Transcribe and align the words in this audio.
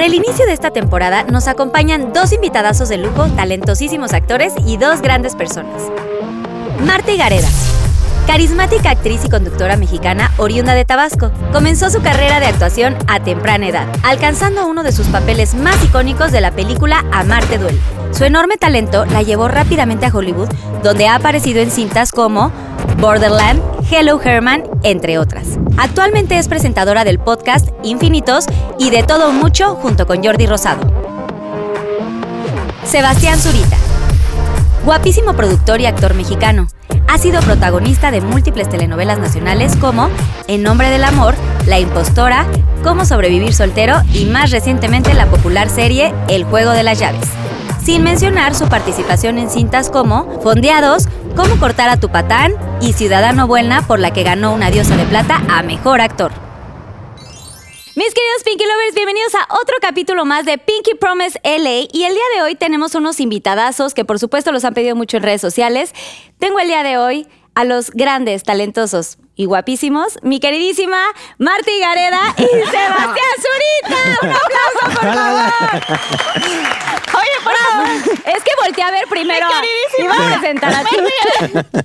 Para 0.00 0.08
el 0.08 0.14
inicio 0.14 0.46
de 0.46 0.54
esta 0.54 0.70
temporada 0.70 1.24
nos 1.24 1.46
acompañan 1.46 2.14
dos 2.14 2.32
invitadazos 2.32 2.88
de 2.88 2.96
lujo, 2.96 3.26
talentosísimos 3.36 4.14
actores 4.14 4.54
y 4.64 4.78
dos 4.78 5.02
grandes 5.02 5.36
personas. 5.36 5.82
Marta 6.86 7.14
Gareda, 7.14 7.46
carismática 8.26 8.92
actriz 8.92 9.22
y 9.26 9.28
conductora 9.28 9.76
mexicana 9.76 10.32
oriunda 10.38 10.72
de 10.72 10.86
Tabasco, 10.86 11.30
comenzó 11.52 11.90
su 11.90 12.00
carrera 12.00 12.40
de 12.40 12.46
actuación 12.46 12.96
a 13.08 13.20
temprana 13.20 13.68
edad, 13.68 13.86
alcanzando 14.02 14.66
uno 14.66 14.84
de 14.84 14.92
sus 14.92 15.06
papeles 15.08 15.54
más 15.54 15.76
icónicos 15.84 16.32
de 16.32 16.40
la 16.40 16.52
película 16.52 17.04
Amarte 17.12 17.58
Duele. 17.58 17.78
Su 18.12 18.24
enorme 18.24 18.56
talento 18.56 19.04
la 19.04 19.20
llevó 19.20 19.48
rápidamente 19.48 20.06
a 20.06 20.16
Hollywood, 20.16 20.48
donde 20.82 21.08
ha 21.08 21.16
aparecido 21.16 21.60
en 21.60 21.70
cintas 21.70 22.10
como 22.10 22.50
Borderland, 22.96 23.60
Hello 23.92 24.20
Herman, 24.22 24.62
entre 24.84 25.18
otras. 25.18 25.58
Actualmente 25.76 26.38
es 26.38 26.46
presentadora 26.46 27.02
del 27.02 27.18
podcast 27.18 27.70
Infinitos 27.82 28.44
y 28.78 28.90
de 28.90 29.02
todo 29.02 29.32
mucho 29.32 29.74
junto 29.74 30.06
con 30.06 30.22
Jordi 30.22 30.46
Rosado. 30.46 30.80
Sebastián 32.84 33.36
Zurita. 33.40 33.76
Guapísimo 34.84 35.34
productor 35.34 35.80
y 35.80 35.86
actor 35.86 36.14
mexicano. 36.14 36.68
Ha 37.08 37.18
sido 37.18 37.40
protagonista 37.40 38.12
de 38.12 38.20
múltiples 38.20 38.68
telenovelas 38.68 39.18
nacionales 39.18 39.74
como 39.74 40.08
En 40.46 40.62
Nombre 40.62 40.88
del 40.88 41.02
Amor, 41.02 41.34
La 41.66 41.80
Impostora, 41.80 42.46
Cómo 42.84 43.04
sobrevivir 43.04 43.52
soltero 43.52 43.96
y 44.14 44.24
más 44.26 44.52
recientemente 44.52 45.14
la 45.14 45.26
popular 45.26 45.68
serie 45.68 46.14
El 46.28 46.44
Juego 46.44 46.70
de 46.70 46.84
las 46.84 47.00
Llaves. 47.00 47.28
Sin 47.84 48.04
mencionar 48.04 48.54
su 48.54 48.68
participación 48.68 49.38
en 49.38 49.50
cintas 49.50 49.90
como 49.90 50.40
Fondeados, 50.42 51.08
Cómo 51.36 51.58
cortar 51.60 51.88
a 51.88 51.98
tu 51.98 52.10
patán 52.10 52.54
y 52.80 52.92
Ciudadano 52.92 53.46
Buena, 53.46 53.86
por 53.86 53.98
la 53.98 54.12
que 54.12 54.22
ganó 54.22 54.52
una 54.52 54.70
diosa 54.70 54.96
de 54.96 55.04
plata 55.04 55.42
a 55.48 55.62
Mejor 55.62 56.00
Actor. 56.00 56.32
Mis 57.94 58.14
queridos 58.14 58.42
Pinky 58.44 58.64
Lovers, 58.64 58.94
bienvenidos 58.94 59.34
a 59.34 59.46
otro 59.60 59.76
capítulo 59.80 60.24
más 60.24 60.44
de 60.44 60.58
Pinky 60.58 60.94
Promise 60.94 61.40
LA. 61.44 61.88
Y 61.92 62.04
el 62.04 62.14
día 62.14 62.24
de 62.36 62.42
hoy 62.42 62.54
tenemos 62.56 62.94
unos 62.94 63.20
invitadazos 63.20 63.94
que 63.94 64.04
por 64.04 64.18
supuesto 64.18 64.52
los 64.52 64.64
han 64.64 64.74
pedido 64.74 64.96
mucho 64.96 65.18
en 65.18 65.22
redes 65.22 65.40
sociales. 65.40 65.94
Tengo 66.38 66.58
el 66.58 66.68
día 66.68 66.82
de 66.82 66.98
hoy 66.98 67.26
a 67.54 67.64
los 67.64 67.90
grandes, 67.90 68.42
talentosos 68.42 69.18
y 69.40 69.46
guapísimos, 69.46 70.18
mi 70.20 70.38
queridísima 70.38 70.98
Marta 71.38 71.70
Gareda 71.80 72.20
y 72.36 72.42
Sebastián 72.70 73.36
Zurita. 73.40 74.18
Un 74.20 74.28
aplauso, 74.28 75.00
por 75.00 75.14
favor. 75.14 75.52
Oye, 77.16 77.36
por 77.42 77.54
favor. 77.54 77.86
Es 78.36 78.44
que 78.44 78.50
volteé 78.62 78.84
a 78.84 78.90
ver 78.90 79.04
primero. 79.08 79.46
Iba 79.98 80.12
a 80.14 80.38
presentar 80.38 80.74
a 80.74 80.84
ti. 80.84 80.96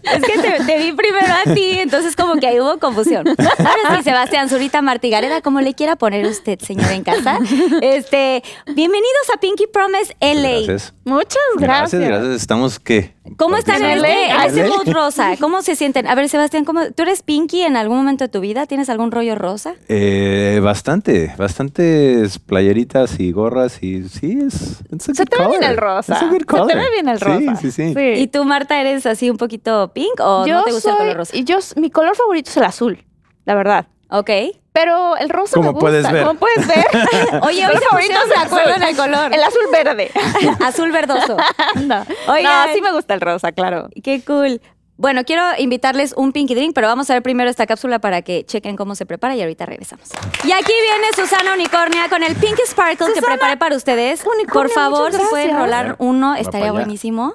Es 0.03 0.23
que 0.25 0.37
te, 0.37 0.65
te 0.65 0.77
vi 0.79 0.91
primero 0.91 1.33
a 1.33 1.53
ti, 1.53 1.79
entonces 1.79 2.17
como 2.17 2.35
que 2.41 2.47
ahí 2.47 2.59
hubo 2.59 2.77
confusión. 2.77 3.25
Ahora 3.25 3.97
sí, 3.97 4.03
Sebastián 4.03 4.49
Zurita 4.49 4.81
Martigareda, 4.81 5.39
como 5.41 5.61
le 5.61 5.73
quiera 5.75 5.95
poner 5.95 6.25
usted, 6.25 6.59
señora 6.59 6.93
en 6.93 7.05
casa. 7.05 7.39
Este, 7.81 8.43
bienvenidos 8.65 9.29
a 9.33 9.39
Pinky 9.39 9.67
Promise 9.67 10.13
LA. 10.19 10.65
Gracias. 10.65 10.93
Muchas 11.05 11.37
Gracias, 11.57 12.01
gracias. 12.01 12.01
gracias. 12.01 12.41
Estamos 12.41 12.79
qué? 12.79 13.13
¿Cómo 13.37 13.57
están 13.57 13.83
en 13.83 14.01
LA? 14.01 14.45
este, 14.47 14.65
este 14.65 14.91
rosa? 14.91 15.35
¿Cómo 15.39 15.61
se 15.61 15.75
sienten? 15.75 16.07
A 16.07 16.15
ver, 16.15 16.27
Sebastián, 16.29 16.65
¿cómo, 16.65 16.91
¿tú 16.95 17.03
eres 17.03 17.21
Pinky 17.21 17.61
en 17.61 17.77
algún 17.77 17.97
momento 17.97 18.23
de 18.23 18.29
tu 18.29 18.39
vida? 18.39 18.65
¿Tienes 18.65 18.89
algún 18.89 19.11
rollo 19.11 19.35
rosa? 19.35 19.75
Eh, 19.87 20.59
bastante, 20.63 21.35
bastantes 21.37 22.39
playeritas 22.39 23.19
y 23.19 23.31
gorras 23.31 23.83
y 23.83 24.09
sí, 24.09 24.39
es. 24.47 24.83
Se 24.99 25.25
te 25.25 25.37
ve 25.37 25.47
bien 25.47 25.63
el 25.63 25.77
rosa. 25.77 26.19
Se 26.19 26.25
te 26.25 26.75
ve 26.75 26.89
bien 26.91 27.07
el 27.07 27.19
rosa. 27.19 27.55
Sí, 27.57 27.71
sí, 27.71 27.93
sí. 27.93 27.99
¿Y 28.15 28.27
tú, 28.27 28.43
Marta, 28.43 28.81
eres 28.81 29.05
así 29.05 29.29
un 29.29 29.37
poquito 29.37 29.93
pink 29.93 30.19
o 30.19 30.47
no 30.47 30.63
te 30.63 30.71
gusta 30.71 30.91
el 30.91 30.97
color 30.97 31.17
rosa? 31.17 31.37
y 31.37 31.43
yo, 31.43 31.59
mi 31.75 31.91
color 31.91 32.15
favorito 32.15 32.49
es 32.49 32.57
el 32.57 32.63
azul, 32.63 33.05
la 33.45 33.53
verdad. 33.53 33.85
Ok. 34.09 34.31
Pero 34.75 35.15
el 35.15 35.29
rosa 35.29 35.53
Como 35.55 35.69
me 35.69 35.71
gusta. 35.71 35.79
puedes 35.85 36.11
ver. 36.11 36.25
Como 36.27 36.37
puedes 36.39 36.67
ver. 36.67 36.85
Oye, 37.43 37.65
hoy 37.65 37.73
se 37.77 37.85
favorito 37.85 38.13
pusieron 38.19 38.27
de 38.29 38.35
el 38.35 38.41
acuerdo 38.41 38.69
azul. 38.71 38.83
en 38.83 38.89
el 38.89 38.95
color. 38.97 39.33
El 39.33 39.43
azul 39.43 39.61
verde. 39.71 40.11
Azul 40.65 40.91
verdoso. 40.91 41.37
no. 41.75 42.05
Oigan. 42.27 42.67
no, 42.67 42.73
sí 42.73 42.81
me 42.81 42.91
gusta 42.91 43.13
el 43.13 43.21
rosa, 43.21 43.53
claro. 43.53 43.87
Qué 44.03 44.21
cool. 44.27 44.61
Bueno, 44.97 45.23
quiero 45.25 45.43
invitarles 45.57 46.13
un 46.15 46.31
Pinky 46.33 46.55
Drink, 46.55 46.73
pero 46.75 46.87
vamos 46.87 47.09
a 47.09 47.13
ver 47.13 47.23
primero 47.23 47.49
esta 47.49 47.65
cápsula 47.65 47.99
para 47.99 48.21
que 48.21 48.45
chequen 48.45 48.75
cómo 48.75 48.95
se 48.95 49.05
prepara 49.05 49.35
y 49.35 49.41
ahorita 49.41 49.65
regresamos. 49.65 50.09
Y 50.43 50.51
aquí 50.51 50.71
viene 50.89 51.07
Susana 51.15 51.53
Unicornia 51.53 52.07
con 52.09 52.21
el 52.23 52.35
Pinky 52.35 52.61
Sparkle 52.67 53.13
que 53.13 53.21
preparé 53.21 53.55
para 53.57 53.75
ustedes. 53.77 54.25
Unicornia, 54.25 54.53
Por 54.53 54.69
favor, 54.69 55.11
si 55.13 55.19
pueden 55.29 55.57
rolar 55.57 55.95
uno, 55.99 56.35
estaría 56.35 56.71
buenísimo. 56.71 57.33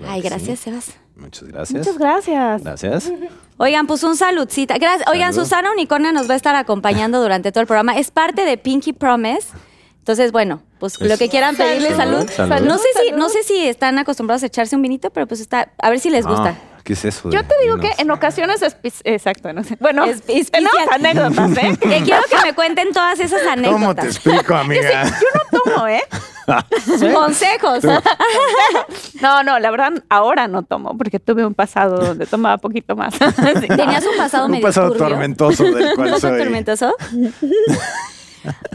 Claro 0.00 0.14
Ay, 0.14 0.22
gracias, 0.22 0.60
sí. 0.60 0.64
Sebas. 0.64 0.92
Muchas 1.14 1.48
gracias. 1.48 1.78
Muchas 1.78 1.98
gracias. 1.98 2.62
Gracias. 2.62 3.12
Oigan, 3.58 3.86
pues 3.86 4.02
un 4.02 4.16
saludcita. 4.16 4.78
Gracias. 4.78 5.06
Oigan, 5.08 5.34
Salud. 5.34 5.44
Susana 5.44 5.70
Unicornia 5.72 6.10
nos 6.12 6.28
va 6.28 6.32
a 6.32 6.36
estar 6.36 6.56
acompañando 6.56 7.20
durante 7.22 7.52
todo 7.52 7.60
el 7.60 7.66
programa. 7.66 7.98
Es 7.98 8.10
parte 8.10 8.46
de 8.46 8.56
Pinky 8.56 8.94
Promise. 8.94 9.48
Entonces, 9.98 10.32
bueno, 10.32 10.62
pues 10.78 10.98
lo 10.98 11.18
que 11.18 11.28
quieran 11.28 11.54
pedirle 11.56 11.94
salud. 11.94 12.26
Salud, 12.30 12.50
salud. 12.50 12.66
No 12.66 12.78
sé 12.78 12.88
si, 13.04 13.12
no 13.12 13.28
sé 13.28 13.42
si 13.42 13.68
están 13.68 13.98
acostumbrados 13.98 14.42
a 14.42 14.46
echarse 14.46 14.74
un 14.74 14.80
vinito, 14.80 15.10
pero 15.10 15.26
pues 15.26 15.40
está, 15.40 15.70
a 15.76 15.90
ver 15.90 16.00
si 16.00 16.08
les 16.08 16.26
gusta. 16.26 16.56
Ah, 16.56 16.69
¿Qué 16.90 16.94
es 16.94 17.04
eso? 17.04 17.30
Yo 17.30 17.44
te 17.44 17.54
digo 17.62 17.76
vinos? 17.76 17.94
que 17.94 18.02
en 18.02 18.10
ocasiones 18.10 18.62
es... 18.62 18.76
Exacto, 19.04 19.52
no 19.52 19.62
sé. 19.62 19.76
Bueno, 19.78 20.06
Es- 20.06 20.50
tenemos 20.50 20.74
anécdotas, 20.90 21.56
¿eh? 21.56 21.76
Que 21.80 22.02
quiero 22.02 22.22
que 22.28 22.36
me 22.44 22.52
cuenten 22.52 22.92
todas 22.92 23.20
esas 23.20 23.42
anécdotas. 23.46 23.72
¿Cómo 23.80 23.94
te 23.94 24.06
explico, 24.08 24.54
amiga? 24.56 25.04
Yo 25.04 25.10
no 25.52 25.62
tomo, 25.76 25.86
¿eh? 25.86 26.02
Consejos. 27.14 27.84
No, 29.20 29.42
no, 29.44 29.58
la 29.60 29.70
verdad, 29.70 29.92
ahora 30.08 30.48
no 30.48 30.62
tomo, 30.64 30.96
porque 30.98 31.20
tuve 31.20 31.44
un 31.46 31.54
pasado 31.54 31.98
donde 31.98 32.26
tomaba 32.26 32.56
poquito 32.58 32.96
más. 32.96 33.14
Sí. 33.14 33.68
Tenías 33.68 34.04
un 34.06 34.16
pasado 34.16 34.46
Un 34.46 34.50
medio 34.52 34.66
pasado 34.66 34.88
turbio. 34.92 35.08
tormentoso 35.10 35.62
del 35.64 35.90
¿Un 35.90 35.94
cual 35.94 36.10
pasado 36.12 36.32
soy. 36.34 36.42
tormentoso? 36.42 36.94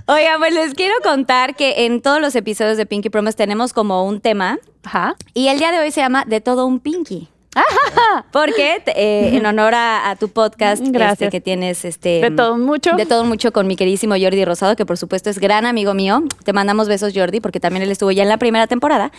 Oigan, 0.08 0.38
pues 0.40 0.54
les 0.54 0.74
quiero 0.76 0.94
contar 1.04 1.56
que 1.56 1.86
en 1.86 2.02
todos 2.02 2.22
los 2.22 2.36
episodios 2.36 2.78
de 2.78 2.86
Pinky 2.86 3.10
Promise 3.10 3.36
tenemos 3.36 3.74
como 3.74 4.06
un 4.06 4.22
tema 4.22 4.60
Ajá. 4.84 5.16
y 5.34 5.48
el 5.48 5.58
día 5.58 5.72
de 5.72 5.80
hoy 5.80 5.90
se 5.92 6.00
llama 6.02 6.24
De 6.28 6.42
todo 6.42 6.68
un 6.68 6.80
Pinky. 6.80 7.30
Porque 8.32 8.82
eh, 8.88 9.32
en 9.34 9.46
honor 9.46 9.74
a, 9.76 10.10
a 10.10 10.16
tu 10.16 10.30
podcast 10.30 10.82
este, 10.84 10.98
Gracias. 10.98 11.32
que 11.32 11.42
tienes 11.42 11.86
este 11.86 12.22
De 12.22 12.32
todo 12.32 12.58
mucho. 12.58 12.96
de 12.96 13.06
todo 13.06 13.24
mucho 13.24 13.52
con 13.54 13.68
mi 13.68 13.76
queridísimo 13.76 14.16
Jordi 14.20 14.44
Rosado, 14.46 14.76
que 14.76 14.86
por 14.86 14.98
supuesto 14.98 15.30
es 15.30 15.40
gran 15.40 15.66
amigo 15.66 15.94
mío. 15.94 16.24
Te 16.44 16.54
mandamos 16.54 16.88
besos, 16.88 17.14
Jordi, 17.16 17.40
porque 17.40 17.60
también 17.60 17.84
él 17.84 17.92
estuvo 17.92 18.12
ya 18.12 18.24
en 18.24 18.30
la 18.30 18.38
primera 18.38 18.68
temporada. 18.68 19.12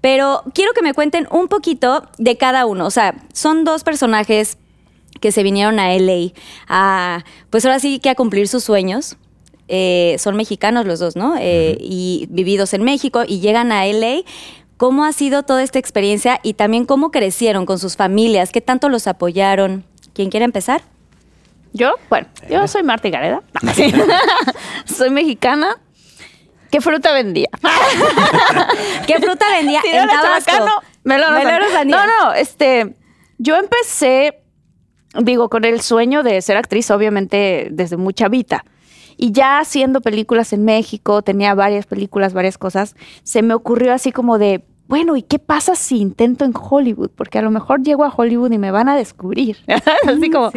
Pero 0.00 0.42
quiero 0.54 0.72
que 0.72 0.82
me 0.82 0.94
cuenten 0.94 1.26
un 1.30 1.48
poquito 1.48 2.08
de 2.18 2.36
cada 2.36 2.66
uno. 2.66 2.86
O 2.86 2.90
sea, 2.90 3.14
son 3.32 3.64
dos 3.64 3.84
personajes 3.84 4.58
que 5.20 5.30
se 5.32 5.42
vinieron 5.42 5.78
a 5.78 5.92
LA 5.96 6.32
a, 6.68 7.24
pues 7.50 7.64
ahora 7.64 7.78
sí 7.78 7.98
que 7.98 8.10
a 8.10 8.14
cumplir 8.14 8.48
sus 8.48 8.64
sueños. 8.64 9.16
Eh, 9.68 10.16
son 10.18 10.36
mexicanos 10.36 10.84
los 10.84 10.98
dos, 10.98 11.16
¿no? 11.16 11.36
Eh, 11.40 11.78
Y 11.80 12.26
vividos 12.30 12.74
en 12.74 12.82
México 12.82 13.22
y 13.26 13.40
llegan 13.40 13.72
a 13.72 13.86
LA. 13.86 14.22
¿Cómo 14.76 15.04
ha 15.04 15.12
sido 15.12 15.44
toda 15.44 15.62
esta 15.62 15.78
experiencia 15.78 16.40
y 16.42 16.54
también 16.54 16.84
cómo 16.84 17.10
crecieron 17.10 17.64
con 17.64 17.78
sus 17.78 17.96
familias? 17.96 18.50
¿Qué 18.50 18.60
tanto 18.60 18.88
los 18.88 19.06
apoyaron? 19.06 19.84
¿Quién 20.14 20.30
quiere 20.30 20.44
empezar? 20.44 20.82
Yo, 21.72 21.94
bueno, 22.08 22.28
yo 22.48 22.66
soy 22.68 22.82
Marta 22.82 23.08
Gareda. 23.08 23.42
soy 24.84 25.10
mexicana. 25.10 25.76
¿Qué 26.70 26.80
fruta 26.80 27.12
vendía? 27.12 27.48
¿Qué 29.06 29.18
fruta 29.20 29.46
vendía 29.50 29.80
Sí, 29.80 29.90
en 29.92 30.08
Tabasco? 30.08 30.52
Melones 31.04 31.72
sandía. 31.72 31.96
No, 31.96 32.06
no, 32.06 32.34
este, 32.34 32.96
yo 33.38 33.56
empecé, 33.56 34.42
digo, 35.20 35.48
con 35.48 35.64
el 35.64 35.80
sueño 35.82 36.24
de 36.24 36.42
ser 36.42 36.56
actriz, 36.56 36.90
obviamente, 36.90 37.68
desde 37.70 37.96
muy 37.96 38.12
chavita. 38.12 38.64
Y 39.16 39.30
ya 39.30 39.60
haciendo 39.60 40.00
películas 40.00 40.52
en 40.52 40.64
México, 40.64 41.22
tenía 41.22 41.54
varias 41.54 41.86
películas, 41.86 42.32
varias 42.32 42.58
cosas, 42.58 42.96
se 43.22 43.42
me 43.42 43.54
ocurrió 43.54 43.92
así 43.92 44.10
como 44.10 44.38
de, 44.38 44.64
bueno, 44.94 45.16
¿y 45.16 45.22
qué 45.22 45.40
pasa 45.40 45.74
si 45.74 45.96
intento 45.98 46.44
en 46.44 46.54
Hollywood? 46.54 47.10
Porque 47.16 47.40
a 47.40 47.42
lo 47.42 47.50
mejor 47.50 47.82
llego 47.82 48.04
a 48.04 48.14
Hollywood 48.16 48.52
y 48.52 48.58
me 48.58 48.70
van 48.70 48.88
a 48.88 48.94
descubrir. 48.94 49.56
así 50.06 50.30
como. 50.30 50.52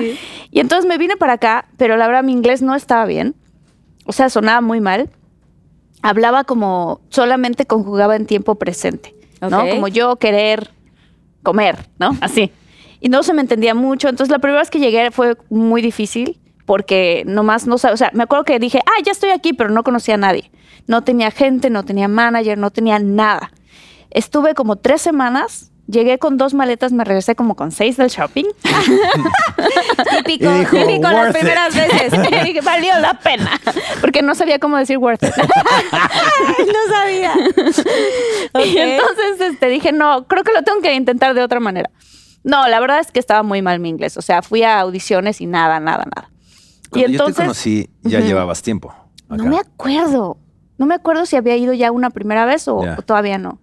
Y 0.51 0.59
entonces 0.59 0.87
me 0.87 0.99
vine 0.99 1.17
para 1.17 1.33
acá, 1.33 1.65
pero 1.75 1.97
la 1.97 2.05
verdad 2.05 2.21
mi 2.21 2.33
inglés 2.33 2.61
no 2.61 2.75
estaba 2.75 3.07
bien. 3.07 3.33
O 4.05 4.11
sea, 4.11 4.29
sonaba 4.29 4.61
muy 4.61 4.79
mal. 4.79 5.09
hablaba 6.03 6.43
como 6.43 7.01
solamente 7.09 7.65
conjugaba 7.65 8.15
en 8.15 8.27
tiempo 8.27 8.53
presente, 8.53 9.15
¿no? 9.41 9.67
Como 9.69 9.87
yo 9.87 10.17
querer 10.17 10.69
comer, 11.41 11.89
¿no? 11.97 12.15
Así. 12.21 12.51
Y 13.01 13.09
no 13.09 13.23
se 13.23 13.33
me 13.33 13.41
entendía 13.41 13.73
mucho. 13.73 14.07
Entonces, 14.07 14.31
la 14.31 14.37
primera 14.37 14.59
vez 14.59 14.69
que 14.69 14.77
llegué 14.77 15.09
fue 15.09 15.35
muy 15.49 15.81
difícil 15.81 16.37
porque 16.67 17.23
nomás 17.25 17.65
no 17.65 17.79
sabía. 17.79 17.95
O 17.95 17.97
sea, 17.97 18.11
me 18.13 18.21
acuerdo 18.21 18.45
que 18.45 18.59
dije, 18.59 18.81
ah, 18.85 19.01
ya 19.03 19.13
estoy 19.13 19.31
aquí, 19.31 19.53
pero 19.53 19.71
no 19.71 19.81
conocía 19.83 20.13
a 20.13 20.17
nadie. 20.17 20.51
No 20.85 21.03
tenía 21.03 21.31
gente, 21.31 21.71
no 21.71 21.85
tenía 21.85 22.07
manager, 22.07 22.59
no 22.59 22.69
tenía 22.69 22.99
nada. 22.99 23.51
Estuve 24.11 24.53
como 24.53 24.75
tres 24.77 25.01
semanas. 25.01 25.71
Llegué 25.87 26.19
con 26.19 26.35
dos 26.35 26.53
maletas, 26.53 26.91
me 26.91 27.05
regresé 27.05 27.33
como 27.35 27.55
con 27.55 27.71
seis 27.71 27.95
del 27.95 28.09
shopping. 28.09 28.43
Típico, 30.25 30.51
dijo, 30.51 30.75
típico 30.75 31.09
las 31.09 31.33
primeras 31.33 31.73
veces. 31.73 32.11
Dije, 32.43 32.59
valió 32.61 32.99
la 32.99 33.13
pena. 33.13 33.51
Porque 34.01 34.21
no 34.21 34.35
sabía 34.35 34.59
cómo 34.59 34.75
decir 34.75 34.97
worth 34.97 35.23
it. 35.23 35.31
no 35.37 36.93
sabía. 36.93 37.33
Y 38.65 38.77
entonces 38.77 39.39
este, 39.39 39.67
dije, 39.69 39.93
no, 39.93 40.27
creo 40.27 40.43
que 40.43 40.51
lo 40.51 40.61
tengo 40.63 40.81
que 40.81 40.93
intentar 40.93 41.33
de 41.33 41.41
otra 41.41 41.61
manera. 41.61 41.89
No, 42.43 42.67
la 42.67 42.81
verdad 42.81 42.99
es 42.99 43.11
que 43.13 43.19
estaba 43.19 43.43
muy 43.43 43.61
mal 43.61 43.79
mi 43.79 43.87
inglés. 43.87 44.17
O 44.17 44.21
sea, 44.21 44.41
fui 44.41 44.63
a 44.63 44.81
audiciones 44.81 45.39
y 45.39 45.45
nada, 45.45 45.79
nada, 45.79 46.03
nada. 46.13 46.29
Cuando 46.89 47.09
y 47.09 47.13
yo 47.13 47.17
te 47.17 47.29
entonces, 47.29 47.43
conocí, 47.43 47.89
ya 48.03 48.19
llevabas 48.19 48.61
tiempo. 48.61 48.93
no 49.29 49.45
me 49.45 49.57
acuerdo. 49.57 50.37
No 50.77 50.85
me 50.85 50.95
acuerdo 50.95 51.25
si 51.25 51.37
había 51.37 51.55
ido 51.55 51.73
ya 51.73 51.91
una 51.91 52.09
primera 52.09 52.45
vez 52.45 52.67
o 52.67 52.83
todavía 53.05 53.37
no. 53.37 53.59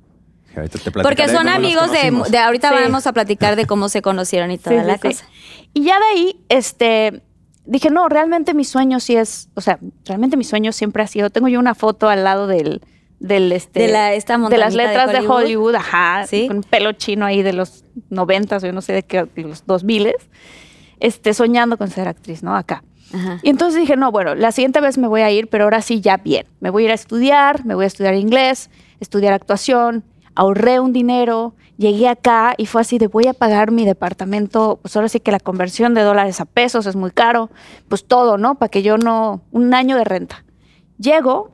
Ahorita 0.57 0.79
te 0.79 0.91
Porque 0.91 1.29
son 1.29 1.49
amigos 1.49 1.91
de, 1.91 2.11
de 2.31 2.39
ahorita 2.39 2.69
Sí. 2.71 2.75
vamos 2.85 3.07
a 3.07 3.13
platicar 3.13 3.57
de 3.57 3.67
cómo 3.67 3.89
se 3.89 4.03
conocieron 4.03 4.51
y 4.51 4.59
toda 4.59 4.81
Sí, 4.81 4.87
la 4.87 4.95
sí, 4.95 5.01
sí. 5.03 5.09
cosa. 5.09 5.25
Y 5.73 5.85
ya 5.85 5.99
de 5.99 6.05
ahí, 6.15 6.41
este, 6.49 7.23
dije, 7.67 7.91
no, 7.91 8.09
realmente 8.09 8.55
mi 8.55 8.65
sueño 8.65 9.01
sí 9.01 9.17
es, 9.17 9.49
o 9.55 9.61
sea, 9.61 9.79
realmente 10.05 10.37
mi 10.37 10.45
sueño 10.45 10.73
siempre 10.73 11.03
ha 11.03 11.07
sido, 11.07 11.31
tengo 11.31 11.49
yo 11.49 11.59
una 11.59 11.75
foto 11.75 12.09
al 12.09 12.23
lado 12.25 12.47
del, 12.47 12.81
del 13.19 13.51
este, 13.53 13.81
De 13.81 13.89
la- 13.89 14.13
esta 14.15 14.35
de 14.35 14.39
las 14.39 14.43
montañita 14.51 14.67
de 14.83 14.89
letras 14.89 15.07
de 15.13 15.19
Hollywood. 15.19 15.37
Hollywood, 15.45 15.75
ajá, 15.77 16.27
Sí. 16.27 16.47
con 16.49 16.63
pelo 16.63 16.93
chino 16.93 17.25
ahí 17.27 17.43
de 17.43 17.53
los 17.53 17.85
noventas 18.11 18.63
o 18.63 18.67
yo 18.67 18.73
no 18.73 18.83
sé 18.83 18.93
de 18.93 19.03
qué, 19.03 19.25
de 19.35 19.43
los 19.43 19.67
dos 19.67 19.83
miles, 19.85 20.15
este, 21.01 21.35
soñando 21.35 21.77
con 21.79 21.91
ser 21.91 22.09
actriz, 22.09 22.43
¿no? 22.43 22.55
Acá. 22.57 22.85
Ajá. 23.13 23.39
Y 23.43 23.51
entonces 23.51 23.81
dije, 23.81 23.97
no, 23.97 24.11
bueno, 24.11 24.35
la 24.35 24.51
siguiente 24.53 24.81
vez 24.81 24.99
me 24.99 25.07
voy 25.09 25.21
a 25.23 25.31
ir, 25.31 25.49
pero 25.49 25.65
ahora 25.65 25.83
sí 25.83 26.01
ya 26.01 26.17
bien. 26.17 26.47
Me 26.61 26.71
voy 26.71 26.83
a 26.83 26.87
ir 26.87 26.91
a 26.93 26.95
estudiar, 26.95 27.65
me 27.65 27.75
voy 27.75 27.85
a 27.85 27.87
estudiar 27.87 28.15
inglés, 28.15 28.71
estudiar 29.01 29.33
actuación, 29.33 30.05
ahorré 30.35 30.81
un 30.81 30.93
dinero, 30.93 31.55
llegué 31.77 32.09
acá 32.09 32.55
y 32.57 32.67
fue 32.67 32.81
así 32.81 32.99
de 32.99 33.07
voy 33.07 33.27
a 33.27 33.35
pagar 33.35 33.71
mi 33.71 33.85
departamento, 33.85 34.79
pues 34.83 34.97
ahora 34.97 35.09
sí 35.09 35.21
que 35.21 35.33
la 35.33 35.41
conversión 35.41 35.95
de 35.95 36.03
dólares 36.03 36.41
a 36.41 36.45
pesos 36.45 36.87
es 36.87 36.97
muy 36.97 37.11
caro, 37.11 37.51
pues 37.89 38.05
todo, 38.05 38.39
¿no? 38.39 38.57
Para 38.57 38.71
que 38.71 38.83
yo 38.83 38.97
no, 38.97 39.43
un 39.51 39.75
año 39.75 39.97
de 39.97 40.05
renta. 40.05 40.45
Llego, 40.99 41.51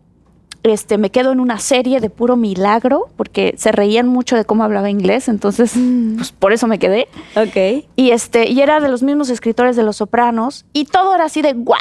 este, 0.62 0.98
me 0.98 1.10
quedo 1.10 1.32
en 1.32 1.40
una 1.40 1.58
serie 1.58 2.00
de 2.00 2.10
puro 2.10 2.36
milagro, 2.36 3.08
porque 3.16 3.54
se 3.56 3.72
reían 3.72 4.08
mucho 4.08 4.36
de 4.36 4.44
cómo 4.44 4.64
hablaba 4.64 4.90
inglés, 4.90 5.28
entonces, 5.28 5.74
pues 6.16 6.32
por 6.32 6.52
eso 6.52 6.66
me 6.66 6.78
quedé. 6.78 7.08
Ok. 7.36 7.86
Y 7.96 8.10
este, 8.10 8.50
y 8.50 8.60
era 8.60 8.80
de 8.80 8.88
los 8.88 9.02
mismos 9.02 9.30
escritores 9.30 9.76
de 9.76 9.82
Los 9.82 9.96
Sopranos, 9.96 10.66
y 10.72 10.84
todo 10.84 11.14
era 11.14 11.24
así 11.24 11.40
de 11.40 11.54
wow, 11.54 11.76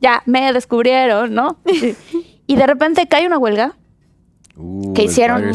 ya 0.00 0.22
me 0.26 0.52
descubrieron, 0.52 1.34
¿no? 1.34 1.56
y 2.46 2.56
de 2.56 2.66
repente 2.66 3.06
cae 3.08 3.26
una 3.26 3.38
huelga, 3.38 3.76
Uh, 4.56 4.92
que 4.94 5.04
hicieron- 5.04 5.52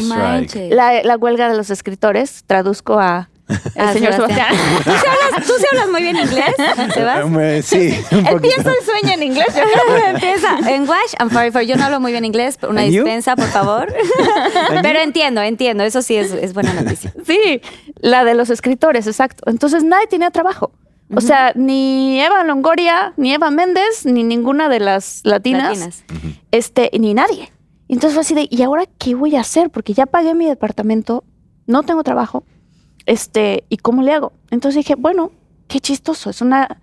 la, 0.70 1.02
la 1.02 1.16
huelga 1.16 1.48
de 1.48 1.56
los 1.56 1.70
escritores, 1.70 2.42
traduzco 2.46 2.98
a 2.98 3.28
el 3.48 3.56
Ah, 3.76 3.92
señor 3.94 4.12
Sebastián. 4.12 4.48
¿Tú 4.84 4.90
sí 4.90 5.06
hablas, 5.06 5.46
tú 5.46 5.52
sí 5.58 5.64
hablas 5.72 5.88
muy 5.88 6.02
bien 6.02 6.16
inglés, 6.16 6.54
Sebas? 6.92 7.24
Eh, 7.40 7.62
Sí, 7.62 7.98
un. 8.12 8.26
Empieza 8.26 8.70
el 8.70 8.84
sueño 8.84 9.14
en 9.14 9.22
inglés. 9.22 9.46
yo 9.56 10.06
Empieza. 10.06 10.58
En 10.68 10.86
Wash, 10.86 11.14
I'm 11.18 11.30
sorry 11.30 11.50
for, 11.50 11.62
yo 11.62 11.76
no 11.76 11.84
hablo 11.84 11.98
muy 12.00 12.12
bien 12.12 12.24
inglés, 12.26 12.58
una 12.68 12.82
dispensa, 12.82 13.36
por 13.36 13.46
favor. 13.48 13.94
Pero 14.82 14.98
entiendo, 15.00 15.40
entiendo, 15.40 15.84
eso 15.84 16.02
sí 16.02 16.16
es, 16.16 16.30
es 16.32 16.52
buena 16.52 16.74
noticia. 16.74 17.14
Sí, 17.24 17.62
la 18.00 18.24
de 18.24 18.34
los 18.34 18.50
escritores, 18.50 19.06
exacto. 19.06 19.44
Entonces 19.50 19.82
nadie 19.84 20.06
tenía 20.08 20.30
trabajo. 20.30 20.72
O 21.14 21.22
sea, 21.22 21.52
ni 21.54 22.20
Eva 22.20 22.44
Longoria, 22.44 23.14
ni 23.16 23.32
Eva 23.32 23.50
Méndez, 23.50 24.04
ni 24.04 24.24
ninguna 24.24 24.68
de 24.68 24.80
las 24.80 25.20
latinas, 25.24 25.68
Latinas. 25.78 26.04
este, 26.50 26.90
ni 26.98 27.14
nadie. 27.14 27.50
Y 27.88 27.94
entonces 27.94 28.14
fue 28.14 28.20
así 28.20 28.34
de, 28.34 28.46
¿y 28.50 28.62
ahora 28.62 28.84
qué 28.98 29.14
voy 29.14 29.34
a 29.34 29.40
hacer? 29.40 29.70
Porque 29.70 29.94
ya 29.94 30.06
pagué 30.06 30.34
mi 30.34 30.46
departamento, 30.46 31.24
no 31.66 31.82
tengo 31.82 32.04
trabajo, 32.04 32.44
este, 33.06 33.64
¿y 33.70 33.78
cómo 33.78 34.02
le 34.02 34.12
hago? 34.12 34.32
Entonces 34.50 34.84
dije, 34.84 34.94
bueno, 34.94 35.32
qué 35.66 35.80
chistoso, 35.80 36.28
es 36.28 36.42
una 36.42 36.80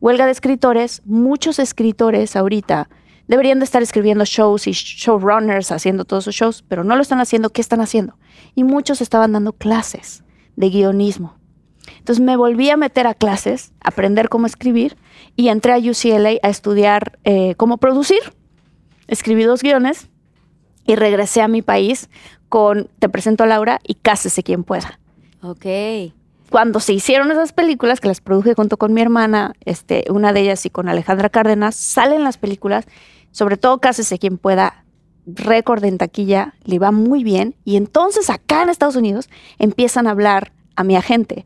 huelga 0.00 0.26
de 0.26 0.32
escritores, 0.32 1.02
muchos 1.04 1.60
escritores 1.60 2.34
ahorita 2.34 2.88
deberían 3.28 3.60
de 3.60 3.64
estar 3.64 3.82
escribiendo 3.82 4.24
shows 4.24 4.66
y 4.66 4.72
showrunners 4.72 5.70
haciendo 5.70 6.04
todos 6.04 6.24
sus 6.24 6.34
shows, 6.34 6.64
pero 6.66 6.82
no 6.82 6.96
lo 6.96 7.02
están 7.02 7.20
haciendo, 7.20 7.50
¿qué 7.50 7.60
están 7.60 7.80
haciendo? 7.80 8.16
Y 8.54 8.64
muchos 8.64 9.00
estaban 9.00 9.32
dando 9.32 9.52
clases 9.52 10.24
de 10.56 10.70
guionismo. 10.70 11.36
Entonces 11.98 12.24
me 12.24 12.36
volví 12.36 12.70
a 12.70 12.76
meter 12.76 13.06
a 13.06 13.14
clases, 13.14 13.72
a 13.80 13.88
aprender 13.88 14.28
cómo 14.28 14.46
escribir 14.46 14.96
y 15.36 15.48
entré 15.48 15.72
a 15.72 15.78
UCLA 15.78 16.38
a 16.42 16.48
estudiar 16.48 17.18
eh, 17.24 17.54
cómo 17.56 17.78
producir. 17.78 18.20
Escribí 19.06 19.44
dos 19.44 19.62
guiones 19.62 20.08
y 20.88 20.96
regresé 20.96 21.42
a 21.42 21.48
mi 21.48 21.60
país 21.60 22.08
con 22.48 22.88
Te 22.98 23.10
presento 23.10 23.44
a 23.44 23.46
Laura 23.46 23.78
y 23.86 23.94
Cásese 23.94 24.42
quien 24.42 24.64
pueda. 24.64 24.98
Ok. 25.42 25.66
Cuando 26.50 26.80
se 26.80 26.94
hicieron 26.94 27.30
esas 27.30 27.52
películas, 27.52 28.00
que 28.00 28.08
las 28.08 28.22
produje 28.22 28.54
junto 28.54 28.78
con 28.78 28.94
mi 28.94 29.02
hermana, 29.02 29.52
este, 29.66 30.06
una 30.08 30.32
de 30.32 30.40
ellas 30.40 30.64
y 30.64 30.70
con 30.70 30.88
Alejandra 30.88 31.28
Cárdenas, 31.28 31.76
salen 31.76 32.24
las 32.24 32.38
películas, 32.38 32.86
sobre 33.32 33.58
todo 33.58 33.78
Cásese 33.78 34.18
quien 34.18 34.38
pueda, 34.38 34.86
récord 35.26 35.84
en 35.84 35.98
taquilla, 35.98 36.54
le 36.64 36.78
va 36.78 36.90
muy 36.90 37.22
bien. 37.22 37.54
Y 37.66 37.76
entonces 37.76 38.30
acá 38.30 38.62
en 38.62 38.70
Estados 38.70 38.96
Unidos 38.96 39.28
empiezan 39.58 40.06
a 40.06 40.12
hablar 40.12 40.52
a 40.74 40.84
mi 40.84 40.96
agente. 40.96 41.44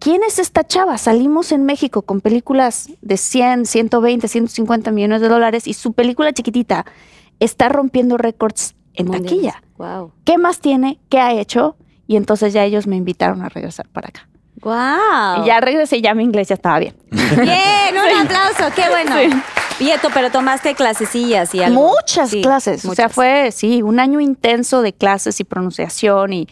¿Quién 0.00 0.24
es 0.24 0.40
esta 0.40 0.66
chava? 0.66 0.98
Salimos 0.98 1.52
en 1.52 1.64
México 1.64 2.02
con 2.02 2.20
películas 2.20 2.90
de 3.02 3.16
100, 3.16 3.66
120, 3.66 4.26
150 4.26 4.90
millones 4.90 5.20
de 5.20 5.28
dólares 5.28 5.68
y 5.68 5.74
su 5.74 5.92
película 5.92 6.32
chiquitita 6.32 6.86
está 7.38 7.68
rompiendo 7.68 8.16
récords 8.16 8.74
en 9.00 9.06
Mundiales. 9.06 9.30
taquilla. 9.54 9.62
Wow. 9.78 10.12
¿Qué 10.24 10.38
más 10.38 10.60
tiene? 10.60 10.98
¿Qué 11.08 11.18
ha 11.20 11.32
hecho? 11.32 11.76
Y 12.06 12.16
entonces 12.16 12.52
ya 12.52 12.64
ellos 12.64 12.86
me 12.86 12.96
invitaron 12.96 13.42
a 13.42 13.48
regresar 13.48 13.88
para 13.88 14.08
acá. 14.08 14.28
Wow. 14.62 15.42
Y 15.42 15.46
ya 15.46 15.60
regresé 15.60 15.98
y 15.98 16.02
ya 16.02 16.14
mi 16.14 16.22
inglés 16.24 16.48
ya 16.48 16.54
estaba 16.54 16.78
bien. 16.78 16.94
Bien, 17.10 17.94
un 17.94 18.26
aplauso, 18.26 18.74
qué 18.74 18.82
bueno. 18.90 19.42
Y 19.78 19.88
esto, 19.88 20.08
pero 20.12 20.30
tomaste 20.30 20.74
clasecillas 20.74 21.54
y 21.54 21.62
algo. 21.62 21.88
Muchas 21.94 22.28
Sí, 22.30 22.42
clases. 22.42 22.84
O 22.84 22.94
sea, 22.94 23.08
fue, 23.08 23.50
sí, 23.52 23.80
un 23.80 23.98
año 23.98 24.20
intenso 24.20 24.82
de 24.82 24.92
clases 24.92 25.40
y 25.40 25.44
pronunciación 25.44 26.34
y, 26.34 26.48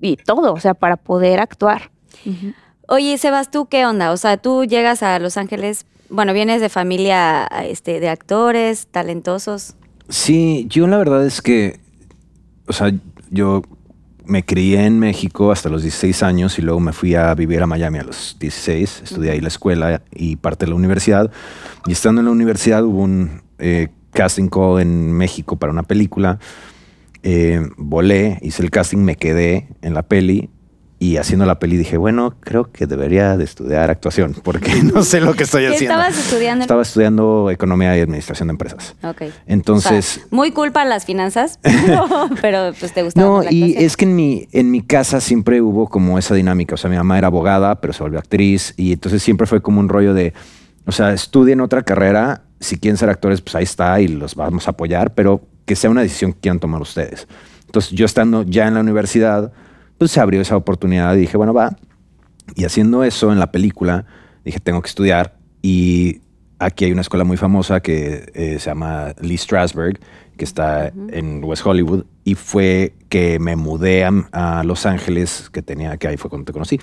y 0.00 0.16
todo, 0.16 0.54
o 0.54 0.60
sea, 0.60 0.72
para 0.72 0.96
poder 0.96 1.40
actuar. 1.40 1.90
Oye, 2.88 3.18
Sebas, 3.18 3.50
¿tú 3.50 3.66
qué 3.66 3.84
onda? 3.84 4.12
O 4.12 4.16
sea, 4.16 4.38
tú 4.38 4.64
llegas 4.64 5.02
a 5.02 5.18
Los 5.18 5.36
Ángeles, 5.36 5.84
bueno, 6.08 6.32
vienes 6.32 6.60
de 6.62 6.68
familia 6.70 7.46
este, 7.64 8.00
de 8.00 8.08
actores, 8.08 8.86
talentosos. 8.90 9.74
Sí, 10.08 10.66
yo 10.70 10.86
la 10.86 10.96
verdad 10.96 11.26
es 11.26 11.42
que, 11.42 11.80
o 12.66 12.72
sea, 12.72 12.92
yo 13.30 13.62
me 14.24 14.44
crié 14.44 14.86
en 14.86 14.98
México 14.98 15.50
hasta 15.50 15.68
los 15.68 15.82
16 15.82 16.22
años 16.22 16.58
y 16.58 16.62
luego 16.62 16.80
me 16.80 16.92
fui 16.92 17.14
a 17.14 17.34
vivir 17.34 17.62
a 17.62 17.66
Miami 17.66 17.98
a 17.98 18.04
los 18.04 18.36
16, 18.38 19.02
estudié 19.04 19.32
ahí 19.32 19.40
la 19.40 19.48
escuela 19.48 20.02
y 20.12 20.36
parte 20.36 20.64
de 20.64 20.70
la 20.70 20.76
universidad. 20.76 21.30
Y 21.86 21.92
estando 21.92 22.20
en 22.20 22.26
la 22.26 22.32
universidad 22.32 22.84
hubo 22.84 23.02
un 23.02 23.42
eh, 23.58 23.88
casting 24.12 24.48
call 24.48 24.80
en 24.80 25.12
México 25.12 25.56
para 25.56 25.72
una 25.72 25.82
película. 25.82 26.38
Eh, 27.22 27.60
volé, 27.76 28.38
hice 28.42 28.62
el 28.62 28.70
casting, 28.70 28.98
me 28.98 29.16
quedé 29.16 29.68
en 29.82 29.94
la 29.94 30.02
peli 30.02 30.50
y 31.02 31.16
haciendo 31.16 31.46
la 31.46 31.58
peli 31.58 31.76
dije, 31.76 31.96
bueno, 31.96 32.36
creo 32.38 32.70
que 32.70 32.86
debería 32.86 33.36
de 33.36 33.42
eestudiar 33.42 33.90
actuación 33.90 34.36
porque 34.40 34.70
no 34.94 35.02
sé 35.02 35.20
lo 35.20 35.34
que 35.34 35.42
estoy 35.42 35.62
¿Qué 35.66 35.74
haciendo. 35.74 35.94
estabas 35.96 36.16
estudiando? 36.16 36.62
Estaba 36.62 36.82
estudiando 36.82 37.50
economía 37.50 37.98
y 37.98 38.00
administración 38.00 38.46
de 38.46 38.52
empresas. 38.52 38.94
Ok. 39.02 39.22
Entonces, 39.48 40.18
O 40.18 40.20
sea, 40.20 40.28
muy 40.30 40.52
culpa 40.52 40.84
las 40.84 41.04
finanzas, 41.04 41.58
pero 42.40 42.70
pues 42.78 42.94
te 42.94 43.02
gustaba 43.02 43.26
No, 43.26 43.42
la 43.42 43.52
y 43.52 43.74
es 43.76 43.96
que 43.96 44.04
en 44.04 44.14
mi, 44.14 44.46
en 44.52 44.70
mi 44.70 44.80
casa 44.80 45.20
siempre 45.20 45.60
hubo 45.60 45.88
como 45.88 46.20
esa 46.20 46.36
dinámica. 46.36 46.76
O 46.76 46.78
sea, 46.78 46.88
mi 46.88 46.96
mamá 46.96 47.18
era 47.18 47.26
abogada, 47.26 47.80
pero 47.80 47.92
se 47.92 48.04
volvió 48.04 48.20
actriz. 48.20 48.72
Y 48.76 48.92
entonces 48.92 49.24
siempre 49.24 49.48
fue 49.48 49.60
como 49.60 49.80
un 49.80 49.88
rollo 49.88 50.14
de, 50.14 50.34
o 50.86 50.92
sea, 50.92 51.12
estudien 51.12 51.60
otra 51.60 51.82
carrera. 51.82 52.42
Si 52.60 52.78
quieren 52.78 52.96
ser 52.96 53.10
actores, 53.10 53.40
pues 53.40 53.56
ahí 53.56 53.64
está 53.64 54.00
y 54.00 54.06
los 54.06 54.36
vamos 54.36 54.68
a 54.68 54.70
apoyar, 54.70 55.14
pero 55.14 55.42
que 55.64 55.74
sea 55.74 55.90
una 55.90 56.02
decisión 56.02 56.32
que 56.32 56.38
quieran 56.42 56.60
tomar 56.60 56.80
ustedes. 56.80 57.26
Entonces, 57.66 57.90
yo 57.90 58.06
estando 58.06 58.44
ya 58.44 58.68
en 58.68 58.74
la 58.74 58.80
universidad, 58.80 59.52
pues 60.02 60.10
se 60.10 60.18
abrió 60.18 60.40
esa 60.40 60.56
oportunidad 60.56 61.14
y 61.14 61.20
dije, 61.20 61.36
bueno, 61.36 61.54
va. 61.54 61.76
Y 62.56 62.64
haciendo 62.64 63.04
eso 63.04 63.30
en 63.30 63.38
la 63.38 63.52
película, 63.52 64.04
dije, 64.44 64.58
tengo 64.58 64.82
que 64.82 64.88
estudiar. 64.88 65.36
Y 65.62 66.22
aquí 66.58 66.86
hay 66.86 66.90
una 66.90 67.02
escuela 67.02 67.22
muy 67.22 67.36
famosa 67.36 67.78
que 67.78 68.28
eh, 68.34 68.56
se 68.58 68.68
llama 68.68 69.14
Lee 69.20 69.38
Strasberg, 69.38 70.00
que 70.36 70.44
está 70.44 70.88
en 70.88 71.44
West 71.44 71.64
Hollywood. 71.64 72.04
Y 72.24 72.34
fue 72.34 72.94
que 73.10 73.38
me 73.38 73.54
mudé 73.54 74.04
a, 74.04 74.10
a 74.32 74.64
Los 74.64 74.86
Ángeles, 74.86 75.48
que 75.52 75.62
tenía, 75.62 75.96
que 75.98 76.08
ahí 76.08 76.16
fue 76.16 76.28
cuando 76.28 76.46
te 76.46 76.52
conocí. 76.52 76.80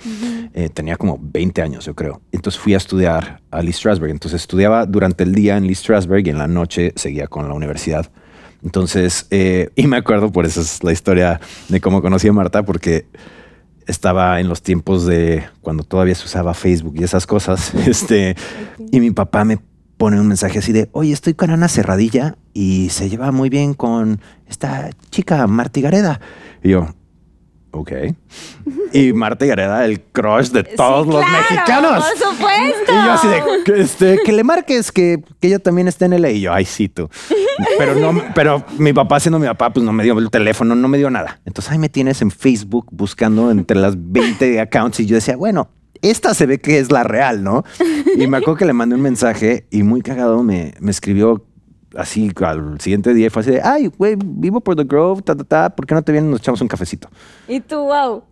Eh, 0.54 0.70
tenía 0.70 0.96
como 0.96 1.18
20 1.20 1.60
años, 1.60 1.84
yo 1.84 1.94
creo. 1.94 2.22
Entonces 2.32 2.58
fui 2.58 2.72
a 2.72 2.78
estudiar 2.78 3.42
a 3.50 3.60
Lee 3.60 3.74
Strasberg. 3.74 4.12
Entonces 4.12 4.40
estudiaba 4.40 4.86
durante 4.86 5.24
el 5.24 5.34
día 5.34 5.58
en 5.58 5.66
Lee 5.66 5.74
Strasberg 5.74 6.26
y 6.26 6.30
en 6.30 6.38
la 6.38 6.48
noche 6.48 6.94
seguía 6.96 7.26
con 7.26 7.46
la 7.46 7.52
universidad. 7.52 8.10
Entonces, 8.62 9.26
eh, 9.30 9.70
y 9.74 9.86
me 9.86 9.96
acuerdo, 9.96 10.32
por 10.32 10.46
eso 10.46 10.60
es 10.60 10.82
la 10.84 10.92
historia 10.92 11.40
de 11.68 11.80
cómo 11.80 12.02
conocí 12.02 12.28
a 12.28 12.32
Marta, 12.32 12.62
porque 12.62 13.06
estaba 13.86 14.40
en 14.40 14.48
los 14.48 14.62
tiempos 14.62 15.06
de 15.06 15.44
cuando 15.60 15.82
todavía 15.82 16.14
se 16.14 16.24
usaba 16.24 16.54
Facebook 16.54 16.94
y 16.98 17.04
esas 17.04 17.26
cosas. 17.26 17.72
Este, 17.86 18.36
y 18.92 19.00
mi 19.00 19.10
papá 19.10 19.44
me 19.44 19.58
pone 19.96 20.18
un 20.20 20.28
mensaje 20.28 20.58
así 20.58 20.72
de, 20.72 20.88
oye, 20.92 21.12
estoy 21.12 21.34
con 21.34 21.50
Ana 21.50 21.68
Cerradilla 21.68 22.36
y 22.54 22.88
se 22.90 23.10
lleva 23.10 23.32
muy 23.32 23.50
bien 23.50 23.74
con 23.74 24.20
esta 24.48 24.90
chica, 25.10 25.46
Marta 25.46 25.80
Gareda. 25.80 26.20
Y 26.62 26.70
yo, 26.70 26.88
ok. 27.70 27.92
Y 28.92 29.12
Marta 29.12 29.46
Gareda, 29.46 29.84
el 29.84 30.00
crush 30.00 30.48
de 30.48 30.64
todos 30.64 31.06
los 31.06 31.24
claro, 31.24 31.38
mexicanos. 31.38 32.04
por 32.04 32.18
supuesto. 32.18 32.92
Y 32.92 32.94
yo 32.94 33.12
así 33.12 33.28
de, 33.28 33.42
que, 33.64 33.80
este, 33.80 34.18
que 34.24 34.32
le 34.32 34.44
marques 34.44 34.92
que, 34.92 35.22
que 35.40 35.48
ella 35.48 35.58
también 35.58 35.88
está 35.88 36.06
en 36.06 36.20
LA. 36.20 36.30
Y 36.30 36.40
yo, 36.42 36.52
ay, 36.52 36.64
sí, 36.64 36.88
tú. 36.88 37.08
Pero 37.78 37.94
no, 37.94 38.22
pero 38.34 38.64
mi 38.78 38.92
papá 38.92 39.20
siendo 39.20 39.38
mi 39.38 39.46
papá, 39.46 39.72
pues 39.72 39.84
no 39.84 39.92
me 39.92 40.02
dio 40.02 40.18
el 40.18 40.30
teléfono, 40.30 40.74
no 40.74 40.88
me 40.88 40.98
dio 40.98 41.10
nada. 41.10 41.40
Entonces 41.44 41.72
ahí 41.72 41.78
me 41.78 41.88
tienes 41.88 42.22
en 42.22 42.30
Facebook 42.30 42.86
buscando 42.90 43.50
entre 43.50 43.76
las 43.76 43.94
20 43.96 44.60
accounts 44.60 45.00
y 45.00 45.06
yo 45.06 45.14
decía, 45.14 45.36
bueno, 45.36 45.68
esta 46.02 46.34
se 46.34 46.46
ve 46.46 46.58
que 46.58 46.78
es 46.78 46.90
la 46.90 47.04
real, 47.04 47.42
¿no? 47.42 47.64
Y 48.16 48.26
me 48.26 48.38
acuerdo 48.38 48.56
que 48.56 48.64
le 48.64 48.72
mandé 48.72 48.94
un 48.94 49.02
mensaje 49.02 49.66
y 49.70 49.82
muy 49.82 50.00
cagado 50.00 50.42
me, 50.42 50.74
me 50.80 50.90
escribió 50.90 51.44
así 51.96 52.30
al 52.44 52.80
siguiente 52.80 53.12
día 53.14 53.26
y 53.26 53.30
fue 53.30 53.42
así 53.42 53.50
de, 53.52 53.60
ay, 53.62 53.88
güey, 53.98 54.16
vivo 54.22 54.60
por 54.60 54.76
The 54.76 54.84
Grove, 54.84 55.22
ta, 55.22 55.34
ta, 55.34 55.44
ta, 55.44 55.70
¿por 55.70 55.86
qué 55.86 55.94
no 55.94 56.02
te 56.02 56.12
vienes 56.12 56.28
y 56.28 56.30
nos 56.32 56.40
echamos 56.40 56.60
un 56.60 56.68
cafecito? 56.68 57.08
Y 57.48 57.60
tú, 57.60 57.76
wow. 57.76 58.22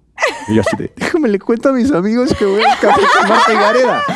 Y 0.48 0.54
yo 0.56 0.62
así 0.62 0.76
de, 0.76 0.92
déjame 0.96 1.28
le 1.28 1.38
cuento 1.38 1.68
a 1.68 1.72
mis 1.72 1.90
amigos 1.92 2.34
que 2.34 2.44
voy 2.44 2.62
al 2.62 2.78
café 2.80 3.00
con 3.18 3.28
Marta 3.28 3.52
Gareda. 3.52 4.02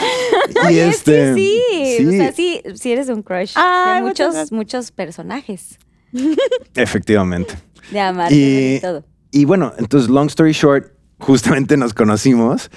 Y 0.64 0.66
Oye, 0.66 0.88
este, 0.88 1.34
sí, 1.34 1.61
sí. 1.70 1.96
sí. 1.99 2.06
O 2.08 2.11
sea, 2.11 2.32
sí, 2.32 2.62
sí 2.75 2.92
eres 2.92 3.08
un 3.08 3.22
crush 3.22 3.52
Ay, 3.56 4.00
de 4.02 4.08
muchos, 4.08 4.52
muchos 4.52 4.90
personajes. 4.90 5.78
Efectivamente. 6.75 7.54
De 7.90 8.00
amar 8.00 8.32
Y, 8.32 8.76
y 8.76 8.80
todo. 8.80 9.04
y 9.30 9.44
bueno, 9.44 9.72
entonces, 9.78 10.08
long 10.11 10.26
story 10.28 10.52
short, 10.52 10.92
justamente 11.18 11.76
nos 11.76 11.94
conocimos 11.94 12.70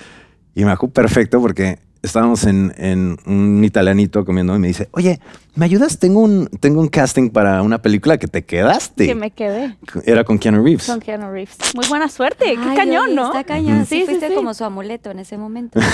y 0.54 0.64
me 0.66 0.72
acuerdo 0.72 0.94
perfecto 0.94 1.42
porque 1.42 1.80
estábamos 2.02 2.46
en, 2.46 2.74
en 2.78 3.18
un 3.26 3.64
italianito 3.64 4.24
comiendo 4.26 4.56
y 4.56 4.60
me 4.60 4.68
dice, 4.68 4.88
oye, 4.92 5.20
¿me 5.56 5.66
ayudas? 5.66 6.00
Tengo 6.00 6.20
un, 6.22 6.48
tengo 6.60 6.82
un 6.82 6.88
casting 6.88 7.30
para 7.30 7.62
una 7.62 7.82
película 7.82 8.18
que 8.18 8.28
te 8.28 8.44
quedaste. 8.46 9.06
Que 9.08 9.16
me 9.16 9.32
quedé 9.32 9.78
Era 10.06 10.24
con 10.24 10.38
Keanu 10.38 10.64
Reeves. 10.64 10.86
con 10.88 11.00
Keanu 11.00 11.32
Reeves. 11.32 11.58
Muy 11.74 11.88
buena 11.88 12.10
suerte. 12.10 12.46
Qué 12.46 12.58
Ay, 12.60 12.76
cañón, 12.76 13.16
¿no? 13.16 13.28
Está 13.28 13.44
cañón. 13.44 13.86
Sí, 13.86 13.96
Sí, 13.96 14.00
sí, 14.02 14.06
fuiste 14.08 14.30
sí. 14.30 14.36
como 14.36 14.54
su 14.54 14.64
amuleto 14.66 15.12
en 15.12 15.20
ese 15.20 15.38
momento. 15.38 15.80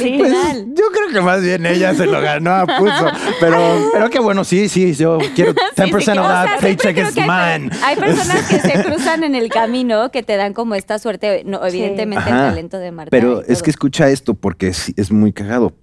Sí. 0.00 0.16
Pues, 0.18 0.32
yo 0.68 0.84
creo 0.92 1.08
que 1.12 1.20
más 1.20 1.42
bien 1.42 1.66
ella 1.66 1.94
se 1.94 2.06
lo 2.06 2.20
ganó 2.20 2.50
a 2.52 2.66
pulso. 2.66 3.06
Pero, 3.40 3.90
pero 3.92 4.08
qué 4.10 4.18
bueno, 4.20 4.44
sí, 4.44 4.68
sí, 4.68 4.94
yo 4.94 5.18
quiero 5.34 5.52
10% 5.76 5.92
of 5.92 5.94
O 5.94 6.00
sea, 6.00 6.14
that 6.44 6.60
paycheck 6.60 6.96
is 6.96 7.12
que 7.14 7.22
hay, 7.22 7.60
mine. 7.60 7.74
hay 7.84 7.96
personas 7.96 8.48
que 8.48 8.60
se 8.60 8.82
cruzan 8.84 9.24
en 9.24 9.34
el 9.34 9.48
camino 9.50 10.10
que 10.10 10.22
te 10.22 10.36
dan 10.36 10.52
como 10.54 10.74
esta 10.74 10.98
suerte, 10.98 11.42
no, 11.44 11.64
evidentemente 11.66 12.28
el 12.30 12.36
talento 12.36 12.78
de 12.78 12.92
Marta. 12.92 13.10
Pero 13.10 13.42
es 13.42 13.62
que 13.62 13.70
escucha 13.70 14.08
esto 14.08 14.34
porque 14.34 14.68
es 14.68 15.10
muy 15.12 15.32
cagado. 15.32 15.74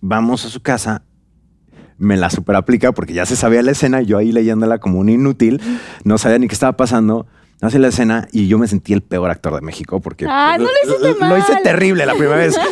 Vamos 0.00 0.44
a 0.44 0.48
su 0.48 0.60
casa, 0.62 1.02
me 1.98 2.16
la 2.16 2.30
super 2.30 2.56
aplica 2.56 2.92
porque 2.92 3.12
ya 3.14 3.26
se 3.26 3.36
sabía 3.36 3.62
la 3.62 3.72
escena, 3.72 4.02
yo 4.02 4.18
ahí 4.18 4.32
leyéndola 4.32 4.78
como 4.78 4.98
un 4.98 5.08
inútil, 5.08 5.60
no 6.04 6.18
sabía 6.18 6.38
ni 6.38 6.48
qué 6.48 6.54
estaba 6.54 6.76
pasando. 6.76 7.26
Hace 7.62 7.78
la 7.78 7.88
escena 7.88 8.28
y 8.32 8.48
yo 8.48 8.58
me 8.58 8.68
sentí 8.68 8.92
el 8.92 9.00
peor 9.00 9.30
actor 9.30 9.54
de 9.54 9.62
México 9.62 10.00
porque 10.00 10.26
no 10.26 10.58
lo 11.28 11.38
hice 11.38 11.56
terrible 11.62 12.04
la 12.04 12.14
primera 12.14 12.36
vez. 12.36 12.54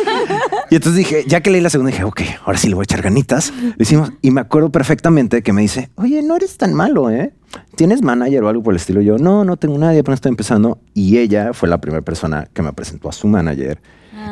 Y 0.70 0.76
entonces 0.76 0.98
dije, 0.98 1.24
ya 1.26 1.40
que 1.40 1.50
leí 1.50 1.60
la 1.60 1.70
segunda, 1.70 1.90
dije, 1.90 2.04
ok, 2.04 2.22
ahora 2.44 2.58
sí 2.58 2.68
le 2.68 2.74
voy 2.74 2.82
a 2.82 2.84
echar 2.84 3.00
ganitas. 3.00 3.52
Lo 3.52 3.74
hicimos 3.78 4.12
y 4.22 4.30
me 4.30 4.40
acuerdo 4.40 4.70
perfectamente 4.70 5.42
que 5.42 5.52
me 5.52 5.62
dice, 5.62 5.90
oye, 5.94 6.22
no 6.22 6.34
eres 6.34 6.56
tan 6.56 6.74
malo, 6.74 7.10
¿eh? 7.10 7.32
¿Tienes 7.76 8.02
manager 8.02 8.42
o 8.42 8.48
algo 8.48 8.62
por 8.62 8.72
el 8.72 8.78
estilo? 8.78 9.00
Yo, 9.00 9.18
no, 9.18 9.44
no 9.44 9.56
tengo 9.56 9.78
nadie, 9.78 10.00
apenas 10.00 10.18
estoy 10.18 10.30
empezando. 10.30 10.80
Y 10.92 11.18
ella 11.18 11.52
fue 11.52 11.68
la 11.68 11.80
primera 11.80 12.02
persona 12.02 12.48
que 12.52 12.62
me 12.62 12.72
presentó 12.72 13.08
a 13.08 13.12
su 13.12 13.28
manager 13.28 13.80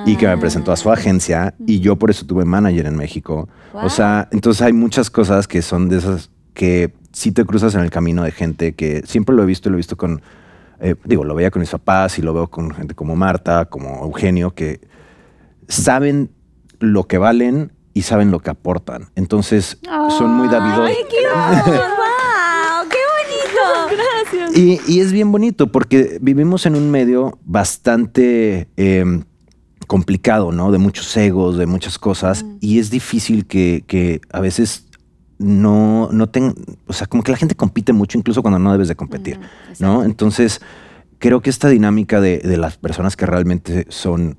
y 0.06 0.16
que 0.16 0.26
me 0.26 0.36
presentó 0.38 0.72
a 0.72 0.76
su 0.76 0.90
agencia 0.90 1.54
y 1.66 1.80
yo 1.80 1.96
por 1.96 2.10
eso 2.10 2.26
tuve 2.26 2.44
manager 2.44 2.86
en 2.86 2.96
México. 2.96 3.48
Wow. 3.72 3.86
O 3.86 3.90
sea, 3.90 4.28
entonces 4.32 4.62
hay 4.62 4.72
muchas 4.72 5.10
cosas 5.10 5.46
que 5.46 5.62
son 5.62 5.88
de 5.88 5.98
esas 5.98 6.30
que 6.54 6.92
sí 7.12 7.32
te 7.32 7.44
cruzas 7.44 7.74
en 7.74 7.82
el 7.82 7.90
camino 7.90 8.22
de 8.22 8.32
gente 8.32 8.74
que 8.74 9.02
siempre 9.06 9.34
lo 9.34 9.42
he 9.42 9.46
visto 9.46 9.68
y 9.68 9.70
lo 9.70 9.76
he 9.76 9.78
visto 9.78 9.96
con, 9.96 10.22
eh, 10.80 10.94
digo, 11.04 11.24
lo 11.24 11.34
veía 11.34 11.50
con 11.50 11.60
mis 11.60 11.70
papás 11.70 12.18
y 12.18 12.22
lo 12.22 12.34
veo 12.34 12.48
con 12.48 12.72
gente 12.74 12.94
como 12.94 13.16
Marta, 13.16 13.66
como 13.66 14.04
Eugenio, 14.04 14.54
que 14.54 14.80
saben 15.68 16.30
lo 16.78 17.04
que 17.04 17.18
valen 17.18 17.72
y 17.94 18.02
saben 18.02 18.30
lo 18.30 18.40
que 18.40 18.50
aportan. 18.50 19.10
Entonces 19.14 19.78
son 20.18 20.30
muy 20.34 20.48
davidos. 20.48 20.88
¡Ay, 20.88 20.96
qué! 21.08 21.16
¡Wow! 21.34 22.88
¡Qué 22.88 22.98
bonito! 23.88 24.02
Gracias. 24.24 24.56
Y, 24.56 24.80
y 24.86 25.00
es 25.00 25.12
bien 25.12 25.30
bonito 25.30 25.70
porque 25.70 26.18
vivimos 26.20 26.66
en 26.66 26.74
un 26.74 26.90
medio 26.90 27.38
bastante 27.44 28.68
eh, 28.76 29.22
complicado, 29.92 30.52
¿no? 30.52 30.72
De 30.72 30.78
muchos 30.78 31.14
egos, 31.18 31.58
de 31.58 31.66
muchas 31.66 31.98
cosas. 31.98 32.46
Y 32.60 32.78
es 32.78 32.88
difícil 32.90 33.44
que, 33.46 33.84
que 33.86 34.22
a 34.32 34.40
veces 34.40 34.86
no, 35.38 36.08
no 36.12 36.28
tengan, 36.30 36.54
o 36.86 36.94
sea, 36.94 37.06
como 37.06 37.22
que 37.22 37.30
la 37.30 37.36
gente 37.36 37.54
compite 37.54 37.92
mucho 37.92 38.16
incluso 38.16 38.40
cuando 38.40 38.58
no 38.58 38.72
debes 38.72 38.88
de 38.88 38.96
competir, 38.96 39.38
¿no? 39.80 40.02
Entonces, 40.04 40.60
creo 41.18 41.42
que 41.42 41.50
esta 41.50 41.68
dinámica 41.68 42.20
de, 42.22 42.38
de 42.38 42.56
las 42.56 42.78
personas 42.78 43.16
que 43.16 43.26
realmente 43.26 43.84
son 43.90 44.38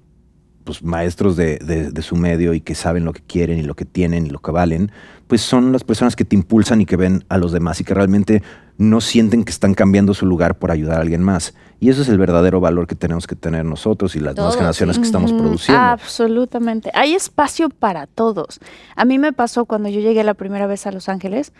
pues, 0.63 0.81
maestros 0.81 1.35
de, 1.35 1.59
de- 1.59 1.91
de 1.91 2.01
su 2.01 2.15
medio 2.15 2.53
y 2.55 2.61
que 2.61 2.73
saben 2.73 3.05
lo 3.05 3.13
que 3.13 3.21
quieren 3.21 3.59
y 3.59 3.63
lo 3.63 3.75
que 3.75 3.85
tienen 3.85 4.25
y 4.25 4.29
lo 4.31 4.39
que 4.39 4.51
valen, 4.51 4.91
pues 5.27 5.41
son 5.41 5.71
las 5.71 5.83
personas 5.83 6.15
que 6.15 6.25
te 6.25 6.35
impulsan 6.35 6.81
y 6.81 6.85
que 6.85 6.95
ven 6.97 7.23
a 7.29 7.37
los 7.37 7.51
demás 7.51 7.79
y 7.79 7.83
que 7.83 7.93
realmente 7.93 8.41
no 8.77 8.99
sienten 9.01 9.43
que 9.43 9.51
están 9.51 9.73
cambiando 9.75 10.13
su 10.13 10.25
lugar 10.25 10.57
por 10.57 10.71
ayudar 10.71 10.97
a 10.97 11.01
alguien 11.01 11.21
más. 11.21 11.53
Y 11.83 11.89
eso 11.89 12.01
es 12.01 12.07
el 12.07 12.17
verdadero 12.17 12.61
valor 12.61 12.87
que 12.87 12.95
tenemos 12.95 13.27
que 13.27 13.35
tener 13.35 13.65
nosotros 13.65 14.15
y 14.15 14.21
las 14.21 14.37
nuevas 14.37 14.55
generaciones 14.55 14.97
que 14.97 15.03
estamos 15.03 15.33
produciendo. 15.33 15.83
Absolutamente. 15.83 16.89
Hay 16.93 17.13
espacio 17.13 17.67
para 17.67 18.07
todos. 18.07 18.61
A 18.95 19.03
mí 19.03 19.19
me 19.19 19.33
pasó 19.33 19.65
cuando 19.65 19.89
yo 19.89 19.99
llegué 19.99 20.23
la 20.23 20.33
primera 20.33 20.65
vez 20.65 20.87
a 20.87 20.93
Los 20.93 21.09
Ángeles, 21.09 21.51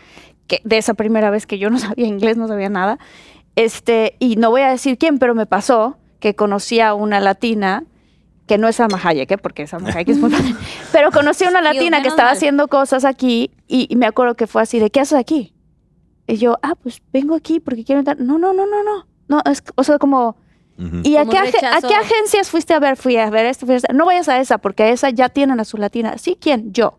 que 0.48 0.62
de 0.64 0.78
esa 0.78 0.94
primera 0.94 1.30
vez 1.30 1.46
que 1.46 1.58
yo 1.60 1.70
no 1.70 1.78
sabía 1.80 2.08
inglés, 2.08 2.38
no 2.38 2.48
sabía 2.48 2.70
nada. 2.70 3.00
Este, 3.58 4.16
y 4.20 4.38
no 4.38 4.50
voy 4.50 4.62
a 4.62 4.70
decir 4.70 4.98
quién, 4.98 5.20
pero 5.20 5.36
me 5.36 5.46
pasó 5.46 5.98
que 6.22 6.36
conocí 6.36 6.80
a 6.80 6.94
una 6.94 7.20
latina 7.20 7.84
que 8.48 8.58
no 8.58 8.70
es 8.70 8.78
Salma 8.78 9.02
Hayek, 9.04 9.30
¿eh? 9.30 9.38
porque 9.38 9.68
Salma 9.68 9.90
Hayek 9.90 10.08
es 10.08 10.20
muy 10.20 10.30
padre. 10.32 10.56
Pero 10.94 11.12
conocí 11.12 11.44
a 11.44 11.50
una 11.50 11.60
Dios, 11.60 11.74
latina 11.74 12.02
que 12.02 12.08
estaba 12.08 12.30
mal. 12.30 12.38
haciendo 12.38 12.70
cosas 12.70 13.04
aquí 13.04 13.52
y, 13.68 13.88
y 13.90 13.98
me 13.98 14.06
acuerdo 14.06 14.36
que 14.36 14.48
fue 14.48 14.62
así 14.62 14.80
de, 14.80 14.90
¿qué 14.90 15.02
haces 15.02 15.20
aquí? 15.20 15.54
Y 16.28 16.38
yo, 16.38 16.58
ah, 16.62 16.76
pues 16.82 17.02
vengo 17.12 17.36
aquí 17.36 17.60
porque 17.60 17.84
quiero 17.84 18.00
entrar. 18.00 18.22
No, 18.22 18.38
no, 18.38 18.54
no, 18.54 18.66
no, 18.66 18.84
no. 18.86 19.13
No, 19.34 19.42
es, 19.52 19.64
o 19.76 19.84
sea, 19.84 19.98
como. 19.98 20.36
¿Y 21.04 21.16
a 21.18 21.26
Como 21.26 21.32
qué, 21.32 21.38
a 21.66 21.82
qué 21.82 21.96
agencias 21.96 22.50
fuiste 22.50 22.74
a 22.74 22.80
ver? 22.80 22.98
Fui 22.98 23.16
a 23.18 23.30
ver 23.30 23.46
esto, 23.46 23.66
fui 23.66 23.74
a 23.76 23.78
esta. 23.78 23.94
No 23.94 24.06
vayas 24.06 24.28
a 24.28 24.40
esa, 24.40 24.58
porque 24.58 24.84
a 24.84 24.90
esa 24.90 25.10
ya 25.10 25.30
tienen 25.30 25.60
a 25.60 25.66
su 25.66 25.78
latina. 25.78 26.18
¿Sí? 26.18 26.38
¿Quién? 26.40 26.74
Yo. 26.74 26.98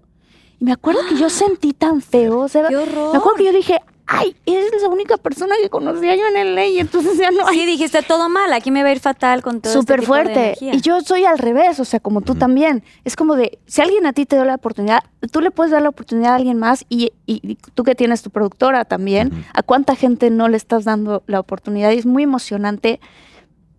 Y 0.60 0.64
me 0.64 0.72
acuerdo 0.72 1.00
que 1.08 1.16
yo 1.16 1.28
sentí 1.28 1.72
tan 1.72 2.00
feo. 2.00 2.40
o 2.40 2.48
sea, 2.48 2.68
¡Qué 2.68 2.76
horror! 2.76 3.12
Me 3.12 3.18
acuerdo 3.18 3.38
que 3.38 3.44
yo 3.44 3.52
dije, 3.52 3.80
ay, 4.06 4.36
eres 4.46 4.82
la 4.82 4.88
única 4.88 5.16
persona 5.16 5.54
que 5.62 5.70
conocía 5.70 6.14
yo 6.14 6.26
en 6.26 6.36
el 6.36 6.54
ley. 6.54 6.78
Entonces 6.78 7.16
ya 7.18 7.30
no 7.30 7.46
hay. 7.46 7.58
Sí, 7.60 7.66
dijiste 7.66 8.02
todo 8.02 8.28
mal, 8.28 8.52
aquí 8.52 8.70
me 8.70 8.82
va 8.82 8.90
a 8.90 8.92
ir 8.92 9.00
fatal 9.00 9.42
con 9.42 9.60
todo 9.60 9.72
Súper 9.72 10.00
este 10.00 10.02
de 10.02 10.06
fuerte. 10.06 10.56
Y 10.60 10.80
yo 10.80 11.00
soy 11.00 11.24
al 11.24 11.38
revés, 11.38 11.80
o 11.80 11.84
sea, 11.84 12.00
como 12.00 12.20
tú 12.20 12.34
también. 12.34 12.82
Es 13.04 13.16
como 13.16 13.34
de, 13.36 13.58
si 13.66 13.80
alguien 13.80 14.06
a 14.06 14.12
ti 14.12 14.26
te 14.26 14.36
dio 14.36 14.44
la 14.44 14.56
oportunidad, 14.56 15.00
tú 15.32 15.40
le 15.40 15.50
puedes 15.50 15.70
dar 15.72 15.82
la 15.82 15.88
oportunidad 15.88 16.32
a 16.32 16.36
alguien 16.36 16.58
más 16.58 16.84
y, 16.88 17.12
y- 17.26 17.40
y 17.42 17.54
tú 17.74 17.82
que 17.84 17.94
tienes 17.94 18.22
tu 18.22 18.30
productora 18.30 18.84
también. 18.84 19.44
¿a 19.54 19.62
cuánta 19.62 19.94
gente 19.96 20.30
no 20.30 20.48
le 20.48 20.56
estás 20.56 20.84
dando 20.84 21.22
la 21.26 21.40
oportunidad? 21.40 21.90
Y 21.92 21.98
es 21.98 22.06
muy 22.06 22.22
emocionante 22.24 23.00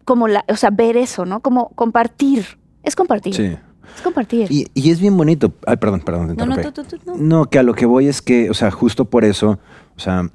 como 0.06 0.28
la, 0.28 0.46
o 0.48 0.56
sea, 0.56 0.70
ver 0.72 0.98
eso, 0.98 1.26
¿no? 1.26 1.40
Como 1.42 1.70
compartir. 1.70 2.46
Es 2.84 2.96
compartir. 2.96 3.34
Sí. 3.36 3.58
Es 3.96 4.02
compartir. 4.02 4.52
Y, 4.52 4.68
y 4.74 4.92
es 4.92 5.00
bien 5.00 5.16
bonito. 5.18 5.54
Ay, 5.66 5.78
perdón, 5.78 6.02
perdón, 6.02 6.36
te 6.36 6.46
No, 6.46 6.56
no, 6.56 6.72
tú, 6.72 6.84
tú, 6.84 6.98
no. 7.06 7.16
No, 7.18 7.46
que 7.46 7.60
a 7.60 7.64
lo 7.64 7.74
que 7.74 7.86
voy 7.86 8.08
es 8.08 8.22
que, 8.22 8.50
o 8.50 8.54
sea, 8.54 8.72
justo 8.72 9.06
por 9.06 9.26
eso, 9.26 9.60
o 9.96 10.00
sea, 10.00 10.30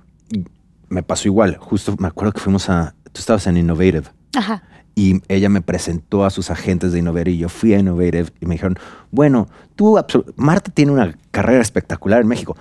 me 0.88 1.02
pasó 1.02 1.28
igual. 1.28 1.56
Justo 1.58 1.94
me 1.98 2.08
acuerdo 2.08 2.32
que 2.32 2.40
fuimos 2.40 2.68
a. 2.68 2.94
Tú 3.12 3.18
estabas 3.20 3.46
en 3.48 3.56
Innovative 3.56 4.04
Ajá. 4.36 4.62
y 4.94 5.20
ella 5.28 5.48
me 5.48 5.62
presentó 5.62 6.24
a 6.24 6.30
sus 6.30 6.50
agentes 6.50 6.92
de 6.92 7.00
Innovative 7.00 7.32
y 7.32 7.38
yo 7.38 7.48
fui 7.48 7.74
a 7.74 7.78
Innovative 7.78 8.28
y 8.40 8.46
me 8.46 8.54
dijeron, 8.54 8.78
bueno, 9.10 9.48
tú, 9.74 9.98
Marta 10.36 10.70
tiene 10.72 10.92
una 10.92 11.16
carrera 11.32 11.60
espectacular 11.60 12.20
en 12.20 12.28
México. 12.28 12.56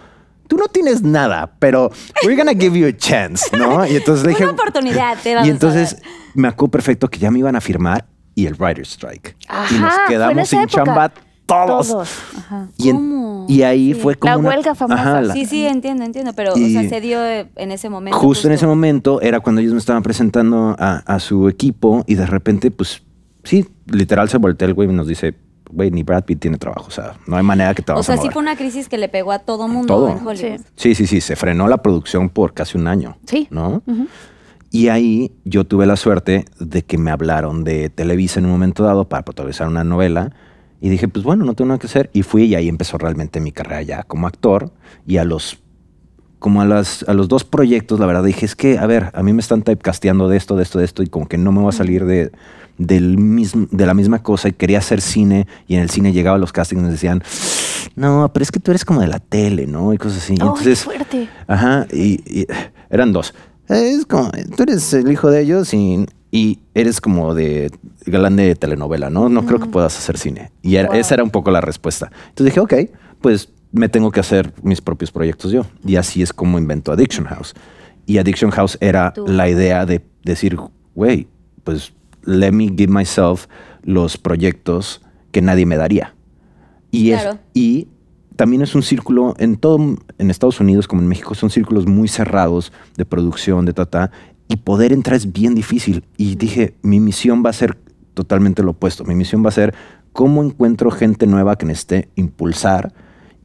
Tú 0.48 0.58
no 0.58 0.65
tienes 0.67 1.03
nada, 1.03 1.51
pero 1.60 1.91
we're 2.25 2.36
gonna 2.36 2.60
give 2.60 2.75
you 2.79 2.88
a 2.88 2.98
chance, 2.98 3.55
¿no? 3.55 3.86
Y 3.86 3.96
entonces 3.98 4.24
le 4.25 4.29
dije. 4.34 4.43
Una 4.43 4.53
oportunidad 4.53 5.15
te 5.22 5.36
vamos 5.36 5.48
Y 5.48 5.51
a 5.51 5.53
entonces 5.53 5.93
dar. 5.98 6.03
me 6.34 6.48
acuerdo 6.48 6.72
perfecto 6.72 7.08
que 7.08 7.19
ya 7.19 7.29
me 7.29 7.38
iban 7.38 7.55
a 7.55 7.62
firmar 7.62 8.08
y 8.41 8.48
el 8.48 8.55
Writer's 8.55 8.89
Strike. 8.93 9.36
y 9.72 9.79
nos 9.79 9.93
quedamos 10.08 10.48
sin 10.48 10.60
época. 10.62 10.84
chamba 10.86 11.12
todos. 11.46 11.91
Ajá. 12.38 12.67
Y, 12.77 12.89
en- 12.89 13.46
y 13.48 13.63
ahí 13.63 13.93
Sí, 13.96 14.00
fue 14.00 14.15
como. 14.15 14.31
la 14.31 14.38
una- 14.38 14.50
huelga 14.50 14.75
famosa. 14.75 15.01
Ajá, 15.01 15.22
la- 15.22 15.34
Sí, 15.34 15.46
sí, 15.48 15.65
entiendo, 15.65 16.03
entiendo, 16.03 16.34
pero 16.34 16.53
o 16.53 16.55
sea, 16.55 16.88
se 16.88 17.01
dio 17.01 17.25
eh, 17.25 17.50
en 17.55 17.72
ese 17.72 17.89
momento. 17.89 18.17
justo 18.19 18.48
en 18.48 18.53
ese 18.53 18.67
momento 18.67 19.19
era 19.22 19.39
cuando 19.39 19.60
ellos 19.62 19.74
me 19.74 19.79
estaban 19.79 20.03
presentando 20.03 20.75
a, 20.77 20.98
a 21.08 21.19
su 21.19 21.50
equipo 21.50 22.03
y 22.08 22.15
de 22.15 22.25
repente, 22.27 22.69
pues 22.69 23.01
sí, 23.43 23.67
literal 23.88 24.29
se 24.29 24.38
voltea 24.38 24.67
el 24.67 24.75
güey 24.75 24.88
y 24.89 24.93
nos 24.93 25.08
dice, 25.08 25.34
güey, 25.72 25.89
ni 25.89 26.03
Brad 26.03 26.24
Pitt 26.25 26.39
tiene 26.39 26.58
trabajo. 26.60 26.86
O 26.88 26.91
sea, 26.91 27.13
no 27.25 27.36
hay 27.38 27.43
manera 27.43 27.74
que 27.74 27.81
te 27.81 27.91
O 27.93 28.03
sea, 28.03 28.13
a 28.15 28.17
sí 28.19 28.29
fue 28.31 28.41
una 28.43 28.55
crisis 28.55 28.88
que 28.88 29.00
le 29.00 29.10
pegó 29.10 29.31
a 29.31 29.39
todo 29.39 29.67
mundo 29.67 29.88
Todo. 29.88 30.10
en 30.10 30.17
Hollywood. 30.27 30.60
Sí. 30.75 30.93
Sí, 30.93 30.96
sí, 30.96 31.08
sí, 31.08 31.22
se 31.22 31.36
frenó 31.36 31.67
la 31.67 31.77
producción 31.77 32.29
por 32.29 32.53
casi 32.53 32.77
un 32.77 32.88
año. 32.88 33.17
Sí. 33.25 33.48
¿No? 33.50 33.81
Y 34.71 34.89
ahí 34.89 35.31
yo 35.45 35.63
tuve 35.63 35.85
la 35.85 35.95
suerte 35.95 36.45
de 36.59 36.83
que 36.83 36.97
me 36.97 37.11
hablaron 37.11 37.63
de 37.63 37.89
Televisa 37.89 38.39
en 38.39 38.45
un 38.45 38.51
momento 38.51 38.83
dado 38.83 39.09
para 39.09 39.23
protagonizar 39.23 39.67
una 39.67 39.83
novela. 39.83 40.31
Y 40.79 40.89
dije, 40.89 41.07
pues 41.07 41.25
bueno, 41.25 41.43
no 41.43 41.55
tengo 41.55 41.69
nada 41.69 41.79
que 41.79 41.88
hacer. 41.88 42.09
Y 42.13 42.21
fui 42.21 42.43
y 42.43 42.55
ahí 42.55 42.69
empezó 42.69 42.97
realmente 42.97 43.39
mi 43.39 43.51
carrera 43.51 43.81
ya 43.81 44.03
como 44.03 44.27
actor. 44.27 44.71
Y 45.07 45.17
a 45.17 45.23
los, 45.23 45.59
como 46.38 46.61
a, 46.61 46.65
las, 46.65 47.03
a 47.07 47.13
los 47.13 47.27
dos 47.27 47.43
proyectos, 47.43 47.99
la 47.99 48.05
verdad 48.05 48.23
dije, 48.23 48.45
es 48.45 48.55
que, 48.55 48.77
a 48.77 48.85
ver, 48.85 49.11
a 49.13 49.23
mí 49.23 49.33
me 49.33 49.41
están 49.41 49.63
typecasteando 49.63 50.29
de 50.29 50.38
esto, 50.38 50.55
de 50.55 50.63
esto, 50.63 50.77
de 50.77 50.85
esto. 50.85 51.01
Y 51.01 51.07
como 51.07 51.27
que 51.27 51.39
no 51.39 51.51
me 51.51 51.61
voy 51.61 51.69
a 51.69 51.73
salir 51.73 52.05
de, 52.05 52.31
del 52.77 53.17
mismo, 53.17 53.67
de 53.71 53.85
la 53.88 53.95
misma 53.95 54.21
cosa. 54.21 54.49
Y 54.49 54.53
quería 54.53 54.77
hacer 54.77 55.01
cine. 55.01 55.47
Y 55.67 55.75
en 55.75 55.81
el 55.81 55.89
cine 55.89 56.13
llegaba 56.13 56.35
a 56.35 56.39
los 56.39 56.53
castings 56.53 56.81
y 56.81 56.85
me 56.85 56.91
decían, 56.91 57.23
no, 57.95 58.29
pero 58.31 58.43
es 58.43 58.51
que 58.51 58.59
tú 58.59 58.69
eres 58.69 58.85
como 58.85 59.01
de 59.01 59.07
la 59.07 59.19
tele, 59.19 59.65
¿no? 59.65 59.93
Y 59.93 59.97
cosas 59.97 60.19
así. 60.19 60.33
Y 60.33 60.41
¡Ay, 60.41 60.47
entonces, 60.47 60.83
fuerte! 60.83 61.27
Ajá, 61.47 61.88
y, 61.91 62.21
y 62.41 62.45
eran 62.91 63.11
dos. 63.11 63.33
Es 63.69 64.05
como, 64.05 64.31
tú 64.57 64.63
eres 64.63 64.93
el 64.93 65.11
hijo 65.11 65.29
de 65.29 65.41
ellos 65.41 65.73
y, 65.73 66.05
y 66.31 66.59
eres 66.73 66.99
como 67.01 67.33
de 67.35 67.71
galán 68.05 68.35
de 68.35 68.55
telenovela, 68.55 69.09
¿no? 69.09 69.29
No 69.29 69.45
creo 69.45 69.59
que 69.59 69.67
puedas 69.67 69.97
hacer 69.97 70.17
cine. 70.17 70.51
Y 70.61 70.75
era- 70.75 70.89
Wow. 70.89 70.97
esa 70.97 71.13
era 71.15 71.23
un 71.23 71.29
poco 71.29 71.51
la 71.51 71.61
respuesta. 71.61 72.11
Entonces 72.29 72.45
dije, 72.45 72.59
ok, 72.59 72.73
pues 73.21 73.49
me 73.71 73.88
tengo 73.88 74.09
que 74.11 74.19
hacer 74.19 74.53
mis 74.63 74.81
propios 74.81 75.11
proyectos 75.11 75.51
yo. 75.51 75.65
Y 75.85 75.97
así 75.97 76.21
es 76.23 76.33
como 76.33 76.57
invento 76.57 76.91
Addiction 76.91 77.25
House. 77.27 77.53
Y 78.07 78.17
Addiction 78.17 78.49
House 78.49 78.77
era 78.81 79.13
Tú. 79.13 79.27
la 79.27 79.47
idea 79.49 79.85
de 79.85 80.03
decir, 80.23 80.57
güey, 80.95 81.27
pues 81.63 81.93
let 82.23 82.51
me 82.51 82.65
give 82.75 82.88
myself 82.91 83.45
los 83.83 84.17
proyectos 84.17 85.01
que 85.31 85.41
nadie 85.43 85.67
me 85.67 85.77
daría. 85.77 86.15
Y, 86.89 87.11
es, 87.11 87.21
Claro. 87.21 87.39
y 87.53 87.88
también 88.39 88.62
es 88.62 88.74
un 88.74 88.84
círculo, 88.84 89.36
en 89.38 89.58
todo, 89.58 89.98
en 90.17 90.31
Estados 90.31 90.62
Unidos 90.62 90.88
como 90.88 91.01
en 91.01 91.10
México, 91.10 91.36
son 91.36 91.50
círculos 91.50 91.88
muy 91.88 92.08
cerrados 92.08 92.72
de 92.96 93.03
producción, 93.03 93.65
de 93.65 93.74
tata, 93.74 94.12
y 94.48 94.55
poder 94.55 94.93
entrar 94.93 95.17
es 95.17 95.34
bien 95.34 95.55
difícil. 95.55 96.05
Y 96.15 96.36
dije, 96.36 96.74
mi 96.81 97.01
misión 97.01 97.43
va 97.46 97.50
a 97.50 97.53
ser 97.53 97.77
totalmente 98.13 98.63
lo 98.63 98.72
opuesto. 98.72 99.03
Mi 99.03 99.13
misión 99.13 99.43
va 99.43 99.50
a 99.50 99.51
ser 99.51 99.75
cómo 100.13 100.41
encuentro 100.41 100.89
gente 100.89 101.27
nueva 101.27 101.58
que 101.58 101.65
necesite 101.65 102.08
impulsar, 102.15 102.93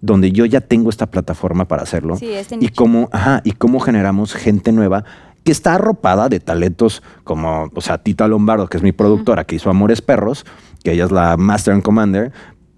donde 0.01 0.31
yo 0.31 0.45
ya 0.45 0.61
tengo 0.61 0.91
esta 0.91 1.11
plataforma 1.11 1.67
para 1.67 1.83
hacerlo. 1.83 2.17
Sí, 2.17 2.33
este 2.33 2.59
y 2.61 2.69
cómo, 2.69 3.09
ajá, 3.11 3.41
y 3.43 3.51
cómo 3.51 3.81
generamos 3.81 4.33
gente 4.33 4.71
nueva 4.71 5.05
que 5.43 5.51
está 5.51 5.75
arropada 5.75 6.29
de 6.29 6.39
talentos 6.39 7.03
como, 7.25 7.69
o 7.75 7.81
sea, 7.81 7.99
Tita 7.99 8.29
Lombardo, 8.29 8.69
que 8.69 8.77
es 8.77 8.83
mi 8.85 8.93
productora, 8.93 9.43
que 9.43 9.57
hizo 9.57 9.71
Amores 9.71 10.03
Perros, 10.03 10.47
que 10.85 10.93
ella 10.93 11.07
es 11.07 11.11
la 11.11 11.37
Master 11.37 11.75
and 11.75 11.83
Commander, 11.83 12.33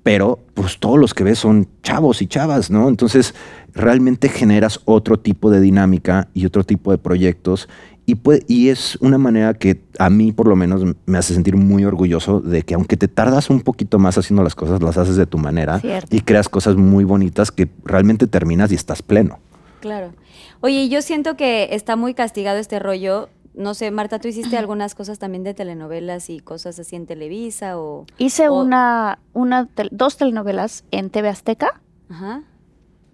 pero 0.06 0.38
pues 0.54 0.78
todos 0.78 1.00
los 1.00 1.14
que 1.14 1.24
ves 1.24 1.40
son 1.40 1.66
chavos 1.82 2.22
y 2.22 2.28
chavas, 2.28 2.70
¿no? 2.70 2.88
Entonces 2.88 3.34
realmente 3.74 4.28
generas 4.28 4.78
otro 4.84 5.18
tipo 5.18 5.50
de 5.50 5.60
dinámica 5.60 6.28
y 6.32 6.46
otro 6.46 6.62
tipo 6.62 6.92
de 6.92 6.98
proyectos 6.98 7.68
y, 8.06 8.14
puede- 8.14 8.44
y 8.46 8.68
es 8.68 8.94
una 9.00 9.18
manera 9.18 9.54
que 9.54 9.80
a 9.98 10.08
mí 10.08 10.30
por 10.30 10.46
lo 10.46 10.54
menos 10.54 10.82
me 11.06 11.18
hace 11.18 11.34
sentir 11.34 11.56
muy 11.56 11.84
orgulloso 11.84 12.38
de 12.40 12.62
que 12.62 12.74
aunque 12.74 12.96
te 12.96 13.08
tardas 13.08 13.50
un 13.50 13.62
poquito 13.62 13.98
más 13.98 14.16
haciendo 14.16 14.44
las 14.44 14.54
cosas, 14.54 14.80
las 14.80 14.96
haces 14.96 15.16
de 15.16 15.26
tu 15.26 15.38
manera 15.38 15.80
Cierto. 15.80 16.14
y 16.14 16.20
creas 16.20 16.48
cosas 16.48 16.76
muy 16.76 17.02
bonitas 17.02 17.50
que 17.50 17.68
realmente 17.84 18.28
terminas 18.28 18.70
y 18.70 18.76
estás 18.76 19.02
pleno. 19.02 19.40
Claro. 19.80 20.12
Oye, 20.60 20.88
yo 20.88 21.02
siento 21.02 21.36
que 21.36 21.68
está 21.72 21.96
muy 21.96 22.14
castigado 22.14 22.58
este 22.58 22.78
rollo. 22.78 23.28
No 23.56 23.74
sé, 23.74 23.90
Marta, 23.90 24.18
¿tú 24.18 24.28
hiciste 24.28 24.56
algunas 24.58 24.94
cosas 24.94 25.18
también 25.18 25.42
de 25.42 25.54
telenovelas 25.54 26.30
y 26.30 26.38
cosas 26.40 26.78
así 26.78 26.94
en 26.94 27.06
Televisa 27.06 27.78
o...? 27.80 28.04
Hice 28.18 28.48
o- 28.48 28.54
una, 28.54 29.18
una 29.32 29.68
dos 29.90 30.16
telenovelas 30.18 30.84
en 30.90 31.10
TV 31.10 31.28
Azteca. 31.30 31.80
Ajá. 32.10 32.42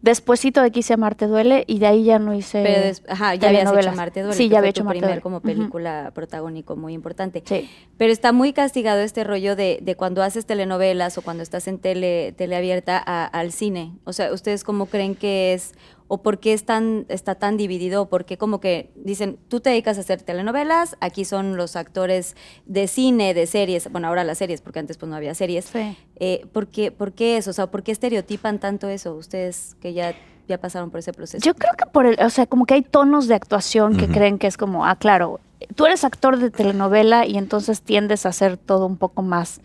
Despuésito 0.02 0.60
de 0.62 0.72
que 0.72 0.80
hice 0.80 0.96
Marte 0.96 1.28
Duele 1.28 1.62
y 1.68 1.78
de 1.78 1.86
ahí 1.86 2.02
ya 2.02 2.18
no 2.18 2.34
hice 2.34 2.64
Pero 2.64 2.80
des- 2.82 3.04
ajá, 3.08 3.36
ya 3.36 3.50
habías 3.50 3.72
hecho. 3.72 3.92
Marte 3.94 4.22
Duele. 4.22 4.36
Sí, 4.36 4.48
ya 4.48 4.58
había 4.58 4.72
tu 4.72 4.80
hecho 4.80 4.84
Marte 4.84 4.98
primer 4.98 5.10
Duele. 5.10 5.22
como 5.22 5.40
película 5.40 6.10
protagónico 6.12 6.74
muy 6.74 6.92
importante. 6.92 7.44
Sí. 7.46 7.70
Pero 7.98 8.12
está 8.12 8.32
muy 8.32 8.52
castigado 8.52 9.00
este 9.00 9.22
rollo 9.22 9.54
de, 9.54 9.78
de 9.80 9.94
cuando 9.94 10.24
haces 10.24 10.44
telenovelas 10.44 11.16
o 11.18 11.22
cuando 11.22 11.44
estás 11.44 11.68
en 11.68 11.78
tele, 11.78 12.32
tele 12.36 12.56
abierta 12.56 13.00
a- 13.06 13.26
al 13.26 13.52
cine. 13.52 13.92
O 14.02 14.12
sea, 14.12 14.32
¿ustedes 14.32 14.64
cómo 14.64 14.86
creen 14.86 15.14
que 15.14 15.54
es 15.54 15.72
o 16.12 16.18
por 16.18 16.40
qué 16.40 16.52
es 16.52 16.66
tan, 16.66 17.06
está 17.08 17.36
tan 17.36 17.56
dividido? 17.56 18.10
¿Por 18.10 18.26
qué 18.26 18.36
como 18.36 18.60
que 18.60 18.90
dicen, 18.96 19.38
tú 19.48 19.60
te 19.60 19.70
dedicas 19.70 19.96
a 19.96 20.02
hacer 20.02 20.20
telenovelas, 20.20 20.94
aquí 21.00 21.24
son 21.24 21.56
los 21.56 21.74
actores 21.74 22.36
de 22.66 22.86
cine, 22.86 23.32
de 23.32 23.46
series, 23.46 23.90
bueno, 23.90 24.08
ahora 24.08 24.22
las 24.22 24.36
series, 24.36 24.60
porque 24.60 24.78
antes 24.78 24.98
pues 24.98 25.08
no 25.08 25.16
había 25.16 25.34
series. 25.34 25.64
Sí. 25.64 25.96
Eh, 26.16 26.44
¿por, 26.52 26.66
qué, 26.66 26.92
¿Por 26.92 27.12
qué 27.12 27.38
eso? 27.38 27.48
O 27.48 27.52
sea, 27.54 27.68
¿por 27.68 27.82
qué 27.82 27.92
estereotipan 27.92 28.58
tanto 28.58 28.90
eso? 28.90 29.14
Ustedes 29.14 29.74
que 29.80 29.94
ya, 29.94 30.14
ya 30.48 30.58
pasaron 30.58 30.90
por 30.90 31.00
ese 31.00 31.14
proceso. 31.14 31.42
Yo 31.42 31.54
creo 31.54 31.72
que 31.78 31.86
por 31.86 32.04
el, 32.04 32.20
o 32.20 32.28
sea, 32.28 32.44
como 32.44 32.66
que 32.66 32.74
hay 32.74 32.82
tonos 32.82 33.26
de 33.26 33.34
actuación 33.34 33.96
que 33.96 34.06
creen 34.06 34.38
que 34.38 34.48
es 34.48 34.58
como, 34.58 34.84
ah, 34.84 34.96
claro, 34.96 35.40
tú 35.76 35.86
eres 35.86 36.04
actor 36.04 36.36
de 36.36 36.50
telenovela 36.50 37.24
y 37.24 37.38
entonces 37.38 37.80
tiendes 37.80 38.26
a 38.26 38.28
hacer 38.28 38.58
todo 38.58 38.84
un 38.84 38.98
poco 38.98 39.22
más. 39.22 39.62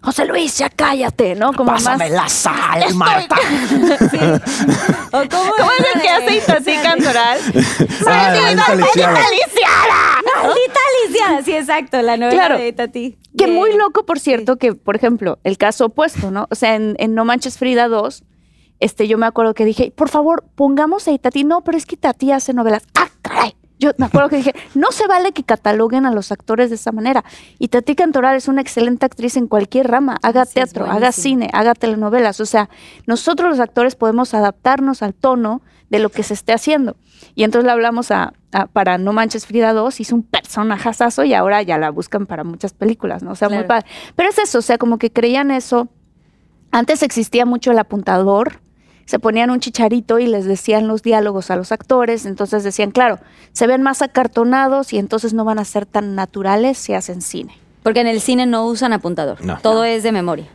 José 0.00 0.26
Luis, 0.26 0.56
ya 0.58 0.70
cállate, 0.70 1.34
¿no? 1.34 1.52
Como 1.52 1.72
más. 1.72 1.84
la 2.10 2.28
sal, 2.28 2.94
Marta. 2.94 3.36
¿O 5.12 5.22
cómo, 5.28 5.52
¿Cómo 5.58 5.70
es 5.78 5.86
el 5.94 6.00
que 6.02 6.08
hace 6.08 6.36
Itatí 6.36 6.76
Cantoral? 6.82 7.38
Ah, 8.06 8.32
¡Maldita. 8.32 8.74
Lisiana! 8.76 9.20
Maldita 10.42 10.80
Alicia. 11.04 11.42
Sí, 11.44 11.52
exacto, 11.52 12.00
la 12.00 12.16
novela 12.16 12.46
Claro. 12.46 12.58
de 12.58 12.72
Tati. 12.72 13.18
Que 13.36 13.46
muy 13.48 13.76
loco, 13.76 14.06
por 14.06 14.18
cierto, 14.20 14.56
que, 14.56 14.74
por 14.74 14.96
ejemplo, 14.96 15.38
el 15.44 15.58
caso 15.58 15.86
opuesto, 15.86 16.30
¿no? 16.30 16.46
O 16.50 16.54
sea, 16.54 16.74
en, 16.76 16.94
en 16.98 17.14
No 17.14 17.24
Manches 17.24 17.58
Frida 17.58 17.88
2, 17.88 18.22
este, 18.80 19.08
yo 19.08 19.18
me 19.18 19.26
acuerdo 19.26 19.52
que 19.54 19.64
dije, 19.64 19.92
por 19.94 20.08
favor, 20.08 20.44
pongamos 20.54 21.06
a 21.08 21.12
Itatí. 21.12 21.44
No, 21.44 21.62
pero 21.64 21.76
es 21.76 21.84
que 21.86 21.96
Itatí 21.96 22.30
hace 22.32 22.52
novelas. 22.54 22.84
¡Ah, 22.94 23.08
caray! 23.20 23.56
Yo 23.78 23.92
me 23.96 24.06
acuerdo 24.06 24.28
que 24.28 24.36
dije, 24.36 24.54
no 24.74 24.90
se 24.90 25.06
vale 25.06 25.32
que 25.32 25.44
cataloguen 25.44 26.04
a 26.06 26.10
los 26.12 26.32
actores 26.32 26.68
de 26.70 26.76
esa 26.76 26.90
manera. 26.92 27.24
Y 27.58 27.68
Tati 27.68 27.94
Cantoral 27.94 28.36
es 28.36 28.48
una 28.48 28.60
excelente 28.60 29.06
actriz 29.06 29.36
en 29.36 29.46
cualquier 29.46 29.88
rama. 29.88 30.16
Haga 30.22 30.44
Sí, 30.46 30.54
teatro, 30.54 30.86
haga 30.86 31.12
cine, 31.12 31.48
haga 31.52 31.74
telenovelas. 31.74 32.40
O 32.40 32.46
sea, 32.46 32.68
nosotros 33.06 33.50
los 33.50 33.60
actores 33.60 33.94
podemos 33.94 34.34
adaptarnos 34.34 35.02
al 35.02 35.14
tono 35.14 35.62
de 35.90 36.00
lo 36.00 36.10
que 36.10 36.22
se 36.22 36.34
esté 36.34 36.52
haciendo. 36.52 36.96
Y 37.34 37.44
entonces 37.44 37.66
le 37.66 37.72
hablamos 37.72 38.10
a, 38.10 38.32
a- 38.52 38.66
para 38.66 38.98
No 38.98 39.12
Manches 39.12 39.46
Frida 39.46 39.72
2, 39.72 40.00
hizo 40.00 40.14
un 40.16 40.22
personajazazo 40.24 41.24
y 41.24 41.32
ahora 41.34 41.62
ya 41.62 41.78
la 41.78 41.90
buscan 41.90 42.26
para 42.26 42.44
muchas 42.44 42.72
películas, 42.72 43.22
¿no? 43.22 43.30
O 43.32 43.34
sea, 43.36 43.48
muy 43.48 43.58
padre. 43.68 43.86
Pero 44.16 44.28
es 44.28 44.38
eso, 44.38 44.58
o 44.58 44.62
sea, 44.62 44.76
como 44.76 44.98
que 44.98 45.10
creían 45.12 45.50
eso. 45.50 45.88
Antes 46.70 47.02
existía 47.02 47.46
mucho 47.46 47.70
el 47.70 47.78
apuntador, 47.78 48.60
se 49.08 49.18
ponían 49.18 49.48
un 49.48 49.58
chicharito 49.58 50.18
y 50.18 50.26
les 50.26 50.44
decían 50.44 50.86
los 50.86 51.02
diálogos 51.02 51.50
a 51.50 51.56
los 51.56 51.72
actores, 51.72 52.26
entonces 52.26 52.62
decían, 52.62 52.90
claro, 52.90 53.18
se 53.52 53.66
ven 53.66 53.80
más 53.80 54.02
acartonados 54.02 54.92
y 54.92 54.98
entonces 54.98 55.32
no 55.32 55.46
van 55.46 55.58
a 55.58 55.64
ser 55.64 55.86
tan 55.86 56.14
naturales 56.14 56.76
si 56.76 56.92
hacen 56.92 57.22
cine. 57.22 57.54
Porque 57.82 58.00
en 58.02 58.06
el 58.06 58.20
cine 58.20 58.44
no 58.44 58.66
usan 58.66 58.92
apuntador. 58.92 59.42
No. 59.42 59.58
Todo 59.62 59.84
es 59.84 60.02
de 60.02 60.12
memoria. 60.12 60.46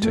Sí. 0.00 0.10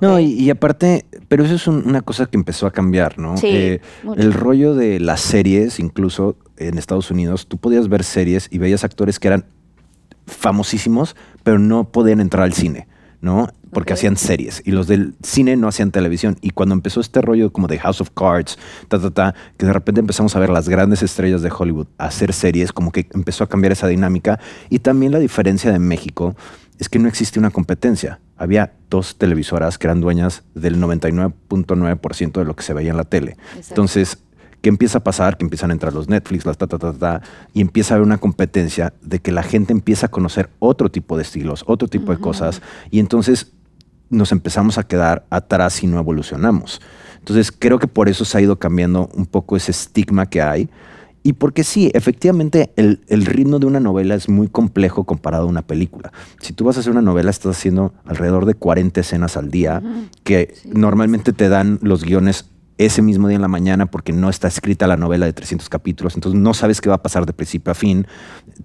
No, 0.00 0.18
y, 0.18 0.26
y 0.32 0.48
aparte, 0.48 1.04
pero 1.28 1.44
eso 1.44 1.56
es 1.56 1.66
un- 1.66 1.86
una 1.86 2.00
cosa 2.00 2.24
que 2.24 2.38
empezó 2.38 2.66
a 2.66 2.70
cambiar, 2.70 3.18
¿no? 3.18 3.36
Sí, 3.36 3.80
mucho. 4.02 4.18
el 4.22 4.32
rollo 4.32 4.74
de 4.74 4.98
las 4.98 5.20
series, 5.20 5.78
incluso 5.78 6.36
en 6.56 6.78
Estados 6.78 7.10
Unidos, 7.10 7.46
tú 7.48 7.58
podías 7.58 7.88
ver 7.88 8.02
series 8.02 8.48
y 8.50 8.56
veías 8.56 8.82
actores 8.82 9.18
que 9.20 9.28
eran 9.28 9.44
famosísimos, 10.26 11.16
pero 11.42 11.58
no 11.58 11.84
podían 11.90 12.20
entrar 12.20 12.44
al 12.44 12.52
cine, 12.54 12.88
¿no? 13.26 13.48
Porque 13.72 13.92
hacían 13.92 14.16
series 14.16 14.62
y 14.64 14.70
los 14.70 14.86
del 14.86 15.14
cine 15.22 15.56
no 15.56 15.68
hacían 15.68 15.90
televisión. 15.90 16.38
Y 16.40 16.50
cuando 16.50 16.74
empezó 16.74 17.00
este 17.00 17.20
rollo 17.20 17.52
como 17.52 17.66
de 17.66 17.78
House 17.78 18.00
of 18.00 18.10
Cards, 18.10 18.56
ta, 18.88 18.98
ta, 18.98 19.10
ta, 19.10 19.34
que 19.58 19.66
de 19.66 19.72
repente 19.72 20.00
empezamos 20.00 20.34
a 20.34 20.38
ver 20.38 20.48
las 20.48 20.68
grandes 20.68 21.02
estrellas 21.02 21.42
de 21.42 21.52
Hollywood 21.56 21.88
hacer 21.98 22.32
series, 22.32 22.72
como 22.72 22.92
que 22.92 23.08
empezó 23.12 23.44
a 23.44 23.48
cambiar 23.48 23.72
esa 23.72 23.88
dinámica. 23.88 24.38
Y 24.70 24.78
también 24.78 25.12
la 25.12 25.18
diferencia 25.18 25.70
de 25.72 25.78
México 25.78 26.36
es 26.78 26.88
que 26.88 26.98
no 26.98 27.08
existe 27.08 27.38
una 27.38 27.50
competencia. 27.50 28.20
Había 28.36 28.72
dos 28.88 29.16
televisoras 29.18 29.76
que 29.76 29.88
eran 29.88 30.00
dueñas 30.00 30.44
del 30.54 30.80
99.9% 30.80 32.32
de 32.38 32.44
lo 32.44 32.54
que 32.54 32.62
se 32.62 32.72
veía 32.72 32.92
en 32.92 32.96
la 32.96 33.04
tele. 33.04 33.32
Exacto. 33.32 33.68
Entonces, 33.68 34.18
¿qué 34.66 34.70
empieza 34.70 34.98
a 34.98 35.04
pasar? 35.04 35.36
Que 35.36 35.44
empiezan 35.44 35.70
a 35.70 35.74
entrar 35.74 35.92
los 35.92 36.08
Netflix, 36.08 36.44
las 36.44 36.58
ta, 36.58 36.66
ta, 36.66 36.76
ta, 36.76 36.92
ta, 36.92 37.22
y 37.54 37.60
empieza 37.60 37.94
a 37.94 37.98
haber 37.98 38.04
una 38.04 38.18
competencia 38.18 38.92
de 39.00 39.20
que 39.20 39.30
la 39.30 39.44
gente 39.44 39.72
empieza 39.72 40.06
a 40.06 40.08
conocer 40.10 40.50
otro 40.58 40.90
tipo 40.90 41.16
de 41.16 41.22
estilos, 41.22 41.62
otro 41.68 41.86
tipo 41.86 42.10
de 42.10 42.18
cosas, 42.18 42.60
y 42.90 42.98
entonces 42.98 43.52
nos 44.10 44.32
empezamos 44.32 44.76
a 44.76 44.82
quedar 44.82 45.24
atrás 45.30 45.84
y 45.84 45.86
no 45.86 46.00
evolucionamos. 46.00 46.80
Entonces, 47.20 47.52
creo 47.52 47.78
que 47.78 47.86
por 47.86 48.08
eso 48.08 48.24
se 48.24 48.38
ha 48.38 48.40
ido 48.40 48.58
cambiando 48.58 49.08
un 49.14 49.26
poco 49.26 49.56
ese 49.56 49.70
estigma 49.70 50.26
que 50.26 50.42
hay. 50.42 50.68
Y 51.22 51.34
porque 51.34 51.62
sí, 51.62 51.92
efectivamente, 51.94 52.72
el, 52.74 53.02
el 53.06 53.24
ritmo 53.24 53.60
de 53.60 53.66
una 53.66 53.78
novela 53.78 54.16
es 54.16 54.28
muy 54.28 54.48
complejo 54.48 55.04
comparado 55.04 55.44
a 55.44 55.48
una 55.48 55.62
película. 55.62 56.12
Si 56.40 56.52
tú 56.52 56.64
vas 56.64 56.76
a 56.76 56.80
hacer 56.80 56.90
una 56.90 57.02
novela, 57.02 57.30
estás 57.30 57.56
haciendo 57.56 57.94
alrededor 58.04 58.46
de 58.46 58.54
40 58.54 59.00
escenas 59.00 59.36
al 59.36 59.48
día, 59.48 59.80
que 60.24 60.54
normalmente 60.64 61.32
te 61.32 61.48
dan 61.48 61.78
los 61.82 62.02
guiones 62.02 62.46
ese 62.78 63.00
mismo 63.02 63.28
día 63.28 63.36
en 63.36 63.42
la 63.42 63.48
mañana 63.48 63.86
porque 63.86 64.12
no 64.12 64.28
está 64.28 64.48
escrita 64.48 64.86
la 64.86 64.96
novela 64.96 65.24
de 65.26 65.32
300 65.32 65.68
capítulos, 65.68 66.14
entonces 66.14 66.40
no 66.40 66.52
sabes 66.54 66.80
qué 66.80 66.88
va 66.90 66.96
a 66.96 67.02
pasar 67.02 67.24
de 67.24 67.32
principio 67.32 67.70
a 67.70 67.74
fin, 67.74 68.06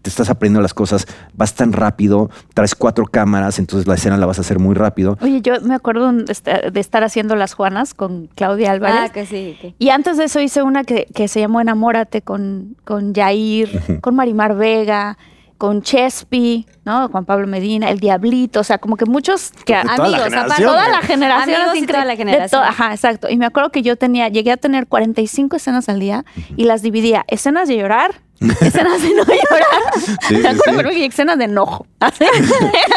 te 0.02 0.10
estás 0.10 0.30
aprendiendo 0.30 0.62
las 0.62 0.74
cosas, 0.74 1.08
vas 1.34 1.56
tan 1.56 1.72
rápido, 1.72 2.30
traes 2.54 2.76
cuatro 2.76 3.06
cámaras, 3.06 3.58
entonces 3.60 3.88
la 3.88 3.96
escena 3.96 4.18
la 4.18 4.26
vas 4.26 4.38
a 4.38 4.42
hacer 4.42 4.60
muy 4.60 4.76
rápido. 4.76 5.18
Oye, 5.22 5.42
yo 5.42 5.62
me 5.62 5.76
acuerdo 5.76 6.12
de 6.12 6.32
estar, 6.32 6.72
de 6.72 6.80
estar 6.80 7.04
haciendo 7.04 7.36
Las 7.36 7.54
Juanas 7.54 7.94
con 7.94 8.28
Claudia 8.36 8.72
Álvarez. 8.72 9.00
Ah, 9.04 9.10
que 9.10 9.26
sí. 9.26 9.58
que- 9.62 9.76
Y 9.80 9.90
antes 9.90 10.18
de 10.18 10.26
eso 10.26 10.40
hice 10.42 10.62
una 10.62 10.84
que, 10.84 11.08
que 11.14 11.28
se 11.28 11.40
llamó 11.40 11.62
Enamórate 11.62 12.22
con, 12.22 12.76
con 12.84 13.14
Jair, 13.14 14.00
con 14.02 14.16
Marimar 14.16 14.56
Vega, 14.56 15.18
con 15.62 15.84
Chespi, 15.84 16.66
¿no? 16.86 17.08
Juan 17.10 17.24
Pablo 17.24 17.46
Medina, 17.46 17.92
El 17.92 18.00
Diablito, 18.00 18.62
o 18.62 18.64
sea, 18.64 18.80
como 18.80 18.98
que 18.98 19.06
muchos 19.06 19.52
que 19.64 19.76
De 19.76 19.82
toda 19.84 19.96
la 19.96 20.04
amigos, 20.06 20.24
generación, 20.24 20.42
aparte, 20.50 20.64
toda 20.64 20.90
la 20.90 21.02
generación. 21.04 21.56
Amigos 21.62 21.78
y 21.78 21.86
toda 21.86 22.06
la 22.06 22.16
generación. 22.16 22.62
to- 22.64 22.68
ajá, 22.68 22.92
exacto. 22.94 23.30
Y 23.30 23.38
me 23.38 23.46
acuerdo 23.46 23.70
que 23.70 23.84
yo 23.84 23.96
tenía, 23.96 24.28
llegué 24.28 24.52
a 24.52 24.58
tener 24.58 24.88
45 24.88 25.56
escenas 25.58 25.88
al 25.88 26.00
día 26.00 26.26
y 26.58 26.64
las 26.64 26.82
dividía, 26.82 27.26
escenas 27.28 27.68
de 27.68 27.78
llorar, 27.78 28.22
escenas 28.62 29.02
de 29.02 29.10
no 29.14 29.24
llorar, 29.24 30.20
Sí, 30.28 30.36
me 30.36 30.50
acuerdo 30.50 30.90
escenas 30.90 31.38
de 31.38 31.46
enojo. 31.46 31.86
Así, 32.00 32.26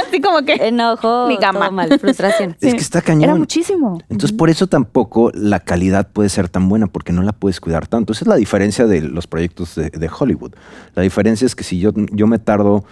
así 0.07 0.21
como 0.23 0.43
que 0.47 0.55
Enojo, 0.55 1.29
Mi 1.29 1.39
todo 1.39 1.71
mal, 1.71 1.99
frustración. 2.01 2.57
Es 2.61 2.73
que 2.73 2.81
está 2.81 3.03
cañón. 3.03 3.25
era 3.25 3.35
muchísimo. 3.35 4.01
Entonces, 4.09 4.35
por 4.35 4.49
eso 4.49 4.67
tampoco 4.67 5.31
la 5.35 5.61
calidad 5.61 6.09
puede 6.11 6.31
ser 6.31 6.49
tan 6.49 6.69
buena, 6.71 6.87
porque 6.87 7.13
no 7.13 7.23
la 7.23 7.33
puedes 7.33 7.61
cuidar 7.61 7.87
tanto. 7.87 8.15
Esa 8.15 8.25
es 8.25 8.29
la 8.29 8.37
diferencia 8.37 8.87
de 8.87 9.03
los 9.03 9.27
proyectos 9.27 9.75
de, 9.75 9.91
de 9.91 10.11
Hollywood. 10.19 10.53
La 10.95 11.03
diferencia 11.03 11.45
es 11.45 11.55
que 11.55 11.65
si 11.65 11.79
yo, 11.79 11.93
yo 12.13 12.27
me 12.27 12.39
tardo, 12.39 12.85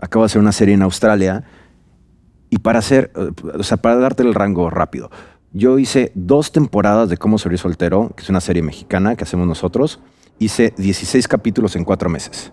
acabo 0.00 0.24
de 0.24 0.26
hacer 0.26 0.40
una 0.40 0.52
serie 0.52 0.74
en 0.74 0.82
Australia, 0.82 1.42
y 2.50 2.58
para 2.58 2.78
hacer, 2.78 3.10
eh, 3.16 3.30
o 3.58 3.62
sea, 3.62 3.78
para 3.78 3.96
darte 3.96 4.22
el 4.22 4.34
rango 4.34 4.70
rápido, 4.70 5.10
yo 5.52 5.78
hice 5.78 6.12
dos 6.14 6.52
temporadas 6.52 7.08
de 7.08 7.16
Cómo 7.16 7.38
Soy 7.38 7.56
Soltero, 7.56 8.12
que 8.16 8.22
es 8.22 8.28
una 8.28 8.40
serie 8.40 8.62
mexicana 8.62 9.16
que 9.16 9.24
hacemos 9.24 9.46
nosotros. 9.46 10.00
Hice 10.38 10.74
16 10.76 11.28
capítulos 11.28 11.76
en 11.76 11.84
cuatro 11.84 12.10
meses. 12.10 12.52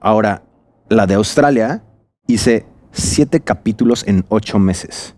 Ahora, 0.00 0.42
la 0.88 1.06
de 1.06 1.14
Australia, 1.14 1.82
hice 2.26 2.66
siete 2.92 3.40
capítulos 3.40 4.06
en 4.06 4.24
ocho 4.28 4.58
meses. 4.58 5.14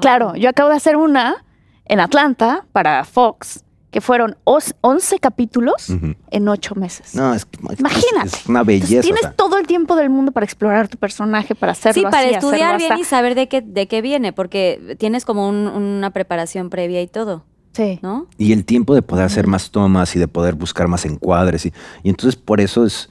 Claro, 0.00 0.34
yo 0.36 0.48
acabo 0.50 0.70
de 0.70 0.76
hacer 0.76 0.96
una 0.96 1.44
en 1.84 2.00
Atlanta 2.00 2.66
para 2.72 3.04
Fox, 3.04 3.64
que 3.90 4.00
fueron 4.00 4.36
os- 4.44 4.74
11 4.82 5.18
capítulos 5.20 5.88
en 6.30 6.48
8 6.48 6.74
meses. 6.74 7.14
No, 7.14 7.32
es, 7.32 7.46
Imagínate. 7.78 8.26
Es 8.28 8.46
una 8.46 8.60
Entonces, 8.60 8.66
belleza. 8.66 9.02
tienes 9.02 9.20
o 9.22 9.26
sea. 9.28 9.32
todo 9.34 9.56
el 9.58 9.66
tiempo 9.66 9.96
del 9.96 10.10
mundo 10.10 10.32
para 10.32 10.44
explorar 10.44 10.88
tu 10.88 10.98
personaje, 10.98 11.54
para 11.54 11.72
hacerlo 11.72 11.94
Sí, 11.94 12.02
para 12.02 12.18
así, 12.26 12.34
estudiar 12.34 12.76
bien 12.78 12.98
y 12.98 13.04
saber 13.04 13.34
de 13.34 13.48
qué, 13.48 13.62
de 13.62 13.86
qué 13.88 14.02
viene, 14.02 14.32
porque 14.32 14.96
tienes 14.98 15.24
como 15.24 15.48
un- 15.48 15.68
una 15.68 16.10
preparación 16.10 16.68
previa 16.68 17.00
y 17.00 17.06
todo, 17.06 17.44
Sí. 17.76 17.98
¿no? 18.02 18.26
Y 18.38 18.52
el 18.52 18.64
tiempo 18.64 18.94
de 18.94 19.02
poder 19.02 19.24
hacer 19.26 19.46
más 19.46 19.70
tomas 19.70 20.16
y 20.16 20.18
de 20.18 20.28
poder 20.28 20.54
buscar 20.54 20.88
más 20.88 21.04
encuadres. 21.04 21.66
Y, 21.66 21.72
y 22.02 22.08
entonces 22.08 22.36
por 22.36 22.60
eso 22.60 22.84
es, 22.86 23.10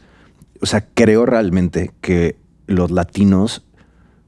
o 0.61 0.65
sea, 0.65 0.85
creo 0.93 1.25
realmente 1.25 1.91
que 2.01 2.35
los 2.67 2.89
latinos 2.89 3.63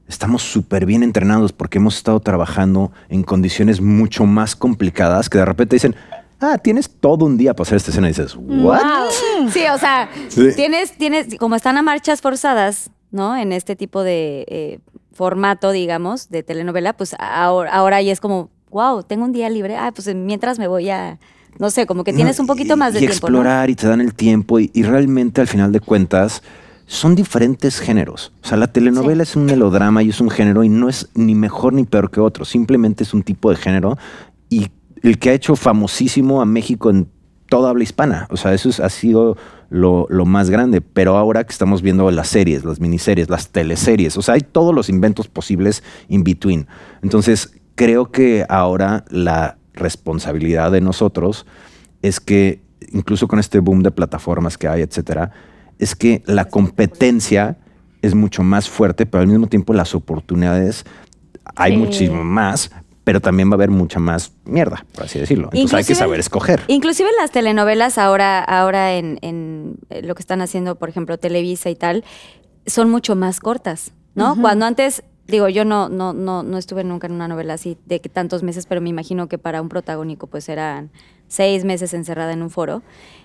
estamos 0.06 0.42
súper 0.42 0.86
bien 0.86 1.02
entrenados 1.02 1.52
porque 1.52 1.78
hemos 1.78 1.96
estado 1.96 2.20
trabajando 2.20 2.92
en 3.08 3.22
condiciones 3.24 3.80
mucho 3.80 4.24
más 4.24 4.56
complicadas 4.56 5.28
que 5.28 5.38
de 5.38 5.44
repente 5.44 5.76
dicen, 5.76 5.96
ah, 6.40 6.56
tienes 6.56 6.88
todo 6.88 7.26
un 7.26 7.36
día 7.36 7.52
para 7.54 7.66
hacer 7.66 7.76
esta 7.76 7.90
escena 7.90 8.06
y 8.06 8.10
dices, 8.12 8.36
¿what? 8.38 9.10
Sí, 9.50 9.64
o 9.72 9.76
sea, 9.76 10.08
Sí. 10.28 10.50
tienes, 10.54 10.92
tienes, 10.96 11.36
como 11.38 11.56
están 11.56 11.76
a 11.76 11.82
marchas 11.82 12.20
forzadas, 12.22 12.90
¿no? 13.10 13.36
En 13.36 13.52
este 13.52 13.76
tipo 13.76 14.02
de 14.02 14.46
eh, 14.48 14.78
formato, 15.12 15.72
digamos, 15.72 16.30
de 16.30 16.42
telenovela, 16.42 16.92
pues 16.96 17.14
ahora, 17.18 17.72
ahora 17.72 18.00
ya 18.00 18.12
es 18.12 18.20
como, 18.20 18.50
wow, 18.70 19.02
tengo 19.02 19.24
un 19.24 19.32
día 19.32 19.48
libre, 19.50 19.76
ah, 19.76 19.92
pues 19.94 20.12
mientras 20.14 20.58
me 20.58 20.66
voy 20.68 20.90
a, 20.90 21.18
no 21.58 21.70
sé, 21.70 21.86
como 21.86 22.04
que 22.04 22.12
tienes 22.12 22.38
No, 22.38 22.42
un 22.42 22.46
poquito 22.46 22.74
y- 22.74 22.76
más 22.76 22.92
de 22.92 23.00
y 23.00 23.06
tiempo, 23.06 23.28
¿no? 23.30 23.38
explorar 23.38 23.70
y 23.70 23.74
te 23.74 23.86
dan 23.88 24.00
el 24.00 24.14
tiempo 24.14 24.60
y, 24.60 24.70
y 24.74 24.82
realmente 24.82 25.40
al 25.40 25.46
final 25.48 25.72
de 25.72 25.80
cuentas 25.80 26.42
son 26.86 27.14
diferentes 27.14 27.80
géneros. 27.80 28.32
O 28.42 28.46
sea, 28.46 28.56
la 28.56 28.66
telenovela 28.72 29.22
es 29.22 29.36
un 29.36 29.44
melodrama 29.44 30.02
y 30.02 30.08
es 30.08 30.20
un 30.20 30.30
género 30.30 30.64
y 30.64 30.68
no 30.70 30.88
es 30.88 31.08
ni 31.14 31.34
mejor 31.34 31.74
ni 31.74 31.84
peor 31.84 32.10
que 32.10 32.20
otro. 32.20 32.44
Simplemente 32.46 33.04
es 33.04 33.12
un 33.12 33.22
tipo 33.22 33.50
de 33.50 33.56
género 33.56 33.98
y 34.48 34.68
el 35.02 35.18
que 35.18 35.30
ha 35.30 35.32
hecho 35.34 35.54
famosísimo 35.54 36.40
a 36.40 36.46
México 36.46 36.88
en 36.88 37.08
toda 37.50 37.70
habla 37.70 37.82
hispana. 37.82 38.26
O 38.30 38.36
sea, 38.38 38.54
eso 38.54 38.68
es- 38.70 38.80
ha 38.80 38.88
sido 38.88 39.36
lo, 39.68 40.06
lo 40.08 40.24
más 40.24 40.48
grande. 40.48 40.80
Pero 40.80 41.18
ahora 41.18 41.44
que 41.44 41.52
estamos 41.52 41.82
viendo 41.82 42.10
las 42.10 42.28
series, 42.28 42.64
las 42.64 42.80
miniseries, 42.80 43.28
las 43.28 43.50
teleseries, 43.50 44.16
o 44.16 44.22
sea, 44.22 44.34
hay 44.34 44.40
todos 44.40 44.74
los 44.74 44.88
inventos 44.88 45.28
posibles 45.28 45.82
in 46.08 46.24
between. 46.24 46.66
Entonces, 47.02 47.52
creo 47.78 48.10
que 48.10 48.44
ahora 48.48 49.04
la 49.08 49.56
responsabilidad 49.72 50.72
de 50.72 50.80
nosotros 50.80 51.46
es 52.02 52.18
que, 52.18 52.60
incluso 52.90 53.28
con 53.28 53.38
este 53.38 53.60
boom 53.60 53.84
de 53.84 53.92
plataformas 53.92 54.58
que 54.58 54.66
hay, 54.66 54.82
etcétera, 54.82 55.30
es 55.78 55.94
que 55.94 56.24
la 56.26 56.46
competencia 56.46 57.56
es 58.02 58.16
mucho 58.16 58.42
más 58.42 58.68
fuerte, 58.68 59.06
pero 59.06 59.22
al 59.22 59.28
mismo 59.28 59.46
tiempo 59.46 59.72
las 59.74 59.94
oportunidades 59.94 60.84
hay 61.54 61.72
Sí. 61.72 61.78
muchísimo 61.78 62.24
más, 62.24 62.72
pero 63.04 63.20
también 63.20 63.48
va 63.48 63.52
a 63.52 63.54
haber 63.54 63.70
mucha 63.70 64.00
más 64.00 64.32
mierda, 64.44 64.84
por 64.92 65.04
así 65.04 65.20
decirlo. 65.20 65.44
Entonces 65.52 65.74
hay 65.74 65.84
que 65.84 65.92
Inclusive- 65.92 65.98
saber 65.98 66.18
escoger. 66.20 66.60
Inclusive 66.66 67.08
las 67.20 67.30
telenovelas 67.30 67.96
ahora, 67.96 68.40
ahora 68.42 68.94
en, 68.94 69.18
en, 69.22 69.76
eh, 69.90 70.02
lo 70.02 70.16
que 70.16 70.22
están 70.22 70.40
haciendo, 70.40 70.74
por 70.74 70.88
ejemplo, 70.88 71.16
Televisa 71.16 71.70
y 71.70 71.76
tal, 71.76 72.04
son 72.66 72.90
mucho 72.90 73.14
más 73.14 73.38
cortas, 73.38 73.92
¿no? 74.16 74.36
Cuando 74.40 74.66
antes, 74.66 75.04
digo, 75.28 75.48
yo 75.48 75.64
no, 75.64 75.88
no, 75.88 76.12
no, 76.12 76.42
no 76.42 76.58
estuve 76.58 76.82
nunca 76.84 77.06
en 77.06 77.12
una 77.12 77.28
novela 77.28 77.54
así 77.54 77.76
de 77.86 78.00
que 78.00 78.08
tantos 78.08 78.42
meses, 78.42 78.66
pero 78.66 78.80
me 78.80 78.88
imagino 78.88 79.28
que 79.28 79.38
para 79.38 79.62
un 79.62 79.68
protagónico 79.68 80.26
pues 80.26 80.48
eran 80.48 80.90
seis 81.28 81.64
meses 81.64 81.94
encerrada 81.94 82.32
en 82.32 82.42
un 82.42 82.50
foro. 82.50 82.82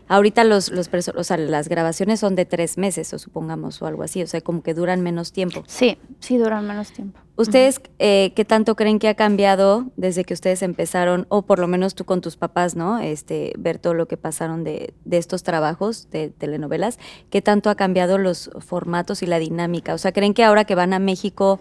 Ahorita 0.10 0.44
los, 0.44 0.70
los 0.70 0.90
o 1.16 1.24
sea, 1.24 1.38
las 1.38 1.70
grabaciones 1.70 2.20
son 2.20 2.36
de 2.36 2.46
tres 2.46 2.78
meses, 2.78 3.14
o 3.14 3.20
supongamos, 3.20 3.82
o 3.82 3.88
algo 3.88 4.04
así, 4.04 4.22
o 4.22 4.28
sea, 4.28 4.42
como 4.42 4.62
que 4.62 4.74
duran 4.74 5.02
menos 5.02 5.32
tiempo. 5.32 5.64
Sí, 5.66 5.98
sí 6.20 6.38
duran 6.38 6.68
menos 6.68 6.92
tiempo. 6.92 7.20
¿Ustedes 7.36 7.82
eh, 7.98 8.32
qué 8.36 8.46
tanto 8.46 8.76
creen 8.76 9.00
que 9.00 9.08
ha 9.08 9.16
cambiado 9.16 9.88
desde 9.96 10.24
que 10.24 10.36
ustedes 10.36 10.62
empezaron, 10.62 11.26
o 11.30 11.42
por 11.42 11.58
lo 11.58 11.68
menos 11.68 11.96
tú 11.96 12.06
con 12.06 12.22
tus 12.22 12.38
papás, 12.38 12.76
¿no? 12.76 13.00
Este, 13.00 13.54
ver 13.58 13.80
todo 13.80 13.96
lo 13.96 14.08
que 14.08 14.18
pasaron 14.18 14.64
de, 14.64 14.94
de 15.04 15.18
estos 15.18 15.42
trabajos 15.42 16.12
de 16.12 16.30
telenovelas, 16.30 17.00
¿qué 17.32 17.42
tanto 17.42 17.72
ha 17.72 17.76
cambiado 17.76 18.20
los 18.20 18.52
formatos 18.60 19.24
y 19.24 19.26
la 19.26 19.40
dinámica? 19.40 19.96
O 19.96 19.98
sea, 19.98 20.12
¿creen 20.12 20.36
que 20.36 20.44
ahora 20.44 20.66
que 20.66 20.76
van 20.76 20.94
a 20.94 21.00
México, 21.00 21.60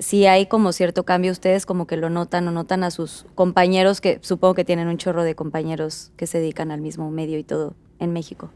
si 0.00 0.26
hay 0.26 0.46
como 0.46 0.72
cierto 0.72 1.04
cambio, 1.04 1.30
ustedes 1.30 1.66
como 1.66 1.86
que 1.86 1.96
lo 1.96 2.10
notan 2.10 2.48
o 2.48 2.50
notan 2.50 2.82
a 2.82 2.90
sus 2.90 3.26
compañeros, 3.36 4.00
que 4.00 4.18
supongo 4.22 4.54
que 4.54 4.64
tienen 4.64 4.88
un 4.88 4.98
chorro 4.98 5.22
de 5.22 5.36
compañeros 5.36 6.10
que 6.16 6.26
se 6.26 6.38
dedican 6.40 6.72
al 6.72 6.80
mismo 6.80 7.12
medio 7.12 7.38
y 7.38 7.44
todo 7.44 7.74
en 8.00 8.12
México? 8.12 8.50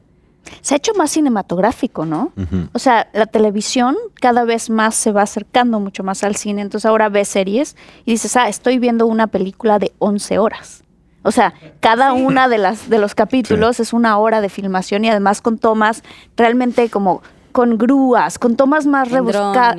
Se 0.63 0.75
ha 0.75 0.77
hecho 0.79 0.93
más 0.95 1.11
cinematográfico, 1.11 2.07
¿no? 2.07 2.33
O 2.73 2.79
sea, 2.79 3.09
la 3.13 3.27
televisión 3.27 3.97
cada 4.21 4.45
vez 4.45 4.71
más 4.71 4.95
se 4.95 5.13
va 5.13 5.23
acercando 5.23 5.81
mucho 5.81 6.03
más 6.03 6.25
al 6.25 6.35
cine. 6.37 6.63
Entonces 6.63 6.87
ahora 6.87 7.09
ves 7.09 7.29
series 7.29 7.77
y 8.05 8.13
dices, 8.13 8.37
ah, 8.37 8.49
estoy 8.49 8.79
viendo 8.79 9.07
una 9.07 9.27
película 9.27 9.79
de 9.79 9.93
11 9.99 10.39
horas. 10.39 10.83
O 11.23 11.31
sea, 11.31 11.53
cada 11.81 12.15
una 12.15 12.49
de 12.49 12.57
las 12.59 12.89
de 12.89 12.99
los 12.99 13.15
capítulos 13.15 13.79
es 13.81 13.93
una 13.93 14.17
hora 14.19 14.41
de 14.41 14.49
filmación 14.49 15.05
y 15.05 15.11
además 15.11 15.43
con 15.43 15.59
tomas 15.59 16.03
realmente 16.37 16.89
como 16.89 17.23
con 17.53 17.77
grúas, 17.77 18.39
con 18.39 18.57
tomas 18.57 18.87
más 18.87 19.11
rebuscadas, 19.11 19.77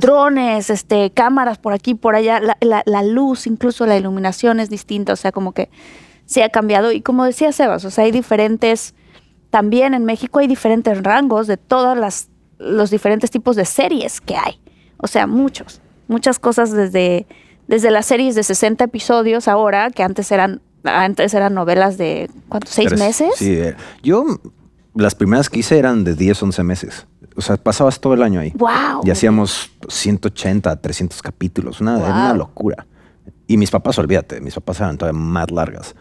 drones, 0.00 0.70
este, 0.70 1.10
cámaras 1.10 1.58
por 1.58 1.72
aquí, 1.74 1.94
por 1.94 2.16
allá, 2.16 2.40
la, 2.40 2.56
la- 2.60 2.82
la 2.86 3.02
luz, 3.02 3.46
incluso 3.46 3.86
la 3.86 3.96
iluminación 3.96 4.60
es 4.60 4.70
distinta, 4.70 5.12
o 5.12 5.16
sea, 5.16 5.30
como 5.30 5.52
que 5.52 5.68
se 6.26 6.42
ha 6.42 6.48
cambiado. 6.48 6.90
Y 6.90 7.02
como 7.02 7.24
decía 7.24 7.52
Sebas, 7.52 7.84
o 7.84 7.90
sea, 7.90 8.04
hay 8.04 8.10
diferentes 8.12 8.94
también 9.52 9.92
en 9.94 10.04
México 10.04 10.40
hay 10.40 10.48
diferentes 10.48 11.00
rangos 11.04 11.46
de 11.46 11.56
todas 11.58 11.96
las 11.96 12.28
los 12.58 12.90
diferentes 12.90 13.30
tipos 13.30 13.54
de 13.54 13.64
series 13.64 14.20
que 14.20 14.34
hay. 14.36 14.60
O 14.96 15.06
sea, 15.06 15.26
muchos, 15.26 15.80
muchas 16.08 16.38
cosas 16.38 16.72
desde 16.72 17.26
desde 17.68 17.90
las 17.90 18.06
series 18.06 18.34
de 18.34 18.42
60 18.42 18.82
episodios 18.84 19.46
ahora 19.46 19.90
que 19.90 20.02
antes 20.02 20.32
eran 20.32 20.60
antes 20.84 21.34
eran 21.34 21.54
novelas 21.54 21.98
de 21.98 22.28
¿cuántos? 22.48 22.70
seis 22.70 22.88
Tres- 22.88 22.98
meses. 23.00 23.30
Sí, 23.36 23.52
eh, 23.52 23.76
yo 24.02 24.24
las 24.94 25.14
primeras 25.14 25.48
que 25.50 25.60
hice 25.60 25.78
eran 25.78 26.02
de 26.04 26.14
10, 26.14 26.42
11 26.42 26.62
meses. 26.64 27.06
O 27.36 27.40
sea, 27.40 27.56
pasabas 27.56 28.00
todo 28.00 28.14
el 28.14 28.22
año 28.22 28.40
ahí. 28.40 28.52
Wow. 28.56 29.02
Y 29.04 29.10
hacíamos 29.10 29.70
180, 29.88 30.80
300 30.80 31.22
capítulos, 31.22 31.80
una, 31.80 31.98
era 31.98 32.08
una 32.08 32.28
Wow. 32.30 32.36
locura. 32.38 32.86
Y 33.46 33.56
mis 33.56 33.70
papás, 33.70 33.98
olvídate, 33.98 34.40
mis 34.40 34.54
papás 34.54 34.80
eran 34.80 34.98
todavía 34.98 35.18
más 35.20 35.50
largas 35.50 35.94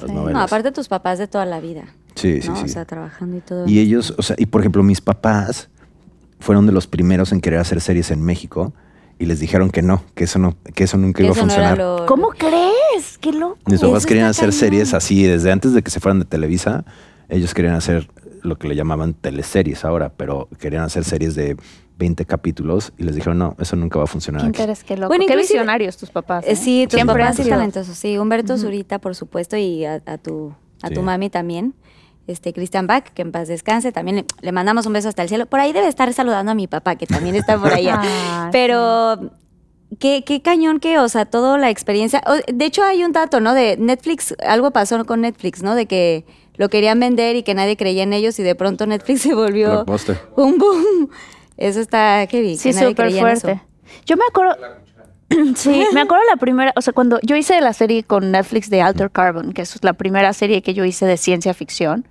las 0.00 0.10
novelas. 0.10 0.34
No, 0.34 0.40
aparte 0.42 0.72
tus 0.72 0.88
papás 0.88 1.18
de 1.18 1.26
toda 1.28 1.44
la 1.46 1.60
vida. 1.60 1.84
Sí, 2.18 2.42
sí, 2.42 2.48
¿no? 2.48 2.56
sí. 2.56 2.64
O 2.64 2.68
sea, 2.68 2.84
trabajando 2.84 3.36
y 3.36 3.40
todo. 3.40 3.66
Y 3.68 3.78
ellos, 3.78 4.14
o 4.18 4.22
sea, 4.22 4.36
y 4.38 4.46
por 4.46 4.60
ejemplo, 4.60 4.82
mis 4.82 5.00
papás 5.00 5.68
fueron 6.40 6.66
de 6.66 6.72
los 6.72 6.86
primeros 6.86 7.32
en 7.32 7.40
querer 7.40 7.58
hacer 7.60 7.80
series 7.80 8.10
en 8.10 8.22
México 8.22 8.72
y 9.18 9.26
les 9.26 9.40
dijeron 9.40 9.70
que 9.70 9.82
no, 9.82 10.04
que 10.14 10.24
eso 10.24 10.38
no, 10.38 10.56
que 10.74 10.84
eso 10.84 10.96
nunca 10.96 11.18
Que 11.18 11.24
iba 11.24 11.32
a 11.32 11.36
no 11.36 11.40
funcionar. 11.40 11.78
lo- 11.78 12.06
¿Cómo 12.06 12.28
crees? 12.28 13.18
Qué 13.20 13.32
loco. 13.32 13.58
Mis 13.66 13.80
papás 13.80 13.98
Eso 13.98 14.08
querían 14.08 14.26
hacer 14.26 14.42
cañón. 14.50 14.52
series 14.60 14.94
así 14.94 15.24
desde 15.24 15.50
antes 15.50 15.72
de 15.72 15.82
que 15.82 15.90
se 15.90 15.98
fueran 16.00 16.20
de 16.20 16.24
Televisa. 16.24 16.84
Ellos 17.28 17.52
querían 17.54 17.74
hacer 17.74 18.08
lo 18.42 18.56
que 18.56 18.68
le 18.68 18.76
llamaban 18.76 19.14
teleseries 19.14 19.84
ahora, 19.84 20.12
pero 20.16 20.48
querían 20.60 20.84
hacer 20.84 21.04
series 21.04 21.34
de 21.34 21.56
20 21.98 22.24
capítulos 22.26 22.92
y 22.96 23.02
les 23.02 23.16
dijeron, 23.16 23.38
no, 23.38 23.56
eso 23.58 23.74
nunca 23.74 23.98
va 23.98 24.04
a 24.04 24.06
funcionar. 24.06 24.42
Qué 24.42 24.48
aquí". 24.48 24.56
interés, 24.62 24.84
qué 24.84 24.96
loco. 24.96 25.08
Bueno, 25.08 25.24
qué 25.26 25.36
visionarios 25.36 25.96
tus 25.96 26.10
papás. 26.10 26.44
Eh, 26.46 26.52
¿eh? 26.52 26.56
Sí, 26.56 26.84
tus 26.88 26.94
Siempre 26.94 27.18
papás 27.20 27.36
sí 27.36 27.48
talentosos. 27.48 27.98
Sí, 27.98 28.16
Humberto 28.16 28.56
Zurita, 28.56 29.00
por 29.00 29.16
supuesto, 29.16 29.56
y 29.56 29.84
a, 29.84 30.00
a 30.06 30.16
tu, 30.16 30.54
a 30.82 30.90
tu 30.90 31.02
mami 31.02 31.28
también. 31.28 31.74
Este, 32.28 32.52
Christian 32.52 32.86
Bach, 32.86 33.04
que 33.14 33.22
en 33.22 33.32
paz 33.32 33.48
descanse. 33.48 33.90
También 33.90 34.18
le, 34.18 34.24
le 34.42 34.52
mandamos 34.52 34.86
un 34.86 34.92
beso 34.92 35.08
hasta 35.08 35.22
el 35.22 35.28
cielo. 35.28 35.46
Por 35.46 35.60
ahí 35.60 35.72
debe 35.72 35.88
estar 35.88 36.12
saludando 36.12 36.52
a 36.52 36.54
mi 36.54 36.66
papá, 36.68 36.94
que 36.96 37.06
también 37.06 37.34
está 37.34 37.58
por 37.58 37.72
allá. 37.72 38.00
Ah, 38.30 38.50
Pero 38.52 39.32
qué, 39.98 40.22
qué 40.24 40.42
cañón 40.42 40.78
que, 40.78 40.98
o 40.98 41.08
sea, 41.08 41.24
toda 41.24 41.58
la 41.58 41.70
experiencia. 41.70 42.22
de 42.46 42.64
hecho, 42.64 42.84
hay 42.84 43.02
un 43.02 43.12
dato, 43.12 43.40
¿no? 43.40 43.54
De 43.54 43.76
Netflix, 43.78 44.34
algo 44.46 44.70
pasó 44.70 45.04
con 45.06 45.22
Netflix, 45.22 45.62
¿no? 45.62 45.74
De 45.74 45.86
que 45.86 46.24
lo 46.56 46.68
querían 46.68 47.00
vender 47.00 47.36
y 47.36 47.42
que 47.42 47.54
nadie 47.54 47.76
creía 47.76 48.02
en 48.02 48.12
ellos 48.12 48.38
y 48.38 48.42
de 48.42 48.54
pronto 48.54 48.86
Netflix 48.86 49.22
se 49.22 49.34
volvió 49.34 49.84
un 50.36 50.58
boom. 50.58 51.08
Eso 51.56 51.80
está 51.80 52.26
heavy. 52.30 52.56
Sí, 52.56 52.72
súper 52.72 52.94
creía 52.94 53.22
en 53.22 53.28
eso. 53.28 53.40
fuerte. 53.48 53.62
Yo 54.06 54.16
me 54.16 54.24
acuerdo. 54.28 54.56
Sí, 55.56 55.84
me 55.92 56.00
acuerdo 56.00 56.24
la 56.30 56.36
primera, 56.38 56.72
o 56.74 56.80
sea, 56.80 56.94
cuando 56.94 57.18
yo 57.22 57.36
hice 57.36 57.60
la 57.60 57.74
serie 57.74 58.02
con 58.02 58.30
Netflix 58.30 58.70
de 58.70 58.80
Alter 58.80 59.10
Carbon, 59.10 59.52
que 59.52 59.60
es 59.60 59.78
la 59.84 59.92
primera 59.92 60.32
serie 60.32 60.62
que 60.62 60.72
yo 60.72 60.86
hice 60.86 61.04
de 61.04 61.18
ciencia 61.18 61.52
ficción, 61.52 62.08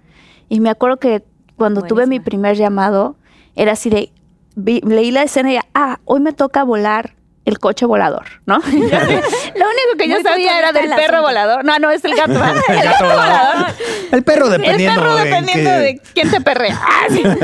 y 0.50 0.60
me 0.60 0.70
acuerdo 0.70 0.98
que 0.98 1.24
cuando 1.56 1.82
tuve 1.82 2.06
mi 2.08 2.20
primer 2.20 2.56
llamado, 2.56 3.16
era 3.56 3.72
así 3.74 3.90
de, 3.90 4.12
vi- 4.56 4.82
leí 4.82 5.12
la 5.12 5.24
escena 5.24 5.52
y 5.52 5.54
ya, 5.56 5.66
ah, 5.74 6.00
hoy 6.06 6.20
me 6.20 6.34
toca 6.34 6.64
volar 6.64 7.16
el 7.46 7.60
coche 7.60 7.86
volador, 7.86 8.26
¿no? 8.46 8.58
Lo 8.68 8.74
único 8.74 9.98
que 9.98 10.08
yo 10.10 10.16
Muy 10.16 10.24
sabía 10.24 10.60
era 10.60 10.72
del 10.74 10.86
el 10.86 10.90
perro 10.92 11.04
asunto. 11.18 11.22
volador. 11.24 11.64
No, 11.66 11.80
no, 11.80 11.90
es 11.92 12.04
el 12.04 12.14
gato. 12.14 12.34
el 12.70 12.84
gato 12.84 13.04
volador. 13.06 13.66
El 14.12 14.24
perro 14.24 14.46
El 14.48 14.62
dependiendo. 14.62 15.02
perro 15.02 15.18
en 15.18 15.24
dependiendo 15.24 15.72
de 15.72 16.02
quién 16.14 16.30
te 16.30 16.42
perrea. 16.42 16.78
Ah, 16.86 17.06
sí. 17.10 17.24
No, 17.24 17.38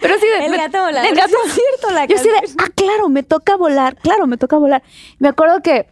pero 0.00 0.14
sí 0.18 0.26
de, 0.26 0.46
El 0.46 0.56
gato 0.56 0.82
volador. 0.84 1.08
El 1.08 1.16
gato 1.16 1.28
Sí, 1.44 1.48
es 1.48 1.52
cierto, 1.54 1.94
la 1.94 2.04
Yo 2.06 2.16
así 2.16 2.28
de, 2.28 2.36
ah, 2.58 2.68
claro, 2.74 3.08
me 3.08 3.22
toca 3.22 3.56
volar, 3.56 3.94
claro, 3.96 4.26
me 4.26 4.36
toca 4.38 4.56
volar. 4.58 4.82
Me 5.20 5.28
acuerdo 5.28 5.62
que 5.62 5.86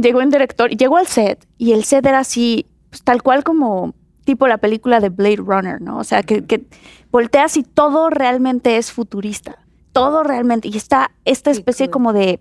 llegó 0.00 0.20
un 0.20 0.30
director, 0.30 0.70
llegó 0.70 0.96
al 0.96 1.08
set 1.08 1.44
y 1.58 1.72
el 1.72 1.82
set 1.84 2.06
era 2.06 2.20
así, 2.20 2.66
pues, 2.90 3.02
tal 3.02 3.22
cual 3.24 3.42
como 3.42 3.92
tipo 4.24 4.48
la 4.48 4.58
película 4.58 5.00
de 5.00 5.08
Blade 5.08 5.36
Runner, 5.36 5.80
¿no? 5.80 5.98
O 5.98 6.04
sea, 6.04 6.22
que, 6.22 6.44
que 6.44 6.64
volteas 7.10 7.56
y 7.56 7.62
todo 7.62 8.10
realmente 8.10 8.76
es 8.76 8.92
futurista. 8.92 9.58
Todo 9.92 10.22
realmente. 10.22 10.68
Y 10.68 10.76
está 10.76 11.10
esta 11.24 11.50
especie 11.50 11.88
como 11.90 12.12
de 12.12 12.40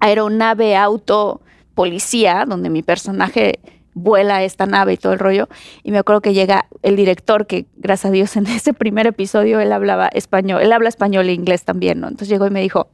aeronave, 0.00 0.76
auto, 0.76 1.40
policía, 1.74 2.44
donde 2.46 2.70
mi 2.70 2.82
personaje 2.82 3.60
vuela 3.94 4.42
esta 4.42 4.66
nave 4.66 4.94
y 4.94 4.96
todo 4.96 5.12
el 5.12 5.18
rollo. 5.18 5.48
Y 5.82 5.92
me 5.92 5.98
acuerdo 5.98 6.20
que 6.20 6.34
llega 6.34 6.66
el 6.82 6.96
director, 6.96 7.46
que 7.46 7.66
gracias 7.76 8.10
a 8.10 8.12
Dios 8.12 8.36
en 8.36 8.46
ese 8.48 8.72
primer 8.72 9.06
episodio 9.06 9.60
él 9.60 9.72
hablaba 9.72 10.08
español, 10.08 10.62
él 10.62 10.72
habla 10.72 10.88
español 10.88 11.28
e 11.28 11.32
inglés 11.32 11.64
también, 11.64 12.00
¿no? 12.00 12.08
Entonces 12.08 12.28
llegó 12.28 12.46
y 12.46 12.50
me 12.50 12.62
dijo, 12.62 12.88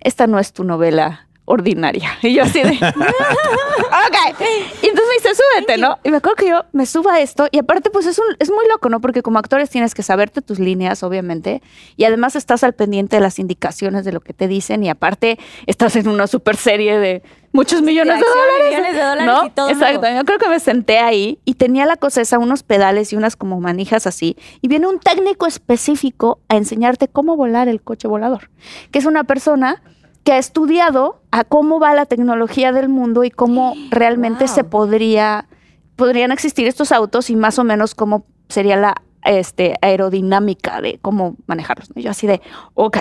esta 0.00 0.26
no 0.26 0.38
es 0.38 0.52
tu 0.52 0.64
novela 0.64 1.27
ordinaria. 1.48 2.18
Y 2.28 2.34
yo 2.34 2.42
así 2.42 2.60
de, 2.60 2.68
ok. 2.68 2.76
Y 4.82 4.86
entonces 4.86 5.08
me 5.08 5.14
dice, 5.14 5.30
súbete, 5.34 5.78
¿no? 5.78 5.98
Y 6.04 6.10
me 6.10 6.18
acuerdo 6.18 6.36
que 6.36 6.48
yo 6.48 6.64
me 6.72 6.84
subo 6.84 7.08
a 7.08 7.20
esto 7.20 7.48
y 7.50 7.58
aparte 7.58 7.88
pues 7.90 8.04
es, 8.06 8.18
un, 8.18 8.26
es 8.38 8.50
muy 8.50 8.66
loco, 8.68 8.90
¿no? 8.90 9.00
Porque 9.00 9.22
como 9.22 9.38
actores 9.38 9.70
tienes 9.70 9.94
que 9.94 10.02
saberte 10.02 10.42
tus 10.42 10.58
líneas, 10.58 11.02
obviamente, 11.02 11.62
y 11.96 12.04
además 12.04 12.36
estás 12.36 12.64
al 12.64 12.74
pendiente 12.74 13.16
de 13.16 13.22
las 13.22 13.38
indicaciones 13.38 14.04
de 14.04 14.12
lo 14.12 14.20
que 14.20 14.34
te 14.34 14.46
dicen 14.46 14.84
y 14.84 14.90
aparte 14.90 15.38
estás 15.66 15.96
en 15.96 16.08
una 16.08 16.26
super 16.26 16.56
serie 16.56 16.98
de 16.98 17.22
muchos 17.52 17.82
millones 17.82 18.20
de 18.20 18.26
dólares. 18.26 18.68
millones 18.68 18.94
de 18.94 19.00
dólares 19.00 19.26
¿no? 19.26 19.46
y 19.46 19.50
todo. 19.50 19.70
Exacto. 19.70 20.06
Yo 20.14 20.24
creo 20.24 20.38
que 20.38 20.48
me 20.48 20.60
senté 20.60 20.98
ahí 20.98 21.38
y 21.44 21.54
tenía 21.54 21.86
la 21.86 21.96
cosa 21.96 22.20
esa, 22.20 22.38
unos 22.38 22.62
pedales 22.62 23.12
y 23.12 23.16
unas 23.16 23.36
como 23.36 23.60
manijas 23.60 24.06
así. 24.06 24.36
Y 24.60 24.68
viene 24.68 24.86
un 24.86 25.00
técnico 25.00 25.46
específico 25.46 26.40
a 26.48 26.56
enseñarte 26.56 27.08
cómo 27.08 27.36
volar 27.36 27.68
el 27.68 27.80
coche 27.80 28.08
volador, 28.08 28.50
que 28.90 28.98
es 28.98 29.06
una 29.06 29.24
persona 29.24 29.82
que 30.28 30.34
ha 30.34 30.38
estudiado 30.38 31.22
a 31.30 31.42
cómo 31.42 31.80
va 31.80 31.94
la 31.94 32.04
tecnología 32.04 32.70
del 32.70 32.90
mundo 32.90 33.24
y 33.24 33.30
cómo 33.30 33.72
realmente 33.90 34.44
Wow. 34.44 34.54
se 34.54 34.62
podría, 34.62 35.46
podrían 35.96 36.32
existir 36.32 36.66
estos 36.66 36.92
autos 36.92 37.30
y 37.30 37.36
más 37.36 37.58
o 37.58 37.64
menos 37.64 37.94
cómo 37.94 38.26
sería 38.50 38.76
la 38.76 39.00
este, 39.24 39.74
aerodinámica 39.82 40.80
de 40.80 40.98
cómo 41.02 41.36
manejarlos. 41.46 41.88
Yo 41.94 42.10
así 42.10 42.26
de, 42.26 42.40
ok. 42.74 42.98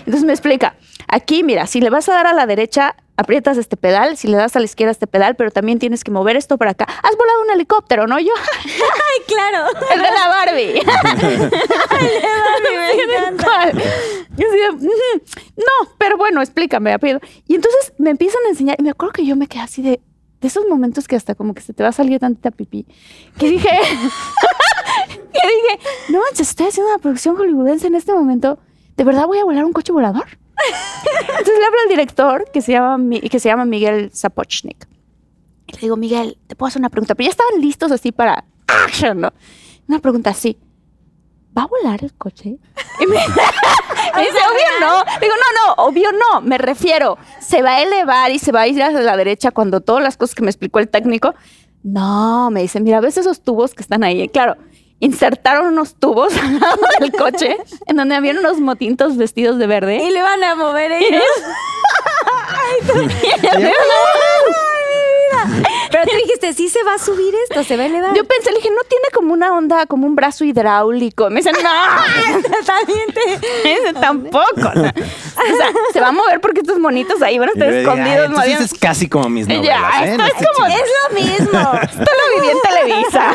Entonces 0.00 0.24
me 0.24 0.32
explica, 0.32 0.76
aquí 1.08 1.42
mira, 1.42 1.66
si 1.66 1.80
le 1.80 1.90
vas 1.90 2.08
a 2.08 2.12
dar 2.14 2.26
a 2.26 2.32
la 2.32 2.46
derecha, 2.46 2.96
aprietas 3.16 3.56
este 3.58 3.76
pedal, 3.76 4.16
si 4.16 4.28
le 4.28 4.36
das 4.36 4.54
a 4.54 4.60
la 4.60 4.64
izquierda 4.64 4.92
este 4.92 5.06
pedal, 5.08 5.34
pero 5.36 5.50
también 5.50 5.78
tienes 5.80 6.04
que 6.04 6.10
mover 6.12 6.36
esto 6.36 6.56
para 6.56 6.70
acá. 6.72 6.84
Has 6.84 7.16
volado 7.16 7.42
un 7.42 7.50
helicóptero, 7.50 8.06
¿no? 8.06 8.18
Yo, 8.20 8.32
Ay, 8.64 9.24
claro. 9.26 9.66
el 9.92 9.98
de 10.00 10.10
la 10.10 10.28
Barbie. 10.28 10.80
me 12.76 13.16
encanta. 13.16 13.44
¿Cuál? 13.44 13.82
Y 14.36 14.44
así 14.44 14.56
de, 14.56 14.70
"Ujú, 14.70 15.22
no, 15.56 15.90
pero 15.98 16.16
bueno, 16.16 16.40
explícame 16.40 16.92
rápido. 16.92 17.20
Y 17.46 17.56
entonces 17.56 17.92
me 17.98 18.10
empiezan 18.10 18.40
a 18.46 18.50
enseñar, 18.50 18.76
y 18.78 18.82
me 18.82 18.90
acuerdo 18.90 19.12
que 19.14 19.26
yo 19.26 19.34
me 19.36 19.46
quedé 19.48 19.62
así 19.62 19.82
de, 19.82 20.00
de 20.40 20.48
esos 20.48 20.66
momentos 20.68 21.08
que 21.08 21.16
hasta 21.16 21.34
como 21.34 21.54
que 21.54 21.62
se 21.62 21.72
te 21.72 21.82
va 21.82 21.88
a 21.88 21.92
salir 21.92 22.20
tantita 22.20 22.52
pipí, 22.52 22.86
que 23.38 23.48
dije, 23.50 23.68
que 25.32 25.48
dije, 25.48 25.88
no 26.10 26.20
manches, 26.20 26.50
estoy 26.50 26.66
haciendo 26.66 26.92
una 26.92 26.98
producción 27.00 27.36
hollywoodense 27.36 27.86
en 27.86 27.94
este 27.94 28.12
momento, 28.12 28.58
¿de 28.96 29.04
verdad 29.04 29.26
voy 29.26 29.38
a 29.38 29.44
volar 29.44 29.64
un 29.64 29.72
coche 29.72 29.92
volador? 29.92 30.26
Entonces 31.20 31.58
le 31.58 31.64
hablo 31.66 31.78
al 31.84 31.88
director, 31.88 32.50
que 32.52 32.60
se 32.60 32.72
llama, 32.72 32.98
que 33.20 33.40
se 33.40 33.48
llama 33.48 33.64
Miguel 33.64 34.10
Zapochnik. 34.14 34.88
Y 35.66 35.72
le 35.72 35.78
digo, 35.80 35.96
Miguel, 35.96 36.38
te 36.46 36.56
puedo 36.56 36.68
hacer 36.68 36.80
una 36.80 36.90
pregunta, 36.90 37.14
pero 37.14 37.26
ya 37.26 37.30
estaban 37.30 37.60
listos 37.60 37.92
así 37.92 38.10
para 38.12 38.44
action, 38.66 39.20
¿no? 39.20 39.32
Una 39.86 39.98
pregunta 40.00 40.30
así. 40.30 40.58
¿Va 41.56 41.62
a 41.62 41.66
volar 41.66 42.02
el 42.02 42.14
coche? 42.14 42.58
Y 43.00 43.06
me, 43.06 43.16
me 44.16 44.22
dice, 44.22 44.38
obvio 44.38 44.80
no. 44.80 45.02
Digo, 45.20 45.34
no, 45.34 45.66
no, 45.66 45.82
obvio 45.84 46.10
no. 46.12 46.40
Me 46.40 46.58
refiero, 46.58 47.18
se 47.40 47.62
va 47.62 47.76
a 47.76 47.82
elevar 47.82 48.30
y 48.30 48.38
se 48.38 48.52
va 48.52 48.62
a 48.62 48.68
ir 48.68 48.82
hacia 48.82 49.00
la 49.00 49.16
derecha 49.16 49.50
cuando 49.50 49.80
todas 49.80 50.02
las 50.02 50.16
cosas 50.16 50.34
que 50.34 50.42
me 50.42 50.50
explicó 50.50 50.78
el 50.78 50.88
técnico. 50.88 51.34
No, 51.82 52.50
me 52.50 52.62
dice, 52.62 52.80
mira, 52.80 53.00
¿ves 53.00 53.16
esos 53.16 53.42
tubos 53.42 53.74
que 53.74 53.82
están 53.82 54.04
ahí? 54.04 54.28
Claro, 54.28 54.56
insertaron 55.00 55.68
unos 55.68 55.94
tubos 55.94 56.36
al 56.42 56.60
lado 56.60 56.80
del 57.00 57.12
coche 57.12 57.56
en 57.86 57.96
donde 57.96 58.14
habían 58.14 58.38
unos 58.38 58.60
motintos 58.60 59.16
vestidos 59.16 59.58
de 59.58 59.66
verde. 59.66 60.02
Y 60.04 60.10
le 60.10 60.22
van 60.22 60.42
a 60.44 60.54
mover 60.54 60.92
ellos. 60.92 61.22
Pero 65.90 66.04
tú 66.04 66.16
dijiste, 66.16 66.52
sí 66.54 66.68
se 66.68 66.82
va 66.84 66.94
a 66.94 66.98
subir 66.98 67.34
esto, 67.48 67.64
se 67.64 67.76
va 67.76 67.84
a 67.84 67.86
elevar. 67.86 68.14
Yo 68.16 68.24
pensé, 68.24 68.50
le 68.50 68.56
dije, 68.58 68.70
no 68.70 68.82
tiene 68.88 69.04
como 69.14 69.32
una 69.32 69.54
onda, 69.56 69.86
como 69.86 70.06
un 70.06 70.14
brazo 70.16 70.44
hidráulico. 70.44 71.30
Me 71.30 71.36
dicen, 71.40 71.54
no, 71.62 72.62
también 72.64 73.06
te... 73.12 73.34
ese 73.72 73.92
tampoco. 73.94 74.46
no. 74.74 74.82
O 74.82 75.56
sea, 75.56 75.70
se 75.92 76.00
va 76.00 76.08
a 76.08 76.12
mover 76.12 76.40
porque 76.40 76.60
estos 76.60 76.78
monitos 76.78 77.22
ahí 77.22 77.38
van 77.38 77.48
a 77.50 77.52
estar 77.52 77.72
escondidos. 77.72 78.08
"Ay, 78.08 78.24
entonces 78.24 78.36
moviendo". 78.38 78.64
es 78.64 78.74
casi 78.74 79.08
como 79.08 79.28
mis 79.28 79.46
Ya, 79.46 79.54
novelas, 79.56 80.02
¿eh? 80.02 80.10
esto 80.10 80.24
es 80.24 80.48
como-. 80.48 80.66
Es 80.68 80.82
lo 80.98 81.14
mismo. 81.20 81.72
Esto 81.82 82.12
lo 82.18 82.40
viví 82.42 82.52
en 82.52 82.58
Televisa. 82.62 83.32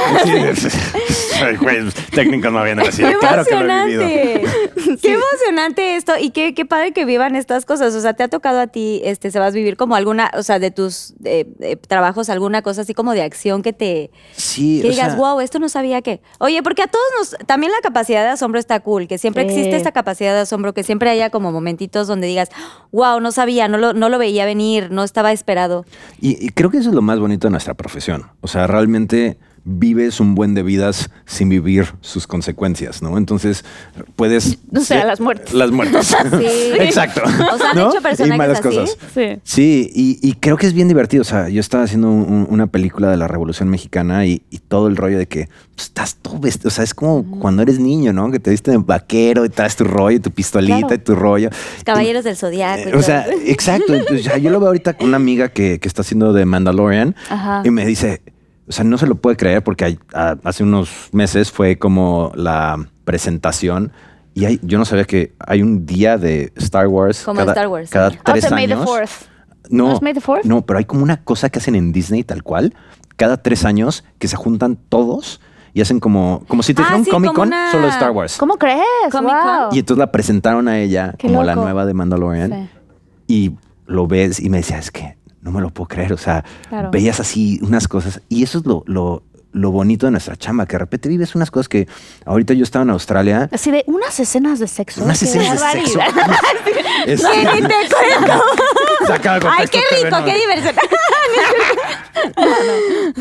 Ay, 1.43 1.55
güey, 1.57 1.89
técnicos 2.13 2.51
no 2.51 2.63
vienen 2.63 2.87
así. 2.87 3.03
Qué 3.03 3.17
Claro 3.17 3.45
que 3.45 3.55
lo 3.55 3.73
he 3.73 3.85
vivido. 3.85 4.03
emocionante. 4.03 4.97
Qué 5.01 5.13
emocionante 5.13 5.95
esto. 5.95 6.13
Y 6.19 6.31
qué, 6.31 6.53
qué 6.53 6.65
padre 6.65 6.91
que 6.93 7.05
vivan 7.05 7.35
estas 7.35 7.65
cosas. 7.65 7.93
O 7.95 8.01
sea, 8.01 8.13
¿te 8.13 8.23
ha 8.23 8.27
tocado 8.27 8.59
a 8.59 8.67
ti, 8.67 9.01
este, 9.05 9.31
se 9.31 9.39
vas 9.39 9.53
a 9.53 9.55
vivir 9.55 9.77
como 9.77 9.95
alguna, 9.95 10.31
o 10.35 10.43
sea, 10.43 10.59
de 10.59 10.71
tus 10.71 11.13
eh, 11.25 11.45
eh, 11.61 11.77
trabajos, 11.93 12.29
alguna 12.29 12.63
cosa 12.63 12.81
así 12.81 12.95
como 12.95 13.13
de 13.13 13.21
acción 13.21 13.61
que 13.61 13.71
te, 13.71 14.09
Sí, 14.35 14.79
que 14.81 14.87
o 14.87 14.91
digas, 14.91 15.13
sea, 15.13 15.15
wow, 15.15 15.39
esto 15.41 15.59
no 15.59 15.69
sabía 15.69 16.01
que. 16.01 16.21
Oye, 16.39 16.63
porque 16.63 16.81
a 16.81 16.87
todos 16.87 17.05
nos. 17.19 17.45
También 17.45 17.71
la 17.71 17.81
capacidad 17.81 18.23
de 18.23 18.29
asombro 18.29 18.59
está 18.59 18.79
cool, 18.79 19.07
que 19.07 19.19
siempre 19.19 19.43
existe 19.43 19.75
esta 19.75 19.91
capacidad 19.91 20.33
de 20.33 20.41
asombro, 20.41 20.73
que 20.73 20.83
siempre 20.83 21.11
haya 21.11 21.29
como 21.29 21.51
momentitos 21.51 22.07
donde 22.07 22.25
digas, 22.25 22.49
wow, 22.91 23.19
no 23.19 23.31
sabía, 23.31 23.67
no 23.67 23.77
lo, 23.77 23.93
no 23.93 24.09
lo 24.09 24.17
veía 24.17 24.45
venir, 24.45 24.89
no 24.91 25.03
estaba 25.03 25.31
esperado. 25.31 25.85
Y, 26.19 26.43
y 26.43 26.49
creo 26.49 26.71
que 26.71 26.77
eso 26.77 26.89
es 26.89 26.95
lo 26.95 27.03
más 27.03 27.19
bonito 27.19 27.47
de 27.47 27.51
nuestra 27.51 27.75
profesión. 27.75 28.31
O 28.41 28.47
sea, 28.47 28.65
realmente 28.65 29.37
vives 29.65 30.19
un 30.19 30.35
buen 30.35 30.53
de 30.55 30.63
vidas 30.63 31.09
sin 31.25 31.47
vivir 31.47 31.93
sus 32.01 32.27
consecuencias, 32.27 33.01
¿no? 33.01 33.17
Entonces, 33.17 33.63
puedes... 34.15 34.57
O 34.75 34.79
sea, 34.81 34.99
ser- 34.99 35.07
las 35.07 35.19
muertes. 35.21 35.53
Las 35.53 35.71
muertes. 35.71 36.07
Sí. 36.31 36.45
Exacto. 36.79 37.21
O 37.23 37.57
sea, 37.57 37.69
han 37.71 37.77
¿no? 37.77 37.89
hecho 37.91 38.01
personajes 38.01 38.35
Y 38.35 38.37
malas 38.37 38.59
así. 38.59 38.67
cosas. 38.67 38.97
Sí. 39.13 39.39
Sí, 39.43 39.91
y, 39.93 40.19
y 40.27 40.33
creo 40.33 40.57
que 40.57 40.65
es 40.67 40.73
bien 40.73 40.87
divertido. 40.87 41.21
O 41.21 41.25
sea, 41.25 41.47
yo 41.49 41.59
estaba 41.61 41.83
haciendo 41.83 42.09
un- 42.11 42.47
una 42.49 42.67
película 42.67 43.09
de 43.09 43.17
la 43.17 43.27
Revolución 43.27 43.69
Mexicana 43.69 44.25
y, 44.25 44.41
y 44.49 44.57
todo 44.59 44.87
el 44.87 44.95
rollo 44.97 45.17
de 45.17 45.27
que 45.27 45.47
pues, 45.75 45.87
estás 45.87 46.15
todo 46.15 46.39
vestido. 46.39 46.67
O 46.67 46.71
sea, 46.71 46.83
es 46.83 46.93
como 46.93 47.39
cuando 47.39 47.61
eres 47.61 47.79
niño, 47.79 48.11
¿no? 48.13 48.31
Que 48.31 48.39
te 48.39 48.49
viste 48.49 48.71
de 48.71 48.77
vaquero 48.77 49.45
y 49.45 49.49
traes 49.49 49.75
tu 49.75 49.83
rollo, 49.85 50.19
tu 50.21 50.31
pistolita 50.31 50.79
Claro. 50.79 50.95
y 50.95 50.97
tu 50.97 51.15
rollo. 51.15 51.49
Caballeros 51.85 52.23
del 52.25 52.35
Zodiaco. 52.35 52.97
o 52.97 53.01
sea, 53.01 53.25
exacto. 53.45 53.93
Entonces, 53.93 54.29
yo 54.41 54.49
lo 54.49 54.59
veo 54.59 54.67
ahorita 54.67 54.93
con 54.97 55.07
una 55.07 55.17
amiga 55.17 55.49
que, 55.49 55.79
que 55.79 55.87
está 55.87 56.01
haciendo 56.01 56.33
de 56.33 56.45
Mandalorian 56.45 57.15
Ajá. 57.29 57.61
y 57.63 57.69
me 57.69 57.85
dice, 57.85 58.21
o 58.73 58.75
sea, 58.75 58.83
no 58.85 58.97
se 58.97 59.05
lo 59.05 59.15
puede 59.15 59.37
creer 59.37 59.63
porque 59.63 59.85
hay- 59.85 59.99
a- 60.13 60.35
hace 60.43 60.63
unos 60.63 61.09
meses 61.11 61.51
fue 61.51 61.77
como 61.77 62.31
la 62.35 62.77
presentación 63.05 63.91
y 64.33 64.45
hay, 64.45 64.59
yo 64.63 64.79
no 64.79 64.85
sabía 64.85 65.05
que 65.05 65.33
hay 65.39 65.61
un 65.61 65.85
día 65.85 66.17
de 66.17 66.51
Star 66.55 66.87
Wars. 66.87 67.21
Como 67.23 67.37
cada, 67.39 67.51
Star 67.51 67.67
Wars, 67.67 67.89
Cada 67.91 68.09
sí. 68.09 68.17
Oh, 68.19 68.23
tres 68.31 68.45
the 68.45 68.49
May 68.49 68.65
the 68.67 68.73
años. 68.73 68.85
Fourth. 68.85 69.11
No, 69.69 69.87
¿No 69.89 69.93
es 69.93 70.01
May 70.01 70.13
the 70.13 70.21
Fourth? 70.21 70.43
no, 70.43 70.65
pero 70.65 70.79
hay 70.79 70.85
como 70.85 71.03
una 71.03 71.23
cosa 71.23 71.49
que 71.49 71.59
hacen 71.59 71.75
en 71.75 71.91
Disney 71.93 72.23
tal 72.23 72.41
cual, 72.43 72.73
cada 73.15 73.37
tres 73.37 73.63
años 73.63 74.03
que 74.17 74.27
se 74.27 74.35
juntan 74.35 74.75
todos 74.89 75.39
y 75.75 75.81
hacen 75.81 75.99
como, 75.99 76.43
como 76.47 76.63
si 76.63 76.73
te 76.73 76.81
Ah, 76.81 76.85
fuera 76.85 76.97
un 76.97 77.05
sí, 77.05 77.11
Comic 77.11 77.33
Con, 77.33 77.47
una- 77.49 77.71
solo 77.71 77.83
de 77.83 77.89
Star 77.91 78.09
Wars. 78.11 78.37
¿Cómo 78.37 78.57
crees? 78.57 78.81
Comic 79.11 79.29
Con. 79.31 79.57
Wow. 79.61 79.69
Y 79.73 79.79
entonces 79.79 79.99
la 79.99 80.11
presentaron 80.11 80.67
a 80.67 80.79
ella 80.79 81.13
Qué 81.17 81.27
como 81.27 81.43
la 81.43 81.55
nueva 81.55 81.85
de 81.85 81.93
Mandalorian. 81.93 82.51
Sí. 82.51 82.69
Y 83.27 83.51
lo 83.85 84.07
ves 84.07 84.39
y 84.39 84.49
me 84.49 84.57
decía, 84.57 84.79
es 84.79 84.89
que 84.91 85.15
no 85.43 85.51
me 85.51 85.61
lo 85.61 85.69
puedo 85.69 85.87
creer. 85.87 86.13
O 86.13 86.17
sea, 86.17 86.43
Claro. 86.69 86.89
veías 86.91 87.19
así 87.19 87.59
unas 87.61 87.87
cosas. 87.87 88.21
Y 88.29 88.43
eso 88.43 88.57
es 88.59 88.65
lo, 88.65 88.83
lo, 88.87 89.23
lo 89.51 89.69
bonito 89.71 90.07
de 90.07 90.11
nuestra 90.11 90.35
chamba, 90.35 90.65
que 90.65 90.73
de 90.73 90.79
repente 90.79 91.09
vives 91.09 91.35
unas 91.35 91.51
cosas 91.51 91.69
que 91.69 91.87
ahorita 92.25 92.53
yo 92.55 92.63
estaba 92.63 92.83
en 92.83 92.89
Australia. 92.89 93.49
Así 93.51 93.69
de 93.69 93.83
unas 93.87 94.19
escenas 94.19 94.57
de 94.59 94.67
sexo. 94.67 95.03
Unas 95.03 95.21
escenas 95.21 95.61
de 95.61 95.81
sexo. 95.81 95.99
Es- 97.05 97.21
Sí, 97.21 97.27
ni 97.61 97.67
te 97.67 97.73
Ay, 99.45 99.67
qué 99.67 99.81
rico, 100.03 100.19
no. 100.19 100.25
qué 100.25 100.35
diversión. 100.35 100.75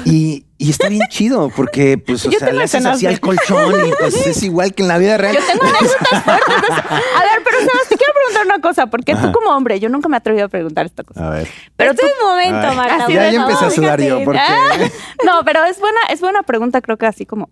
Y, 0.04 0.44
y 0.58 0.70
está 0.70 0.88
bien 0.88 1.02
chido 1.08 1.50
porque, 1.54 1.98
pues, 1.98 2.24
o 2.26 2.30
Yo 2.30 2.38
sea, 2.38 2.52
le 2.52 2.62
haces 2.64 2.84
así 2.84 3.06
al 3.06 3.20
colchón 3.20 3.74
y 3.88 3.90
pues 3.98 4.14
es 4.26 4.42
igual 4.42 4.74
que 4.74 4.82
en 4.82 4.88
la 4.88 4.98
vida 4.98 5.16
real. 5.16 5.34
Yo 5.36 5.40
tengo 5.44 5.64
anécdotas 5.64 6.22
fuertes. 6.22 6.70
A 6.70 7.20
ver, 7.22 7.42
pero 7.44 7.56
quiero 7.58 7.78
preguntar 8.32 8.46
una 8.46 8.60
cosa, 8.62 8.86
porque 8.86 9.12
Ajá. 9.12 9.26
tú 9.26 9.32
como 9.32 9.50
hombre, 9.50 9.78
yo 9.80 9.88
nunca 9.88 10.08
me 10.08 10.16
he 10.16 10.18
atrevido 10.18 10.46
a 10.46 10.48
preguntar 10.48 10.86
esta 10.86 11.04
cosa. 11.04 11.26
A 11.26 11.30
ver. 11.30 11.48
Pero 11.76 11.94
tú, 11.94 12.00
tu 12.20 12.26
momento, 12.26 12.74
Marta. 12.74 13.04
así 13.04 13.12
ya, 13.14 13.30
ya 13.30 13.40
empecé 13.42 13.64
a 13.64 13.68
no, 13.68 13.74
sudar 13.74 14.00
yo 14.00 14.24
porque... 14.24 14.40
Ah, 14.40 14.70
No, 15.24 15.44
pero 15.44 15.64
es 15.64 15.78
buena, 15.78 16.00
es 16.10 16.20
buena 16.20 16.42
pregunta, 16.42 16.80
creo 16.80 16.96
que 16.96 17.06
así 17.06 17.26
como. 17.26 17.50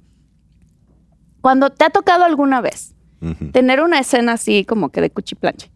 Cuando 1.40 1.70
te 1.70 1.84
ha 1.84 1.90
tocado 1.90 2.24
alguna 2.24 2.60
vez 2.60 2.94
tener 3.52 3.82
una 3.82 3.98
escena 3.98 4.32
así 4.32 4.64
como 4.64 4.88
que 4.88 5.02
de 5.02 5.10
cuchiplanche 5.10 5.70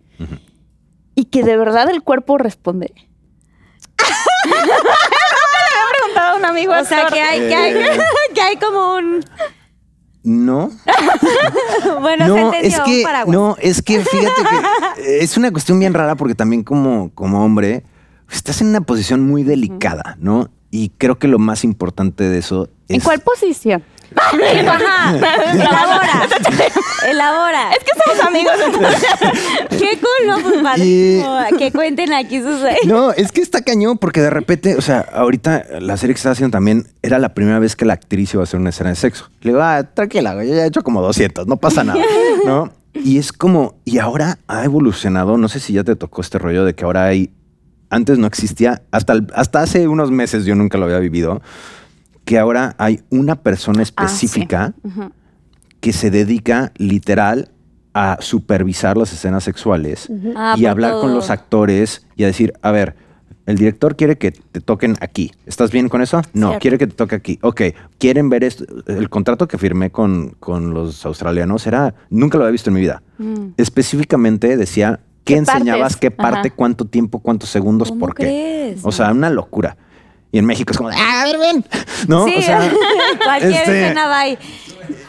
y 1.14 1.26
que 1.26 1.42
de 1.42 1.56
verdad 1.58 1.90
el 1.90 2.02
cuerpo 2.02 2.38
responde. 2.38 2.92
Nunca 4.44 4.56
le 4.56 4.60
había 4.60 5.90
preguntado 5.98 6.34
a 6.34 6.36
un 6.38 6.44
amigo 6.44 6.72
O 6.72 6.84
sea, 6.84 7.06
que 7.06 7.20
hay, 7.20 7.40
que 7.48 7.54
hay, 7.54 7.72
Eh. 7.74 8.00
que 8.34 8.40
hay 8.40 8.56
como 8.56 8.94
un... 8.96 9.24
No. 10.24 10.70
Bueno, 12.00 12.26
no, 12.26 12.52
es 12.52 12.78
que, 12.80 13.02
paraguas. 13.02 13.34
no, 13.34 13.56
es 13.60 13.82
que 13.82 14.00
fíjate 14.00 14.42
que 14.42 15.18
es 15.22 15.36
una 15.36 15.50
cuestión 15.50 15.78
bien 15.78 15.94
rara 15.94 16.16
porque 16.16 16.34
también 16.34 16.62
como, 16.62 17.10
como 17.14 17.44
hombre 17.44 17.84
estás 18.30 18.60
en 18.60 18.68
una 18.68 18.80
posición 18.80 19.20
muy 19.20 19.42
delicada, 19.42 20.16
¿no? 20.18 20.50
Y 20.70 20.90
creo 20.90 21.18
que 21.18 21.28
lo 21.28 21.38
más 21.38 21.64
importante 21.64 22.24
de 22.24 22.38
eso 22.38 22.68
es... 22.88 22.96
¿En 22.96 23.00
cuál 23.00 23.20
posición? 23.20 23.82
Ajá. 24.16 25.16
Elabora. 25.52 26.28
Elabora. 27.08 27.72
Es 27.72 27.78
que 27.84 27.90
somos 28.04 28.26
amigos. 28.26 28.52
Qué 29.70 29.98
cool, 29.98 30.26
¿no? 30.26 30.36
Pues 30.62 30.78
Y-. 30.78 31.22
Que 31.58 31.72
cuenten 31.72 32.12
aquí 32.12 32.40
sus... 32.40 32.60
No, 32.86 33.12
es 33.12 33.32
que 33.32 33.40
está 33.40 33.62
cañón 33.62 33.98
porque 33.98 34.20
de 34.20 34.30
repente, 34.30 34.76
o 34.76 34.80
sea, 34.80 35.00
ahorita 35.12 35.64
la 35.80 35.96
serie 35.96 36.14
que 36.14 36.18
estaba 36.18 36.32
haciendo 36.32 36.56
también 36.56 36.86
era 37.02 37.18
la 37.18 37.34
primera 37.34 37.58
vez 37.58 37.76
que 37.76 37.84
la 37.84 37.94
actriz 37.94 38.32
iba 38.34 38.42
a 38.42 38.44
hacer 38.44 38.58
una 38.60 38.70
escena 38.70 38.90
de 38.90 38.96
sexo. 38.96 39.28
Le 39.42 39.50
digo, 39.52 39.62
ah, 39.62 39.82
tranquila, 39.82 40.34
yo 40.44 40.54
ya 40.54 40.64
he 40.64 40.66
hecho 40.66 40.82
como 40.82 41.02
200, 41.02 41.46
no 41.46 41.56
pasa 41.56 41.84
nada, 41.84 42.00
¿no? 42.44 42.72
Y 42.94 43.18
es 43.18 43.32
como, 43.32 43.74
y 43.84 43.98
ahora 43.98 44.38
ha 44.46 44.64
evolucionado, 44.64 45.36
no 45.36 45.48
sé 45.48 45.58
si 45.60 45.72
ya 45.72 45.82
te 45.84 45.96
tocó 45.96 46.20
este 46.20 46.38
rollo 46.38 46.64
de 46.64 46.74
que 46.74 46.84
ahora 46.84 47.04
hay, 47.06 47.30
antes 47.90 48.18
no 48.18 48.26
existía, 48.26 48.82
hasta, 48.92 49.12
el- 49.14 49.26
hasta 49.34 49.60
hace 49.62 49.88
unos 49.88 50.10
meses 50.12 50.44
yo 50.44 50.54
nunca 50.54 50.78
lo 50.78 50.84
había 50.84 50.98
vivido, 50.98 51.42
que 52.24 52.38
ahora 52.38 52.74
hay 52.78 53.00
una 53.10 53.36
persona 53.36 53.82
específica 53.82 54.74
Ujú. 54.82 55.10
que 55.80 55.92
se 55.92 56.10
dedica 56.10 56.72
literal 56.76 57.50
a 57.92 58.16
supervisar 58.20 58.96
las 58.96 59.12
escenas 59.12 59.44
sexuales 59.44 60.08
Ah, 60.34 60.56
y 60.58 60.66
hablar 60.66 60.94
con 61.00 61.14
los 61.14 61.30
actores 61.30 62.06
y 62.16 62.24
a 62.24 62.26
decir, 62.26 62.52
a 62.62 62.70
ver, 62.72 62.96
el 63.46 63.56
director 63.58 63.94
quiere 63.94 64.16
que 64.16 64.32
te 64.32 64.60
toquen 64.62 64.96
aquí. 65.00 65.30
¿Estás 65.44 65.70
bien 65.70 65.90
con 65.90 66.00
eso? 66.00 66.22
No, 66.32 66.48
Cierto. 66.48 66.60
quiere 66.62 66.78
que 66.78 66.86
te 66.86 66.94
toque 66.94 67.14
aquí. 67.14 67.38
Ok, 67.42 67.60
quieren 67.98 68.30
ver 68.30 68.42
esto. 68.42 68.64
El 68.86 69.10
contrato 69.10 69.46
que 69.46 69.58
firmé 69.58 69.90
con, 69.90 70.30
con 70.40 70.72
los 70.72 71.04
australianos 71.04 71.66
era, 71.66 71.94
nunca 72.08 72.38
lo 72.38 72.44
había 72.44 72.52
visto 72.52 72.70
en 72.70 72.74
mi 72.74 72.80
vida. 72.80 73.02
Mm. 73.18 73.48
Específicamente 73.58 74.56
decía 74.56 75.00
qué, 75.24 75.34
¿Qué 75.34 75.38
enseñabas, 75.40 75.92
partes? 75.92 75.96
qué 75.98 76.10
parte, 76.10 76.48
Ajá. 76.48 76.56
cuánto 76.56 76.86
tiempo, 76.86 77.18
cuántos 77.20 77.50
segundos, 77.50 77.90
¿Cómo 77.90 78.00
por 78.00 78.14
qué. 78.14 78.22
crees? 78.24 78.80
O 78.82 78.90
sea, 78.92 79.12
una 79.12 79.28
locura. 79.28 79.76
Y 80.34 80.38
en 80.38 80.46
México 80.46 80.72
es 80.72 80.76
como, 80.78 80.90
de, 80.90 80.96
ah, 80.98 81.22
a 81.22 81.24
ver, 81.26 81.38
ven. 81.38 81.64
¿No? 82.08 82.24
Sí, 82.26 82.34
O 82.38 82.42
sea, 82.42 82.68
cualquier 83.24 83.52
este, 83.52 83.84
escena 83.84 84.08
va 84.08 84.18
ahí. 84.18 84.36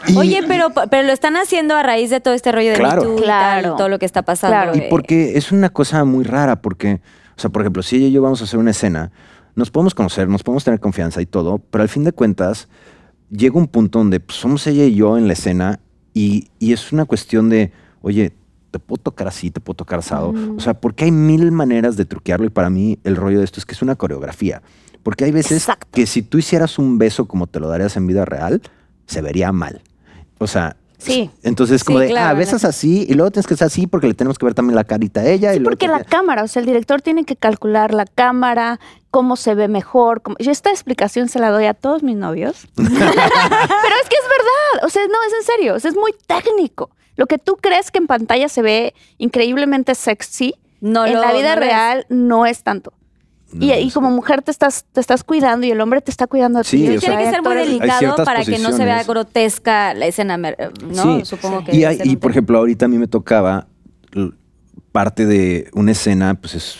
y- 0.06 0.16
Oye, 0.16 0.44
pero, 0.46 0.68
pero 0.88 1.02
lo 1.04 1.12
están 1.12 1.36
haciendo 1.36 1.74
a 1.74 1.82
raíz 1.82 2.10
de 2.10 2.20
todo 2.20 2.32
este 2.32 2.52
rollo 2.52 2.70
de 2.70 2.76
Claro. 2.78 3.16
Y 3.18 3.22
Claro. 3.22 3.68
tal, 3.70 3.76
todo 3.76 3.88
lo 3.88 3.98
que 3.98 4.06
está 4.06 4.22
pasando. 4.22 4.54
Claro. 4.54 4.76
Y 4.76 4.82
eh, 4.82 4.86
porque 4.88 5.36
es 5.36 5.50
una 5.50 5.70
cosa 5.70 6.04
muy 6.04 6.22
rara, 6.22 6.62
porque, 6.62 7.00
o 7.36 7.40
sea, 7.40 7.50
por 7.50 7.62
ejemplo, 7.62 7.82
si 7.82 7.96
ella 7.96 8.06
y 8.06 8.12
yo 8.12 8.22
vamos 8.22 8.40
a 8.40 8.44
hacer 8.44 8.60
una 8.60 8.70
escena, 8.70 9.10
nos 9.56 9.72
podemos 9.72 9.96
conocer, 9.96 10.28
nos 10.28 10.44
podemos 10.44 10.62
tener 10.62 10.78
confianza 10.78 11.20
y 11.20 11.26
todo, 11.26 11.58
pero 11.58 11.82
al 11.82 11.88
fin 11.88 12.04
de 12.04 12.12
cuentas, 12.12 12.68
llega 13.28 13.58
un 13.58 13.66
punto 13.66 13.98
donde 13.98 14.20
pues, 14.20 14.38
somos 14.38 14.64
ella 14.68 14.84
y 14.84 14.94
yo 14.94 15.18
en 15.18 15.26
la 15.26 15.32
escena 15.32 15.80
y, 16.14 16.50
y 16.60 16.72
es 16.72 16.92
una 16.92 17.04
cuestión 17.04 17.48
de, 17.50 17.72
oye, 18.00 18.32
te 18.70 18.78
puedo 18.78 19.02
tocar 19.02 19.26
así, 19.26 19.50
te 19.50 19.58
puedo 19.60 19.74
tocar 19.76 19.98
asado. 20.00 20.32
O 20.56 20.60
sea, 20.60 20.74
porque 20.74 21.04
hay 21.06 21.10
mil 21.10 21.50
maneras 21.50 21.96
de 21.96 22.04
truquearlo 22.04 22.46
y 22.46 22.50
para 22.50 22.68
mí 22.70 22.98
el 23.04 23.16
rollo 23.16 23.38
de 23.38 23.44
esto 23.44 23.58
es 23.58 23.66
que 23.66 23.72
es 23.72 23.82
una 23.82 23.96
coreografía. 23.96 24.62
Porque 25.06 25.22
hay 25.24 25.30
veces 25.30 25.58
Exacto. 25.62 25.86
que 25.92 26.04
si 26.04 26.22
tú 26.22 26.36
hicieras 26.38 26.80
un 26.80 26.98
beso 26.98 27.28
como 27.28 27.46
te 27.46 27.60
lo 27.60 27.68
darías 27.68 27.96
en 27.96 28.08
vida 28.08 28.24
real, 28.24 28.60
se 29.06 29.22
vería 29.22 29.52
mal. 29.52 29.80
O 30.38 30.48
sea, 30.48 30.74
Sí. 30.98 31.30
entonces 31.44 31.84
como 31.84 32.00
Sí, 32.00 32.06
de, 32.06 32.10
claro, 32.10 32.26
ah, 32.30 32.32
la- 32.32 32.38
besas 32.40 32.64
así 32.64 33.06
y 33.08 33.14
luego 33.14 33.30
tienes 33.30 33.46
que 33.46 33.54
estar 33.54 33.66
así 33.66 33.86
porque 33.86 34.08
le 34.08 34.14
tenemos 34.14 34.36
que 34.36 34.46
ver 34.46 34.54
también 34.54 34.74
la 34.74 34.82
carita 34.82 35.20
a 35.20 35.26
ella. 35.28 35.52
y 35.52 35.58
Sí, 35.58 35.60
luego 35.60 35.70
porque 35.70 35.86
te- 35.86 35.92
la 35.92 36.02
cámara, 36.02 36.42
o 36.42 36.48
sea, 36.48 36.58
el 36.58 36.66
director 36.66 37.02
tiene 37.02 37.24
que 37.24 37.36
calcular 37.36 37.94
la 37.94 38.04
cámara, 38.04 38.80
cómo 39.12 39.36
se 39.36 39.54
ve 39.54 39.68
mejor. 39.68 40.22
cómo- 40.22 40.36
Yo 40.40 40.50
esta 40.50 40.70
explicación 40.70 41.28
se 41.28 41.38
la 41.38 41.50
doy 41.50 41.66
a 41.66 41.74
todos 41.74 42.02
mis 42.02 42.16
novios. 42.16 42.66
Pero 42.76 42.88
es 42.88 42.98
que 44.08 44.16
es 44.16 44.28
verdad, 44.28 44.84
o 44.84 44.88
sea, 44.88 45.02
no, 45.06 45.18
es 45.28 45.32
en 45.38 45.44
serio, 45.54 45.74
o 45.76 45.78
sea, 45.78 45.92
es 45.92 45.96
muy 45.96 46.12
técnico. 46.26 46.90
Lo 47.14 47.26
que 47.26 47.38
tú 47.38 47.56
crees 47.60 47.92
que 47.92 47.98
en 47.98 48.08
pantalla 48.08 48.48
se 48.48 48.60
ve 48.60 48.92
increíblemente 49.18 49.94
sexy, 49.94 50.54
No 50.80 51.06
en 51.06 51.14
lo- 51.14 51.20
la 51.20 51.32
vida 51.32 51.54
no 51.54 51.60
lo 51.60 51.66
es. 51.66 51.68
real 51.72 52.06
no 52.08 52.44
es 52.46 52.64
tanto. 52.64 52.92
Y, 53.52 53.56
No, 53.58 53.64
y 53.66 53.70
es- 53.88 53.94
como 53.94 54.10
mujer 54.10 54.42
te 54.42 54.50
estás, 54.50 54.84
te 54.92 55.00
estás 55.00 55.22
cuidando 55.24 55.66
y 55.66 55.70
el 55.70 55.80
hombre 55.80 56.00
te 56.00 56.10
está 56.10 56.26
cuidando 56.26 56.58
a 56.58 56.64
Sí, 56.64 56.78
ti. 56.78 56.88
o 56.88 56.92
Sí, 56.94 57.06
sea, 57.06 57.10
tiene 57.10 57.24
que 57.24 57.30
ser 57.30 57.42
muy 57.42 57.54
delicado 57.54 58.16
para 58.24 58.44
que 58.44 58.58
no 58.58 58.72
se 58.72 58.84
vea 58.84 59.02
grotesca 59.04 59.94
la 59.94 60.06
escena, 60.06 60.36
¿no? 60.36 60.54
Sí. 61.20 61.24
Supongo 61.24 61.64
que 61.64 61.74
Y, 61.76 61.84
hay- 61.84 61.98
y 62.04 62.16
por 62.16 62.30
ejemplo, 62.32 62.58
ahorita 62.58 62.86
a 62.86 62.88
mí 62.88 62.98
me 62.98 63.06
tocaba 63.06 63.68
parte 64.92 65.26
de 65.26 65.68
una 65.74 65.92
escena, 65.92 66.34
pues 66.34 66.54
es 66.54 66.78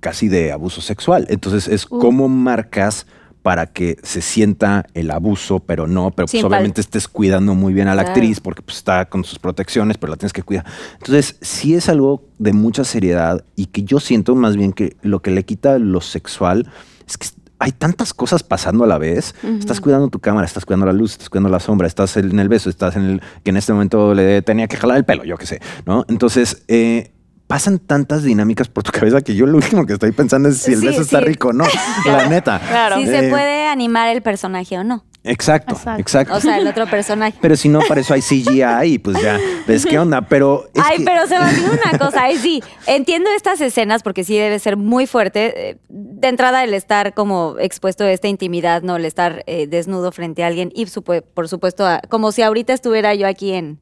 casi 0.00 0.28
de 0.28 0.52
abuso 0.52 0.80
sexual. 0.80 1.26
Entonces 1.28 1.68
es 1.68 1.86
Uh. 1.90 1.98
cómo 1.98 2.28
marcas 2.28 3.06
para 3.46 3.66
que 3.66 3.96
se 4.02 4.22
sienta 4.22 4.86
el 4.94 5.08
abuso, 5.12 5.60
pero 5.60 5.86
no, 5.86 6.10
pero 6.10 6.26
pues 6.26 6.42
obviamente 6.42 6.80
estés 6.80 7.06
cuidando 7.06 7.54
muy 7.54 7.72
bien 7.72 7.86
a 7.86 7.94
la 7.94 8.02
Claro. 8.02 8.16
actriz 8.16 8.40
porque 8.40 8.60
pues 8.60 8.78
está 8.78 9.04
con 9.04 9.22
sus 9.22 9.38
protecciones, 9.38 9.98
pero 9.98 10.10
la 10.10 10.16
tienes 10.16 10.32
que 10.32 10.42
cuidar. 10.42 10.64
Entonces 10.94 11.36
sí 11.42 11.76
es 11.76 11.88
algo 11.88 12.24
de 12.40 12.52
mucha 12.52 12.82
seriedad 12.82 13.44
y 13.54 13.66
que 13.66 13.84
yo 13.84 14.00
siento 14.00 14.34
más 14.34 14.56
bien 14.56 14.72
que 14.72 14.96
lo 15.02 15.22
que 15.22 15.30
le 15.30 15.44
quita 15.44 15.78
lo 15.78 16.00
sexual 16.00 16.68
es 17.06 17.18
que 17.18 17.28
hay 17.60 17.70
tantas 17.70 18.12
cosas 18.14 18.42
pasando 18.42 18.82
a 18.82 18.88
la 18.88 18.98
vez. 18.98 19.36
Estás 19.60 19.80
cuidando 19.80 20.08
tu 20.08 20.18
cámara, 20.18 20.44
estás 20.44 20.64
cuidando 20.64 20.86
la 20.86 20.92
luz, 20.92 21.12
estás 21.12 21.30
cuidando 21.30 21.48
la 21.48 21.60
sombra, 21.60 21.86
estás 21.86 22.16
en 22.16 22.36
el 22.40 22.48
beso, 22.48 22.68
estás 22.68 22.96
en 22.96 23.04
el 23.04 23.20
que 23.44 23.50
en 23.50 23.58
este 23.58 23.72
momento 23.72 24.12
le 24.12 24.42
tenía 24.42 24.66
que 24.66 24.76
jalar 24.76 24.96
el 24.96 25.04
pelo, 25.04 25.22
yo 25.22 25.36
qué 25.36 25.46
sé, 25.46 25.60
¿no? 25.86 26.04
Entonces, 26.08 26.64
eh, 26.66 27.12
pasan 27.46 27.78
tantas 27.78 28.22
dinámicas 28.22 28.68
por 28.68 28.82
tu 28.82 28.90
cabeza 28.98 29.20
que 29.22 29.34
yo 29.34 29.46
lo 29.46 29.56
último 29.58 29.86
que 29.86 29.92
estoy 29.94 30.12
pensando 30.12 30.48
es 30.48 30.58
si 30.58 30.72
el 30.72 30.80
Sí, 30.80 30.86
beso 30.86 31.02
está 31.02 31.20
rico 31.20 31.48
o 31.48 31.52
no. 31.52 31.64
La 32.06 32.28
neta. 32.28 32.60
Claro. 32.60 32.96
Si 32.96 33.06
se 33.06 33.26
Eh, 33.26 33.30
puede 33.30 33.66
animar 33.66 34.08
el 34.14 34.22
personaje 34.22 34.78
o 34.78 34.84
no. 34.84 35.04
Exacto, 35.28 35.74
Exacto. 35.74 36.00
exacto. 36.00 36.34
O 36.36 36.40
sea, 36.40 36.56
el 36.58 36.68
otro 36.68 36.86
personaje. 36.86 37.36
pero 37.40 37.56
si 37.56 37.68
no, 37.68 37.80
para 37.88 38.00
eso 38.00 38.14
hay 38.14 38.22
CGI 38.22 38.62
y 38.84 38.98
pues 39.00 39.20
ya, 39.20 39.36
ves 39.66 39.84
qué 39.84 39.98
onda. 39.98 40.22
Pero 40.22 40.68
es 40.72 40.80
Ay, 40.84 40.98
que- 40.98 41.04
pero 41.04 41.26
se 41.26 41.36
va 41.36 41.46
a 41.48 41.50
decir 41.50 41.68
una 41.68 41.98
cosa. 41.98 42.22
Ay, 42.22 42.36
sí, 42.38 42.62
entiendo 42.86 43.28
estas 43.36 43.60
escenas 43.60 44.04
porque 44.04 44.22
sí 44.22 44.36
debe 44.38 44.60
ser 44.60 44.76
muy 44.76 45.08
fuerte. 45.08 45.70
eh, 45.70 45.78
De 45.88 46.28
entrada, 46.28 46.62
el 46.62 46.74
estar 46.74 47.12
como 47.12 47.56
expuesto 47.58 48.04
a 48.04 48.10
esta 48.12 48.28
intimidad, 48.28 48.82
¿no? 48.82 48.94
El 48.96 49.04
estar 49.04 49.42
eh, 49.48 49.66
desnudo 49.66 50.12
frente 50.12 50.44
a 50.44 50.46
alguien 50.46 50.70
y, 50.72 50.86
por 51.34 51.48
supuesto, 51.48 51.84
a- 51.84 52.02
como 52.08 52.30
si 52.30 52.42
ahorita 52.42 52.72
estuviera 52.72 53.12
yo 53.16 53.26
aquí 53.26 53.50
en, 53.52 53.80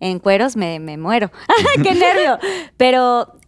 en 0.00 0.18
cueros, 0.18 0.56
me, 0.56 0.80
me 0.80 0.96
muero. 0.96 1.30
¡Qué 1.82 1.94
nervio! 1.94 2.38
Pero 2.76 3.38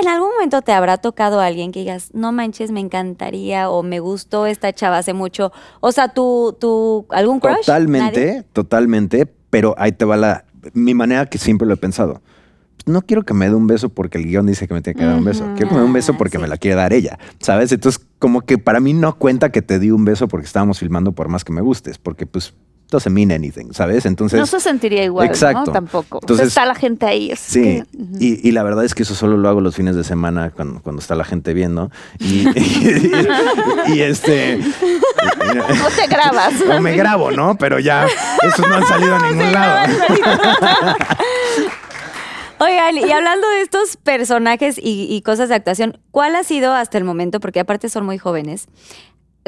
¿En 0.00 0.06
algún 0.06 0.30
momento 0.30 0.62
te 0.62 0.70
habrá 0.70 0.98
tocado 0.98 1.40
a 1.40 1.46
alguien 1.46 1.72
que 1.72 1.80
digas, 1.80 2.10
no 2.14 2.30
manches, 2.30 2.70
me 2.70 2.78
encantaría 2.78 3.68
o 3.68 3.82
me 3.82 3.98
gustó 3.98 4.46
esta 4.46 4.72
chava 4.72 4.98
hace 4.98 5.12
mucho? 5.12 5.50
O 5.80 5.90
sea, 5.90 6.10
tú, 6.10 6.56
tú, 6.60 7.06
algún 7.10 7.40
crush? 7.40 7.66
Totalmente, 7.66 8.26
¿Nadie? 8.26 8.44
totalmente, 8.52 9.26
pero 9.50 9.74
ahí 9.76 9.90
te 9.90 10.04
va 10.04 10.16
la 10.16 10.44
mi 10.72 10.94
manera 10.94 11.26
que 11.26 11.38
siempre 11.38 11.66
lo 11.66 11.74
he 11.74 11.76
pensado. 11.76 12.22
No 12.86 13.02
quiero 13.02 13.24
que 13.24 13.34
me 13.34 13.48
dé 13.48 13.56
un 13.56 13.66
beso 13.66 13.88
porque 13.88 14.18
el 14.18 14.24
guion 14.26 14.46
dice 14.46 14.68
que 14.68 14.74
me 14.74 14.82
tiene 14.82 15.00
que 15.00 15.04
dar 15.04 15.16
un 15.16 15.24
beso. 15.24 15.44
Quiero 15.56 15.70
que 15.70 15.74
me 15.74 15.80
dé 15.80 15.86
un 15.86 15.92
beso 15.92 16.12
Ah, 16.12 16.16
porque 16.16 16.36
sí. 16.36 16.42
me 16.42 16.48
la 16.48 16.58
quiere 16.58 16.76
dar 16.76 16.92
ella, 16.92 17.18
¿sabes? 17.40 17.72
Entonces, 17.72 18.06
como 18.20 18.42
que 18.42 18.56
para 18.56 18.78
mí 18.78 18.92
no 18.94 19.18
cuenta 19.18 19.50
que 19.50 19.62
te 19.62 19.80
di 19.80 19.90
un 19.90 20.04
beso 20.04 20.28
porque 20.28 20.46
estábamos 20.46 20.78
filmando 20.78 21.10
por 21.10 21.28
más 21.28 21.44
que 21.44 21.52
me 21.52 21.60
gustes, 21.60 21.98
porque 21.98 22.24
pues 22.24 22.54
doesn't 22.90 23.12
mean 23.12 23.30
anything, 23.32 23.72
¿sabes? 23.72 24.06
Entonces, 24.06 24.38
no 24.40 24.46
se 24.46 24.60
sentiría 24.60 25.04
igual, 25.04 25.26
Exacto. 25.26 25.66
¿no? 25.66 25.72
Tampoco. 25.72 26.18
Entonces- 26.22 26.48
está 26.48 26.64
la 26.64 26.74
gente 26.74 27.06
ahí. 27.06 27.32
Sí, 27.36 27.60
que- 27.62 27.84
y, 28.18 28.48
y 28.48 28.52
la 28.52 28.62
verdad 28.62 28.84
es 28.84 28.94
que 28.94 29.02
eso 29.02 29.14
solo 29.14 29.36
lo 29.36 29.48
hago 29.48 29.60
los 29.60 29.74
fines 29.76 29.94
de 29.96 30.04
semana 30.04 30.50
cuando, 30.50 30.80
cuando 30.80 31.00
está 31.00 31.14
la 31.14 31.24
gente 31.24 31.52
viendo. 31.54 31.90
Y, 32.18 32.48
y- 32.48 33.10
y 33.94 34.00
este, 34.00 34.58
No 35.54 35.88
te 35.96 36.06
grabas. 36.08 36.54
o 36.76 36.80
me 36.80 36.96
grabo, 36.96 37.30
¿no? 37.30 37.56
Pero 37.58 37.78
ya, 37.78 38.06
esos 38.42 38.66
no 38.68 38.74
han 38.74 38.86
salido 38.86 39.14
a 39.16 39.18
ningún 39.30 39.52
lado. 39.52 39.92
Oigan, 42.60 42.96
y 43.08 43.10
hablando 43.12 43.48
de 43.50 43.62
estos 43.62 43.96
personajes 43.96 44.78
y, 44.78 45.06
y 45.10 45.22
cosas 45.22 45.48
de 45.48 45.54
actuación, 45.54 45.98
¿cuál 46.10 46.34
ha 46.36 46.44
sido 46.44 46.72
hasta 46.72 46.98
el 46.98 47.04
momento, 47.04 47.40
porque 47.40 47.60
aparte 47.60 47.88
son 47.88 48.04
muy 48.04 48.18
jóvenes, 48.18 48.66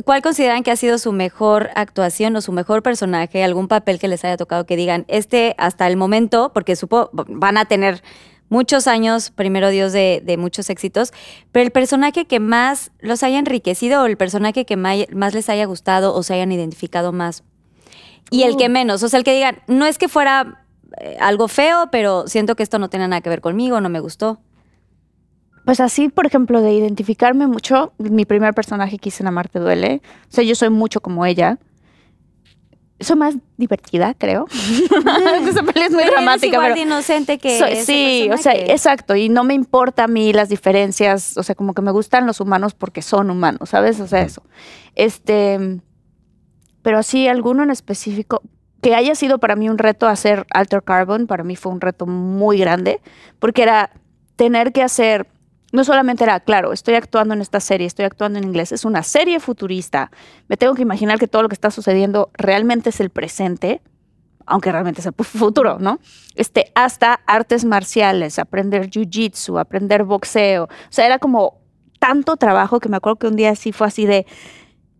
cuál 0.04 0.22
consideran 0.22 0.62
que 0.62 0.70
ha 0.70 0.76
sido 0.76 0.98
su 0.98 1.12
mejor 1.12 1.70
actuación 1.74 2.36
o 2.36 2.40
su 2.40 2.52
mejor 2.52 2.82
personaje, 2.82 3.42
algún 3.42 3.68
papel 3.68 3.98
que 3.98 4.08
les 4.08 4.24
haya 4.24 4.36
tocado 4.36 4.66
que 4.66 4.76
digan, 4.76 5.04
este 5.08 5.54
hasta 5.58 5.86
el 5.86 5.96
momento, 5.96 6.52
porque 6.52 6.76
supo, 6.76 7.10
van 7.12 7.56
a 7.56 7.64
tener 7.64 8.02
muchos 8.48 8.86
años, 8.86 9.30
primero 9.30 9.70
Dios, 9.70 9.92
de, 9.92 10.22
de 10.24 10.36
muchos 10.36 10.70
éxitos, 10.70 11.12
pero 11.52 11.64
el 11.64 11.70
personaje 11.70 12.26
que 12.26 12.40
más 12.40 12.90
los 13.00 13.22
haya 13.22 13.38
enriquecido 13.38 14.02
o 14.02 14.06
el 14.06 14.16
personaje 14.16 14.66
que 14.66 14.76
más 14.76 15.34
les 15.34 15.48
haya 15.48 15.64
gustado 15.64 16.14
o 16.14 16.22
se 16.22 16.34
hayan 16.34 16.52
identificado 16.52 17.12
más? 17.12 17.44
Y 18.30 18.42
el 18.42 18.56
que 18.56 18.68
menos, 18.68 19.02
o 19.02 19.08
sea, 19.08 19.18
el 19.18 19.24
que 19.24 19.34
digan, 19.34 19.62
no 19.66 19.86
es 19.86 19.98
que 19.98 20.08
fuera 20.08 20.64
eh, 20.98 21.16
algo 21.20 21.48
feo, 21.48 21.88
pero 21.90 22.28
siento 22.28 22.54
que 22.54 22.62
esto 22.62 22.78
no 22.78 22.88
tiene 22.90 23.08
nada 23.08 23.20
que 23.20 23.30
ver 23.30 23.40
conmigo, 23.40 23.80
no 23.80 23.88
me 23.88 24.00
gustó. 24.00 24.40
Pues 25.70 25.78
así, 25.78 26.08
por 26.08 26.26
ejemplo, 26.26 26.62
de 26.62 26.72
identificarme 26.72 27.46
mucho, 27.46 27.92
mi 27.96 28.24
primer 28.24 28.54
personaje 28.54 28.98
que 28.98 29.10
hice 29.10 29.22
en 29.22 29.28
Amarte 29.28 29.60
Duele, 29.60 30.02
o 30.28 30.32
sea, 30.32 30.42
yo 30.42 30.56
soy 30.56 30.68
mucho 30.68 31.00
como 31.00 31.24
ella. 31.24 31.60
Soy 32.98 33.14
más 33.14 33.36
divertida, 33.56 34.14
creo. 34.14 34.46
Esa 34.50 35.62
peli 35.62 35.84
es 35.84 35.92
muy 35.92 36.02
Pero 36.02 36.02
eres 36.02 36.10
dramática, 36.10 36.46
igual 36.48 36.62
pero 36.62 36.74
de 36.74 36.80
inocente 36.80 37.38
que 37.38 37.56
Soy- 37.56 37.76
sí, 37.84 38.28
o 38.32 38.36
sea, 38.36 38.52
exacto. 38.52 39.14
Y 39.14 39.28
no 39.28 39.44
me 39.44 39.54
importa 39.54 40.02
a 40.02 40.08
mí 40.08 40.32
las 40.32 40.48
diferencias. 40.48 41.36
O 41.36 41.44
sea, 41.44 41.54
como 41.54 41.72
que 41.72 41.82
me 41.82 41.92
gustan 41.92 42.26
los 42.26 42.40
humanos 42.40 42.74
porque 42.74 43.00
son 43.00 43.30
humanos, 43.30 43.68
¿sabes? 43.68 44.00
O 44.00 44.08
sea, 44.08 44.22
eso. 44.22 44.42
Este. 44.96 45.80
Pero 46.82 46.98
así, 46.98 47.28
alguno 47.28 47.62
en 47.62 47.70
específico 47.70 48.42
que 48.82 48.96
haya 48.96 49.14
sido 49.14 49.38
para 49.38 49.54
mí 49.54 49.68
un 49.68 49.78
reto 49.78 50.08
hacer 50.08 50.48
Alter 50.52 50.82
Carbon, 50.82 51.28
para 51.28 51.44
mí 51.44 51.54
fue 51.54 51.70
un 51.70 51.80
reto 51.80 52.06
muy 52.06 52.58
grande, 52.58 52.98
porque 53.38 53.62
era 53.62 53.92
tener 54.34 54.72
que 54.72 54.82
hacer. 54.82 55.28
No 55.72 55.84
solamente 55.84 56.24
era, 56.24 56.40
claro, 56.40 56.72
estoy 56.72 56.94
actuando 56.94 57.34
en 57.34 57.40
esta 57.40 57.60
serie, 57.60 57.86
estoy 57.86 58.04
actuando 58.04 58.38
en 58.38 58.44
inglés, 58.44 58.72
es 58.72 58.84
una 58.84 59.02
serie 59.02 59.38
futurista. 59.38 60.10
Me 60.48 60.56
tengo 60.56 60.74
que 60.74 60.82
imaginar 60.82 61.18
que 61.18 61.28
todo 61.28 61.42
lo 61.42 61.48
que 61.48 61.54
está 61.54 61.70
sucediendo 61.70 62.30
realmente 62.34 62.90
es 62.90 63.00
el 63.00 63.10
presente, 63.10 63.80
aunque 64.46 64.72
realmente 64.72 65.00
es 65.00 65.06
el 65.06 65.14
fu- 65.16 65.22
futuro, 65.22 65.78
¿no? 65.78 66.00
Este, 66.34 66.72
hasta 66.74 67.20
artes 67.26 67.64
marciales, 67.64 68.38
aprender 68.40 68.90
jiu-jitsu, 68.90 69.60
aprender 69.60 70.02
boxeo. 70.02 70.64
O 70.64 70.68
sea, 70.88 71.06
era 71.06 71.18
como 71.20 71.60
tanto 72.00 72.36
trabajo 72.36 72.80
que 72.80 72.88
me 72.88 72.96
acuerdo 72.96 73.16
que 73.20 73.26
un 73.28 73.36
día 73.36 73.54
sí 73.54 73.70
fue 73.70 73.86
así 73.86 74.06
de, 74.06 74.26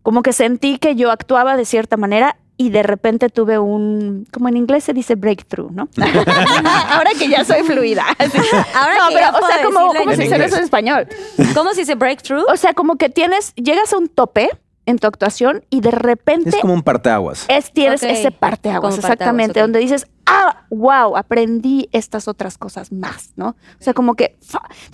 como 0.03 0.21
que 0.21 0.31
sentí 0.31 0.77
que 0.77 0.95
yo 0.95 1.11
actuaba 1.11 1.57
de 1.57 1.65
cierta 1.65 1.97
manera 1.97 2.37
y 2.61 2.69
de 2.69 2.83
repente 2.83 3.29
tuve 3.29 3.57
un, 3.57 4.27
como 4.31 4.47
en 4.47 4.55
inglés 4.55 4.83
se 4.83 4.93
dice 4.93 5.15
breakthrough, 5.15 5.71
¿no? 5.71 5.89
Ahora 6.91 7.09
que 7.17 7.27
ya 7.27 7.43
soy 7.43 7.63
fluida. 7.63 8.05
Ahora 8.75 8.97
no, 8.99 9.07
que 9.09 9.15
pero, 9.15 9.31
ya 9.31 9.31
o 9.31 9.47
sea, 9.47 9.63
como, 9.63 10.11
si 10.11 10.15
se 10.15 10.23
inglés. 10.25 10.41
eso 10.41 10.57
en 10.57 10.63
español. 10.63 11.07
¿Cómo 11.55 11.71
se 11.71 11.81
dice 11.81 11.95
breakthrough? 11.95 12.45
O 12.51 12.57
sea, 12.57 12.75
como 12.75 12.97
que 12.97 13.09
tienes, 13.09 13.55
llegas 13.55 13.91
a 13.93 13.97
un 13.97 14.09
tope 14.09 14.51
en 14.85 14.99
tu 14.99 15.07
actuación 15.07 15.65
y 15.71 15.81
de 15.81 15.89
repente 15.89 16.49
Es 16.49 16.57
como 16.57 16.75
un 16.75 16.83
parteaguas. 16.83 17.45
es, 17.47 17.73
tienes 17.73 18.03
ese 18.03 18.29
parteaguas, 18.29 18.93
Como 18.93 18.95
parteaguas, 18.95 18.97
exactamente, 18.97 19.59
donde 19.59 19.79
dices, 19.79 20.05
ah, 20.27 20.65
wow, 20.69 21.17
aprendí 21.17 21.89
estas 21.91 22.27
otras 22.27 22.59
cosas 22.59 22.91
más, 22.91 23.31
¿no? 23.37 23.55
O 23.79 23.83
sea, 23.83 23.95
como 23.95 24.13
que 24.13 24.37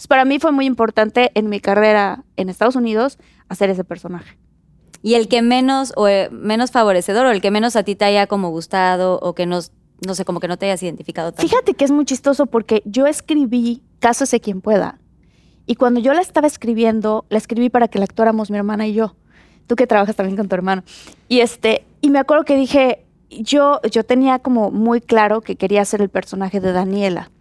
para 0.07 0.23
mí 0.23 0.39
fue 0.39 0.53
muy 0.53 0.65
importante 0.65 1.31
en 1.35 1.49
mi 1.49 1.59
carrera 1.59 2.23
en 2.37 2.47
Estados 2.47 2.77
Unidos 2.77 3.17
hacer 3.49 3.69
ese 3.69 3.83
personaje. 3.83 4.37
Y 5.07 5.15
el 5.15 5.29
que 5.29 5.41
menos 5.41 5.93
o 5.95 6.09
eh, 6.09 6.27
menos 6.31 6.71
favorecedor 6.71 7.27
o 7.27 7.31
el 7.31 7.39
que 7.39 7.49
menos 7.49 7.77
a 7.77 7.83
ti 7.83 7.95
te 7.95 8.03
haya 8.03 8.27
como 8.27 8.49
gustado 8.49 9.19
o 9.21 9.33
que 9.33 9.45
no, 9.45 9.61
no 10.05 10.15
sé, 10.15 10.25
como 10.25 10.41
que 10.41 10.49
no 10.49 10.57
te 10.57 10.65
hayas 10.65 10.83
identificado. 10.83 11.31
Fíjate 11.31 11.75
que 11.75 11.85
es 11.85 11.91
muy 11.91 12.03
chistoso 12.03 12.45
porque 12.45 12.83
yo 12.83 13.07
escribí 13.07 13.81
Cásese 13.99 14.41
quien 14.41 14.59
pueda. 14.59 14.99
Y 15.65 15.75
cuando 15.75 16.01
yo 16.01 16.11
la 16.11 16.19
estaba 16.19 16.45
escribiendo, 16.45 17.23
la 17.29 17.37
escribí 17.37 17.69
para 17.69 17.87
que 17.87 17.99
la 17.99 18.03
actuáramos 18.03 18.51
mi 18.51 18.57
hermana 18.57 18.85
y 18.85 18.95
yo. 18.95 19.15
Tú 19.65 19.77
que 19.77 19.87
trabajas 19.87 20.17
también 20.17 20.35
con 20.35 20.49
tu 20.49 20.55
hermano. 20.55 20.83
Y 21.29 21.39
este, 21.39 21.85
y 22.01 22.09
me 22.09 22.19
acuerdo 22.19 22.43
que 22.43 22.57
dije, 22.57 23.05
yo, 23.29 23.79
yo 23.89 24.03
tenía 24.03 24.39
como 24.39 24.71
muy 24.71 24.99
claro 24.99 25.39
que 25.39 25.55
quería 25.55 25.85
ser 25.85 26.01
el 26.01 26.09
personaje 26.09 26.59
de 26.59 26.73
Daniela. 26.73 27.31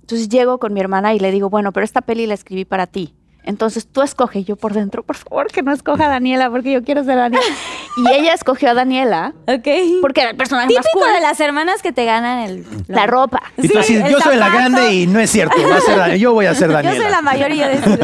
Entonces 0.00 0.28
llego 0.28 0.58
con 0.58 0.74
mi 0.74 0.80
hermana 0.80 1.14
y 1.14 1.20
le 1.20 1.30
digo, 1.30 1.50
bueno, 1.50 1.72
pero 1.72 1.84
esta 1.84 2.00
peli 2.00 2.26
la 2.26 2.34
escribí 2.34 2.64
para 2.64 2.88
ti. 2.88 3.14
Entonces 3.44 3.86
tú 3.86 4.02
escoge 4.02 4.44
yo 4.44 4.56
por 4.56 4.72
dentro, 4.72 5.02
por 5.02 5.16
favor, 5.16 5.48
que 5.50 5.62
no 5.62 5.72
escoja 5.72 6.06
a 6.06 6.08
Daniela 6.08 6.48
porque 6.50 6.70
yo 6.72 6.82
quiero 6.84 7.02
ser 7.04 7.16
Daniela. 7.16 7.44
Y 7.94 8.08
ella 8.10 8.32
escogió 8.32 8.70
a 8.70 8.74
Daniela 8.74 9.34
Ok. 9.46 9.68
porque 10.00 10.22
era 10.22 10.30
el 10.30 10.36
personaje 10.38 10.72
más 10.74 10.82
Típico 10.86 11.04
cool. 11.04 11.12
de 11.12 11.20
las 11.20 11.38
hermanas 11.40 11.82
que 11.82 11.92
te 11.92 12.06
ganan 12.06 12.38
el... 12.38 12.64
La 12.88 13.06
ropa. 13.06 13.42
Y 13.58 13.68
tú 13.68 13.74
Sí, 13.74 13.78
así, 13.78 13.96
el 13.96 14.08
yo 14.10 14.18
soy 14.18 14.36
la 14.36 14.48
grande 14.48 14.94
y 14.94 15.06
no 15.06 15.20
es 15.20 15.28
cierto. 15.30 15.54
va 15.68 15.76
a 15.76 15.80
ser 15.82 16.16
yo 16.18 16.32
voy 16.32 16.46
a 16.46 16.54
ser 16.54 16.68
Yo 16.68 16.74
Daniela. 16.76 17.02
soy 17.02 17.10
la 17.10 17.20
mayor 17.20 17.50
y 17.52 17.58
yo 17.58 17.68
decido. 17.68 17.98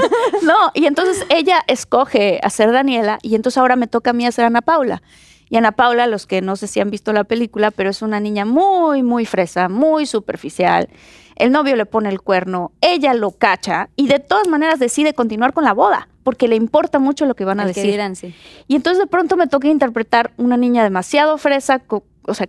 No, 0.42 0.70
y 0.74 0.84
entonces 0.86 1.24
ella 1.30 1.60
escoge 1.68 2.38
hacer 2.42 2.70
Daniela 2.72 3.18
y 3.22 3.34
entonces 3.34 3.56
ahora 3.58 3.76
me 3.76 3.86
toca 3.86 4.10
a 4.10 4.12
mí 4.12 4.26
hacer 4.26 4.44
Ana 4.44 4.60
Paula. 4.62 5.02
Y 5.50 5.56
Ana 5.56 5.72
Paula, 5.72 6.06
los 6.06 6.26
que 6.26 6.40
no 6.40 6.56
sé 6.56 6.66
si 6.68 6.80
han 6.80 6.90
visto 6.90 7.12
la 7.12 7.24
película, 7.24 7.70
pero 7.70 7.90
es 7.90 8.00
una 8.02 8.20
niña 8.20 8.44
muy, 8.46 9.02
muy 9.02 9.26
fresa, 9.26 9.68
muy 9.68 10.06
superficial. 10.06 10.88
El 11.36 11.52
novio 11.52 11.74
le 11.76 11.86
pone 11.86 12.08
el 12.08 12.20
cuerno, 12.20 12.70
ella 12.80 13.12
lo 13.14 13.32
cacha 13.32 13.88
y 13.96 14.06
de 14.08 14.20
todas 14.20 14.46
maneras 14.48 14.78
decide 14.78 15.12
continuar 15.14 15.52
con 15.52 15.64
la 15.64 15.72
boda 15.72 16.08
porque 16.22 16.48
le 16.48 16.54
importa 16.56 16.98
mucho 16.98 17.24
lo 17.24 17.34
que 17.34 17.44
van 17.46 17.60
a 17.60 17.62
El 17.64 17.70
que 17.74 17.80
decir. 17.80 17.90
dirán, 17.92 18.14
sí. 18.14 18.34
Y 18.68 18.76
entonces 18.76 18.98
de 19.02 19.06
pronto 19.06 19.36
me 19.36 19.46
toca 19.46 19.68
interpretar 19.68 20.32
una 20.36 20.56
niña 20.58 20.82
demasiado 20.84 21.38
fresa, 21.38 21.80
o 22.26 22.34
sea, 22.34 22.46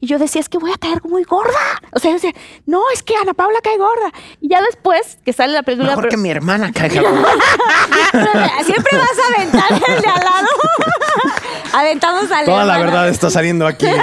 y 0.00 0.06
yo 0.06 0.18
decía, 0.18 0.40
es 0.40 0.48
que 0.48 0.56
voy 0.56 0.72
a 0.72 0.78
caer 0.78 1.02
muy 1.04 1.22
gorda. 1.24 1.52
O 1.92 1.98
sea, 1.98 2.10
yo 2.10 2.14
decía, 2.14 2.32
no, 2.64 2.80
es 2.94 3.02
que 3.02 3.14
Ana 3.14 3.34
Paula 3.34 3.58
cae 3.62 3.76
gorda. 3.76 4.10
Y 4.40 4.48
ya 4.48 4.62
después 4.62 5.18
que 5.22 5.34
sale 5.34 5.52
la 5.52 5.62
película... 5.62 5.90
Mejor 5.90 6.04
pero- 6.04 6.10
que 6.12 6.16
mi 6.16 6.30
hermana 6.30 6.72
caiga. 6.72 7.02
Siempre 8.64 8.98
vas 8.98 9.18
a 9.18 9.36
aventar 9.36 9.72
el 9.72 10.00
de 10.02 10.08
al 10.08 10.24
lado. 10.24 10.48
Aventamos 11.72 12.30
al 12.30 12.44
Toda 12.44 12.64
la 12.64 12.78
verdad 12.78 13.08
está 13.08 13.30
saliendo 13.30 13.66
aquí. 13.66 13.86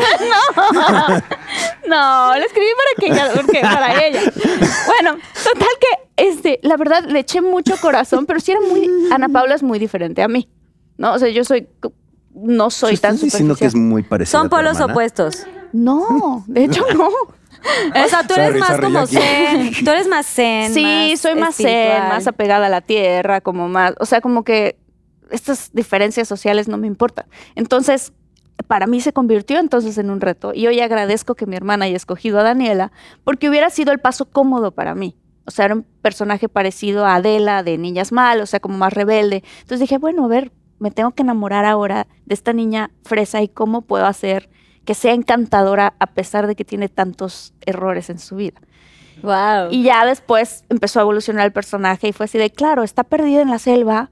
No, 1.87 2.35
la 2.35 2.45
escribí 2.45 2.67
para 2.75 2.99
que 2.99 3.13
ella, 3.13 3.31
porque 3.33 3.61
para 3.61 4.05
ella. 4.05 4.21
Bueno, 4.87 5.17
total 5.43 5.69
que, 5.79 6.27
este, 6.27 6.59
la 6.61 6.75
verdad, 6.75 7.05
le 7.05 7.19
eché 7.19 7.41
mucho 7.41 7.77
corazón, 7.77 8.25
pero 8.25 8.41
sí 8.41 8.51
era 8.51 8.59
muy, 8.59 8.89
Ana 9.11 9.29
Paula 9.29 9.55
es 9.55 9.63
muy 9.63 9.79
diferente 9.79 10.21
a 10.21 10.27
mí, 10.27 10.49
¿no? 10.97 11.13
O 11.13 11.19
sea, 11.19 11.29
yo 11.29 11.45
soy, 11.45 11.69
no 12.33 12.69
soy 12.69 12.97
tan 12.97 13.15
¿Estás 13.15 13.21
diciendo 13.21 13.55
que 13.55 13.65
es 13.65 13.75
muy 13.75 14.03
parecida 14.03 14.37
Son 14.37 14.47
a 14.47 14.49
polos 14.49 14.81
opuestos. 14.81 15.45
No, 15.71 16.43
de 16.47 16.65
hecho 16.65 16.83
no. 16.93 17.07
O 17.07 18.09
sea, 18.09 18.23
tú 18.27 18.33
eres 18.33 18.47
Sorry, 18.47 18.59
más 18.59 18.69
sorry, 18.69 18.83
como 18.83 19.07
zen. 19.07 19.71
Tú 19.83 19.89
eres 19.89 20.07
más 20.07 20.25
zen. 20.25 20.73
Sí, 20.73 21.15
soy 21.17 21.35
más 21.35 21.55
zen, 21.55 21.67
espiritual. 21.67 22.09
más 22.09 22.27
apegada 22.27 22.65
a 22.67 22.69
la 22.69 22.81
tierra, 22.81 23.41
como 23.41 23.67
más, 23.67 23.93
o 23.99 24.05
sea, 24.05 24.21
como 24.21 24.43
que 24.43 24.77
estas 25.31 25.71
diferencias 25.73 26.27
sociales 26.27 26.67
no 26.67 26.77
me 26.77 26.87
importan. 26.87 27.25
Entonces, 27.55 28.13
para 28.67 28.87
mí 28.87 29.01
se 29.01 29.13
convirtió 29.13 29.59
entonces 29.59 29.97
en 29.97 30.09
un 30.09 30.21
reto 30.21 30.51
y 30.53 30.67
hoy 30.67 30.79
agradezco 30.79 31.35
que 31.35 31.45
mi 31.45 31.55
hermana 31.55 31.85
haya 31.85 31.95
escogido 31.95 32.39
a 32.39 32.43
Daniela 32.43 32.91
porque 33.23 33.49
hubiera 33.49 33.69
sido 33.69 33.91
el 33.91 33.99
paso 33.99 34.25
cómodo 34.25 34.71
para 34.71 34.95
mí. 34.95 35.15
O 35.45 35.51
sea, 35.51 35.65
era 35.65 35.75
un 35.75 35.83
personaje 36.01 36.49
parecido 36.49 37.05
a 37.05 37.15
Adela 37.15 37.63
de 37.63 37.77
Niñas 37.77 38.11
Mal, 38.11 38.41
o 38.41 38.45
sea, 38.45 38.59
como 38.59 38.77
más 38.77 38.93
rebelde. 38.93 39.43
Entonces 39.61 39.79
dije, 39.79 39.97
bueno, 39.97 40.25
a 40.25 40.27
ver, 40.27 40.51
me 40.79 40.91
tengo 40.91 41.11
que 41.11 41.23
enamorar 41.23 41.65
ahora 41.65 42.07
de 42.25 42.33
esta 42.33 42.51
niña 42.51 42.91
fresa 43.03 43.41
y 43.41 43.47
cómo 43.47 43.81
puedo 43.81 44.05
hacer 44.05 44.49
que 44.83 44.93
sea 44.93 45.13
encantadora 45.13 45.93
a 45.99 46.07
pesar 46.07 46.47
de 46.47 46.55
que 46.55 46.65
tiene 46.65 46.89
tantos 46.89 47.53
errores 47.65 48.09
en 48.09 48.19
su 48.19 48.35
vida. 48.37 48.59
Wow. 49.21 49.69
Y 49.71 49.83
ya 49.83 50.05
después 50.05 50.63
empezó 50.69 50.99
a 50.99 51.03
evolucionar 51.03 51.45
el 51.45 51.51
personaje 51.51 52.09
y 52.09 52.13
fue 52.13 52.25
así 52.25 52.37
de, 52.37 52.49
claro, 52.51 52.83
está 52.83 53.03
perdida 53.03 53.41
en 53.41 53.49
la 53.49 53.59
selva, 53.59 54.09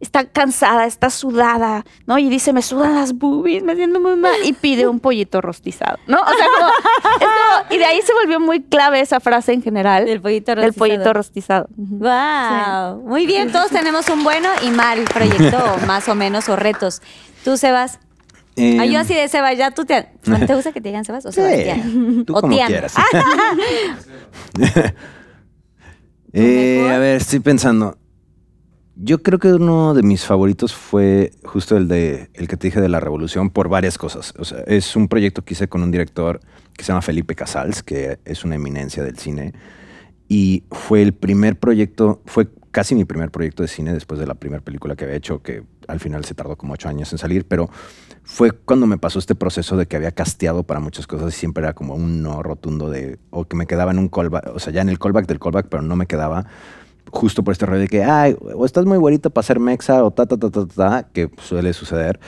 está 0.00 0.24
cansada, 0.26 0.84
está 0.86 1.08
sudada, 1.08 1.84
¿no? 2.06 2.18
Y 2.18 2.28
dice, 2.28 2.52
me 2.52 2.60
sudan 2.62 2.94
las 2.94 3.14
boobies, 3.14 3.62
me 3.62 3.74
siento 3.74 4.00
muy 4.00 4.16
mal. 4.16 4.34
Y 4.44 4.52
pide 4.52 4.86
un 4.86 5.00
pollito 5.00 5.40
rostizado, 5.40 5.98
¿no? 6.06 6.20
O 6.20 6.26
sea, 6.26 6.46
como, 6.58 6.68
es 6.68 7.18
como- 7.18 7.74
y 7.74 7.78
de 7.78 7.84
ahí 7.86 8.00
se 8.02 8.12
volvió 8.12 8.38
muy 8.40 8.62
clave 8.62 9.00
esa 9.00 9.20
frase 9.20 9.52
en 9.54 9.62
general. 9.62 10.04
Del 10.04 10.20
pollito 10.20 10.54
Del 10.54 10.64
rostizado. 10.66 10.78
pollito 10.78 11.12
rostizado. 11.12 11.68
Wow. 11.76 13.02
Muy 13.08 13.24
bien, 13.26 13.50
todos 13.50 13.70
tenemos 13.70 14.08
un 14.10 14.22
bueno 14.24 14.48
y 14.62 14.70
mal 14.70 15.02
proyecto, 15.04 15.58
más 15.86 16.08
o 16.08 16.14
menos, 16.14 16.48
o 16.48 16.56
retos. 16.56 17.00
Tú, 17.44 17.56
Sebas. 17.56 17.98
Eh, 18.56 18.88
yo 18.88 19.00
así 19.00 19.14
de 19.14 19.26
Sebas, 19.28 19.56
ya 19.56 19.70
tú 19.72 19.84
te. 19.84 20.10
¿Te 20.46 20.54
gusta 20.54 20.70
que 20.72 20.80
te 20.80 20.88
digan 20.90 21.04
Sebas 21.04 21.24
o 21.26 21.32
sí, 21.32 21.40
Sebastián? 21.40 22.24
tú 22.26 22.36
o 22.36 22.40
como 22.40 22.54
Tian. 22.54 22.68
quieras. 22.68 22.94
Eh, 26.36 26.90
a 26.92 26.98
ver, 26.98 27.16
estoy 27.18 27.38
pensando. 27.38 27.96
Yo 28.96 29.22
creo 29.22 29.40
que 29.40 29.52
uno 29.52 29.92
de 29.92 30.04
mis 30.04 30.24
favoritos 30.24 30.72
fue 30.72 31.32
justo 31.44 31.76
el 31.76 31.88
de 31.88 32.30
el 32.32 32.46
que 32.46 32.56
te 32.56 32.68
dije 32.68 32.80
de 32.80 32.88
la 32.88 33.00
revolución 33.00 33.50
por 33.50 33.68
varias 33.68 33.98
cosas. 33.98 34.32
O 34.38 34.44
sea, 34.44 34.60
es 34.66 34.94
un 34.94 35.08
proyecto 35.08 35.42
que 35.42 35.54
hice 35.54 35.68
con 35.68 35.82
un 35.82 35.90
director 35.90 36.40
que 36.76 36.84
se 36.84 36.88
llama 36.88 37.02
Felipe 37.02 37.34
Casals, 37.34 37.82
que 37.82 38.20
es 38.24 38.44
una 38.44 38.54
eminencia 38.54 39.02
del 39.02 39.18
cine. 39.18 39.52
Y 40.28 40.62
fue 40.70 41.02
el 41.02 41.12
primer 41.12 41.58
proyecto, 41.58 42.22
fue 42.24 42.48
casi 42.70 42.94
mi 42.94 43.04
primer 43.04 43.30
proyecto 43.30 43.62
de 43.62 43.68
cine 43.68 43.92
después 43.92 44.20
de 44.20 44.26
la 44.26 44.34
primera 44.34 44.62
película 44.62 44.94
que 44.94 45.04
había 45.04 45.16
hecho, 45.16 45.42
que 45.42 45.64
al 45.88 45.98
final 45.98 46.24
se 46.24 46.34
tardó 46.34 46.56
como 46.56 46.74
ocho 46.74 46.88
años 46.88 47.10
en 47.12 47.18
salir, 47.18 47.46
pero 47.46 47.70
fue 48.22 48.52
cuando 48.52 48.86
me 48.86 48.98
pasó 48.98 49.18
este 49.18 49.34
proceso 49.34 49.76
de 49.76 49.86
que 49.86 49.96
había 49.96 50.12
casteado 50.12 50.62
para 50.62 50.80
muchas 50.80 51.06
cosas 51.06 51.34
y 51.34 51.38
siempre 51.38 51.64
era 51.64 51.74
como 51.74 51.94
un 51.94 52.22
no 52.22 52.42
rotundo 52.42 52.90
de, 52.90 53.18
o 53.30 53.44
que 53.44 53.56
me 53.56 53.66
quedaba 53.66 53.90
en 53.90 53.98
un 53.98 54.08
callback, 54.08 54.54
o 54.54 54.58
sea, 54.58 54.72
ya 54.72 54.82
en 54.82 54.88
el 54.88 54.98
callback 54.98 55.26
del 55.26 55.38
callback, 55.40 55.66
pero 55.68 55.82
no 55.82 55.94
me 55.94 56.06
quedaba 56.06 56.46
justo 57.14 57.44
por 57.44 57.52
este 57.52 57.64
rollo 57.64 57.80
de 57.80 57.88
que, 57.88 58.02
ay, 58.02 58.36
o 58.40 58.66
estás 58.66 58.84
muy 58.84 58.98
güerito 58.98 59.30
para 59.30 59.46
ser 59.46 59.60
mexa 59.60 60.04
o 60.04 60.10
ta, 60.10 60.26
ta, 60.26 60.36
ta, 60.36 60.50
ta, 60.50 60.66
ta, 60.66 61.08
que 61.12 61.30
suele 61.38 61.72
suceder. 61.72 62.18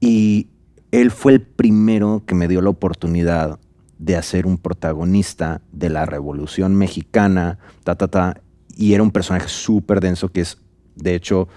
Y 0.00 0.48
él 0.92 1.10
fue 1.10 1.32
el 1.32 1.42
primero 1.42 2.22
que 2.24 2.34
me 2.34 2.46
dio 2.48 2.62
la 2.62 2.70
oportunidad 2.70 3.58
de 3.98 4.16
hacer 4.16 4.46
un 4.46 4.56
protagonista 4.56 5.60
de 5.72 5.90
la 5.90 6.06
Revolución 6.06 6.76
Mexicana, 6.76 7.58
ta, 7.84 7.96
ta, 7.96 8.08
ta, 8.08 8.40
y 8.76 8.94
era 8.94 9.02
un 9.02 9.10
personaje 9.10 9.48
súper 9.48 10.00
denso 10.00 10.30
que 10.30 10.42
es, 10.42 10.58
de 10.94 11.14
hecho, 11.14 11.48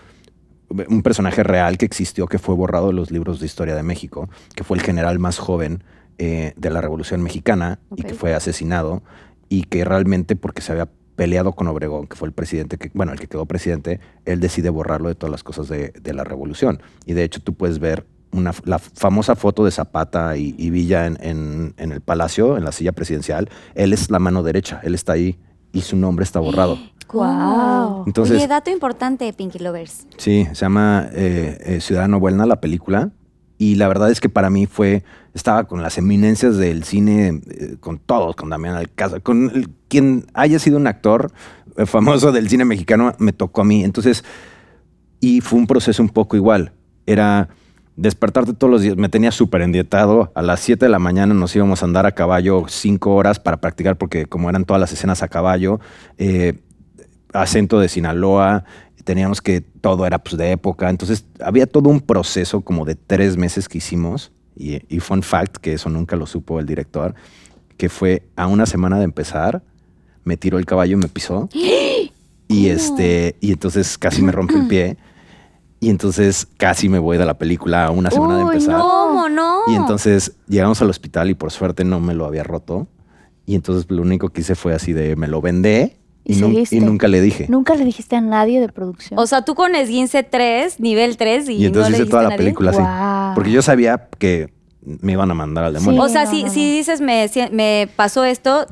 un 0.89 1.03
personaje 1.03 1.43
real 1.43 1.77
que 1.77 1.85
existió, 1.85 2.25
que 2.27 2.39
fue 2.39 2.55
borrado 2.55 2.87
de 2.87 2.93
los 2.93 3.11
libros 3.11 3.39
de 3.39 3.45
historia 3.45 3.75
de 3.75 3.83
México, 3.83 4.29
que 4.55 4.63
fue 4.63 4.77
el 4.77 4.83
general 4.83 5.19
más 5.19 5.37
joven 5.37 5.83
eh, 6.17 6.53
de 6.57 6.69
la 6.71 6.81
Revolución 6.81 7.21
Mexicana 7.21 7.79
y 7.95 8.03
que 8.03 8.15
fue 8.15 8.33
asesinado 8.33 9.03
y 9.47 9.63
que 9.63 9.85
realmente 9.85 10.35
porque 10.35 10.61
se 10.61 10.71
había 10.71 10.89
peleado 11.15 11.53
con 11.53 11.67
Obregón, 11.67 12.07
que 12.07 12.15
fue 12.15 12.27
el 12.27 12.33
presidente, 12.33 12.77
que, 12.77 12.89
bueno, 12.93 13.11
el 13.13 13.19
que 13.19 13.27
quedó 13.27 13.45
presidente, 13.45 13.99
él 14.25 14.39
decide 14.39 14.69
borrarlo 14.69 15.09
de 15.09 15.15
todas 15.15 15.31
las 15.31 15.43
cosas 15.43 15.67
de, 15.69 15.93
de 16.01 16.13
la 16.13 16.23
revolución. 16.23 16.81
Y 17.05 17.13
de 17.13 17.23
hecho 17.23 17.41
tú 17.41 17.53
puedes 17.53 17.79
ver 17.79 18.05
una, 18.31 18.51
la 18.65 18.79
famosa 18.79 19.35
foto 19.35 19.63
de 19.63 19.71
Zapata 19.71 20.35
y, 20.37 20.55
y 20.57 20.69
Villa 20.71 21.05
en, 21.05 21.17
en- 21.21 21.73
en 21.77 21.91
el 21.91 22.01
palacio, 22.01 22.57
en 22.57 22.65
la 22.65 22.71
silla 22.71 22.91
presidencial. 22.93 23.47
Él 23.75 23.93
es 23.93 24.09
la 24.09 24.17
mano 24.19 24.41
derecha, 24.43 24.79
él 24.83 24.95
está 24.95 25.13
ahí 25.13 25.37
y 25.71 25.81
su 25.81 25.95
nombre 25.97 26.23
está 26.23 26.39
borrado. 26.39 26.77
Wow. 27.13 28.05
Entonces, 28.07 28.37
Oye, 28.37 28.47
dato 28.47 28.71
importante, 28.71 29.31
Pinky 29.33 29.59
Lovers. 29.59 30.07
Sí, 30.17 30.47
se 30.47 30.55
llama 30.55 31.09
eh, 31.13 31.59
eh, 31.63 31.79
Ciudadano 31.79 32.19
Buena 32.19 32.47
la 32.47 32.59
película. 32.59 33.11
Y 33.59 33.75
la 33.75 33.87
verdad 33.87 34.09
es 34.09 34.19
que 34.19 34.29
para 34.29 34.49
mí 34.49 34.65
fue, 34.65 35.03
estaba 35.33 35.63
con 35.65 35.81
las 35.81 35.97
eminencias 35.97 36.57
del 36.57 36.83
cine, 36.83 37.41
eh, 37.49 37.75
con 37.79 37.97
todos, 37.99 38.35
con 38.35 38.49
Damián 38.49 38.75
Alcázar, 38.75 39.21
con 39.21 39.51
el- 39.53 39.69
quien 39.87 40.25
haya 40.33 40.59
sido 40.59 40.77
un 40.77 40.87
actor 40.87 41.31
eh, 41.77 41.85
famoso 41.87 42.31
del 42.31 42.49
cine 42.49 42.65
mexicano, 42.65 43.13
me 43.17 43.33
tocó 43.33 43.61
a 43.61 43.63
mí. 43.65 43.83
Entonces, 43.83 44.23
y 45.19 45.41
fue 45.41 45.57
un 45.57 45.65
proceso 45.67 46.03
un 46.03 46.09
poco 46.09 46.35
igual. 46.35 46.73
Era 47.07 47.49
despertarte 47.95 48.53
todos 48.53 48.69
los 48.71 48.81
días. 48.81 48.95
Me 48.95 49.09
tenía 49.09 49.31
súper 49.31 49.61
endietado. 49.61 50.31
A 50.35 50.41
las 50.41 50.59
7 50.59 50.85
de 50.85 50.89
la 50.89 50.99
mañana 50.99 51.33
nos 51.33 51.55
íbamos 51.55 51.81
a 51.81 51.85
andar 51.85 52.05
a 52.05 52.11
caballo 52.11 52.65
cinco 52.67 53.15
horas 53.15 53.39
para 53.39 53.57
practicar, 53.57 53.97
porque 53.97 54.25
como 54.27 54.49
eran 54.49 54.65
todas 54.65 54.79
las 54.79 54.91
escenas 54.93 55.23
a 55.23 55.27
caballo, 55.27 55.79
eh, 56.17 56.59
acento 57.33 57.79
de 57.79 57.89
Sinaloa, 57.89 58.65
teníamos 59.03 59.41
que 59.41 59.61
todo 59.61 60.05
era 60.05 60.19
pues 60.19 60.37
de 60.37 60.51
época, 60.51 60.89
entonces 60.89 61.25
había 61.41 61.65
todo 61.67 61.89
un 61.89 61.99
proceso 61.99 62.61
como 62.61 62.85
de 62.85 62.95
tres 62.95 63.35
meses 63.37 63.67
que 63.67 63.79
hicimos 63.79 64.31
y, 64.55 64.81
y 64.93 64.99
fun 64.99 65.23
fact, 65.23 65.57
que 65.57 65.73
eso 65.73 65.89
nunca 65.89 66.15
lo 66.15 66.25
supo 66.25 66.59
el 66.59 66.65
director, 66.65 67.15
que 67.77 67.89
fue 67.89 68.23
a 68.35 68.47
una 68.47 68.65
semana 68.65 68.97
de 68.97 69.05
empezar, 69.05 69.63
me 70.23 70.37
tiró 70.37 70.57
el 70.57 70.65
caballo 70.65 70.93
y 70.93 71.01
me 71.01 71.07
pisó 71.07 71.49
y 72.47 72.67
este 72.69 73.35
y 73.41 73.51
entonces 73.51 73.97
casi 73.97 74.21
me 74.21 74.31
rompe 74.31 74.55
el 74.55 74.67
pie 74.67 74.97
y 75.79 75.89
entonces 75.89 76.47
casi 76.57 76.87
me 76.87 76.99
voy 76.99 77.17
de 77.17 77.25
la 77.25 77.37
película 77.37 77.85
a 77.85 77.91
una 77.91 78.09
semana 78.09 78.37
de 78.37 78.43
empezar. 78.43 78.77
no. 78.77 78.83
¿Cómo 78.83 79.27
no? 79.27 79.59
Y 79.67 79.75
entonces 79.75 80.37
llegamos 80.47 80.81
al 80.81 80.89
hospital 80.89 81.29
y 81.29 81.33
por 81.33 81.51
suerte 81.51 81.83
no 81.83 81.99
me 81.99 82.13
lo 82.13 82.25
había 82.25 82.43
roto. 82.43 82.87
Y 83.45 83.55
entonces 83.55 83.91
lo 83.91 84.01
único 84.01 84.29
que 84.29 84.41
hice 84.41 84.55
fue 84.55 84.73
así 84.73 84.93
de 84.93 85.17
me 85.17 85.27
lo 85.27 85.41
vendé 85.41 85.97
y, 86.25 86.33
Y 86.33 86.35
seguiste. 86.35 86.75
y 86.77 86.79
nunca 86.79 87.07
le 87.07 87.21
dije. 87.21 87.45
Nunca 87.49 87.75
le 87.75 87.83
dijiste 87.85 88.15
a 88.15 88.21
nadie 88.21 88.59
de 88.61 88.69
producción. 88.69 89.19
O 89.19 89.27
sea, 89.27 89.43
tú 89.43 89.55
con 89.55 89.75
esguince 89.75 90.23
3, 90.23 90.79
nivel 90.79 91.17
3 91.17 91.49
y, 91.49 91.53
Y 91.55 91.65
entonces 91.65 91.91
no 91.91 91.97
le 91.97 92.03
hice 92.03 92.09
toda 92.09 92.23
la 92.23 92.29
nadie. 92.29 92.37
película 92.37 92.71
así. 92.71 93.35
Porque 93.35 93.51
yo 93.51 93.61
sabía 93.61 94.07
que 94.19 94.53
me 94.81 95.13
iban 95.13 95.29
a 95.31 95.33
mandar 95.33 95.65
al 95.65 95.73
demonio. 95.73 96.01
O 96.01 96.09
sea, 96.09 96.25
no, 96.25 96.31
si, 96.31 96.43
no, 96.43 96.49
si 96.49 96.71
dices 96.71 97.01
me, 97.01 97.27
si- 97.27 97.49
me 97.51 97.89
pasó 97.95 98.23
esto 98.23 98.65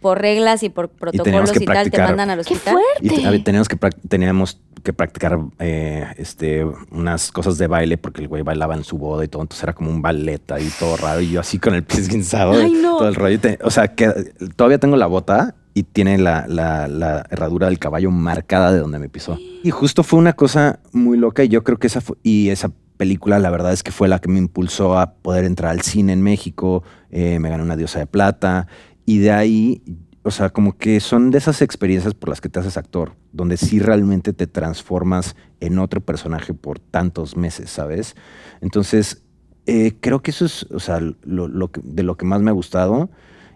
por 0.00 0.20
reglas 0.20 0.62
y 0.62 0.68
por 0.68 0.88
protocolos 0.88 1.50
que 1.52 1.64
y, 1.64 1.66
tal, 1.66 1.90
te 1.90 1.98
mandan 1.98 2.30
al 2.30 2.44
¡Qué 2.44 2.54
hospital. 2.54 2.76
Y 3.00 3.08
fuerte! 3.08 3.30
ver, 3.30 3.44
teníamos 3.44 3.68
que, 3.68 3.76
teníamos 4.08 4.60
que 4.82 4.92
practicar 4.92 5.38
eh, 5.58 6.06
este, 6.16 6.64
unas 6.92 7.32
cosas 7.32 7.58
de 7.58 7.66
baile 7.66 7.98
porque 7.98 8.20
el 8.22 8.28
güey 8.28 8.42
bailaba 8.42 8.74
en 8.74 8.84
su 8.84 8.98
boda 8.98 9.24
y 9.24 9.28
todo. 9.28 9.42
Entonces 9.42 9.64
era 9.64 9.72
como 9.72 9.90
un 9.90 10.00
ballet 10.00 10.50
ahí 10.52 10.70
todo 10.78 10.96
raro. 10.96 11.20
Y 11.20 11.30
yo 11.30 11.40
así 11.40 11.58
con 11.58 11.74
el 11.74 11.82
pie 11.82 12.00
esguinzado. 12.00 12.52
Ay, 12.52 12.70
no. 12.72 12.98
Todo 12.98 13.08
el 13.08 13.14
rollo. 13.16 13.36
Y 13.42 13.58
o 13.64 13.70
sea, 13.70 13.88
que 13.88 14.08
todavía 14.54 14.78
tengo 14.78 14.96
la 14.96 15.06
bota 15.06 15.54
y 15.76 15.82
tiene 15.82 16.16
la, 16.16 16.46
la- 16.48 16.88
la 16.88 17.26
herradura 17.28 17.66
del 17.66 17.78
caballo 17.78 18.10
marcada 18.10 18.72
de 18.72 18.78
donde 18.78 18.98
me 18.98 19.10
pisó. 19.10 19.38
Y 19.62 19.70
justo 19.70 20.02
fue 20.02 20.18
una 20.18 20.32
cosa 20.32 20.80
muy 20.92 21.18
loca. 21.18 21.44
Y 21.44 21.48
yo 21.48 21.62
creo 21.64 21.76
que 21.78 21.86
esa 21.88 22.00
fue, 22.00 22.16
y 22.22 22.48
esa 22.48 22.70
película, 22.96 23.38
la 23.38 23.50
verdad 23.50 23.74
es 23.74 23.82
que 23.82 23.92
fue 23.92 24.08
la 24.08 24.18
que 24.18 24.28
me 24.30 24.38
impulsó 24.38 24.98
a 24.98 25.12
poder 25.16 25.44
entrar 25.44 25.72
al 25.72 25.82
cine 25.82 26.14
en 26.14 26.22
México. 26.22 26.82
Eh, 27.10 27.38
me 27.40 27.50
gané 27.50 27.62
una 27.62 27.76
diosa 27.76 27.98
de 27.98 28.06
plata. 28.06 28.68
Y 29.04 29.18
de 29.18 29.32
ahí, 29.32 29.82
o 30.22 30.30
sea, 30.30 30.48
como 30.48 30.78
que 30.78 30.98
son 31.00 31.30
de 31.30 31.36
esas 31.36 31.60
experiencias 31.60 32.14
por 32.14 32.30
las 32.30 32.40
que 32.40 32.48
te 32.48 32.58
haces 32.58 32.78
actor, 32.78 33.12
donde 33.32 33.58
sí 33.58 33.78
realmente 33.78 34.32
te 34.32 34.46
transformas 34.46 35.36
en 35.60 35.78
otro 35.78 36.00
personaje 36.00 36.54
por 36.54 36.78
tantos 36.78 37.36
meses, 37.36 37.68
¿sabes? 37.68 38.16
Entonces, 38.62 39.24
eh, 39.66 39.92
creo 40.00 40.22
que 40.22 40.30
eso 40.30 40.46
es, 40.46 40.62
o 40.72 40.80
sea, 40.80 41.00
lo, 41.00 41.48
lo 41.48 41.70
que- 41.70 41.82
de 41.84 42.02
lo 42.02 42.16
que 42.16 42.24
más 42.24 42.40
me 42.40 42.48
ha 42.50 42.54
gustado. 42.54 43.10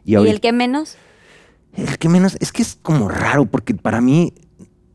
Y, 0.05 0.19
¿Y 0.19 0.29
el 0.29 0.41
que 0.43 0.53
menos? 0.53 0.99
El 1.75 1.99
que 1.99 2.09
menos, 2.09 2.37
es 2.41 2.53
que 2.53 2.63
es 2.63 2.79
como 2.83 3.09
raro, 3.09 3.47
porque 3.47 3.75
para 3.75 4.01
mí 4.01 4.35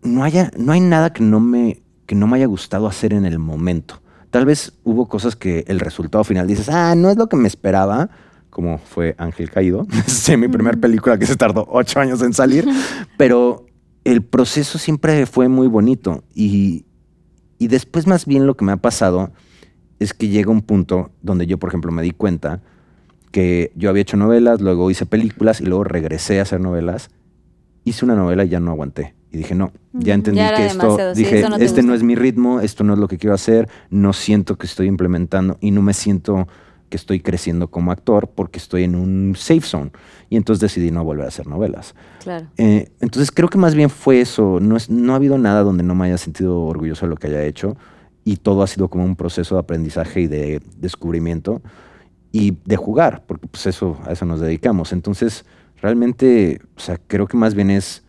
no, 0.04 0.24
haya, 0.24 0.52
no 0.58 0.72
hay 0.72 0.82
nada 0.82 1.14
que 1.14 1.24
no, 1.24 1.40
me, 1.40 1.82
que 2.06 2.16
no 2.16 2.28
me 2.28 2.38
haya 2.38 2.46
gustado 2.46 2.88
hacer 2.88 3.14
en 3.14 3.26
el 3.26 3.40
momento. 3.40 4.02
Tal 4.30 4.46
vez 4.46 4.74
hubo 4.84 5.08
cosas 5.08 5.36
que 5.36 5.64
el 5.68 5.80
resultado 5.80 6.24
final 6.24 6.48
dices, 6.48 6.70
ah, 6.70 6.96
no 6.96 7.10
es 7.10 7.18
lo 7.18 7.28
que 7.28 7.38
me 7.38 7.48
esperaba, 7.48 8.10
como 8.50 8.78
fue 8.78 9.16
Ángel 9.18 9.50
Caído, 9.50 9.88
es 10.08 10.38
mi 10.38 10.48
primera 10.48 10.78
película 10.78 11.18
que 11.18 11.26
se 11.26 11.36
tardó 11.36 11.68
ocho 11.70 12.00
años 12.00 12.22
en 12.22 12.34
salir, 12.34 12.68
pero 13.18 13.66
el 14.04 14.24
proceso 14.24 14.78
siempre 14.78 15.26
fue 15.26 15.50
muy 15.50 15.68
bonito. 15.68 16.24
Y, 16.34 16.86
y 17.58 17.68
después 17.68 18.08
más 18.08 18.26
bien 18.26 18.46
lo 18.46 18.56
que 18.56 18.66
me 18.66 18.72
ha 18.72 18.78
pasado 18.78 19.32
es 20.00 20.14
que 20.14 20.28
llega 20.28 20.52
un 20.52 20.62
punto 20.62 21.12
donde 21.22 21.48
yo, 21.48 21.58
por 21.58 21.70
ejemplo, 21.70 21.92
me 21.92 22.04
di 22.04 22.12
cuenta 22.12 22.62
que 23.36 23.74
yo 23.76 23.90
había 23.90 24.04
hecho 24.04 24.16
novelas, 24.16 24.62
luego 24.62 24.90
hice 24.90 25.06
películas 25.06 25.60
y 25.60 25.66
luego 25.66 25.84
regresé 25.84 26.40
a 26.40 26.44
hacer 26.44 26.62
novelas. 26.62 27.10
Hice 27.84 28.06
una 28.06 28.16
novela 28.16 28.46
y 28.46 28.48
ya 28.48 28.62
no 28.62 28.72
aguanté. 28.72 29.14
Y 29.30 29.36
dije, 29.36 29.54
no, 29.54 29.74
ya 29.92 30.14
entendí 30.14 30.40
ya 30.40 30.56
que 30.56 30.68
esto, 30.68 30.98
sí, 31.14 31.22
dije, 31.22 31.42
no 31.42 31.58
te 31.58 31.66
este 31.66 31.82
no 31.82 31.90
gusta". 31.90 31.98
es 31.98 32.04
mi 32.04 32.16
ritmo, 32.16 32.62
esto 32.62 32.86
no 32.86 32.94
es 32.94 33.00
lo 33.00 33.10
que 33.10 33.18
quiero 33.18 33.34
hacer, 33.34 33.68
no 33.90 34.14
siento 34.14 34.58
que 34.58 34.66
estoy 34.66 34.88
implementando 34.88 35.58
y 35.60 35.72
no 35.72 35.82
me 35.82 35.94
siento 35.94 36.48
que 36.88 36.96
estoy 36.96 37.20
creciendo 37.20 37.68
como 37.68 37.92
actor 37.92 38.30
porque 38.34 38.58
estoy 38.58 38.86
en 38.86 38.96
un 38.96 39.34
safe 39.36 39.60
zone. 39.60 39.92
Y 40.30 40.38
entonces 40.38 40.62
decidí 40.62 40.90
no 40.90 41.04
volver 41.04 41.26
a 41.26 41.28
hacer 41.28 41.46
novelas. 41.46 41.94
Claro. 42.24 42.48
Eh, 42.56 42.88
entonces 43.02 43.32
creo 43.32 43.50
que 43.50 43.58
más 43.58 43.76
bien 43.76 43.90
fue 43.90 44.22
eso. 44.22 44.62
No, 44.62 44.78
es, 44.78 44.90
no 44.90 45.12
ha 45.12 45.18
habido 45.18 45.38
nada 45.38 45.64
donde 45.64 45.84
no 45.84 45.94
me 45.94 46.06
haya 46.06 46.18
sentido 46.18 46.62
orgulloso 46.62 47.06
de 47.06 47.10
lo 47.10 47.18
que 47.18 47.28
haya 47.28 47.44
hecho 47.44 47.76
y 48.24 48.38
todo 48.38 48.64
ha 48.64 48.68
sido 48.68 48.88
como 48.88 49.04
un 49.04 49.18
proceso 49.18 49.56
de 49.56 49.60
aprendizaje 49.60 50.22
y 50.22 50.28
de 50.28 50.62
descubrimiento 50.78 51.62
y 52.36 52.58
de 52.66 52.76
jugar, 52.76 53.24
porque 53.26 53.48
pues 53.48 53.66
eso, 53.66 53.98
a 54.06 54.12
eso 54.12 54.26
nos 54.26 54.42
dedicamos. 54.42 54.92
Entonces 54.92 55.46
realmente, 55.82 56.60
o 56.76 56.82
sea, 56.82 57.00
creo 57.08 57.28
que 57.28 57.38
más 57.38 57.56
bien 57.56 57.72
es 57.72 58.04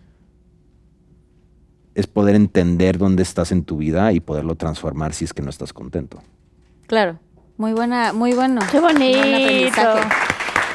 es 1.95 2.09
poder 2.09 2.35
entender 2.35 2.99
dónde 2.99 3.23
estás 3.23 3.53
en 3.53 3.63
tu 3.63 3.77
vida 3.77 4.13
y 4.13 4.19
poderlo 4.19 4.57
transformar 4.57 5.15
si 5.15 5.25
es 5.25 5.33
que 5.33 5.43
no 5.43 5.51
estás 5.51 5.73
contento. 5.73 6.21
Claro. 6.89 7.21
Muy 7.57 7.73
buena, 7.73 8.13
muy 8.13 8.35
bueno. 8.35 8.61
¡Qué 8.71 8.81
bonito! 8.81 9.81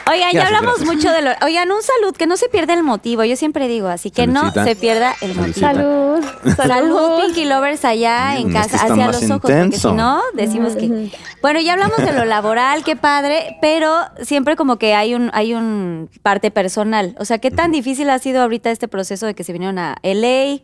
Oigan, 0.09 0.31
ya 0.33 0.45
hablamos 0.47 0.77
gracias. 0.79 0.95
mucho 0.95 1.11
de 1.11 1.21
lo. 1.21 1.31
Oigan, 1.45 1.71
un 1.71 1.81
salud, 1.81 2.15
que 2.15 2.25
no 2.27 2.37
se 2.37 2.49
pierda 2.49 2.73
el 2.73 2.83
motivo. 2.83 3.23
Yo 3.23 3.35
siempre 3.35 3.67
digo, 3.67 3.87
así 3.87 4.11
que 4.11 4.25
Saludcita. 4.25 4.61
no 4.61 4.67
se 4.67 4.75
pierda 4.75 5.15
el 5.21 5.35
motivo. 5.35 5.59
Salud. 5.59 6.25
Salud, 6.55 7.21
Pinky 7.21 7.45
Lovers 7.45 7.85
allá 7.85 8.37
en 8.37 8.49
Mm, 8.49 8.53
casa, 8.53 8.65
este 8.65 8.75
está 8.77 8.93
hacia 8.93 9.07
los 9.07 9.15
ojos, 9.23 9.41
porque 9.41 9.53
intenso. 9.53 9.89
si 9.91 9.95
no, 9.95 10.21
decimos 10.33 10.75
que. 10.75 11.11
Bueno, 11.41 11.59
ya 11.61 11.73
hablamos 11.73 11.97
de 11.97 12.11
lo 12.13 12.25
laboral, 12.25 12.83
qué 12.83 12.95
padre, 12.95 13.57
pero 13.61 13.95
siempre 14.21 14.55
como 14.55 14.77
que 14.77 14.93
hay 14.95 15.13
un, 15.15 15.29
hay 15.33 15.53
un 15.53 16.09
parte 16.23 16.51
personal. 16.51 17.15
O 17.19 17.25
sea, 17.25 17.37
¿qué 17.39 17.51
tan 17.51 17.71
difícil 17.71 18.09
ha 18.09 18.19
sido 18.19 18.41
ahorita 18.41 18.71
este 18.71 18.87
proceso 18.87 19.25
de 19.25 19.33
que 19.35 19.43
se 19.43 19.53
vinieron 19.53 19.79
a 19.79 19.97
LA? 20.03 20.61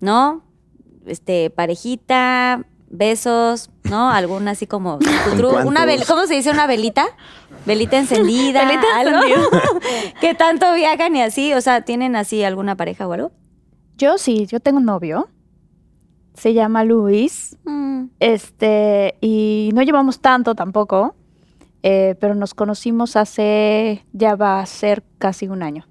¿No? 0.00 0.42
Este, 1.06 1.50
parejita, 1.50 2.64
besos, 2.88 3.70
¿no? 3.84 4.10
Alguna 4.12 4.52
así 4.52 4.66
como. 4.66 4.96
una 5.64 5.86
vel- 5.86 6.06
¿Cómo 6.06 6.26
se 6.26 6.34
dice? 6.34 6.50
¿Una 6.50 6.66
velita? 6.66 7.06
Velita 7.64 7.98
encendida. 7.98 8.64
Velita 8.66 8.86
algo. 8.98 9.20
¿Qué 10.20 10.34
tanto 10.34 10.72
viajan 10.74 11.16
y 11.16 11.22
así? 11.22 11.52
O 11.54 11.60
sea, 11.60 11.82
¿tienen 11.82 12.16
así 12.16 12.44
alguna 12.44 12.76
pareja 12.76 13.06
o 13.08 13.12
algo? 13.12 13.32
Yo 13.98 14.18
sí, 14.18 14.46
yo 14.46 14.60
tengo 14.60 14.78
un 14.78 14.84
novio. 14.84 15.28
Se 16.34 16.52
llama 16.52 16.84
Luis. 16.84 17.56
Mm. 17.64 18.04
Este, 18.20 19.16
y 19.20 19.70
no 19.74 19.82
llevamos 19.82 20.20
tanto 20.20 20.54
tampoco, 20.54 21.14
eh, 21.82 22.14
pero 22.20 22.34
nos 22.34 22.52
conocimos 22.54 23.16
hace, 23.16 24.04
ya 24.12 24.36
va 24.36 24.60
a 24.60 24.66
ser 24.66 25.02
casi 25.18 25.48
un 25.48 25.62
año. 25.62 25.86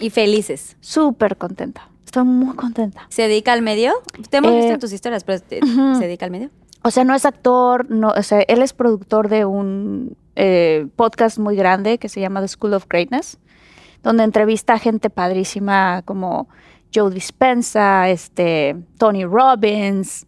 Y 0.00 0.10
felices. 0.10 0.76
Súper 0.80 1.36
contenta. 1.36 1.88
Estoy 2.06 2.24
muy 2.24 2.56
contenta. 2.56 3.06
¿Se 3.10 3.22
dedica 3.22 3.52
al 3.52 3.60
medio? 3.62 3.92
Te 4.30 4.38
hemos 4.38 4.52
Eh, 4.52 4.56
visto 4.56 4.72
en 4.72 4.80
tus 4.80 4.92
historias, 4.92 5.24
pero. 5.24 5.40
¿se 5.48 6.00
dedica 6.06 6.24
al 6.24 6.30
medio? 6.32 6.50
O 6.82 6.90
sea, 6.90 7.04
no 7.04 7.14
es 7.14 7.26
actor, 7.26 7.90
no, 7.90 8.08
o 8.16 8.22
sea, 8.22 8.40
él 8.40 8.62
es 8.62 8.72
productor 8.72 9.28
de 9.28 9.44
un 9.44 10.16
eh, 10.36 10.86
podcast 10.96 11.38
muy 11.38 11.56
grande 11.56 11.98
que 11.98 12.08
se 12.08 12.20
llama 12.20 12.40
The 12.40 12.48
School 12.48 12.74
of 12.74 12.86
Greatness, 12.88 13.38
donde 14.02 14.22
entrevista 14.22 14.74
a 14.74 14.78
gente 14.78 15.10
padrísima 15.10 16.02
como 16.04 16.48
Joe 16.94 17.10
Dispenza, 17.12 18.08
este, 18.08 18.76
Tony 18.98 19.24
Robbins. 19.24 20.26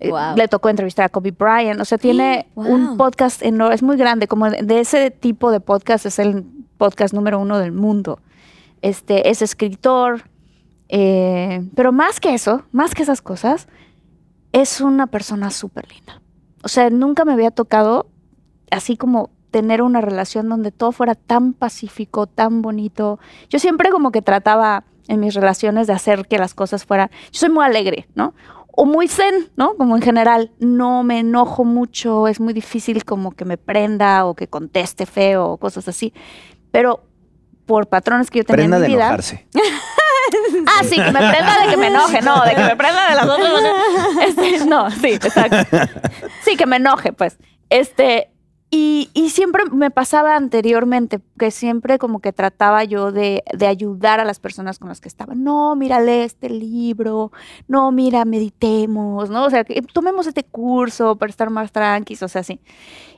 eh. 0.00 0.10
Le 0.36 0.48
tocó 0.48 0.70
entrevistar 0.70 1.04
a 1.04 1.08
Kobe 1.10 1.32
Bryant. 1.32 1.80
O 1.80 1.84
sea, 1.84 1.98
tiene 1.98 2.46
Wow. 2.54 2.66
un 2.72 2.96
podcast 2.96 3.42
enorme, 3.42 3.74
es 3.74 3.82
muy 3.82 3.96
grande, 3.98 4.28
como 4.28 4.48
de 4.48 4.80
ese 4.80 5.10
tipo 5.10 5.50
de 5.50 5.60
podcast 5.60 6.06
es 6.06 6.18
el 6.18 6.44
podcast 6.78 7.12
número 7.12 7.38
uno 7.38 7.58
del 7.58 7.72
mundo. 7.72 8.20
Este, 8.80 9.28
es 9.28 9.42
escritor, 9.42 10.22
eh, 10.88 11.66
pero 11.74 11.92
más 11.92 12.20
que 12.20 12.34
eso, 12.34 12.62
más 12.72 12.94
que 12.94 13.02
esas 13.02 13.20
cosas, 13.22 13.68
es 14.52 14.80
una 14.80 15.06
persona 15.06 15.50
súper 15.50 15.88
linda. 15.92 16.20
O 16.62 16.68
sea, 16.68 16.90
nunca 16.90 17.24
me 17.24 17.32
había 17.32 17.50
tocado 17.50 18.06
así 18.70 18.96
como 18.96 19.30
tener 19.50 19.82
una 19.82 20.00
relación 20.00 20.48
donde 20.48 20.72
todo 20.72 20.92
fuera 20.92 21.14
tan 21.14 21.52
pacífico, 21.52 22.26
tan 22.26 22.62
bonito. 22.62 23.18
Yo 23.48 23.58
siempre 23.58 23.90
como 23.90 24.10
que 24.10 24.22
trataba 24.22 24.84
en 25.08 25.20
mis 25.20 25.34
relaciones 25.34 25.86
de 25.86 25.94
hacer 25.94 26.26
que 26.26 26.38
las 26.38 26.54
cosas 26.54 26.84
fueran... 26.84 27.10
Yo 27.32 27.40
soy 27.40 27.48
muy 27.48 27.64
alegre, 27.64 28.08
¿no? 28.14 28.34
O 28.70 28.84
muy 28.84 29.08
zen, 29.08 29.50
¿no? 29.56 29.74
Como 29.74 29.96
en 29.96 30.02
general, 30.02 30.52
no 30.58 31.02
me 31.02 31.20
enojo 31.20 31.64
mucho, 31.64 32.28
es 32.28 32.40
muy 32.40 32.52
difícil 32.52 33.04
como 33.04 33.32
que 33.32 33.44
me 33.44 33.56
prenda 33.56 34.26
o 34.26 34.34
que 34.34 34.48
conteste 34.48 35.06
feo 35.06 35.46
o 35.46 35.56
cosas 35.56 35.88
así. 35.88 36.12
Pero 36.70 37.04
por 37.64 37.88
patrones 37.88 38.30
que 38.30 38.40
yo 38.40 38.44
tenía 38.44 38.56
Prenda 38.56 38.76
en 38.76 38.82
de 38.82 38.88
mi 38.88 38.94
vida... 38.94 39.04
enojarse. 39.06 39.46
Ah, 40.66 40.84
sí, 40.84 40.96
que 40.96 41.12
me 41.12 41.18
prenda 41.18 41.62
de 41.62 41.70
que 41.70 41.76
me 41.76 41.86
enoje, 41.88 42.22
no, 42.22 42.42
de 42.44 42.54
que 42.54 42.62
me 42.62 42.76
prenda 42.76 43.08
de 43.08 43.14
las 43.14 43.26
maneras. 43.26 43.62
Este, 44.26 44.66
no, 44.66 44.90
sí, 44.90 45.08
exacto. 45.08 45.78
Sí, 46.44 46.56
que 46.56 46.66
me 46.66 46.76
enoje, 46.76 47.12
pues. 47.12 47.38
Este, 47.70 48.30
y, 48.70 49.10
y 49.14 49.30
siempre 49.30 49.64
me 49.72 49.90
pasaba 49.90 50.36
anteriormente, 50.36 51.20
que 51.38 51.50
siempre 51.50 51.98
como 51.98 52.20
que 52.20 52.32
trataba 52.32 52.84
yo 52.84 53.12
de, 53.12 53.42
de 53.52 53.66
ayudar 53.66 54.20
a 54.20 54.24
las 54.24 54.40
personas 54.40 54.78
con 54.78 54.88
las 54.88 55.00
que 55.00 55.08
estaba. 55.08 55.34
No, 55.34 55.74
mira, 55.74 56.00
lee 56.00 56.22
este 56.22 56.50
libro. 56.50 57.32
No, 57.66 57.90
mira, 57.92 58.24
meditemos, 58.26 59.30
¿no? 59.30 59.44
O 59.44 59.50
sea, 59.50 59.64
que 59.64 59.80
tomemos 59.80 60.26
este 60.26 60.44
curso 60.44 61.16
para 61.16 61.30
estar 61.30 61.48
más 61.48 61.72
tranquilos, 61.72 62.22
o 62.22 62.28
sea, 62.28 62.42
sí. 62.42 62.60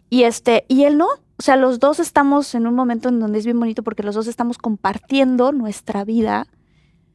Y 0.08 0.22
este, 0.22 0.64
y 0.68 0.84
él 0.84 0.98
no. 0.98 1.06
O 1.06 1.42
sea, 1.42 1.56
los 1.56 1.80
dos 1.80 2.00
estamos 2.00 2.54
en 2.54 2.66
un 2.66 2.74
momento 2.74 3.08
en 3.08 3.18
donde 3.18 3.38
es 3.38 3.44
bien 3.44 3.58
bonito 3.58 3.82
porque 3.82 4.02
los 4.02 4.14
dos 4.14 4.26
estamos 4.26 4.58
compartiendo 4.58 5.52
nuestra 5.52 6.04
vida 6.04 6.46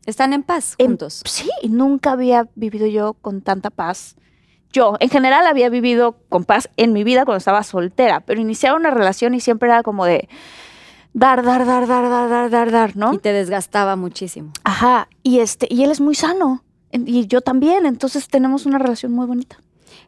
Están 0.06 0.34
en 0.34 0.44
paz 0.44 0.76
en- 0.78 0.88
juntos. 0.88 1.22
sí, 1.26 1.50
y 1.62 1.70
nunca 1.70 2.12
había 2.12 2.48
vivido 2.56 2.88
yo 2.88 3.14
con 3.14 3.42
tanta 3.42 3.70
paz. 3.70 4.16
Yo, 4.72 4.98
en 5.00 5.10
general, 5.10 5.48
había 5.48 5.70
vivido 5.70 6.18
con 6.30 6.44
paz 6.44 6.70
en 6.78 6.92
mi 6.94 7.04
vida 7.04 7.24
cuando 7.26 7.38
estaba 7.38 7.64
soltera, 7.64 8.20
pero 8.22 8.42
iniciaba 8.42 8.78
una 8.78 8.92
relación 8.92 9.34
y 9.34 9.40
siempre 9.40 9.70
era 9.70 9.84
como 9.84 10.06
de 10.06 10.28
dar, 11.14 11.44
dar, 11.44 11.66
dar, 11.66 11.88
dar, 11.88 12.10
dar, 12.10 12.30
dar, 12.30 12.50
dar, 12.50 12.72
dar, 12.72 12.96
¿no? 12.98 13.14
Y 13.14 13.18
te 13.20 13.32
desgastaba 13.32 13.96
muchísimo. 13.96 14.52
Ajá, 14.66 15.08
y 15.24 15.40
este, 15.40 15.68
y 15.70 15.84
él 15.84 15.92
es 15.92 16.02
muy 16.02 16.14
sano, 16.14 16.64
en- 16.92 17.08
y 17.08 17.26
yo 17.28 17.40
también, 17.42 17.86
entonces 17.86 18.28
tenemos 18.28 18.66
una 18.66 18.78
relación 18.78 19.14
muy 19.14 19.26
bonita. 19.26 19.58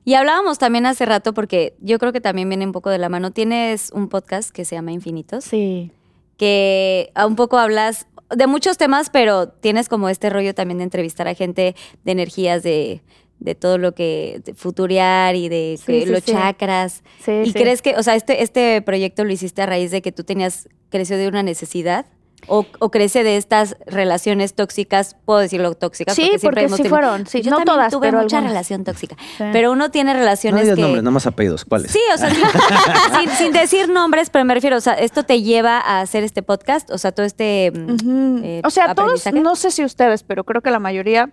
Y 0.03 0.15
hablábamos 0.15 0.57
también 0.59 0.85
hace 0.85 1.05
rato, 1.05 1.33
porque 1.33 1.75
yo 1.79 1.97
creo 1.97 2.11
que 2.11 2.21
también 2.21 2.49
viene 2.49 2.65
un 2.65 2.71
poco 2.73 2.89
de 2.89 2.97
la 2.97 3.07
mano. 3.09 3.31
Tienes 3.31 3.91
un 3.93 4.09
podcast 4.09 4.51
que 4.51 4.63
se 4.65 4.75
llama 4.75 4.91
Infinitos, 4.91 5.45
Sí. 5.45 5.91
que 6.37 7.11
un 7.25 7.35
poco 7.35 7.57
hablas 7.57 8.05
de 8.35 8.47
muchos 8.47 8.77
temas, 8.77 9.09
pero 9.09 9.47
tienes 9.49 9.89
como 9.89 10.09
este 10.09 10.29
rollo 10.29 10.53
también 10.53 10.79
de 10.79 10.83
entrevistar 10.85 11.27
a 11.27 11.33
gente 11.33 11.75
de 12.03 12.11
energías, 12.11 12.63
de, 12.63 13.01
de 13.39 13.55
todo 13.55 13.77
lo 13.77 13.93
que, 13.93 14.41
de 14.43 14.53
futurear 14.53 15.35
y 15.35 15.49
de 15.49 15.79
Sí, 15.83 16.05
los 16.05 16.23
sí. 16.23 16.31
chakras. 16.31 17.03
Sí, 17.23 17.31
¿Y 17.45 17.53
crees 17.53 17.81
que, 17.81 17.95
o 17.95 18.03
sea, 18.03 18.15
este, 18.15 18.41
este 18.43 18.81
proyecto 18.81 19.23
lo 19.23 19.31
hiciste 19.31 19.61
a 19.61 19.65
raíz 19.65 19.91
de 19.91 20.01
que 20.01 20.11
tú 20.11 20.23
tenías, 20.23 20.67
creció 20.89 21.17
de 21.17 21.27
una 21.27 21.43
necesidad? 21.43 22.05
¿O, 22.49 22.65
o 22.79 22.91
crece 22.91 23.23
de 23.23 23.35
estas 23.35 23.75
relaciones 23.87 24.53
tóxicas? 24.53 25.17
Puedo 25.25 25.39
decirlo 25.39 25.73
tóxicas. 25.75 26.15
Sí, 26.15 26.21
porque, 26.21 26.39
siempre 26.39 26.47
porque 26.49 26.65
hemos 26.65 26.77
sí 26.77 26.83
tenido- 26.83 26.95
fueron, 26.95 27.27
sí, 27.27 27.41
Yo 27.41 27.49
no 27.51 27.57
también 27.57 27.75
todas, 27.75 27.91
tuve 27.91 28.07
pero 28.07 28.21
mucha 28.21 28.37
algunas. 28.37 28.53
relación 28.53 28.83
tóxica. 28.85 29.17
Sí. 29.37 29.43
Pero 29.51 29.71
uno 29.73 29.91
tiene 29.91 30.13
No 30.13 30.19
relaciones 30.19 30.61
digas 30.61 30.75
que... 30.75 30.81
nombres, 30.81 31.03
nada 31.03 31.11
más 31.11 31.27
apellidos. 31.27 31.65
¿Cuáles? 31.65 31.91
Sí, 31.91 31.99
o 32.13 32.17
sea, 32.17 32.29
sin, 32.29 32.43
sin- 33.19 33.29
sin 33.31 33.51
decir 33.53 33.89
nombres, 33.89 34.29
pero 34.29 34.45
me 34.45 34.53
refiero, 34.53 34.77
o 34.77 34.81
sea, 34.81 34.93
esto 34.93 35.23
te 35.23 35.41
lleva 35.41 35.79
a 35.79 35.99
hacer 35.99 36.23
este 36.23 36.41
podcast, 36.43 36.89
o 36.91 36.97
sea, 36.97 37.11
todo 37.11 37.25
este... 37.25 37.71
mm, 37.73 38.43
eh, 38.43 38.61
o 38.63 38.69
sea, 38.69 38.95
todos, 38.95 39.25
no 39.33 39.55
sé 39.57 39.71
si 39.71 39.83
ustedes, 39.83 40.23
pero 40.23 40.45
creo 40.45 40.61
que 40.61 40.71
la 40.71 40.79
mayoría 40.79 41.31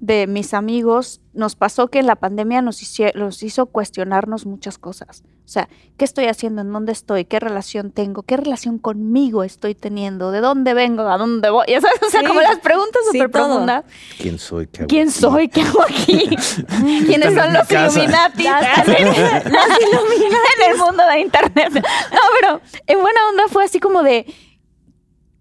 de 0.00 0.26
mis 0.26 0.52
amigos 0.54 1.20
nos 1.32 1.54
pasó 1.56 1.88
que 1.88 1.98
en 1.98 2.06
la 2.06 2.16
pandemia 2.16 2.60
nos, 2.62 2.82
hicie- 2.82 3.14
nos 3.14 3.42
hizo 3.42 3.66
cuestionarnos 3.66 4.44
muchas 4.44 4.76
cosas. 4.76 5.22
O 5.44 5.48
sea, 5.48 5.68
¿qué 5.96 6.04
estoy 6.04 6.26
haciendo? 6.26 6.62
¿En 6.62 6.72
dónde 6.72 6.92
estoy? 6.92 7.24
¿Qué 7.24 7.40
relación 7.40 7.90
tengo? 7.90 8.22
¿Qué 8.22 8.36
relación 8.36 8.78
conmigo 8.78 9.44
estoy 9.44 9.74
teniendo? 9.74 10.30
¿De 10.30 10.40
dónde 10.40 10.74
vengo? 10.74 11.02
¿A 11.02 11.16
dónde 11.16 11.48
voy? 11.50 11.64
Ya 11.68 11.80
sabes, 11.80 12.00
o 12.06 12.10
sea, 12.10 12.20
Sí. 12.20 12.26
como 12.26 12.40
las 12.40 12.58
preguntas 12.58 13.00
Sí, 13.12 13.18
súper 13.18 13.30
todo. 13.30 13.46
profundas. 13.46 13.84
¿Quién 14.18 14.38
soy? 14.38 14.66
¿Qué 14.66 14.80
hago 14.80 14.88
¿Quién 14.88 15.08
aquí? 15.08 15.18
soy? 15.18 15.48
¿Qué 15.48 15.60
hago 15.62 15.82
aquí? 15.82 16.28
¿Quiénes 17.06 17.34
son 17.34 17.52
los. 17.54 17.70
Illuminati? 17.70 18.44
Los 18.44 19.00
Illuminati 19.00 20.50
en 20.64 20.70
el 20.72 20.78
mundo 20.78 21.02
de 21.10 21.20
Internet. 21.20 21.70
No, 21.72 22.20
pero 22.40 22.60
en 22.86 23.00
buena 23.00 23.20
onda 23.30 23.44
fue 23.48 23.64
así 23.64 23.80
como 23.80 24.02
de, 24.02 24.26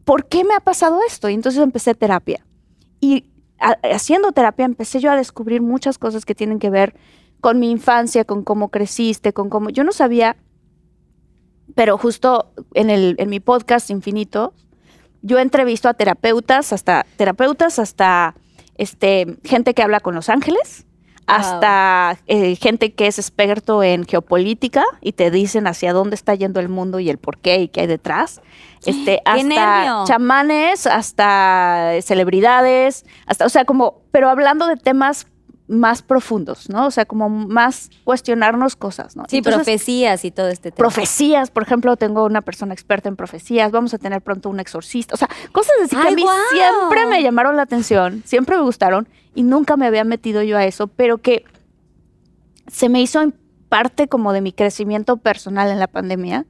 ¿por 0.05 0.25
qué 0.27 0.43
me 0.43 0.53
ha 0.53 0.59
pasado 0.59 0.99
esto? 1.07 1.27
Y 1.29 1.33
entonces 1.33 1.61
empecé 1.61 1.95
terapia. 1.95 2.45
Y 2.99 3.25
haciendo 3.83 4.31
terapia 4.31 4.65
empecé 4.65 4.99
yo 4.99 5.11
a 5.11 5.15
descubrir 5.15 5.61
muchas 5.61 5.97
cosas 5.97 6.25
que 6.25 6.35
tienen 6.35 6.59
que 6.59 6.69
ver 6.69 6.95
con 7.41 7.59
mi 7.59 7.71
infancia, 7.71 8.25
con 8.25 8.43
cómo 8.43 8.69
creciste, 8.69 9.33
con 9.33 9.49
cómo... 9.49 9.69
Yo 9.69 9.83
no 9.83 9.91
sabía, 9.91 10.37
pero 11.75 11.97
justo 11.97 12.51
en, 12.73 12.89
el, 12.89 13.15
en 13.19 13.29
mi 13.29 13.39
podcast 13.39 13.89
Infinito, 13.89 14.53
yo 15.21 15.39
entrevisto 15.39 15.89
a 15.89 15.93
terapeutas, 15.93 16.73
hasta 16.73 17.05
terapeutas, 17.17 17.79
hasta 17.79 18.35
este, 18.75 19.37
gente 19.43 19.73
que 19.73 19.81
habla 19.81 19.99
con 19.99 20.15
los 20.15 20.29
ángeles, 20.29 20.85
Wow. 21.27 21.35
hasta 21.37 22.17
eh, 22.27 22.55
gente 22.55 22.93
que 22.93 23.07
es 23.07 23.17
experto 23.17 23.81
en 23.81 24.05
geopolítica 24.05 24.83
y 25.01 25.13
te 25.13 25.31
dicen 25.31 25.67
hacia 25.67 25.93
dónde 25.93 26.15
está 26.15 26.35
yendo 26.35 26.59
el 26.59 26.69
mundo 26.69 26.99
y 26.99 27.09
el 27.09 27.17
por 27.17 27.37
qué 27.37 27.61
y 27.61 27.67
qué 27.69 27.81
hay 27.81 27.87
detrás. 27.87 28.41
Este, 28.85 29.21
hasta 29.23 29.43
nervio! 29.43 30.03
chamanes, 30.05 30.87
hasta 30.87 31.93
celebridades, 32.01 33.05
hasta, 33.25 33.45
o 33.45 33.49
sea, 33.49 33.63
como, 33.63 34.01
pero 34.11 34.29
hablando 34.29 34.67
de 34.67 34.75
temas 34.75 35.25
más 35.67 36.01
profundos, 36.01 36.69
¿no? 36.69 36.87
O 36.87 36.91
sea, 36.91 37.05
como 37.05 37.29
más 37.29 37.89
cuestionarnos 38.03 38.75
cosas, 38.75 39.15
¿no? 39.15 39.23
Sí, 39.29 39.37
Entonces, 39.37 39.63
profecías 39.63 40.25
y 40.25 40.31
todo 40.31 40.49
este 40.49 40.71
tema. 40.71 40.77
profecías, 40.77 41.51
por 41.51 41.63
ejemplo, 41.63 41.95
tengo 41.95 42.25
una 42.25 42.41
persona 42.41 42.73
experta 42.73 43.09
en 43.09 43.15
profecías, 43.15 43.71
vamos 43.71 43.93
a 43.93 43.97
tener 43.97 44.21
pronto 44.21 44.49
un 44.49 44.59
exorcista, 44.59 45.13
o 45.13 45.17
sea, 45.17 45.29
cosas 45.51 45.73
así 45.83 45.95
que 45.95 46.01
¡Ay, 46.01 46.13
a 46.13 46.15
mí 46.15 46.23
siempre 46.51 47.05
me 47.05 47.23
llamaron 47.23 47.55
la 47.55 47.61
atención, 47.61 48.23
siempre 48.25 48.57
me 48.57 48.63
gustaron 48.63 49.07
y 49.35 49.43
nunca 49.43 49.77
me 49.77 49.87
había 49.87 50.03
metido 50.03 50.43
yo 50.43 50.57
a 50.57 50.65
eso, 50.65 50.87
pero 50.87 51.19
que 51.19 51.45
se 52.67 52.89
me 52.89 53.01
hizo 53.01 53.21
en 53.21 53.33
parte 53.69 54.07
como 54.07 54.33
de 54.33 54.41
mi 54.41 54.51
crecimiento 54.51 55.17
personal 55.17 55.69
en 55.69 55.79
la 55.79 55.87
pandemia 55.87 56.45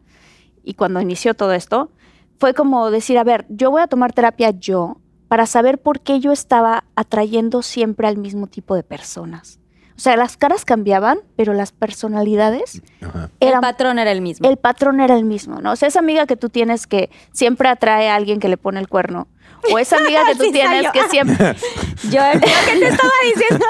y 0.64 0.74
cuando 0.74 1.02
inició 1.02 1.36
todo 1.36 1.54
esto, 1.54 1.92
fue 2.40 2.54
como 2.54 2.90
decir, 2.90 3.18
a 3.18 3.24
ver, 3.24 3.46
yo 3.50 3.70
voy 3.70 3.82
a 3.82 3.88
tomar 3.88 4.12
terapia 4.12 4.50
yo 4.50 4.98
para 5.34 5.48
saber 5.48 5.80
por 5.80 6.02
qué 6.02 6.20
yo 6.20 6.32
estaba 6.32 6.84
atrayendo 6.96 7.64
siempre 7.64 8.08
al 8.08 8.18
mismo 8.18 8.46
tipo 8.46 8.76
de 8.76 8.84
personas. 8.84 9.60
O 9.98 10.00
sea, 10.00 10.16
las 10.16 10.38
caras 10.38 10.64
cambiaban, 10.64 11.22
pero 11.36 11.54
las 11.54 11.72
personalidades 11.72 12.84
Ajá. 13.02 13.32
El 13.40 13.48
eran 13.48 13.62
patrón 13.62 13.98
era 13.98 14.12
el 14.12 14.22
mismo. 14.22 14.48
el 14.48 14.58
patrón 14.58 15.00
era 15.00 15.16
el 15.16 15.26
mismo, 15.26 15.60
¿no? 15.60 15.72
O 15.72 15.76
sea, 15.76 15.88
esa 15.88 15.98
amiga 15.98 16.28
que 16.28 16.38
tú 16.38 16.50
tienes 16.50 16.86
que 16.86 17.10
siempre 17.32 17.68
atrae 17.68 18.10
a 18.10 18.16
alguien 18.16 18.40
que 18.40 18.48
le 18.48 18.58
pone 18.58 18.80
el 18.80 18.88
cuerno. 18.88 19.28
O 19.72 19.80
esa 19.80 19.98
amiga 19.98 20.24
que 20.26 20.36
tú 20.38 20.44
Sí, 20.46 20.52
tienes 20.52 20.84
yo. 20.84 20.92
que 20.92 21.10
siempre... 21.10 21.56
Yo, 22.12 22.20
lo 22.34 22.40
que 22.40 22.80
te 22.80 22.88
estaba 22.90 23.12
diciendo 23.24 23.66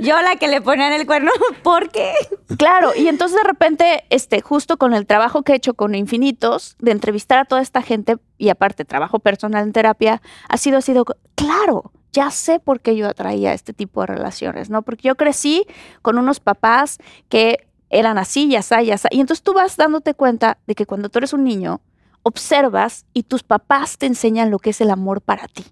yo 0.00 0.20
la 0.22 0.36
que 0.36 0.48
le 0.48 0.62
ponían 0.62 0.92
el 0.94 1.06
cuerno, 1.06 1.30
¿por 1.62 1.90
qué? 1.90 2.14
Claro, 2.56 2.92
y 2.96 3.08
entonces 3.08 3.36
de 3.36 3.46
repente, 3.46 4.04
este, 4.08 4.40
justo 4.40 4.78
con 4.78 4.94
el 4.94 5.06
trabajo 5.06 5.42
que 5.42 5.52
he 5.52 5.56
hecho 5.56 5.74
con 5.74 5.94
Infinitos, 5.94 6.76
de 6.78 6.92
entrevistar 6.92 7.38
a 7.38 7.44
toda 7.44 7.60
esta 7.60 7.82
gente, 7.82 8.16
y 8.38 8.48
aparte 8.48 8.86
trabajo 8.86 9.18
personal 9.18 9.64
en 9.64 9.72
terapia, 9.72 10.22
ha 10.48 10.56
sido, 10.56 10.78
ha 10.78 10.80
sido, 10.80 11.04
claro, 11.34 11.92
ya 12.12 12.30
sé 12.30 12.58
por 12.58 12.80
qué 12.80 12.96
yo 12.96 13.06
atraía 13.06 13.52
este 13.52 13.74
tipo 13.74 14.00
de 14.00 14.06
relaciones, 14.06 14.70
¿no? 14.70 14.80
Porque 14.82 15.08
yo 15.08 15.16
crecí 15.16 15.66
con 16.00 16.16
unos 16.18 16.40
papás 16.40 16.98
que 17.28 17.68
eran 17.90 18.16
así, 18.16 18.48
ya 18.48 18.60
así, 18.60 18.86
ya 18.86 18.94
así. 18.94 19.08
Y 19.10 19.20
entonces 19.20 19.42
tú 19.42 19.52
vas 19.52 19.76
dándote 19.76 20.14
cuenta 20.14 20.56
de 20.66 20.74
que 20.74 20.86
cuando 20.86 21.10
tú 21.10 21.18
eres 21.18 21.34
un 21.34 21.44
niño, 21.44 21.82
observas 22.22 23.06
y 23.12 23.24
tus 23.24 23.42
papás 23.42 23.98
te 23.98 24.06
enseñan 24.06 24.50
lo 24.50 24.58
que 24.58 24.70
es 24.70 24.80
el 24.80 24.90
amor 24.90 25.20
para 25.20 25.48
ti. 25.48 25.64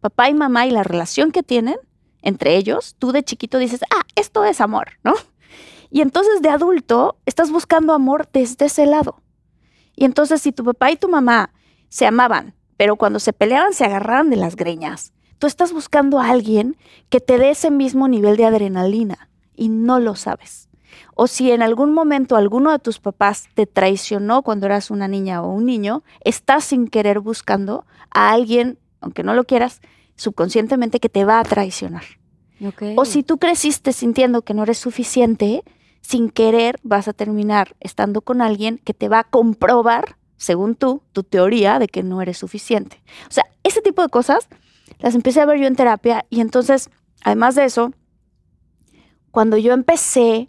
Papá 0.00 0.28
y 0.28 0.34
mamá 0.34 0.66
y 0.66 0.70
la 0.70 0.82
relación 0.82 1.30
que 1.30 1.42
tienen 1.42 1.76
entre 2.24 2.56
ellos, 2.56 2.96
tú 2.98 3.12
de 3.12 3.22
chiquito 3.22 3.58
dices, 3.58 3.82
ah, 3.94 4.02
esto 4.16 4.44
es 4.44 4.60
amor, 4.60 4.92
¿no? 5.04 5.12
Y 5.90 6.00
entonces 6.00 6.40
de 6.40 6.48
adulto 6.48 7.18
estás 7.26 7.52
buscando 7.52 7.92
amor 7.92 8.28
desde 8.32 8.66
ese 8.66 8.86
lado. 8.86 9.20
Y 9.94 10.04
entonces 10.04 10.40
si 10.42 10.50
tu 10.50 10.64
papá 10.64 10.90
y 10.90 10.96
tu 10.96 11.08
mamá 11.08 11.52
se 11.88 12.06
amaban, 12.06 12.54
pero 12.76 12.96
cuando 12.96 13.20
se 13.20 13.32
peleaban 13.32 13.74
se 13.74 13.84
agarraban 13.84 14.30
de 14.30 14.36
las 14.36 14.56
greñas, 14.56 15.12
tú 15.38 15.46
estás 15.46 15.72
buscando 15.72 16.18
a 16.18 16.30
alguien 16.30 16.76
que 17.10 17.20
te 17.20 17.38
dé 17.38 17.50
ese 17.50 17.70
mismo 17.70 18.08
nivel 18.08 18.36
de 18.36 18.46
adrenalina 18.46 19.28
y 19.54 19.68
no 19.68 20.00
lo 20.00 20.16
sabes. 20.16 20.68
O 21.14 21.26
si 21.26 21.50
en 21.50 21.62
algún 21.62 21.92
momento 21.92 22.36
alguno 22.36 22.70
de 22.70 22.78
tus 22.78 22.98
papás 22.98 23.48
te 23.54 23.66
traicionó 23.66 24.42
cuando 24.42 24.66
eras 24.66 24.90
una 24.90 25.08
niña 25.08 25.42
o 25.42 25.50
un 25.50 25.66
niño, 25.66 26.02
estás 26.24 26.64
sin 26.64 26.88
querer 26.88 27.20
buscando 27.20 27.84
a 28.10 28.30
alguien, 28.32 28.78
aunque 29.00 29.22
no 29.22 29.34
lo 29.34 29.44
quieras, 29.44 29.80
subconscientemente 30.16 31.00
que 31.00 31.08
te 31.08 31.24
va 31.24 31.40
a 31.40 31.44
traicionar. 31.44 32.04
O 32.96 33.04
si 33.04 33.22
tú 33.22 33.38
creciste 33.38 33.92
sintiendo 33.92 34.42
que 34.42 34.54
no 34.54 34.62
eres 34.62 34.78
suficiente, 34.78 35.62
sin 36.00 36.30
querer 36.30 36.78
vas 36.82 37.08
a 37.08 37.12
terminar 37.12 37.76
estando 37.80 38.20
con 38.20 38.40
alguien 38.40 38.80
que 38.84 38.94
te 38.94 39.08
va 39.08 39.20
a 39.20 39.24
comprobar, 39.24 40.16
según 40.36 40.74
tú, 40.74 41.02
tu 41.12 41.22
teoría 41.22 41.78
de 41.78 41.88
que 41.88 42.02
no 42.02 42.22
eres 42.22 42.38
suficiente. 42.38 43.02
O 43.28 43.32
sea, 43.32 43.44
ese 43.62 43.80
tipo 43.80 44.02
de 44.02 44.08
cosas 44.08 44.48
las 44.98 45.14
empecé 45.14 45.40
a 45.40 45.46
ver 45.46 45.58
yo 45.58 45.66
en 45.66 45.76
terapia 45.76 46.26
y 46.30 46.40
entonces, 46.40 46.90
además 47.22 47.54
de 47.54 47.64
eso, 47.64 47.92
cuando 49.30 49.56
yo 49.56 49.72
empecé 49.72 50.48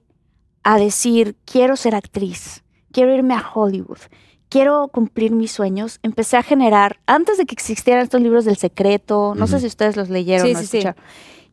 a 0.66 0.80
decir, 0.80 1.38
quiero 1.45 1.78
ser 1.78 1.93
actriz, 1.95 2.63
quiero 2.91 3.13
irme 3.13 3.36
a 3.36 3.45
Hollywood, 3.53 3.99
quiero 4.49 4.88
cumplir 4.88 5.32
mis 5.32 5.51
sueños, 5.51 5.99
empecé 6.01 6.38
a 6.38 6.43
generar, 6.43 6.99
antes 7.05 7.38
de 7.38 7.45
que 7.45 7.53
existieran 7.53 8.01
estos 8.01 8.20
libros 8.20 8.45
del 8.45 8.57
secreto, 8.57 9.34
no 9.38 9.45
sé 9.45 9.59
si 9.59 9.68
ustedes 9.68 9.95
los 9.95 10.09
leyeron 10.09 10.47
Sí, 10.47 10.55
o 10.55 10.57
sí, 10.57 10.66
sí. 10.66 10.78
escucharon, 10.80 11.03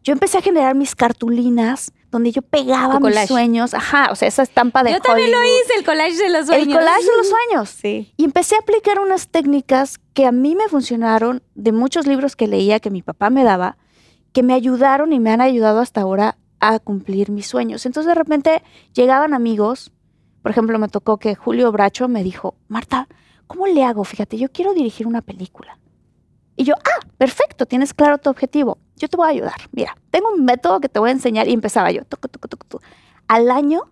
yo 0.03 0.15
empecé 0.15 0.39
a 0.39 0.41
generar 0.41 0.75
mis 0.75 0.97
cartulinas 0.97 1.93
donde 2.11 2.33
yo 2.33 2.41
pegaba 2.41 2.99
mis 3.01 3.29
sueños, 3.29 3.75
ajá, 3.75 4.09
o 4.11 4.17
sea, 4.17 4.29
esa 4.29 4.43
estampa 4.43 4.83
de 4.83 4.93
Yo 4.93 5.01
también 5.01 5.31
lo 5.31 5.43
hice, 5.43 5.75
el 5.79 5.85
collage 5.85 6.17
de 6.17 6.31
los 6.31 6.47
sueños. 6.47 6.67
El 6.67 6.75
collage 6.75 7.05
de 7.05 7.17
los 7.17 7.29
sueños. 7.29 7.69
Sí. 7.69 8.13
Y 8.17 8.25
empecé 8.25 8.55
a 8.57 8.59
aplicar 8.59 8.99
unas 8.99 9.29
técnicas 9.29 9.99
que 10.15 10.27
a 10.27 10.33
mí 10.33 10.55
me 10.55 10.69
funcionaron 10.69 11.43
de 11.55 11.73
muchos 11.73 12.07
libros 12.07 12.35
que 12.35 12.49
leía, 12.49 12.81
que 12.81 12.91
mi 12.91 13.03
papá 13.03 13.31
me 13.31 13.45
daba, 13.45 13.77
que 14.33 14.43
me 14.43 14.55
ayudaron 14.55 15.13
y 15.13 15.21
me 15.21 15.31
han 15.31 15.41
ayudado 15.41 15.81
hasta 15.81 16.01
ahora 16.01 16.37
a 16.63 16.79
cumplir 16.79 17.31
mis 17.31 17.47
sueños. 17.47 17.85
Entonces 17.85 18.09
de 18.09 18.15
repente 18.15 18.63
llegaban 18.95 19.35
amigos, 19.35 19.93
por 20.43 20.53
ejemplo, 20.53 20.79
me 20.79 20.89
tocó 20.89 21.19
que 21.19 21.35
Julio 21.35 21.71
Bracho 21.73 22.09
me 22.09 22.23
dijo, 22.23 22.55
Marta, 22.69 23.09
¿cómo 23.47 23.67
le 23.67 23.85
hago? 23.85 24.05
Fíjate, 24.05 24.39
yo 24.39 24.51
quiero 24.51 24.73
dirigir 24.73 25.07
una 25.07 25.23
película. 25.23 25.79
Y 26.57 26.65
yo, 26.65 26.75
ah, 26.75 27.07
perfecto, 27.19 27.67
tienes 27.67 27.93
claro 27.93 28.19
tu 28.19 28.31
objetivo. 28.31 28.79
Yo 28.97 29.09
te 29.09 29.17
voy 29.17 29.27
a 29.27 29.31
ayudar. 29.31 29.57
Mira, 29.73 29.97
tengo 30.11 30.33
un 30.33 30.45
método 30.45 30.81
que 30.81 30.89
te 30.89 31.01
voy 31.01 31.11
a 31.11 31.13
enseñar. 31.13 31.49
Y 31.49 31.53
empezaba 31.53 31.91
yo, 31.91 32.05
tucu, 32.05 32.29
tucu, 32.29 32.49
tucu. 32.49 32.79
Al 33.27 33.51
año 33.51 33.91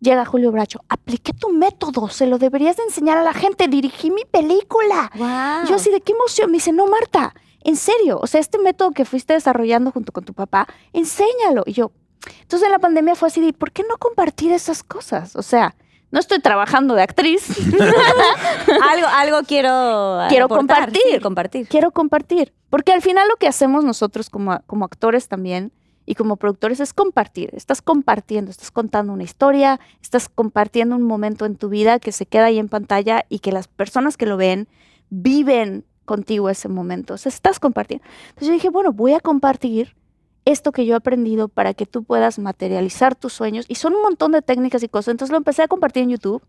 llega 0.00 0.24
Julio 0.24 0.52
Bracho, 0.52 0.80
apliqué 0.88 1.32
tu 1.32 1.48
método, 1.48 2.08
se 2.08 2.26
lo 2.26 2.38
deberías 2.38 2.76
de 2.76 2.84
enseñar 2.84 3.18
a 3.18 3.22
la 3.22 3.32
gente, 3.32 3.66
dirigí 3.66 4.10
mi 4.10 4.24
película. 4.24 5.10
Wow. 5.16 5.68
Yo 5.68 5.76
así 5.76 5.90
de 5.90 6.00
qué 6.00 6.12
emoción, 6.12 6.50
me 6.50 6.58
dice, 6.58 6.72
no, 6.72 6.86
Marta, 6.86 7.34
en 7.64 7.76
serio, 7.76 8.20
o 8.22 8.26
sea, 8.26 8.40
este 8.40 8.58
método 8.58 8.90
que 8.90 9.04
fuiste 9.06 9.32
desarrollando 9.32 9.90
junto 9.90 10.12
con 10.12 10.24
tu 10.24 10.34
papá, 10.34 10.68
enséñalo. 10.92 11.62
Y 11.64 11.72
yo, 11.72 11.92
entonces 12.40 12.66
en 12.66 12.72
la 12.72 12.78
pandemia 12.78 13.14
fue 13.14 13.28
así 13.28 13.40
de, 13.40 13.52
¿por 13.52 13.72
qué 13.72 13.82
no 13.88 13.96
compartir 13.98 14.52
esas 14.52 14.82
cosas? 14.82 15.36
O 15.36 15.42
sea, 15.42 15.74
no 16.10 16.20
estoy 16.20 16.38
trabajando 16.38 16.94
de 16.94 17.02
actriz, 17.02 17.48
algo, 18.90 19.06
algo 19.08 19.42
quiero 19.46 20.20
Quiero 20.28 20.44
aportar, 20.46 20.76
compartir. 20.76 21.02
sí, 21.12 21.20
compartir. 21.20 21.68
quiero 21.68 21.90
compartir. 21.90 22.52
Porque 22.70 22.92
al 22.92 23.02
final 23.02 23.26
lo 23.28 23.36
que 23.36 23.48
hacemos 23.48 23.84
nosotros 23.84 24.30
como, 24.30 24.60
como 24.66 24.84
actores 24.84 25.28
también 25.28 25.72
y 26.06 26.14
como 26.14 26.36
productores 26.36 26.80
es 26.80 26.92
compartir. 26.92 27.50
Estás 27.54 27.82
compartiendo, 27.82 28.50
estás 28.50 28.70
contando 28.70 29.12
una 29.12 29.22
historia, 29.22 29.80
estás 30.02 30.28
compartiendo 30.28 30.94
un 30.96 31.02
momento 31.02 31.46
en 31.46 31.56
tu 31.56 31.68
vida 31.68 31.98
que 31.98 32.12
se 32.12 32.26
queda 32.26 32.46
ahí 32.46 32.58
en 32.58 32.68
pantalla 32.68 33.24
y 33.28 33.38
que 33.40 33.52
las 33.52 33.68
personas 33.68 34.16
que 34.16 34.26
lo 34.26 34.36
ven 34.36 34.68
viven 35.10 35.84
contigo 36.04 36.50
ese 36.50 36.68
momento. 36.68 37.14
O 37.14 37.16
sea, 37.16 37.30
estás 37.30 37.58
compartiendo. 37.58 38.04
Entonces 38.28 38.48
yo 38.48 38.54
dije, 38.54 38.68
bueno, 38.70 38.92
voy 38.92 39.14
a 39.14 39.20
compartir 39.20 39.96
esto 40.44 40.72
que 40.72 40.84
yo 40.86 40.94
he 40.94 40.96
aprendido 40.96 41.48
para 41.48 41.74
que 41.74 41.86
tú 41.86 42.04
puedas 42.04 42.38
materializar 42.38 43.14
tus 43.14 43.32
sueños. 43.32 43.64
Y 43.68 43.76
son 43.76 43.94
un 43.94 44.02
montón 44.02 44.32
de 44.32 44.42
técnicas 44.42 44.82
y 44.82 44.88
cosas. 44.88 45.12
Entonces 45.12 45.32
lo 45.32 45.38
empecé 45.38 45.62
a 45.62 45.68
compartir 45.68 46.02
en 46.02 46.10
YouTube. 46.10 46.42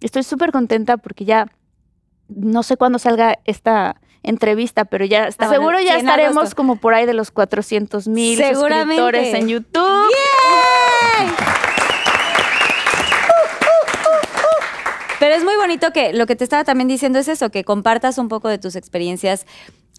Estoy 0.00 0.22
súper 0.22 0.50
contenta 0.52 0.96
porque 0.96 1.24
ya 1.24 1.46
no 2.28 2.62
sé 2.62 2.76
cuándo 2.76 2.98
salga 2.98 3.38
esta 3.44 4.00
entrevista, 4.22 4.86
pero 4.86 5.04
ya 5.04 5.24
Ah, 5.24 5.30
bueno, 5.36 5.52
seguro 5.52 5.80
ya 5.80 5.98
estaremos 5.98 6.36
agosto. 6.38 6.56
como 6.56 6.76
por 6.76 6.94
ahí 6.94 7.04
de 7.04 7.12
los 7.12 7.30
400 7.30 8.08
mil 8.08 8.38
suscriptores 8.42 9.34
en 9.34 9.48
YouTube. 9.48 10.10
Pero 15.20 15.34
es 15.36 15.44
muy 15.44 15.56
bonito 15.56 15.90
que 15.92 16.12
lo 16.12 16.26
que 16.26 16.36
te 16.36 16.44
estaba 16.44 16.64
también 16.64 16.88
diciendo 16.88 17.18
es 17.18 17.28
eso, 17.28 17.50
que 17.50 17.64
compartas 17.64 18.18
un 18.18 18.28
poco 18.28 18.48
de 18.48 18.58
tus 18.58 18.76
experiencias. 18.76 19.46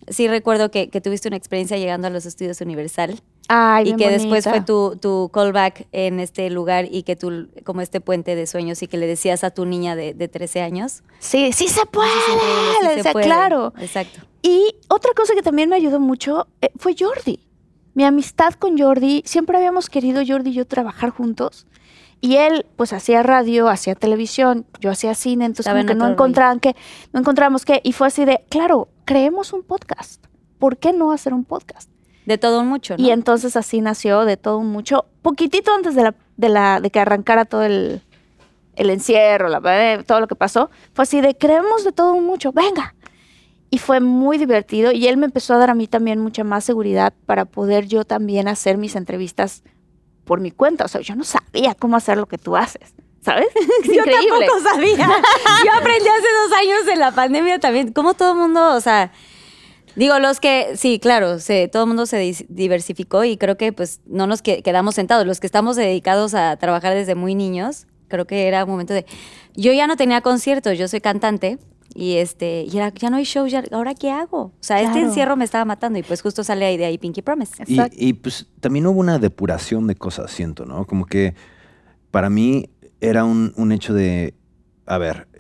Sí 0.08 0.28
recuerdo 0.28 0.70
que, 0.72 0.90
que 0.90 1.02
tuviste 1.02 1.28
una 1.28 1.38
experiencia 1.38 1.78
llegando 1.78 2.08
a 2.08 2.12
los 2.12 2.26
estudios 2.26 2.62
Universal 2.62 3.20
Ay, 3.48 3.90
y 3.90 3.96
que 3.96 4.10
después 4.10 4.44
fue 4.44 4.62
tu, 4.62 4.98
tu 5.02 5.30
callback 5.34 5.88
en 5.92 6.20
este 6.20 6.50
lugar 6.50 6.88
y 6.90 7.04
que 7.04 7.16
tú, 7.16 7.48
como 7.64 7.82
este 7.82 8.02
puente 8.02 8.36
de 8.36 8.48
sueños 8.48 8.82
y 8.84 8.88
que 8.88 8.98
le 8.98 9.08
decías 9.08 9.44
a 9.44 9.52
tu 9.52 9.66
niña 9.66 9.96
de, 9.96 10.14
de 10.14 10.28
13 10.28 10.62
años. 10.62 11.04
Sí, 11.20 11.52
sí 11.54 11.68
se 11.68 11.86
puede. 11.86 12.10
Sí 12.10 12.88
le 12.88 13.04
se 13.04 13.12
puede. 13.12 13.26
claro. 13.26 13.74
Exacto. 13.80 14.22
Y 14.42 14.76
otra 14.88 15.12
cosa 15.16 15.34
que 15.34 15.42
también 15.42 15.70
me 15.70 15.76
ayudó 15.76 16.00
mucho 16.00 16.48
eh, 16.62 16.70
fue 16.78 16.96
Jordi. 16.98 17.40
Mi 17.94 18.04
amistad 18.04 18.54
con 18.54 18.78
Jordi, 18.78 19.24
siempre 19.26 19.58
habíamos 19.58 19.90
querido 19.90 20.22
Jordi 20.26 20.52
y 20.52 20.54
yo 20.54 20.68
trabajar 20.68 21.10
juntos. 21.12 21.66
Y 22.22 22.38
él, 22.38 22.66
pues, 22.76 22.94
hacía 22.94 23.22
radio, 23.24 23.70
hacía 23.70 23.96
televisión, 23.96 24.66
yo 24.80 24.90
hacía 24.90 25.14
cine, 25.14 25.46
entonces 25.46 25.72
como 25.72 25.86
que 25.86 25.96
no 25.96 26.08
encontraban 26.08 26.60
qué, 26.60 26.76
no 27.14 27.20
encontrábamos 27.20 27.66
qué. 27.66 27.82
Y 27.84 27.92
fue 27.92 28.08
así 28.08 28.26
de, 28.26 28.44
claro, 28.50 28.88
creemos 29.06 29.54
un 29.54 29.64
podcast. 29.64 30.26
¿Por 30.58 30.78
qué 30.78 30.94
no 30.94 31.12
hacer 31.12 31.34
un 31.34 31.44
podcast? 31.44 31.90
De 32.26 32.38
todo 32.38 32.62
un 32.62 32.68
mucho, 32.68 32.98
¿no? 32.98 33.04
Y 33.04 33.12
entonces 33.12 33.56
así 33.56 33.82
nació 33.82 34.26
de 34.26 34.38
todo 34.38 34.58
un 34.58 34.72
mucho, 34.72 35.06
poquitito 35.22 35.74
antes 35.74 35.94
de, 35.94 36.04
la, 36.04 36.16
de, 36.38 36.50
la, 36.50 36.80
de 36.82 36.90
que 36.90 37.00
arrancara 37.00 37.46
todo 37.46 37.64
el, 37.64 38.02
el 38.76 38.90
encierro, 38.90 39.50
la, 39.50 39.62
eh, 39.66 40.04
todo 40.04 40.20
lo 40.20 40.28
que 40.28 40.36
pasó, 40.36 40.70
fue 40.94 41.04
así 41.04 41.22
de 41.22 41.36
creemos 41.38 41.84
de 41.84 41.92
todo 41.92 42.14
un 42.14 42.26
mucho, 42.26 42.52
venga. 42.52 42.96
Y 43.70 43.80
fue 43.80 44.00
muy 44.00 44.38
divertido 44.38 44.92
y 44.92 45.08
él 45.08 45.18
me 45.18 45.26
empezó 45.26 45.54
a 45.54 45.58
dar 45.58 45.70
a 45.70 45.76
mí 45.76 45.88
también 45.88 46.20
mucha 46.20 46.44
más 46.44 46.64
seguridad 46.64 47.14
para 47.26 47.46
poder 47.46 47.88
yo 47.88 48.06
también 48.06 48.48
hacer 48.48 48.78
mis 48.78 48.96
entrevistas 48.96 49.64
por 50.26 50.42
mi 50.42 50.52
cuenta. 50.52 50.86
O 50.86 50.88
sea, 50.88 51.02
yo 51.02 51.16
no 51.16 51.24
sabía 51.24 51.74
cómo 51.76 51.96
hacer 51.96 52.18
lo 52.18 52.26
que 52.26 52.38
tú 52.38 52.58
haces, 52.58 52.94
¿sabes? 53.22 53.48
Es 53.56 53.88
Yo 53.88 53.94
increíble. 54.02 54.48
tampoco 54.48 54.60
sabía. 54.70 54.98
Yo 55.66 55.72
aprendí 55.74 56.08
hace 56.10 56.28
dos 56.44 56.60
años 56.60 56.88
en 56.92 57.00
la 57.00 57.12
pandemia 57.12 57.60
también. 57.60 57.94
Como 57.94 58.14
todo 58.16 58.34
el 58.34 58.38
mundo, 58.40 58.74
o 58.76 58.82
sea, 58.82 59.12
digo, 59.96 60.20
los 60.20 60.40
que, 60.40 60.76
sí, 60.76 61.00
claro, 61.00 61.40
se, 61.40 61.68
todo 61.68 61.84
el 61.84 61.88
mundo 61.88 62.06
se 62.06 62.18
diversificó 62.50 63.24
y 63.24 63.38
creo 63.38 63.56
que 63.58 63.72
pues 63.72 64.02
no 64.06 64.28
nos 64.28 64.42
que- 64.42 64.62
quedamos 64.64 64.96
sentados. 64.96 65.26
Los 65.26 65.40
que 65.40 65.48
estamos 65.48 65.76
dedicados 65.76 66.34
a 66.34 66.58
trabajar 66.58 66.94
desde 66.94 67.16
muy 67.16 67.36
niños, 67.36 67.88
creo 68.08 68.26
que 68.28 68.48
era 68.48 68.64
un 68.66 68.72
momento 68.72 68.94
de... 68.94 69.06
Yo 69.56 69.72
ya 69.72 69.88
no 69.88 69.96
tenía 69.96 70.22
conciertos, 70.22 70.78
yo 70.78 70.88
soy 70.88 71.00
cantante. 71.02 71.58
Y 71.98 72.18
este, 72.18 72.66
y 72.70 72.78
era, 72.78 72.90
ya 72.94 73.10
no 73.10 73.16
hay 73.16 73.24
show, 73.24 73.48
ya, 73.48 73.64
¿ahora 73.72 73.96
qué 73.96 74.12
hago? 74.12 74.42
O 74.42 74.54
sea, 74.60 74.82
este 74.82 74.92
Claro. 74.92 75.08
encierro 75.08 75.36
me 75.38 75.46
estaba 75.46 75.64
matando 75.64 75.98
y 75.98 76.04
pues 76.04 76.22
justo 76.22 76.44
sale 76.44 76.66
ahí 76.66 76.76
de 76.76 76.84
ahí 76.86 76.98
Pinky 76.98 77.22
Promise. 77.22 77.64
Y, 77.68 77.80
y, 78.10 78.14
pues 78.14 78.48
también 78.60 78.86
hubo 78.86 79.00
una 79.00 79.18
depuración 79.18 79.88
de 79.88 79.96
cosas, 79.96 80.30
siento, 80.30 80.66
¿no? 80.66 80.86
Como 80.86 81.06
que 81.06 81.36
para 82.12 82.30
mí 82.30 82.70
era 83.00 83.24
un, 83.24 83.54
un 83.56 83.72
hecho 83.72 83.94
de, 83.94 84.34
a 84.86 84.98
ver, 84.98 85.28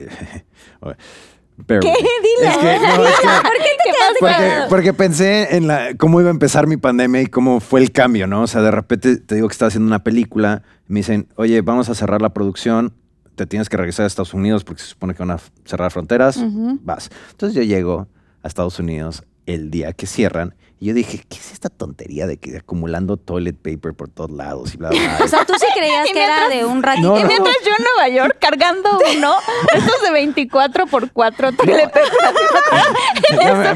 ¿Qué? 1.67 1.79
Dile. 1.79 2.49
Es 2.49 2.57
que, 2.57 2.79
no, 2.79 3.05
es 3.05 3.19
que- 3.19 3.27
¿Por 3.43 3.57
qué 3.57 3.69
te 3.83 3.91
quedaste 3.91 4.69
porque, 4.69 4.93
pensé 4.93 5.55
en 5.55 5.67
la, 5.67 5.93
cómo 5.97 6.19
iba 6.19 6.29
a 6.29 6.33
empezar 6.33 6.67
mi 6.67 6.77
pandemia 6.77 7.21
y 7.21 7.27
cómo 7.27 7.59
fue 7.59 7.79
el 7.81 7.91
cambio, 7.91 8.27
¿no? 8.27 8.41
O 8.43 8.47
sea, 8.47 8.61
de 8.61 8.71
repente 8.71 9.17
te 9.17 9.35
digo 9.35 9.47
que 9.47 9.53
estaba 9.53 9.67
haciendo 9.67 9.87
una 9.87 10.03
película, 10.03 10.63
y 10.89 10.93
me 10.93 10.99
dicen, 10.99 11.27
oye, 11.35 11.61
vamos 11.61 11.89
a 11.89 11.95
cerrar 11.95 12.21
la 12.21 12.29
producción, 12.33 12.93
te 13.35 13.45
tienes 13.45 13.69
que 13.69 13.77
regresar 13.77 14.05
a 14.05 14.07
Estados 14.07 14.33
Unidos 14.33 14.63
porque 14.63 14.81
se 14.81 14.89
supone 14.89 15.13
que 15.13 15.19
van 15.19 15.31
a 15.31 15.39
cerrar 15.65 15.91
fronteras, 15.91 16.39
vas. 16.81 17.09
Entonces 17.31 17.55
yo 17.55 17.63
llego 17.63 18.07
a 18.41 18.47
Estados 18.47 18.79
Unidos 18.79 19.23
el 19.45 19.69
día 19.69 19.93
que 19.93 20.07
cierran 20.07 20.55
y 20.79 20.87
yo 20.87 20.93
dije, 20.93 21.21
¿qué 21.29 21.37
es 21.37 21.51
esta 21.53 21.69
tontería 21.69 22.27
de 22.27 22.37
que 22.37 22.57
acumulando 22.57 23.15
toilet 23.17 23.55
paper 23.55 23.93
por 23.93 24.09
todos 24.09 24.31
lados 24.31 24.73
y 24.73 24.77
bla, 24.77 24.89
bla, 24.89 24.99
bla? 24.99 25.19
O 25.25 25.27
sea, 25.27 25.45
tú 25.45 25.53
sí 25.57 25.65
creías 25.75 26.07
que 26.11 26.21
era 26.23 26.39
mientras- 26.47 26.59
de 26.59 26.65
un 26.65 26.83
ratito. 26.83 27.07
No, 27.07 27.19
Y 27.19 27.23
no. 27.23 27.27
mientras 27.29 27.55
yo 27.63 27.71
en 27.77 27.83
Nueva 27.83 28.09
York 28.09 28.37
cargando 28.41 28.89
uno, 29.17 29.35
estos 29.73 30.01
de 30.01 30.11
24 30.11 30.87
por 30.87 31.11
4 31.11 31.49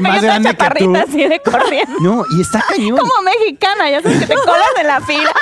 más 0.00 0.22
grande 0.22 0.54
que 0.54 0.84
tú. 0.84 0.96
así 0.96 1.24
de 1.28 1.40
corriendo. 1.40 1.92
No, 2.00 2.24
y 2.36 2.40
está 2.42 2.62
cañón. 2.68 2.98
Como 2.98 3.12
mexicana, 3.24 3.90
ya 3.90 4.02
sabes 4.02 4.20
que 4.20 4.26
te 4.26 4.34
colas 4.34 4.68
en 4.80 4.86
la 4.86 5.00
fila. 5.00 5.32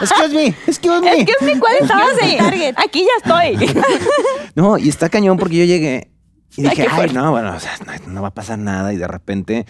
Excuse 0.00 0.28
me, 0.34 0.46
excuse 0.66 1.00
me. 1.00 1.20
Es 1.22 1.42
mi 1.42 1.58
cuál 1.58 1.76
estabas 1.80 2.12
en 2.22 2.38
Target. 2.38 2.74
Aquí 2.78 3.04
ya 3.04 3.12
estoy. 3.56 3.82
No, 4.54 4.78
y 4.78 4.88
está 4.88 5.08
cañón 5.08 5.36
porque 5.38 5.56
yo 5.56 5.64
llegué 5.64 6.10
y 6.56 6.64
Ay, 6.66 6.70
dije, 6.70 6.82
ay, 6.82 6.88
fuerte. 6.96 7.14
no, 7.14 7.30
bueno, 7.32 7.54
o 7.56 7.60
sea, 7.60 7.72
no, 7.84 7.92
no 8.12 8.22
va 8.22 8.28
a 8.28 8.34
pasar 8.34 8.58
nada. 8.58 8.92
Y 8.92 8.96
de 8.96 9.08
repente 9.08 9.66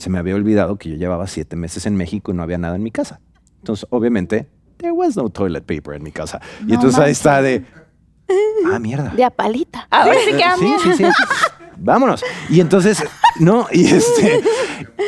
se 0.00 0.08
me 0.08 0.18
había 0.18 0.34
olvidado 0.34 0.76
que 0.76 0.88
yo 0.88 0.96
llevaba 0.96 1.26
siete 1.26 1.56
meses 1.56 1.84
en 1.84 1.94
México 1.94 2.32
y 2.32 2.34
no 2.34 2.42
había 2.42 2.56
nada 2.56 2.74
en 2.76 2.82
mi 2.82 2.90
casa. 2.90 3.20
Entonces, 3.58 3.86
obviamente, 3.90 4.48
there 4.78 4.92
was 4.92 5.14
no 5.14 5.28
toilet 5.28 5.62
paper 5.62 5.94
en 5.94 6.02
mi 6.02 6.10
casa. 6.10 6.40
y 6.62 6.68
No 6.68 6.74
entonces 6.76 6.98
ahí 6.98 7.12
está 7.12 7.42
de, 7.42 7.66
ah, 8.72 8.78
mierda. 8.78 9.10
De 9.10 9.22
apalita. 9.22 9.86
Ahora 9.90 10.16
sí 10.24 10.32
que 10.34 10.42
a 10.42 10.56
sí, 10.56 10.64
mí. 10.64 10.72
sí, 10.82 10.92
sí. 10.94 11.04
vámonos. 11.76 12.24
Y 12.48 12.60
entonces, 12.60 13.04
no, 13.38 13.66
y 13.70 13.84
este, 13.88 14.40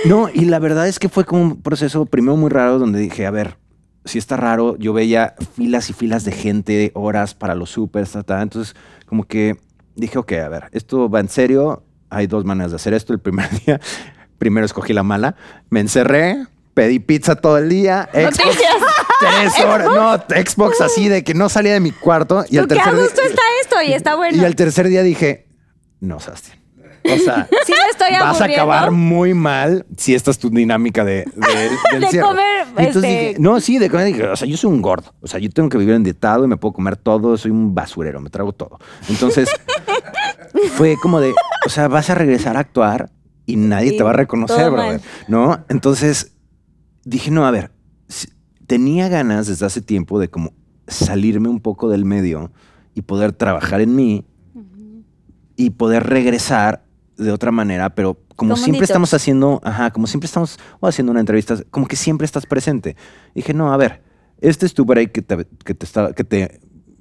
no, 0.05 0.29
y 0.29 0.45
la 0.45 0.59
verdad 0.59 0.87
es 0.87 0.99
que 0.99 1.09
fue 1.09 1.25
como 1.25 1.41
un 1.41 1.63
proceso 1.63 2.05
primero 2.05 2.37
muy 2.37 2.51
raro 2.51 2.79
donde 2.79 2.99
dije, 2.99 3.25
a 3.25 3.31
ver, 3.31 3.57
si 4.05 4.19
está 4.19 4.37
raro, 4.37 4.77
yo 4.77 4.93
veía 4.93 5.37
filas 5.55 5.89
y 5.89 5.95
filas 5.95 6.25
de 6.25 6.33
gente, 6.33 6.93
horas 6.95 7.35
para 7.35 7.55
los 7.55 7.79
ta. 8.27 8.43
entonces 8.43 8.77
como 9.07 9.25
que 9.25 9.57
dije, 9.97 10.19
ok, 10.19 10.33
a 10.33 10.49
ver, 10.51 10.65
esto 10.73 11.09
va 11.09 11.21
en 11.21 11.31
serio, 11.31 11.83
hay 12.11 12.27
dos 12.27 12.45
maneras 12.45 12.73
de 12.73 12.77
hacer 12.77 12.95
esto. 12.95 13.13
El 13.15 13.21
primer 13.21 13.49
día, 13.65 13.81
primero 14.43 14.67
escogí 14.67 14.93
la 14.93 15.05
mala, 15.05 15.37
me 15.71 15.79
encerré, 15.79 16.49
pedí 16.75 16.99
pizza 16.99 17.37
todo 17.37 17.59
el 17.59 17.69
día, 17.69 18.09
Xbox, 18.13 18.45
Noticias. 18.45 18.75
tres 19.21 19.65
horas, 19.65 19.87
no, 19.87 20.17
Xbox 20.17 20.81
así 20.81 21.09
de 21.09 21.23
que 21.23 21.33
no 21.33 21.49
salía 21.49 21.75
de 21.75 21.79
mi 21.79 21.93
cuarto. 21.93 22.45
Y 22.51 22.59
al 22.59 22.67
¿Qué 22.67 22.75
a 22.75 22.77
tercer 22.79 22.95
día- 22.95 23.03
gusto 23.05 23.23
está 23.23 23.43
esto 23.61 23.77
y 23.87 23.93
está 23.93 24.17
bueno. 24.17 24.43
y 24.43 24.45
al 24.45 24.57
tercer 24.57 24.89
día 24.89 25.05
dije, 25.05 25.47
no, 26.01 26.19
Sebastián. 26.19 26.59
O 27.05 27.19
sea, 27.19 27.47
Sí 27.67 27.73
me 27.73 27.91
estoy 27.91 28.19
vas 28.21 28.41
a 28.41 28.47
acabar 28.47 28.91
muy 28.91 29.33
mal 29.33 29.87
si 29.97 30.13
esta 30.17 30.33
es 30.33 30.39
tu 30.41 30.51
dinámica 30.51 31.05
de, 31.05 31.25
de, 31.37 31.71
del 32.01 32.01
De 32.11 32.21
comer, 32.21 32.67
entonces 32.71 32.97
este- 32.97 33.07
dije, 33.07 33.37
no, 33.39 33.61
sí, 33.61 33.79
de 33.79 33.89
comer. 33.89 34.07
Dije, 34.07 34.25
o 34.25 34.35
sea, 34.35 34.49
yo 34.49 34.57
soy 34.57 34.71
un 34.71 34.83
gordo. 34.83 35.15
O 35.21 35.29
sea, 35.29 35.39
yo 35.39 35.51
tengo 35.51 35.69
que 35.69 35.79
vivir 35.79 35.95
endietado 35.95 36.45
y 36.45 36.49
me 36.49 36.57
puedo 36.57 36.73
comer 36.73 36.97
todo. 36.97 37.37
Soy 37.37 37.53
un 37.53 37.77
basurero, 37.77 38.21
me 38.21 38.29
trago 38.29 38.53
todo. 38.53 38.81
Entonces, 39.09 39.49
fue 40.77 40.97
como 41.01 41.21
de, 41.21 41.33
o 41.65 41.69
sea, 41.69 41.87
vas 41.87 42.11
a 42.11 42.17
regresar 42.17 42.57
a 42.57 42.61
actuar 42.61 43.11
y 43.47 43.57
nadie 43.57 43.95
Y 43.95 43.97
te 43.97 44.03
va 44.03 44.11
a 44.11 44.15
reconocer, 44.15 44.71
brother. 44.71 45.01
mal. 45.01 45.03
¿No? 45.29 45.65
Entonces, 45.69 46.33
dije, 47.05 47.31
no, 47.31 47.45
a 47.47 47.51
ver, 47.51 47.71
tenía 48.67 49.09
ganas 49.09 49.47
desde 49.47 49.67
hace 49.67 49.81
tiempo 49.83 50.19
de 50.19 50.29
como 50.29 50.53
salirme 50.87 51.49
un 51.49 51.61
poco 51.61 51.89
del 51.89 52.05
medio 52.05 52.53
y 52.95 53.03
poder 53.03 53.33
trabajar 53.33 53.81
en 53.81 53.95
mí 53.97 54.25
y 55.57 55.71
poder 55.71 56.05
regresar 56.05 56.85
de 57.17 57.31
otra 57.31 57.51
manera, 57.53 57.95
pero 57.95 58.19
como 58.37 58.57
siempre 58.57 58.85
estamos 58.85 59.13
haciendo, 59.15 59.61
ajá, 59.65 59.91
como 59.91 60.07
siempre 60.07 60.27
estamos 60.27 60.59
o 60.81 60.89
haciendo 60.89 61.11
una 61.13 61.21
entrevista, 61.21 61.57
como 61.71 61.87
que 61.87 61.97
siempre 61.97 62.25
estás 62.25 62.47
presente. 62.47 62.97
Dije, 63.35 63.53
no, 63.55 63.73
a 63.73 63.77
ver, 63.77 64.03
este 64.41 64.67
es 64.67 64.75
tu 64.75 64.85
break 64.85 65.13
que 65.13 65.23
te, 65.23 65.47
que 65.65 65.75
te, 65.75 65.87
está- 65.87 66.13
que 66.15 66.25
te, 66.25 66.61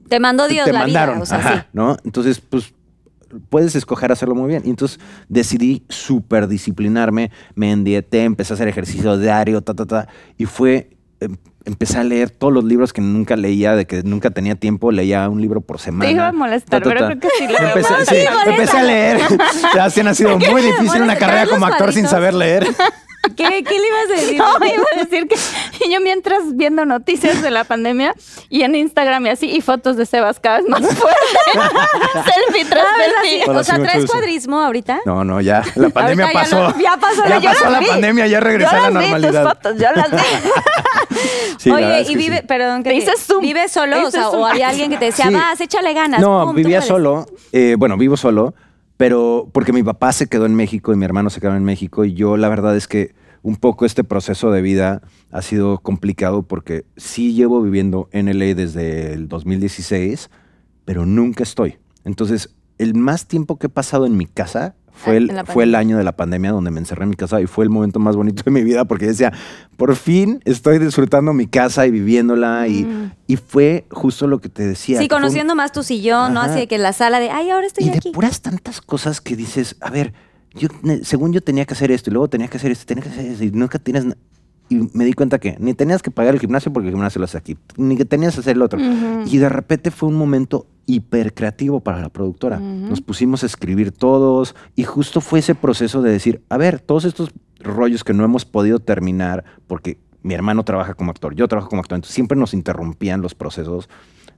Te 0.09 0.19
mandó 0.19 0.47
Dios 0.47 0.65
te 0.65 0.73
la 0.73 0.79
mandaron, 0.79 1.15
vida. 1.15 1.23
O 1.23 1.25
sea, 1.25 1.37
ajá, 1.39 1.61
sí. 1.61 1.67
¿no? 1.73 1.97
Entonces, 2.03 2.39
pues 2.41 2.73
puedes 3.49 3.75
escoger 3.75 4.11
hacerlo 4.11 4.35
muy 4.35 4.47
bien. 4.47 4.63
Y 4.65 4.69
entonces 4.69 4.99
decidí 5.29 5.83
súper 5.89 6.47
disciplinarme, 6.47 7.31
me 7.55 7.71
endieté, 7.71 8.23
empecé 8.23 8.53
a 8.53 8.55
hacer 8.55 8.67
ejercicio 8.67 9.17
diario, 9.17 9.61
ta, 9.61 9.73
ta, 9.73 9.85
ta, 9.85 10.07
y 10.37 10.45
fue, 10.45 10.91
em, 11.19 11.37
empecé 11.65 11.99
a 11.99 12.03
leer 12.03 12.29
todos 12.29 12.53
los 12.53 12.63
libros 12.63 12.93
que 12.93 13.01
nunca 13.01 13.35
leía, 13.35 13.75
de 13.75 13.85
que 13.85 14.03
nunca 14.03 14.31
tenía 14.31 14.55
tiempo, 14.55 14.91
leía 14.91 15.27
un 15.29 15.41
libro 15.41 15.61
por 15.61 15.79
semana. 15.79 16.05
Te 16.05 16.13
iba 16.13 16.27
a 16.27 16.31
molestar, 16.31 16.81
ta, 16.81 16.89
ta, 16.89 16.95
pero 16.95 17.07
ta. 17.07 17.19
creo 17.19 17.19
que 17.19 17.29
sí 17.37 17.55
a 17.55 17.67
Empecé, 17.67 18.05
sí, 18.05 18.27
empecé 18.47 18.77
a 18.77 18.83
leer. 18.83 19.19
Ya 19.75 19.89
sí 19.89 20.01
ha 20.01 20.13
sido 20.13 20.37
muy 20.51 20.61
difícil 20.61 21.01
una 21.01 21.15
carrera 21.17 21.43
¿Traes 21.43 21.49
los 21.49 21.53
como 21.59 21.65
actor 21.65 21.93
sin 21.93 22.07
saber 22.07 22.33
leer. 22.33 22.67
¿Qué, 23.37 23.63
¿Qué 23.63 23.79
le 23.79 23.87
ibas 23.87 24.05
a 24.09 24.13
decir? 24.21 24.37
No, 24.41 24.65
iba 24.65 24.83
a 24.95 25.03
decir 25.03 25.27
que 25.27 25.35
yo 25.91 25.99
mientras 26.01 26.55
viendo 26.55 26.85
noticias 26.85 27.41
de 27.41 27.51
la 27.51 27.63
pandemia 27.63 28.13
y 28.49 28.63
en 28.63 28.73
Instagram 28.75 29.25
y 29.27 29.29
así, 29.29 29.49
y 29.49 29.61
fotos 29.61 29.95
de 29.97 30.05
Sebas 30.05 30.39
cada 30.39 30.57
vez 30.57 30.67
más 30.69 30.81
fuerte. 30.81 31.19
selfie 32.33 32.65
tras 32.65 32.83
Ah, 32.85 32.95
selfie. 32.97 33.43
Hola, 33.47 33.59
O 33.59 33.63
sea, 33.63 33.75
sí, 33.75 33.81
¿traes 33.83 34.05
cuadrismo 34.05 34.59
ahorita? 34.59 34.99
No, 35.05 35.23
no, 35.23 35.39
ya. 35.41 35.63
La 35.75 35.89
pandemia 35.89 36.25
Ahorita 36.25 36.43
ya 36.45 36.49
pasó. 36.49 36.77
lo- 36.77 36.83
ya 36.83 36.97
pasó, 36.97 37.25
Ya 37.27 37.37
yo 37.39 37.49
pasó 37.51 37.69
la 37.69 37.79
vi. 37.79 37.85
pandemia, 37.87 38.27
ya 38.27 38.39
regresé 38.39 38.71
yo 38.75 38.77
a 38.83 38.89
la 38.89 38.89
las 38.89 39.03
vi, 39.03 39.11
tus 39.11 39.21
normalidad. 39.21 39.43
fotos, 39.49 39.75
yo 39.77 39.87
las 39.95 40.11
vi. 40.11 40.17
Sí, 41.57 41.69
Oye, 41.71 42.05
y 42.09 42.15
vive, 42.15 42.37
sí. 42.39 42.43
perdón, 42.47 42.83
que 42.83 42.89
Te 42.89 42.95
te- 42.95 43.01
hice 43.03 43.17
zoom. 43.17 43.41
¿vive 43.41 43.67
solo? 43.69 44.07
O 44.07 44.11
sea, 44.11 44.29
o 44.29 44.45
había 44.45 44.69
alguien 44.69 44.89
que 44.89 44.97
te 44.97 45.05
decía, 45.05 45.27
Sí. 45.27 45.33
vas, 45.33 45.61
échale 45.61 45.93
ganas. 45.93 46.19
No, 46.21 46.45
pum, 46.47 46.55
vivía 46.55 46.77
puedes". 46.79 46.87
solo. 46.87 47.25
Eh, 47.51 47.75
bueno, 47.77 47.97
vivo 47.97 48.17
solo, 48.17 48.53
pero 49.01 49.49
porque 49.51 49.73
mi 49.73 49.81
papá 49.81 50.11
se 50.11 50.27
quedó 50.27 50.45
en 50.45 50.53
México 50.53 50.93
y 50.93 50.95
mi 50.95 51.05
hermano 51.05 51.31
se 51.31 51.41
quedó 51.41 51.55
en 51.55 51.63
México 51.63 52.05
y 52.05 52.13
yo 52.13 52.37
la 52.37 52.49
verdad 52.49 52.77
es 52.77 52.87
que 52.87 53.15
un 53.41 53.55
poco 53.55 53.87
este 53.87 54.03
proceso 54.03 54.51
de 54.51 54.61
vida 54.61 55.01
ha 55.31 55.41
sido 55.41 55.79
complicado 55.79 56.43
porque 56.43 56.85
sí 56.97 57.33
llevo 57.33 57.63
viviendo 57.63 58.09
en 58.11 58.27
LA 58.27 58.53
desde 58.53 59.13
el 59.13 59.27
2016, 59.27 60.29
pero 60.85 61.07
nunca 61.07 61.41
estoy. 61.41 61.79
Entonces, 62.03 62.53
el 62.77 62.93
más 62.93 63.25
tiempo 63.25 63.57
que 63.57 63.65
he 63.65 63.69
pasado 63.71 64.05
en 64.05 64.17
mi 64.17 64.27
casa 64.27 64.75
fue 64.93 65.13
Ah, 65.13 65.17
el, 65.17 65.45
fue 65.47 65.63
el 65.63 65.75
año 65.75 65.97
de 65.97 66.03
la 66.03 66.11
pandemia 66.15 66.51
donde 66.51 66.71
me 66.71 66.79
encerré 66.79 67.03
en 67.03 67.09
mi 67.09 67.15
casa 67.15 67.41
y 67.41 67.47
fue 67.47 67.63
el 67.65 67.69
momento 67.69 67.99
más 67.99 68.15
bonito 68.15 68.43
de 68.43 68.51
mi 68.51 68.63
vida 68.63 68.85
porque 68.85 69.07
decía, 69.07 69.31
por 69.77 69.95
fin 69.95 70.39
estoy 70.45 70.79
disfrutando 70.79 71.33
mi 71.33 71.47
casa 71.47 71.85
y 71.87 71.91
viviéndola 71.91 72.67
y, 72.67 72.87
y 73.27 73.37
fue 73.37 73.85
justo 73.91 74.27
lo 74.27 74.39
que 74.39 74.49
te 74.49 74.65
decía. 74.67 74.97
Sí, 74.97 75.03
un- 75.05 75.09
conociendo 75.09 75.55
más 75.55 75.71
tu 75.71 75.83
sillón, 75.83 76.33
¿no? 76.33 76.41
Ajá. 76.41 76.51
Así 76.51 76.59
de 76.61 76.67
que 76.67 76.77
la 76.77 76.93
sala 76.93 77.19
de, 77.19 77.29
ay, 77.29 77.49
ahora 77.49 77.65
estoy 77.67 77.85
y 77.87 77.89
de 77.89 77.97
aquí. 77.97 78.11
puras 78.11 78.41
tantas 78.41 78.81
cosas 78.81 79.21
que 79.21 79.35
dices, 79.35 79.75
a 79.81 79.89
ver, 79.89 80.13
yo 80.53 80.67
según 81.03 81.31
yo 81.33 81.41
tenía 81.41 81.65
que 81.65 81.73
hacer 81.73 81.91
esto 81.91 82.09
y 82.09 82.13
luego 82.13 82.27
tenía 82.29 82.47
que 82.47 82.57
hacer 82.57 82.71
esto, 82.71 82.85
tenía 82.85 83.03
que 83.03 83.09
hacer 83.09 83.25
eso 83.25 83.43
y 83.43 83.51
nunca 83.51 83.79
tienes... 83.79 84.05
Y 84.71 84.89
me 84.93 85.03
di 85.03 85.11
cuenta 85.11 85.37
que 85.37 85.57
ni 85.59 85.73
tenías 85.73 86.01
que 86.01 86.11
pagar 86.11 86.33
el 86.33 86.39
gimnasio 86.39 86.71
porque 86.71 86.87
el 86.87 86.93
gimnasio 86.95 87.19
lo 87.19 87.25
hace 87.25 87.37
aquí, 87.37 87.57
ni 87.75 87.97
que 87.97 88.05
tenías 88.05 88.35
que 88.35 88.39
hacer 88.39 88.55
el 88.55 88.61
otro. 88.61 88.79
Y 89.25 89.37
de 89.37 89.49
repente 89.49 89.91
fue 89.91 90.07
un 90.07 90.15
momento 90.15 90.65
hiper 90.85 91.33
creativo 91.33 91.81
para 91.81 91.99
la 91.99 92.07
productora. 92.07 92.57
Nos 92.59 93.01
pusimos 93.01 93.43
a 93.43 93.47
escribir 93.47 93.91
todos 93.91 94.55
y 94.77 94.83
justo 94.85 95.19
fue 95.19 95.39
ese 95.39 95.55
proceso 95.55 96.01
de 96.01 96.11
decir, 96.11 96.41
a 96.47 96.55
ver, 96.55 96.79
todos 96.79 97.03
estos 97.03 97.31
rollos 97.59 98.05
que 98.05 98.13
no 98.13 98.23
hemos 98.23 98.45
podido 98.45 98.79
terminar 98.79 99.43
porque 99.67 99.97
mi 100.23 100.33
hermano 100.35 100.63
trabaja 100.63 100.93
como 100.93 101.11
actor, 101.11 101.35
yo 101.35 101.47
trabajo 101.49 101.69
como 101.69 101.81
actor, 101.81 101.97
entonces 101.97 102.15
siempre 102.15 102.37
nos 102.37 102.53
interrumpían 102.53 103.21
los 103.21 103.35
procesos. 103.35 103.89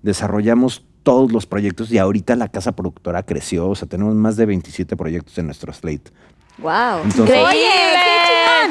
Desarrollamos 0.01 0.83
todos 1.03 1.31
los 1.31 1.45
proyectos 1.45 1.91
y 1.91 1.97
ahorita 1.99 2.35
la 2.35 2.47
casa 2.47 2.71
productora 2.71 3.21
creció, 3.23 3.69
o 3.69 3.75
sea, 3.75 3.87
tenemos 3.87 4.15
más 4.15 4.35
de 4.35 4.45
27 4.47 4.97
proyectos 4.97 5.37
en 5.37 5.45
nuestro 5.45 5.71
slate. 5.73 6.11
Wow. 6.57 7.03
Entonces- 7.03 7.37
Oye, 7.37 7.59
qué 7.59 8.69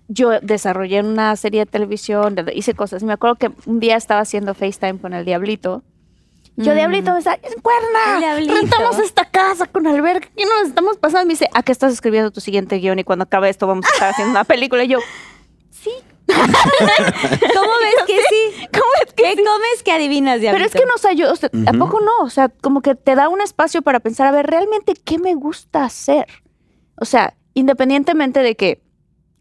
yo 0.08 0.38
desarrollé 0.42 1.00
una 1.00 1.34
serie 1.36 1.60
de 1.60 1.66
televisión, 1.66 2.36
hice 2.52 2.74
cosas. 2.74 3.02
Y 3.02 3.06
me 3.06 3.14
acuerdo 3.14 3.36
que 3.36 3.50
un 3.64 3.80
día 3.80 3.96
estaba 3.96 4.20
haciendo 4.20 4.52
FaceTime 4.54 4.98
con 4.98 5.14
el 5.14 5.24
Diablito. 5.24 5.82
Yo, 6.56 6.72
Mm. 6.72 6.76
Diablito, 6.76 7.12
me 7.14 7.18
está, 7.20 7.38
cuerna, 7.62 8.18
Diablito. 8.18 8.54
rentamos 8.54 8.98
esta 8.98 9.24
casa 9.24 9.64
con 9.66 9.86
alberca, 9.86 10.28
¿qué 10.36 10.44
nos 10.44 10.68
estamos 10.68 10.98
pasando? 10.98 11.26
Me 11.26 11.32
dice, 11.32 11.48
¿a 11.54 11.62
qué 11.62 11.72
estás 11.72 11.92
escribiendo 11.94 12.30
tu 12.30 12.40
siguiente 12.42 12.76
guion? 12.76 12.98
Y 12.98 13.04
cuando 13.04 13.22
acabe 13.24 13.48
esto 13.48 13.66
vamos 13.66 13.86
a 13.86 13.92
estar 13.94 14.10
haciendo 14.10 14.32
una 14.32 14.44
película. 14.44 14.84
Y 14.84 14.88
yo, 14.88 14.98
¿Cómo 16.28 17.72
ves 17.80 18.06
que 18.06 18.16
sí? 18.16 18.66
¿cómo 18.72 18.84
es 19.06 19.12
que 19.12 19.22
¿Qué 19.22 19.36
comes 19.36 19.82
que 19.84 19.92
adivinas, 19.92 20.40
Pero 20.40 20.64
es 20.64 20.72
que 20.72 20.86
nos 20.86 21.04
ayuda, 21.04 21.32
o 21.32 21.36
sea, 21.36 21.50
¿a 21.66 21.70
Ujú. 21.70 21.78
poco 21.78 22.00
no? 22.00 22.24
O 22.24 22.30
sea, 22.30 22.48
como 22.48 22.80
que 22.80 22.94
te 22.94 23.14
da 23.14 23.28
un 23.28 23.40
espacio 23.40 23.82
para 23.82 24.00
pensar, 24.00 24.26
a 24.26 24.30
ver, 24.30 24.46
realmente, 24.46 24.94
¿qué 24.94 25.18
me 25.18 25.34
gusta 25.34 25.84
hacer? 25.84 26.26
O 26.96 27.04
sea, 27.04 27.36
independientemente 27.54 28.40
de 28.40 28.56
que, 28.56 28.82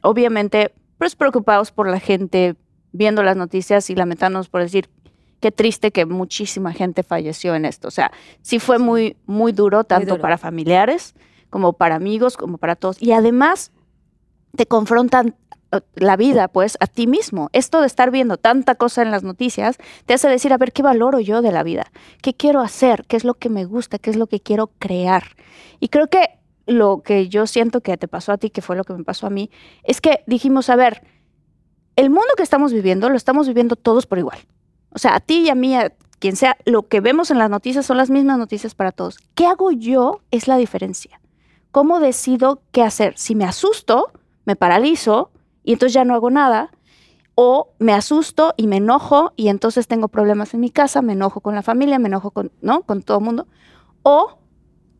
obviamente, 0.01 0.73
pues 0.97 1.15
preocupados 1.15 1.71
por 1.71 1.89
la 1.89 1.99
gente, 1.99 2.55
viendo 2.91 3.23
las 3.23 3.37
noticias 3.37 3.89
y 3.89 3.95
lamentándonos 3.95 4.49
por 4.49 4.61
decir, 4.61 4.89
qué 5.39 5.51
triste 5.51 5.91
que 5.91 6.05
muchísima 6.05 6.71
gente 6.73 7.03
falleció 7.03 7.55
en 7.55 7.65
esto. 7.65 7.87
O 7.87 7.91
sea, 7.91 8.11
sí 8.41 8.59
fue 8.59 8.79
muy, 8.79 9.17
muy 9.25 9.51
duro, 9.51 9.83
tanto 9.83 10.11
duro. 10.11 10.21
para 10.21 10.37
familiares, 10.37 11.15
como 11.49 11.73
para 11.73 11.95
amigos, 11.95 12.37
como 12.37 12.57
para 12.57 12.75
todos. 12.75 13.01
Y 13.01 13.11
además, 13.11 13.71
te 14.55 14.65
confrontan 14.65 15.35
la 15.95 16.15
vida, 16.17 16.47
pues, 16.47 16.77
a 16.79 16.87
ti 16.87 17.07
mismo. 17.07 17.49
Esto 17.53 17.81
de 17.81 17.87
estar 17.87 18.11
viendo 18.11 18.37
tanta 18.37 18.75
cosa 18.75 19.01
en 19.01 19.11
las 19.11 19.23
noticias 19.23 19.77
te 20.05 20.13
hace 20.13 20.27
decir, 20.29 20.53
a 20.53 20.57
ver, 20.57 20.71
¿qué 20.73 20.83
valoro 20.83 21.19
yo 21.19 21.41
de 21.41 21.51
la 21.51 21.63
vida? 21.63 21.91
¿Qué 22.21 22.33
quiero 22.33 22.61
hacer? 22.61 23.05
¿Qué 23.07 23.15
es 23.15 23.23
lo 23.23 23.33
que 23.33 23.49
me 23.49 23.65
gusta? 23.65 23.99
¿Qué 23.99 24.09
es 24.09 24.15
lo 24.15 24.27
que 24.27 24.39
quiero 24.39 24.67
crear? 24.79 25.23
Y 25.79 25.89
creo 25.89 26.07
que 26.07 26.39
lo 26.65 27.01
que 27.01 27.27
yo 27.27 27.47
siento 27.47 27.81
que 27.81 27.97
te 27.97 28.07
pasó 28.07 28.31
a 28.31 28.37
ti, 28.37 28.49
que 28.49 28.61
fue 28.61 28.75
lo 28.75 28.83
que 28.83 28.93
me 28.93 29.03
pasó 29.03 29.27
a 29.27 29.29
mí, 29.29 29.49
es 29.83 30.01
que 30.01 30.23
dijimos, 30.27 30.69
a 30.69 30.75
ver, 30.75 31.01
el 31.95 32.09
mundo 32.09 32.29
que 32.37 32.43
estamos 32.43 32.73
viviendo 32.73 33.09
lo 33.09 33.17
estamos 33.17 33.47
viviendo 33.47 33.75
todos 33.75 34.05
por 34.05 34.17
igual. 34.17 34.39
O 34.91 34.99
sea, 34.99 35.15
a 35.15 35.19
ti 35.19 35.43
y 35.45 35.49
a 35.49 35.55
mí, 35.55 35.75
a 35.75 35.91
quien 36.19 36.35
sea, 36.35 36.57
lo 36.65 36.87
que 36.87 37.01
vemos 37.01 37.31
en 37.31 37.37
las 37.37 37.49
noticias 37.49 37.85
son 37.85 37.97
las 37.97 38.09
mismas 38.09 38.37
noticias 38.37 38.75
para 38.75 38.91
todos. 38.91 39.17
¿Qué 39.35 39.45
hago 39.45 39.71
yo? 39.71 40.21
Es 40.31 40.47
la 40.47 40.57
diferencia. 40.57 41.19
¿Cómo 41.71 41.99
decido 41.99 42.61
qué 42.71 42.83
hacer? 42.83 43.17
Si 43.17 43.35
me 43.35 43.45
asusto, 43.45 44.11
me 44.45 44.55
paralizo 44.55 45.31
y 45.63 45.73
entonces 45.73 45.93
ya 45.93 46.05
no 46.05 46.13
hago 46.13 46.29
nada. 46.29 46.71
O 47.35 47.73
me 47.79 47.93
asusto 47.93 48.53
y 48.57 48.67
me 48.67 48.77
enojo 48.77 49.33
y 49.35 49.47
entonces 49.47 49.87
tengo 49.87 50.07
problemas 50.07 50.53
en 50.53 50.59
mi 50.59 50.69
casa, 50.69 51.01
me 51.01 51.13
enojo 51.13 51.41
con 51.41 51.55
la 51.55 51.63
familia, 51.63 51.97
me 51.97 52.07
enojo 52.07 52.29
con, 52.29 52.51
¿no? 52.61 52.83
con 52.83 53.01
todo 53.01 53.17
el 53.17 53.23
mundo. 53.23 53.47
O 54.03 54.37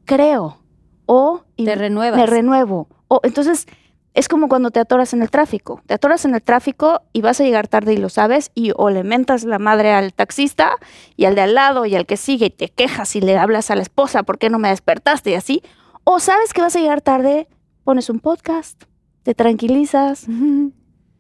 creo. 0.06 0.58
O 1.06 1.44
Te 1.58 1.76
renuevas. 1.76 2.20
me 2.20 2.26
renuevo. 2.26 2.88
O 3.08 3.20
entonces 3.24 3.68
es 4.16 4.28
como 4.28 4.48
cuando 4.48 4.72
te 4.72 4.80
atoras 4.80 5.14
en 5.14 5.22
el 5.22 5.30
tráfico. 5.30 5.82
Te 5.86 5.94
atoras 5.96 6.26
en 6.26 6.34
el 6.34 6.42
tráfico 6.42 7.02
y 7.14 7.22
vas 7.22 7.40
a 7.40 7.44
llegar 7.44 7.68
tarde 7.68 7.94
y 7.94 7.98
lo 7.98 8.10
sabes 8.10 8.52
y 8.56 8.72
o 8.76 8.90
le 8.90 9.04
mentas 9.04 9.44
la 9.44 9.60
madre 9.60 9.92
al 9.92 10.14
taxista 10.14 10.72
y 11.16 11.26
al 11.26 11.36
de 11.36 11.42
al 11.42 11.56
lado 11.56 11.86
y 11.86 11.96
al 11.96 12.06
que 12.06 12.18
sigue 12.18 12.48
y 12.48 12.50
te 12.52 12.70
quejas 12.70 13.16
y 13.16 13.22
le 13.22 13.38
hablas 13.38 13.70
a 13.70 13.76
la 13.76 13.82
esposa 13.82 14.24
por 14.24 14.38
qué 14.40 14.50
no 14.50 14.60
me 14.60 14.70
despertaste 14.70 15.32
y 15.32 15.36
así. 15.36 15.62
O 16.04 16.20
sabes 16.20 16.54
que 16.54 16.62
vas 16.62 16.76
a 16.76 16.80
llegar 16.80 17.02
tarde, 17.02 17.48
pones 17.84 18.10
un 18.10 18.20
podcast, 18.20 18.84
te 19.24 19.34
tranquilizas 19.34 20.28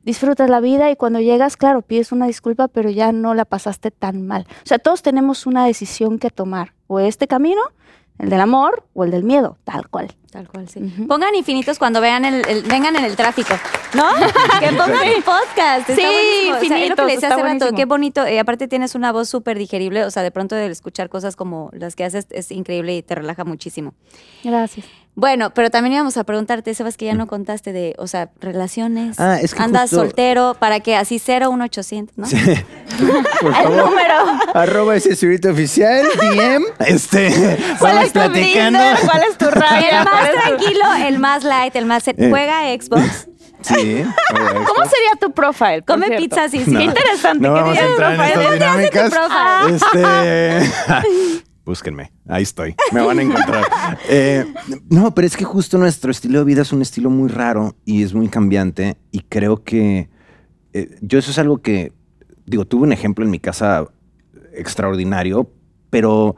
disfrutas 0.03 0.49
la 0.49 0.59
vida 0.59 0.91
y 0.91 0.95
cuando 0.97 1.19
llegas, 1.21 1.55
claro, 1.57 1.81
pides 1.81 2.11
una 2.11 2.27
disculpa, 2.27 2.67
pero 2.67 2.89
ya 2.89 3.11
no 3.13 3.33
la 3.33 3.45
pasaste 3.45 3.89
tan 3.91 4.27
mal. 4.27 4.45
O 4.49 4.67
sea, 4.67 4.77
todos 4.79 5.01
tenemos 5.01 5.45
una 5.45 5.65
decisión 5.65 6.19
que 6.19 6.29
tomar, 6.29 6.73
o 6.87 6.99
este 6.99 7.27
camino, 7.27 7.61
el 8.19 8.29
del 8.29 8.41
amor 8.41 8.85
o 8.93 9.05
el 9.05 9.11
del 9.11 9.23
miedo, 9.23 9.57
tal 9.63 9.87
cual. 9.89 10.13
Tal 10.29 10.47
cual, 10.49 10.67
sí. 10.67 10.79
Pongan 11.07 11.33
infinitos 11.35 11.77
cuando 11.79 12.01
vean 12.01 12.25
el, 12.25 12.47
el- 12.49 12.63
vengan 12.63 12.95
en 12.95 13.05
el 13.05 13.15
tráfico, 13.15 13.53
¿no? 13.93 14.03
que 14.59 14.67
pongan 14.69 15.07
un 15.15 15.23
podcast. 15.23 15.89
Está 15.89 15.95
Sí, 15.95 16.01
buenísimo. 16.01 16.55
O 16.55 16.59
sea, 16.59 16.59
es 16.59 16.59
lo 16.59 16.59
que 16.59 16.65
infinitos, 16.65 17.05
le 17.05 17.13
decía 17.13 17.29
está 17.29 17.41
hace 17.41 17.53
rato, 17.65 17.75
qué 17.75 17.85
bonito. 17.85 18.27
Y 18.27 18.37
aparte 18.39 18.67
tienes 18.67 18.95
una 18.95 19.11
voz 19.11 19.29
súper 19.29 19.57
digerible, 19.57 20.03
o 20.05 20.11
sea, 20.11 20.21
de 20.23 20.31
pronto 20.31 20.55
de 20.55 20.67
escuchar 20.67 21.07
cosas 21.09 21.35
como 21.35 21.69
las 21.71 21.95
que 21.95 22.03
haces 22.03 22.27
es 22.31 22.51
increíble 22.51 22.95
y 22.95 23.03
te 23.03 23.15
relaja 23.15 23.45
muchísimo. 23.45 23.93
Gracias. 24.43 24.85
Bueno, 25.15 25.51
pero 25.53 25.69
también 25.69 25.93
íbamos 25.93 26.17
a 26.17 26.23
preguntarte, 26.23 26.73
Sebas, 26.73 26.97
que 26.97 27.05
ya 27.05 27.13
no 27.13 27.27
contaste 27.27 27.71
de, 27.71 27.93
o 27.99 28.07
sea, 28.07 28.29
relaciones. 28.41 29.19
Ah, 29.19 29.39
es 29.39 29.53
que 29.53 29.61
Andas 29.61 29.83
justo- 29.91 29.97
soltero, 29.97 30.55
para 30.59 30.79
que 30.79 30.95
así 30.95 31.19
01800, 31.19 32.17
¿no? 32.17 32.25
Por 33.41 33.49
El 33.49 33.55
favor, 33.55 33.85
número. 33.85 34.15
arroba 34.55 34.95
ese 34.95 35.15
surito 35.15 35.49
oficial, 35.51 36.03
DM. 36.19 36.63
Este, 36.87 37.57
¿Cuál 37.79 37.99
es 37.99 38.07
tu 38.07 38.19
platicando. 38.19 38.79
Tinder? 38.79 38.97
¿Cuál 39.05 39.23
es 39.29 39.37
tu 39.37 39.45
raya? 39.51 39.99
El 39.99 40.03
¿Cuál 40.03 40.05
más 40.05 40.31
tranquilo, 40.43 40.85
el 41.07 41.19
más 41.19 41.43
light, 41.43 41.75
el 41.75 41.85
más... 41.85 42.07
Eh. 42.07 42.15
Juega 42.29 42.61
Xbox, 42.75 43.27
Sí. 43.61 44.03
¿Cómo 44.29 44.85
sería 44.89 45.11
tu 45.21 45.31
profile? 45.31 45.83
por 45.83 45.95
come 45.95 46.07
cierto? 46.07 46.21
pizza, 46.25 46.49
sí, 46.49 46.65
sí. 46.65 46.71
No. 46.71 46.79
Qué 46.79 46.85
interesante. 46.85 47.47
No 47.47 47.53
que 47.53 47.61
vamos 47.61 47.77
a 47.77 47.85
entrar 47.85 48.11
en 48.11 48.17
profile. 48.17 48.43
estas 48.43 48.59
dinámicas. 48.59 49.09
profile. 49.13 49.75
Este. 50.65 51.43
Búsquenme, 51.65 52.11
ahí 52.27 52.43
estoy, 52.43 52.75
me 52.91 53.01
van 53.01 53.19
a 53.19 53.21
encontrar. 53.21 53.63
Eh, 54.09 54.45
no, 54.89 55.13
pero 55.13 55.27
es 55.27 55.37
que 55.37 55.45
justo 55.45 55.77
nuestro 55.77 56.11
estilo 56.11 56.39
de 56.39 56.45
vida 56.45 56.61
es 56.61 56.73
un 56.73 56.81
estilo 56.81 57.09
muy 57.09 57.29
raro 57.29 57.75
y 57.85 58.03
es 58.03 58.13
muy 58.13 58.27
cambiante 58.27 58.97
y 59.11 59.21
creo 59.21 59.63
que 59.63 60.09
eh, 60.73 60.97
yo 61.01 61.19
eso 61.19 61.31
es 61.31 61.37
algo 61.37 61.61
que, 61.61 61.93
digo, 62.45 62.65
tuve 62.65 62.83
un 62.83 62.93
ejemplo 62.93 63.23
en 63.23 63.31
mi 63.31 63.39
casa 63.39 63.87
extraordinario, 64.53 65.49
pero 65.89 66.35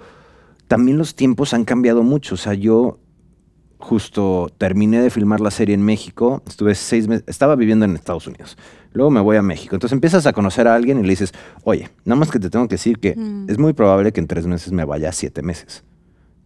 también 0.67 0.97
los 0.97 1.15
tiempos 1.15 1.53
han 1.53 1.65
cambiado 1.65 2.03
mucho. 2.03 2.36
O 2.36 2.38
sea, 2.38 2.53
yo 2.53 2.99
justo 3.86 4.49
terminé 4.57 4.99
de 4.99 5.09
filmar 5.11 5.39
la 5.41 5.51
serie 5.51 5.75
en 5.75 5.83
México, 5.83 6.41
estuve 6.47 6.73
seis 6.73 7.07
meses, 7.07 7.23
estaba 7.27 7.55
viviendo 7.55 7.86
en 7.86 7.93
Estados 7.95 8.25
Unidos. 8.25 8.57
Luego 8.93 9.11
me 9.11 9.21
voy 9.21 9.38
a 9.38 9.41
México. 9.43 9.75
Entonces 9.75 9.93
empiezas 9.93 10.25
a 10.25 10.33
conocer 10.33 10.67
a 10.67 10.73
alguien 10.73 10.99
y 10.99 11.03
le 11.03 11.09
dices, 11.09 11.33
oye, 11.63 11.89
nada 12.03 12.19
más 12.19 12.31
que 12.31 12.39
te 12.39 12.49
tengo 12.49 12.67
que 12.67 12.75
decir 12.75 12.97
que 12.99 13.15
Mm. 13.15 13.49
es 13.49 13.57
muy 13.59 13.73
probable 13.73 14.11
que 14.11 14.19
en 14.21 14.27
tres 14.27 14.47
meses 14.47 14.71
me 14.71 14.86
vaya 14.86 15.09
a 15.09 15.11
siete 15.11 15.41
meses. 15.43 15.83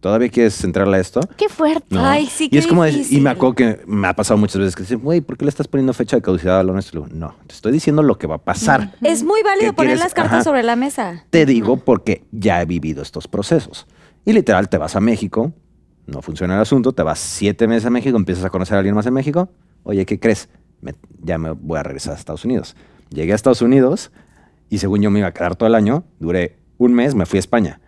¿Todavía 0.00 0.28
quieres 0.30 0.62
entrarle 0.64 0.96
a 0.96 1.00
esto? 1.00 1.20
Qué 1.36 1.48
fuerte. 1.50 1.94
No. 1.94 2.04
Ay, 2.04 2.26
sí, 2.26 2.44
Y 2.46 2.48
qué 2.50 2.58
es 2.58 2.66
como, 2.66 2.84
de- 2.84 3.06
y 3.10 3.20
me 3.20 3.30
acuerdo 3.30 3.54
que 3.54 3.80
me 3.86 4.08
ha 4.08 4.14
pasado 4.16 4.38
muchas 4.38 4.58
veces 4.58 4.74
que 4.74 4.82
dicen, 4.82 5.00
güey, 5.00 5.20
¿por 5.20 5.36
qué 5.36 5.44
le 5.44 5.50
estás 5.50 5.68
poniendo 5.68 5.92
fecha 5.92 6.16
de 6.16 6.22
caducidad 6.22 6.58
a 6.58 6.62
lo 6.62 6.72
nuestro? 6.72 7.00
Le 7.02 7.06
digo, 7.08 7.18
No, 7.18 7.34
te 7.46 7.54
estoy 7.54 7.70
diciendo 7.72 8.02
lo 8.02 8.16
que 8.18 8.26
va 8.26 8.36
a 8.36 8.38
pasar. 8.38 8.94
Es 9.02 9.22
muy 9.22 9.42
válido 9.42 9.72
¿Qué 9.72 9.76
poner 9.76 9.90
quieres? 9.92 10.04
las 10.04 10.14
cartas 10.14 10.34
Ajá. 10.36 10.44
sobre 10.44 10.62
la 10.62 10.74
mesa. 10.76 11.24
Te 11.30 11.44
digo 11.46 11.76
porque 11.76 12.24
ya 12.32 12.60
he 12.62 12.64
vivido 12.64 13.02
estos 13.02 13.28
procesos. 13.28 13.86
Y 14.24 14.32
literal, 14.32 14.68
te 14.70 14.78
vas 14.78 14.96
a 14.96 15.00
México, 15.00 15.52
no 16.10 16.22
funciona 16.22 16.54
el 16.54 16.60
asunto, 16.60 16.92
te 16.92 17.02
vas 17.02 17.18
siete 17.18 17.66
meses 17.66 17.86
a 17.86 17.90
México, 17.90 18.16
empiezas 18.16 18.44
a 18.44 18.50
conocer 18.50 18.74
a 18.76 18.78
alguien 18.78 18.94
más 18.94 19.06
en 19.06 19.14
México. 19.14 19.48
Oye, 19.82 20.04
¿qué 20.06 20.18
crees? 20.18 20.48
Ya 21.22 21.38
me 21.38 21.52
voy 21.52 21.78
a 21.78 21.82
regresar 21.82 22.14
a 22.14 22.16
Estados 22.16 22.44
Unidos. 22.44 22.76
Llegué 23.10 23.32
a 23.32 23.34
Estados 23.34 23.62
Unidos 23.62 24.10
y 24.68 24.78
según 24.78 25.02
yo 25.02 25.10
me 25.10 25.18
iba 25.18 25.28
a 25.28 25.32
quedar 25.32 25.56
todo 25.56 25.68
el 25.68 25.74
año, 25.74 26.04
duré 26.18 26.58
un 26.78 26.94
mes, 26.94 27.14
me 27.14 27.26
fui 27.26 27.38
a 27.38 27.40
España. 27.40 27.80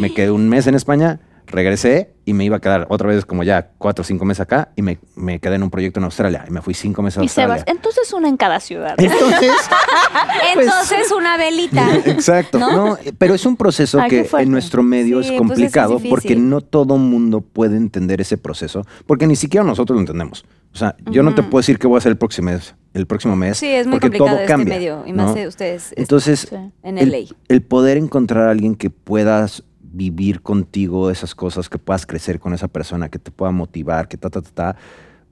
Me 0.00 0.12
quedé 0.12 0.30
un 0.30 0.48
mes 0.48 0.66
en 0.66 0.74
España, 0.74 1.20
regresé 1.52 2.14
y 2.24 2.32
me 2.32 2.44
iba 2.44 2.56
a 2.56 2.60
quedar 2.60 2.86
otra 2.90 3.08
vez 3.08 3.24
como 3.24 3.42
ya 3.44 3.70
cuatro 3.78 4.02
o 4.02 4.04
cinco 4.04 4.24
meses 4.24 4.40
acá 4.40 4.70
y 4.76 4.82
me, 4.82 4.98
me 5.14 5.38
quedé 5.38 5.54
en 5.56 5.62
un 5.62 5.70
proyecto 5.70 6.00
en 6.00 6.04
Australia 6.04 6.44
y 6.48 6.50
me 6.50 6.60
fui 6.62 6.74
cinco 6.74 7.02
meses 7.02 7.18
a 7.18 7.22
Y 7.22 7.26
Australia. 7.26 7.54
Sebas, 7.58 7.68
entonces 7.68 8.12
una 8.12 8.28
en 8.28 8.36
cada 8.36 8.58
ciudad. 8.60 8.94
Entonces, 8.98 9.50
Pues- 10.54 10.66
Entonces, 10.66 11.12
una 11.12 11.36
velita. 11.36 11.96
Exacto. 12.06 12.58
¿No? 12.58 12.70
¿no? 12.88 12.98
pero 13.18 13.34
es 13.34 13.46
un 13.46 13.56
proceso 13.56 14.00
Ay, 14.00 14.10
que 14.10 14.28
en 14.38 14.50
nuestro 14.50 14.82
medio 14.82 15.22
Sí, 15.22 15.32
es 15.34 15.38
complicado 15.38 15.96
es 16.02 16.08
porque 16.08 16.36
no 16.36 16.60
todo 16.60 16.96
mundo 16.98 17.40
puede 17.40 17.76
entender 17.76 18.20
ese 18.20 18.36
proceso, 18.38 18.84
porque 19.06 19.26
ni 19.26 19.36
siquiera 19.36 19.64
nosotros 19.64 19.94
lo 19.96 20.00
entendemos. 20.00 20.44
O 20.74 20.76
sea, 20.76 20.96
yo 21.10 21.22
no 21.22 21.34
te 21.34 21.42
puedo 21.42 21.60
decir 21.60 21.78
qué 21.78 21.86
voy 21.86 21.96
a 21.96 21.98
hacer 21.98 22.12
el 22.12 22.18
próximo 22.18 22.50
mes, 22.50 22.74
el 22.94 23.06
próximo 23.06 23.36
mes, 23.36 23.58
Sí, 23.58 23.66
es 23.68 23.86
muy 23.86 23.92
porque 24.00 24.06
complicado 24.18 24.30
todo 24.30 24.40
este 24.40 24.46
cambia. 24.52 24.74
medio. 24.74 25.02
Y 25.06 25.12
más 25.12 25.26
¿no? 25.28 25.34
de 25.34 25.46
ustedes. 25.46 25.92
es- 25.92 25.98
Entonces, 25.98 26.48
en 26.82 26.98
el, 26.98 27.28
el 27.48 27.62
poder 27.62 27.98
encontrar 27.98 28.48
a 28.48 28.50
alguien 28.52 28.74
que 28.74 28.88
puedas 28.88 29.64
vivir 29.92 30.40
contigo 30.42 31.10
esas 31.10 31.34
cosas, 31.34 31.68
que 31.68 31.78
puedas 31.78 32.06
crecer 32.06 32.40
con 32.40 32.54
esa 32.54 32.68
persona, 32.68 33.08
que 33.08 33.18
te 33.18 33.30
pueda 33.30 33.52
motivar, 33.52 34.08
que 34.08 34.16
ta, 34.16 34.30
ta, 34.30 34.40
ta, 34.42 34.50
ta, 34.50 34.76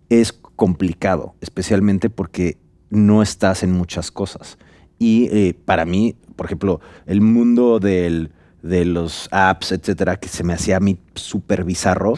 es 0.08 0.32
complicado, 0.32 1.34
especialmente 1.40 2.11
porque 2.11 2.58
no 2.90 3.22
estás 3.22 3.62
en 3.62 3.72
muchas 3.72 4.11
cosas. 4.11 4.58
Y 4.98 5.28
eh, 5.32 5.54
para 5.64 5.84
mí, 5.84 6.14
por 6.36 6.46
ejemplo, 6.46 6.80
el 7.06 7.20
mundo 7.20 7.78
del- 7.80 8.30
de 8.62 8.84
los 8.84 9.28
apps, 9.32 9.72
etcétera, 9.72 10.16
que 10.16 10.28
se 10.28 10.44
me 10.44 10.52
hacía 10.52 10.76
a 10.76 10.80
mí 10.80 10.98
súper 11.14 11.64
bizarro, 11.64 12.14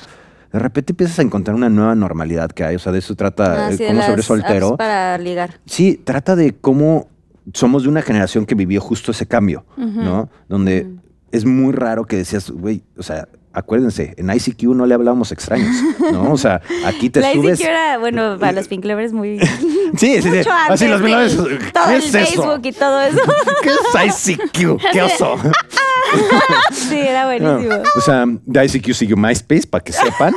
de 0.52 0.58
repente 0.58 0.92
empiezas 0.92 1.18
a 1.20 1.22
encontrar 1.22 1.54
una 1.54 1.68
nueva 1.68 1.94
normalidad 1.94 2.50
que 2.50 2.64
hay. 2.64 2.74
O 2.76 2.78
sea, 2.80 2.90
de 2.92 2.98
eso 2.98 3.14
trata 3.14 3.68
Ah, 3.68 3.70
eh, 3.70 3.76
sí, 3.76 3.84
cómo 3.86 4.02
sobre 4.02 4.22
soltero. 4.22 4.76
para 4.76 5.16
ligar. 5.18 5.60
Sí, 5.66 6.00
trata 6.02 6.34
de 6.34 6.54
cómo 6.54 7.08
somos 7.54 7.84
de 7.84 7.88
una 7.88 8.02
generación 8.02 8.44
que 8.46 8.54
vivió 8.56 8.80
justo 8.80 9.12
ese 9.12 9.26
cambio, 9.26 9.64
¿no? 9.76 10.28
Donde 10.48 10.88
es 11.32 11.44
muy 11.44 11.72
raro 11.72 12.04
que 12.04 12.16
decías, 12.16 12.50
güey, 12.50 12.82
o 12.96 13.02
sea, 13.02 13.26
acuérdense, 13.54 14.14
en 14.16 14.30
ICQ 14.30 14.62
no 14.74 14.86
le 14.86 14.94
hablábamos 14.94 15.30
extraños, 15.32 15.74
¿no? 16.12 16.32
O 16.32 16.38
sea, 16.38 16.62
aquí 16.86 17.10
te 17.10 17.20
La 17.20 17.32
subes. 17.32 17.58
ICQ 17.60 17.68
era, 17.68 17.98
bueno, 17.98 18.36
para 18.38 18.52
los 18.52 18.68
Pink 18.68 18.84
Lovers 18.84 19.12
muy... 19.12 19.38
Sí, 19.94 20.22
sí, 20.22 20.22
sí. 20.22 20.28
mucho 20.30 20.50
antes 20.50 20.70
Así 20.70 20.88
los 20.88 21.00
de 21.00 21.04
millones. 21.04 21.36
Todo 21.36 21.48
¿Qué 21.86 21.96
el 21.96 22.02
es 22.02 22.14
eso? 22.14 22.42
Facebook 22.42 22.60
y 22.64 22.72
todo 22.72 23.02
eso. 23.02 23.18
¿Qué 23.62 24.06
es 24.06 24.28
ICQ? 24.28 24.80
¿Qué 24.92 25.02
oso? 25.02 25.36
Sí, 26.72 26.98
era 26.98 27.22
No, 27.38 27.54
buenísimo. 27.58 27.82
o 27.96 28.00
sea, 28.00 28.24
de 28.26 28.64
ICQ 28.66 28.92
siguió 28.94 29.16
MySpace 29.16 29.66
para 29.66 29.82
que 29.84 29.92
sepan. 29.92 30.34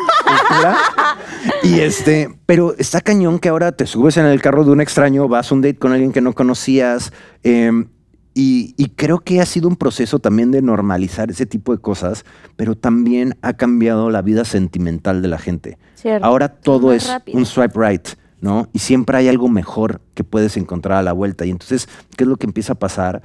y 1.63 1.79
este, 1.79 2.29
pero 2.45 2.75
está 2.77 3.01
cañón 3.01 3.39
que 3.39 3.49
ahora 3.49 3.71
te 3.71 3.85
subes 3.85 4.17
en 4.17 4.25
el 4.25 4.41
carro 4.41 4.63
de 4.63 4.71
un 4.71 4.81
extraño, 4.81 5.27
vas 5.27 5.51
a 5.51 5.55
un 5.55 5.61
date 5.61 5.77
con 5.77 5.91
alguien 5.91 6.11
que 6.11 6.21
no 6.21 6.33
conocías. 6.33 7.11
em, 7.43 7.87
y, 8.35 8.75
y 8.77 8.89
creo 8.89 9.19
que 9.21 9.41
ha 9.41 9.45
sido 9.47 9.67
un 9.67 9.77
proceso 9.77 10.19
también 10.19 10.51
de 10.51 10.61
normalizar 10.61 11.31
ese 11.31 11.45
tipo 11.47 11.71
de 11.73 11.81
cosas, 11.81 12.25
pero 12.57 12.75
también 12.75 13.35
ha 13.41 13.53
cambiado 13.53 14.09
la 14.11 14.21
vida 14.21 14.45
sentimental 14.45 15.21
de 15.23 15.27
la 15.29 15.39
gente. 15.39 15.77
Cierto. 15.95 16.23
Ahora 16.25 16.49
todo 16.49 16.87
Más 16.89 16.97
es 16.97 17.07
rápido. 17.09 17.37
un 17.39 17.45
swipe 17.45 17.79
right, 17.79 18.07
¿no? 18.41 18.67
Y 18.73 18.79
siempre 18.79 19.17
hay 19.17 19.29
algo 19.29 19.47
mejor 19.49 20.01
que 20.13 20.23
puedes 20.23 20.57
encontrar 20.57 20.97
a 20.99 21.01
la 21.01 21.13
vuelta. 21.13 21.45
Y 21.45 21.49
entonces, 21.49 21.87
¿qué 22.17 22.25
es 22.25 22.27
lo 22.27 22.35
que 22.37 22.45
empieza 22.45 22.73
a 22.73 22.75
pasar? 22.75 23.21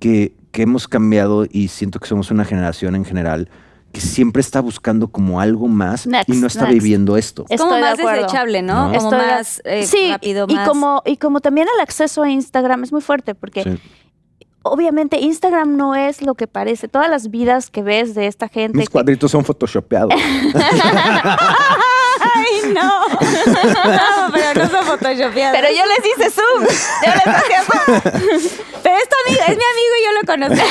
Que, 0.00 0.34
que 0.52 0.62
hemos 0.62 0.88
cambiado 0.88 1.46
y 1.50 1.68
siento 1.68 1.98
que 2.00 2.08
somos 2.08 2.30
una 2.30 2.44
generación 2.44 2.94
en 2.96 3.04
general 3.04 3.48
que 3.92 4.00
siempre 4.02 4.40
está 4.40 4.60
buscando 4.60 5.08
como 5.08 5.40
algo 5.40 5.66
más 5.66 6.06
Next, 6.06 6.28
y 6.28 6.32
no 6.36 6.46
está 6.46 6.66
next. 6.66 6.74
viviendo 6.74 7.16
esto. 7.16 7.42
Estoy 7.48 7.56
como 7.58 7.74
de 7.76 7.80
más 7.80 7.98
acuerdo. 7.98 8.22
desechable, 8.22 8.60
¿no? 8.60 8.92
No. 8.92 8.98
Como 8.98 9.10
Estoy 9.12 9.26
de- 9.26 9.32
más 9.34 9.62
eh, 9.64 9.86
sí, 9.86 10.10
rápido, 10.10 10.46
y 10.48 10.54
más... 10.56 10.68
como 10.68 11.02
y 11.06 11.16
como 11.16 11.40
también 11.40 11.68
el 11.74 11.80
acceso 11.80 12.22
a 12.22 12.28
Instagram 12.28 12.84
es 12.84 12.92
muy 12.92 13.00
fuerte 13.00 13.34
porque 13.34 13.62
Sí. 13.62 13.78
Obviamente 14.70 15.18
Instagram 15.18 15.76
no 15.76 15.94
es 15.94 16.22
lo 16.22 16.34
que 16.34 16.46
parece. 16.46 16.88
Todas 16.88 17.08
las 17.10 17.30
vidas 17.30 17.70
que 17.70 17.82
ves 17.82 18.14
de 18.14 18.26
esta 18.26 18.48
gente. 18.48 18.78
Mis 18.78 18.88
que- 18.88 18.92
cuadritos 18.92 19.30
son 19.30 19.44
photoshopeados. 19.44 20.14
¡Ay, 22.20 22.72
no! 22.74 23.08
no, 23.08 24.32
pero 24.32 24.54
no 24.64 24.70
son 24.70 24.84
photoshopeados. 24.86 25.56
Pero 25.60 25.68
yo 25.68 25.82
les 25.86 26.06
hice 26.06 26.30
zoom. 26.30 26.64
Yo 26.64 27.12
les 27.14 27.26
hacía 27.26 27.62
zoom. 27.62 28.00
Pero 28.82 28.96
es 28.96 29.08
tu 29.08 29.16
amigo, 29.26 29.42
es 29.46 29.56
mi 29.56 29.64
amigo 29.64 29.94
y 29.98 30.04
yo 30.04 30.12
lo 30.20 30.26
conozco. 30.26 30.64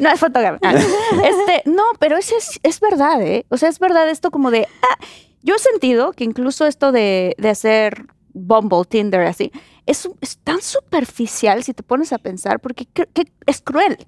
No 0.00 0.10
es 0.10 0.20
fotógrafo. 0.20 0.58
Ah, 0.62 0.72
Este, 0.74 1.62
no, 1.66 1.82
pero 1.98 2.16
eso 2.16 2.34
es, 2.36 2.58
es 2.62 2.80
verdad, 2.80 3.20
¿eh? 3.22 3.44
O 3.50 3.56
sea, 3.56 3.68
es 3.68 3.78
verdad 3.78 4.08
esto 4.08 4.30
como 4.30 4.50
de. 4.50 4.66
ah, 4.82 4.96
yo 5.42 5.54
he 5.54 5.58
sentido 5.58 6.12
que 6.12 6.24
incluso 6.24 6.66
esto 6.66 6.92
de, 6.92 7.34
de 7.38 7.48
hacer 7.50 8.04
Bumble, 8.32 8.84
Tinder, 8.88 9.22
así, 9.22 9.52
es, 9.86 10.08
es 10.20 10.38
tan 10.38 10.60
superficial 10.60 11.62
si 11.62 11.74
te 11.74 11.82
pones 11.82 12.12
a 12.12 12.18
pensar, 12.18 12.60
porque 12.60 12.86
que 12.86 13.06
es 13.46 13.60
cruel. 13.62 13.98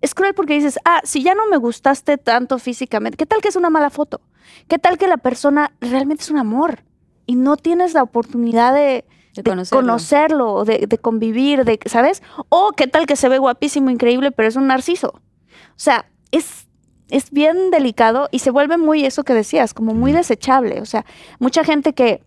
Es 0.00 0.14
cruel 0.14 0.34
porque 0.34 0.54
dices, 0.54 0.78
ah, 0.84 1.00
si 1.04 1.22
ya 1.22 1.34
no 1.34 1.46
me 1.48 1.56
gustaste 1.56 2.18
tanto 2.18 2.58
físicamente, 2.58 3.16
¿qué 3.16 3.24
tal 3.24 3.40
que 3.40 3.48
es 3.48 3.56
una 3.56 3.70
mala 3.70 3.88
foto? 3.88 4.20
¿Qué 4.68 4.78
tal 4.78 4.98
que 4.98 5.08
la 5.08 5.16
persona 5.16 5.72
realmente 5.80 6.22
es 6.22 6.30
un 6.30 6.36
amor? 6.36 6.84
Y 7.24 7.36
no 7.36 7.56
tienes 7.56 7.94
la 7.94 8.02
oportunidad 8.02 8.74
de, 8.74 9.06
De 9.34 9.42
de 9.42 9.42
conocerlo. 9.42 9.80
conocerlo, 9.80 10.52
o 10.52 10.64
de, 10.66 10.86
de 10.86 10.98
convivir, 10.98 11.64
de, 11.64 11.80
¿sabes? 11.86 12.22
O 12.50 12.72
qué 12.76 12.86
tal 12.86 13.06
que 13.06 13.16
se 13.16 13.30
ve 13.30 13.38
guapísimo, 13.38 13.88
increíble, 13.88 14.30
pero 14.30 14.46
es 14.46 14.56
un 14.56 14.66
narciso. 14.66 15.08
O 15.08 15.78
sea, 15.78 16.04
es, 16.32 16.68
es 17.08 17.30
bien 17.30 17.70
delicado 17.70 18.28
y 18.30 18.40
se 18.40 18.50
vuelve 18.50 18.76
muy 18.76 19.06
eso 19.06 19.24
que 19.24 19.32
decías, 19.32 19.72
como 19.72 19.94
muy 19.94 20.12
desechable. 20.12 20.82
O 20.82 20.84
sea, 20.86 21.06
mucha 21.38 21.64
gente 21.64 21.94
que 21.94 22.22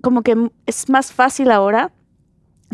como 0.00 0.22
que 0.22 0.50
es 0.64 0.88
más 0.88 1.12
fácil 1.12 1.50
ahora 1.50 1.92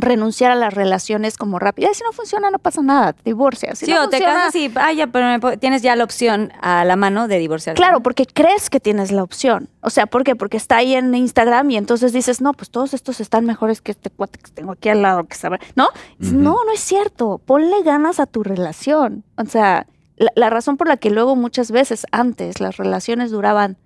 renunciar 0.01 0.51
a 0.51 0.55
las 0.55 0.73
relaciones 0.73 1.37
como 1.37 1.59
rápido. 1.59 1.89
"Ay, 1.89 1.95
Si 1.95 2.03
no 2.05 2.13
funciona, 2.13 2.51
no 2.51 2.59
pasa 2.59 2.81
nada, 2.83 3.13
te 3.13 3.23
divorcias. 3.25 3.79
Si 3.79 3.87
Sí, 3.87 3.93
no 3.93 4.05
o 4.05 4.09
te 4.09 4.17
funciona- 4.19 4.35
casas 4.45 4.55
y, 4.55 4.71
ah, 4.77 4.93
ya, 4.93 5.07
pero 5.09 5.59
tienes 5.59 5.83
ya 5.83 5.95
la 5.97 6.05
opción 6.05 6.53
a 6.61 6.85
la 6.85 6.97
mano 6.97 7.29
de 7.29 7.39
divorciarte. 7.39 7.77
Claro, 7.81 8.01
porque 8.01 8.25
crees 8.27 8.71
que 8.71 8.81
tienes 8.81 9.11
la 9.13 9.23
opción. 9.23 9.69
O 9.81 9.91
sea, 9.91 10.07
¿por 10.07 10.25
qué? 10.25 10.37
Porque 10.37 10.57
está 10.57 10.77
ahí 10.77 10.95
en 10.95 11.15
Instagram 11.15 11.71
y 11.71 11.77
entonces 11.77 12.13
dices, 12.13 12.41
no, 12.41 12.53
pues 12.53 12.71
todos 12.71 12.95
estos 12.95 13.21
están 13.21 13.45
mejores 13.45 13.81
que 13.83 13.91
este 13.93 14.11
cuate 14.11 14.39
que 14.39 14.51
tengo 14.51 14.73
aquí 14.73 14.89
al 14.89 15.03
lado, 15.03 15.25
que 15.25 15.35
sabe. 15.37 15.59
¿No? 15.77 15.89
No, 16.19 16.57
no 16.65 16.73
es 16.73 16.81
cierto. 16.81 17.41
Ponle 17.45 17.83
ganas 17.83 18.21
a 18.21 18.27
tu 18.27 18.43
relación. 18.43 19.25
O 19.37 19.45
sea, 19.47 19.87
la, 20.17 20.31
la 20.37 20.51
razón 20.51 20.77
por 20.77 20.89
la 20.89 20.97
que 20.97 21.11
luego 21.11 21.37
muchas 21.37 21.71
veces 21.71 22.07
antes 22.13 22.61
las 22.61 22.77
relaciones 22.77 23.31
duraban 23.31 23.77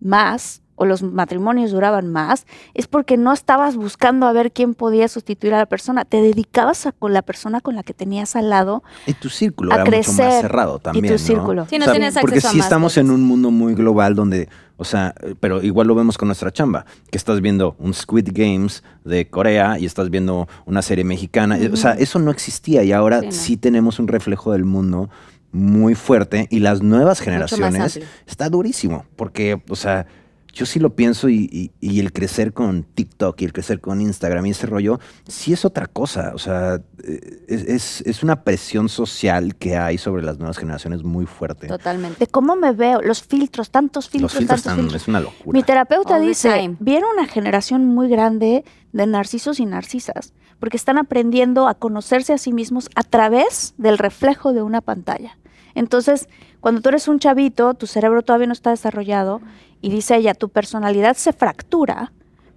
más 0.00 0.62
o 0.82 0.86
los 0.86 1.02
matrimonios 1.02 1.72
duraban 1.72 2.08
más 2.10 2.46
es 2.72 2.86
porque 2.86 3.18
no 3.18 3.34
estabas 3.34 3.76
buscando 3.76 4.26
a 4.26 4.32
ver 4.32 4.50
quién 4.50 4.72
podía 4.74 5.08
sustituir 5.08 5.52
a 5.52 5.58
la 5.58 5.66
persona. 5.66 6.06
Te 6.06 6.22
dedicabas 6.22 6.86
a 6.86 6.92
con 6.92 7.12
la 7.12 7.20
persona 7.20 7.60
con 7.60 7.76
la 7.76 7.82
que 7.82 7.92
tenías 7.92 8.34
al 8.34 8.48
lado 8.48 8.82
Y 9.06 9.12
tu 9.12 9.28
círculo 9.28 9.72
a 9.72 9.74
era 9.74 9.84
mucho 9.84 9.90
crecer. 9.92 10.24
más 10.26 10.40
cerrado 10.40 10.78
también. 10.78 11.04
y 11.04 11.08
tu 11.08 11.14
¿no? 11.14 11.18
círculo. 11.18 11.66
Sí, 11.68 11.76
no 11.78 11.84
O 11.84 11.84
sea, 11.84 11.92
tienes 11.92 12.14
porque 12.18 12.36
acceso 12.36 12.48
a 12.48 12.50
sí 12.52 12.56
más 12.56 12.66
estamos 12.66 12.92
cosas. 12.92 13.04
en 13.04 13.10
un 13.10 13.22
mundo 13.24 13.50
muy 13.50 13.74
global 13.74 14.14
donde, 14.14 14.48
o 14.78 14.84
sea, 14.86 15.14
eh, 15.22 15.34
pero 15.38 15.62
igual 15.62 15.86
lo 15.86 15.94
vemos 15.94 16.16
con 16.16 16.28
nuestra 16.28 16.50
chamba, 16.50 16.86
que 17.10 17.18
estás 17.18 17.42
viendo 17.42 17.76
un 17.78 17.92
Squid 17.92 18.30
Games 18.32 18.82
de 19.04 19.28
Corea 19.28 19.78
y 19.78 19.84
estás 19.84 20.08
viendo 20.08 20.48
una 20.64 20.80
serie 20.80 21.04
mexicana. 21.04 21.58
O 21.70 21.76
sea, 21.76 21.92
eso 21.92 22.18
no 22.18 22.30
existía 22.30 22.82
y 22.84 22.92
ahora 22.92 23.20
Sí, 23.20 23.26
no. 23.26 23.32
sí 23.32 23.56
tenemos 23.58 23.98
un 23.98 24.08
reflejo 24.08 24.52
del 24.52 24.64
mundo 24.64 25.10
muy 25.52 25.94
fuerte 25.94 26.46
y 26.48 26.60
las 26.60 26.80
nuevas 26.80 27.20
generaciones 27.20 28.00
está 28.26 28.48
durísimo 28.48 29.04
porque, 29.16 29.60
o 29.68 29.76
sea, 29.76 30.06
yo 30.52 30.66
sí 30.66 30.78
lo 30.80 30.94
pienso 30.94 31.28
y, 31.28 31.48
y- 31.52 31.70
y 31.80 32.00
el 32.00 32.12
crecer 32.12 32.52
con 32.52 32.82
TikTok 32.82 33.40
y 33.40 33.44
el 33.44 33.52
crecer 33.52 33.80
con 33.80 34.00
Instagram 34.00 34.46
y 34.46 34.50
ese 34.50 34.66
rollo, 34.66 34.98
sí 35.28 35.52
es 35.52 35.64
otra 35.64 35.86
cosa. 35.86 36.32
O 36.34 36.38
sea, 36.38 36.80
eh, 37.04 37.44
es, 37.48 37.62
es- 37.64 38.00
es 38.06 38.22
una 38.22 38.42
presión 38.42 38.88
social 38.88 39.54
que 39.56 39.76
hay 39.76 39.98
sobre 39.98 40.22
las 40.22 40.38
nuevas 40.38 40.58
generaciones 40.58 41.02
muy 41.04 41.26
fuerte. 41.26 41.66
Totalmente. 41.68 42.18
De 42.18 42.26
cómo 42.26 42.56
me 42.56 42.72
veo, 42.72 43.00
los 43.02 43.22
filtros, 43.22 43.70
tantos 43.70 44.08
filtros, 44.08 44.32
Los 44.32 44.38
filtros 44.38 44.62
tantos 44.62 44.72
están, 44.72 44.84
filtros. 44.84 45.02
es 45.02 45.08
una 45.08 45.20
locura. 45.20 45.56
Mi 45.56 45.62
terapeuta 45.62 46.16
All 46.16 46.26
dice, 46.26 46.76
viene 46.80 47.06
una 47.16 47.26
generación 47.26 47.86
muy 47.86 48.08
grande 48.08 48.64
de 48.92 49.06
narcisos 49.06 49.60
y 49.60 49.66
narcisas, 49.66 50.32
porque 50.58 50.76
están 50.76 50.98
aprendiendo 50.98 51.68
a 51.68 51.74
conocerse 51.74 52.32
a 52.32 52.38
sí 52.38 52.52
mismos 52.52 52.90
a 52.96 53.02
través 53.02 53.74
del 53.78 53.98
reflejo 53.98 54.52
de 54.52 54.62
una 54.62 54.80
pantalla. 54.80 55.38
Entonces, 55.74 56.28
cuando 56.58 56.80
tú 56.80 56.88
eres 56.88 57.06
un 57.06 57.20
chavito, 57.20 57.74
tu 57.74 57.86
cerebro 57.86 58.22
todavía 58.22 58.48
no 58.48 58.52
está 58.52 58.70
desarrollado, 58.70 59.40
y 59.80 59.90
dice 59.90 60.16
ella, 60.16 60.34
tu 60.34 60.48
personalidad 60.48 61.16
se 61.16 61.32
fractura 61.32 62.12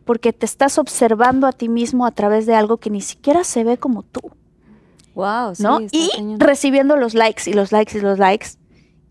porque 0.06 0.34
te 0.34 0.46
estás 0.46 0.78
observando 0.78 1.48
a 1.48 1.52
ti 1.54 1.70
mismo 1.70 2.06
a 2.06 2.12
través 2.12 2.46
de 2.46 2.56
algo 2.56 2.78
que 2.78 2.90
ni 2.90 3.02
siquiera 3.02 3.44
se 3.44 3.64
ve 3.64 3.78
como 3.78 4.04
tú, 4.04 4.22
Wow, 5.16 5.54
sí, 5.56 5.64
y 5.92 6.10
cañón. 6.16 6.40
recibiendo 6.40 6.96
los 6.98 7.14
likes 7.14 7.44
y 7.50 7.54
los 7.54 7.72
likes 7.72 7.98
y 7.98 8.02
los 8.02 8.18
likes, 8.20 8.48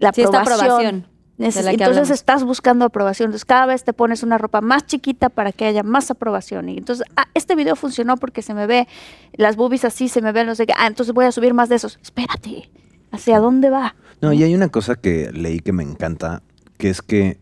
la 0.01 0.13
Sí, 0.13 0.23
esta 0.23 0.41
aprobación. 0.41 0.71
aprobación. 0.71 1.13
Entonces 1.39 1.67
hablamos. 1.67 2.11
estás 2.11 2.45
buscando 2.45 2.85
aprobación. 2.85 3.29
Entonces 3.29 3.45
cada 3.45 3.67
vez 3.67 3.85
te 3.85 3.93
pones 3.93 4.23
una 4.23 4.37
ropa 4.39 4.61
más 4.61 4.85
chiquita 4.87 5.29
para 5.29 5.51
que 5.53 5.65
haya 5.65 5.83
más 5.83 6.11
aprobación. 6.11 6.69
Y 6.69 6.79
entonces, 6.79 7.05
ah, 7.17 7.25
este 7.35 7.55
video 7.57 7.75
funcionó 7.75 8.17
porque 8.17 8.43
se 8.43 8.53
me 8.55 8.67
ve 8.67 8.87
las 9.33 9.57
boobies 9.57 9.85
así, 9.85 10.09
se 10.09 10.21
me 10.23 10.31
ve 10.33 10.45
no 10.45 10.55
sé 10.55 10.67
qué. 10.67 10.75
Ah, 10.77 10.87
entonces 10.87 11.15
voy 11.15 11.25
a 11.25 11.33
subir 11.33 11.55
más 11.55 11.69
de 11.69 11.77
esos. 11.77 11.99
Espérate, 12.03 12.71
¿hacia 13.11 13.39
dónde 13.41 13.71
va? 13.71 13.95
No, 14.21 14.33
y 14.33 14.43
hay 14.45 14.55
una 14.55 14.69
cosa 14.69 14.95
que 14.97 15.31
leí 15.33 15.61
que 15.61 15.73
me 15.73 15.83
encanta, 15.83 16.43
que 16.79 16.91
es 16.91 17.01
que 17.03 17.39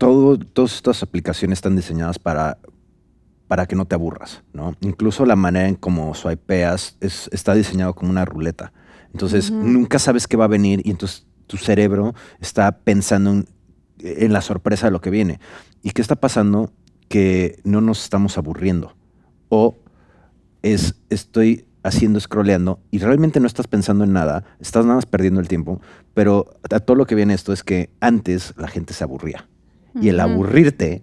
todo, 0.00 0.38
todas 0.38 0.76
estas 0.76 1.02
aplicaciones 1.02 1.58
están 1.58 1.76
diseñadas 1.76 2.18
para, 2.18 2.56
para 3.48 3.66
que 3.66 3.76
no 3.76 3.84
te 3.84 3.94
aburras, 3.94 4.42
¿no? 4.54 4.74
Incluso 4.80 5.26
la 5.26 5.36
manera 5.36 5.68
en 5.68 5.74
cómo 5.74 6.14
swipeas 6.14 6.96
es, 7.00 7.28
está 7.32 7.52
diseñado 7.52 7.94
como 7.94 8.10
una 8.10 8.24
ruleta. 8.24 8.72
Entonces, 9.12 9.50
nunca 9.50 9.98
sabes 9.98 10.26
qué 10.26 10.38
va 10.38 10.46
a 10.46 10.48
venir 10.48 10.80
y 10.84 10.90
entonces 10.92 11.26
tu 11.46 11.58
cerebro 11.58 12.14
está 12.40 12.78
pensando 12.78 13.30
en, 13.30 13.48
en 13.98 14.32
la 14.32 14.40
sorpresa 14.40 14.86
de 14.86 14.92
lo 14.92 15.02
que 15.02 15.10
viene. 15.10 15.38
¿Y 15.82 15.90
qué 15.90 16.00
está 16.00 16.16
pasando? 16.16 16.72
Que 17.10 17.60
no 17.64 17.82
nos 17.82 18.02
estamos 18.02 18.38
aburriendo. 18.38 18.96
O 19.50 19.76
es 20.62 20.94
estoy 21.10 21.66
haciendo 21.82 22.18
scrolleando 22.20 22.80
y 22.90 23.00
realmente 23.00 23.38
no 23.38 23.46
estás 23.46 23.66
pensando 23.66 24.04
en 24.04 24.14
nada, 24.14 24.44
estás 24.60 24.86
nada 24.86 24.96
más 24.96 25.06
perdiendo 25.06 25.40
el 25.40 25.48
tiempo, 25.48 25.82
pero 26.14 26.58
a 26.70 26.80
todo 26.80 26.94
lo 26.94 27.06
que 27.06 27.14
viene 27.14 27.34
esto 27.34 27.52
es 27.52 27.62
que 27.62 27.90
antes 28.00 28.54
la 28.56 28.68
gente 28.68 28.94
se 28.94 29.04
aburría 29.04 29.49
y 29.94 30.08
el 30.08 30.20
aburrirte 30.20 31.02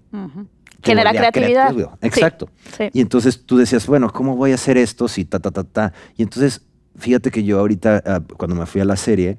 te 0.81 0.91
Genera 0.91 1.11
volvía 1.11 1.31
creatividad. 1.31 1.73
creativo. 1.73 1.97
Exacto. 2.01 2.49
Sí. 2.77 2.89
Y 2.93 3.01
entonces 3.01 3.45
tú 3.45 3.57
decías, 3.57 3.87
bueno, 3.87 4.11
¿cómo 4.11 4.35
voy 4.35 4.51
a 4.51 4.55
hacer 4.55 4.77
esto 4.77 5.07
si 5.07 5.25
ta, 5.25 5.39
ta, 5.39 5.51
ta, 5.51 5.63
ta? 5.63 5.93
Y 6.15 6.23
entonces, 6.23 6.61
fíjate 6.95 7.31
que 7.31 7.43
yo 7.43 7.59
ahorita, 7.59 8.03
ah, 8.05 8.21
cuando 8.37 8.55
me 8.55 8.65
fui 8.65 8.81
a 8.81 8.85
la 8.85 8.95
serie, 8.95 9.37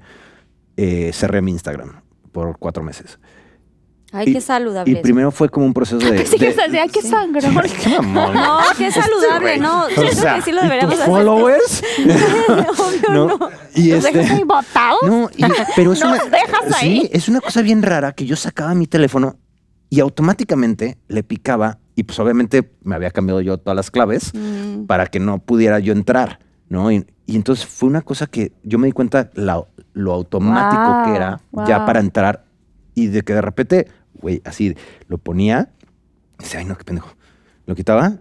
eh, 0.77 1.11
cerré 1.13 1.41
mi 1.41 1.51
Instagram 1.51 2.01
por 2.31 2.57
cuatro 2.59 2.83
meses. 2.83 3.19
Ay, 4.11 4.29
Y- 4.29 4.33
qué 4.33 4.41
saludable. 4.41 4.91
Y 4.91 4.95
eso. 4.95 5.01
primero 5.03 5.29
fue 5.31 5.49
como 5.49 5.65
un 5.67 5.73
proceso 5.73 5.97
de... 5.99 6.17
Pensé 6.17 6.37
que 6.37 6.51
de- 6.53 6.79
ay, 6.79 6.89
qué 6.89 7.01
sangrón. 7.01 7.53
Qué 7.83 7.89
mamón. 8.01 8.33
No, 8.33 8.57
qué 8.77 8.91
saludable, 8.91 9.53
Este 9.53 9.59
güey. 9.59 9.59
no. 9.59 9.83
O 9.85 9.89
Siento 9.89 10.13
sea, 10.15 10.35
que 10.35 10.41
sí 10.41 10.51
lo 10.51 10.59
¿y 10.61 10.63
deberíamos 10.63 10.93
hacer. 10.95 11.05
followers? 11.05 11.83
no. 13.11 13.39
Y 13.75 13.89
¿Nos 13.89 14.05
este, 14.05 14.17
dejas 14.17 14.37
ahí 14.37 14.43
botados? 14.43 14.99
no, 15.05 15.29
y- 15.35 15.43
pero 15.75 15.93
es 15.93 15.99
¿Nos 16.03 16.11
una, 16.13 16.23
dejas 16.25 16.73
ahí? 16.81 17.01
Sí, 17.01 17.09
es 17.13 17.29
una 17.29 17.41
cosa 17.41 17.61
bien 17.61 17.81
rara 17.83 18.11
que 18.13 18.25
yo 18.25 18.35
sacaba 18.35 18.73
mi 18.73 18.87
teléfono 18.87 19.37
y 19.89 19.99
automáticamente 19.99 20.97
le 21.07 21.23
picaba 21.23 21.79
y 21.95 22.03
pues 22.03 22.19
obviamente 22.19 22.71
me 22.83 22.95
había 22.95 23.11
cambiado 23.11 23.41
yo 23.41 23.57
todas 23.57 23.75
las 23.75 23.91
claves 23.91 24.31
Mm. 24.33 24.85
para 24.85 25.07
que 25.07 25.19
no 25.19 25.39
pudiera 25.39 25.79
yo 25.79 25.93
entrar, 25.93 26.39
¿no? 26.69 26.91
Y, 26.91 27.05
y 27.25 27.35
entonces 27.35 27.65
fue 27.65 27.89
una 27.89 28.01
cosa 28.01 28.25
que 28.27 28.53
yo 28.63 28.79
me 28.79 28.87
di 28.87 28.91
cuenta 28.93 29.29
la- 29.33 29.63
lo 29.93 30.13
automático 30.13 30.81
Wow, 30.81 31.03
que 31.05 31.15
era 31.15 31.41
ya 31.67 31.85
para 31.85 31.99
entrar 31.99 32.45
y 32.95 33.07
de 33.07 33.21
que 33.23 33.33
de 33.33 33.41
repente, 33.41 33.87
güey, 34.21 34.41
así 34.45 34.75
lo 35.07 35.17
ponía, 35.17 35.69
decía, 36.37 36.59
ay 36.59 36.65
no, 36.65 36.77
qué 36.77 36.83
pendejo, 36.83 37.09
lo 37.65 37.75
quitaba 37.75 38.17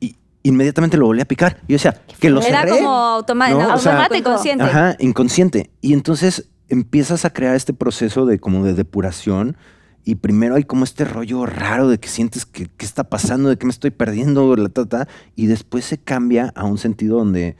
y 0.00 0.16
inmediatamente 0.42 0.96
lo 0.96 1.06
volví 1.06 1.20
a 1.20 1.24
picar. 1.24 1.58
Y 1.68 1.72
yo 1.72 1.74
decía, 1.74 2.00
que 2.20 2.30
lo 2.30 2.40
Era 2.42 2.60
cerré. 2.62 2.70
como 2.72 2.90
automa- 2.90 3.48
¿no? 3.50 3.60
no, 3.62 3.74
O 3.74 3.78
sea, 3.78 3.92
automático, 4.02 4.30
inconsciente. 4.30 4.64
Ajá, 4.64 4.96
inconsciente. 4.98 5.70
Y 5.80 5.92
entonces 5.92 6.48
empiezas 6.68 7.24
a 7.24 7.30
crear 7.32 7.54
este 7.54 7.72
proceso 7.72 8.26
de 8.26 8.38
como 8.38 8.64
de 8.64 8.74
depuración 8.74 9.56
y 10.04 10.16
primero 10.16 10.54
hay 10.56 10.64
como 10.64 10.84
este 10.84 11.04
rollo 11.04 11.44
raro 11.46 11.88
de 11.88 11.98
que 11.98 12.08
sientes 12.08 12.46
que 12.46 12.66
qué 12.76 12.84
está 12.86 13.04
pasando, 13.04 13.48
de 13.50 13.56
que 13.58 13.66
me 13.66 13.72
estoy 13.72 13.90
perdiendo, 13.90 14.54
la 14.56 14.68
ta, 14.68 14.86
ta, 14.86 15.08
y 15.36 15.46
después 15.46 15.84
se 15.84 15.98
cambia 15.98 16.52
a 16.54 16.64
un 16.64 16.78
sentido 16.78 17.18
donde 17.18 17.56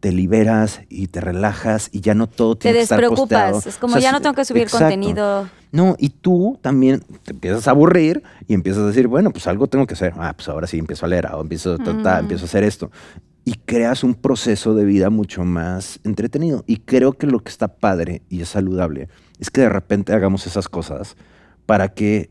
te 0.00 0.12
liberas 0.12 0.80
y 0.88 1.08
te 1.08 1.20
relajas 1.20 1.88
y 1.92 2.00
ya 2.00 2.14
no 2.14 2.28
todo 2.28 2.54
Te 2.56 2.62
tiene 2.62 2.78
que 2.78 2.82
estar 2.84 2.98
despreocupas. 3.00 3.52
posteado. 3.52 3.62
Es 3.68 3.76
como 3.78 3.94
O 3.96 4.00
sea, 4.00 4.02
ya 4.02 4.12
no 4.12 4.20
tengo 4.20 4.34
que 4.34 4.44
subir 4.44 4.62
exacto. 4.62 4.84
contenido. 4.86 5.48
No, 5.70 5.96
y 5.98 6.10
tú 6.10 6.58
también 6.62 7.02
te 7.24 7.32
empiezas 7.32 7.68
a 7.68 7.72
aburrir 7.72 8.22
y 8.46 8.54
empiezas 8.54 8.82
a 8.82 8.86
decir, 8.86 9.06
bueno, 9.06 9.30
pues 9.30 9.46
algo 9.46 9.66
tengo 9.66 9.86
que 9.86 9.94
hacer. 9.94 10.14
Ah, 10.16 10.32
pues 10.34 10.48
ahora 10.48 10.66
sí 10.66 10.78
empiezo 10.78 11.06
a 11.06 11.08
leer, 11.08 11.26
o 11.26 11.40
empiezo, 11.40 11.76
ta, 11.78 12.02
ta, 12.02 12.18
empiezo 12.18 12.44
a 12.44 12.46
hacer 12.46 12.64
esto. 12.64 12.90
Y 13.44 13.54
creas 13.64 14.04
un 14.04 14.14
proceso 14.14 14.74
de 14.74 14.84
vida 14.84 15.10
mucho 15.10 15.44
más 15.44 16.00
entretenido. 16.04 16.64
Y 16.66 16.78
creo 16.78 17.14
que 17.14 17.26
lo 17.26 17.40
que 17.40 17.50
está 17.50 17.68
padre 17.68 18.22
y 18.28 18.40
es 18.40 18.48
saludable 18.50 19.08
es 19.38 19.50
que 19.50 19.62
de 19.62 19.68
repente 19.68 20.12
hagamos 20.12 20.46
esas 20.46 20.68
cosas 20.68 21.16
para 21.66 21.88
que 21.88 22.30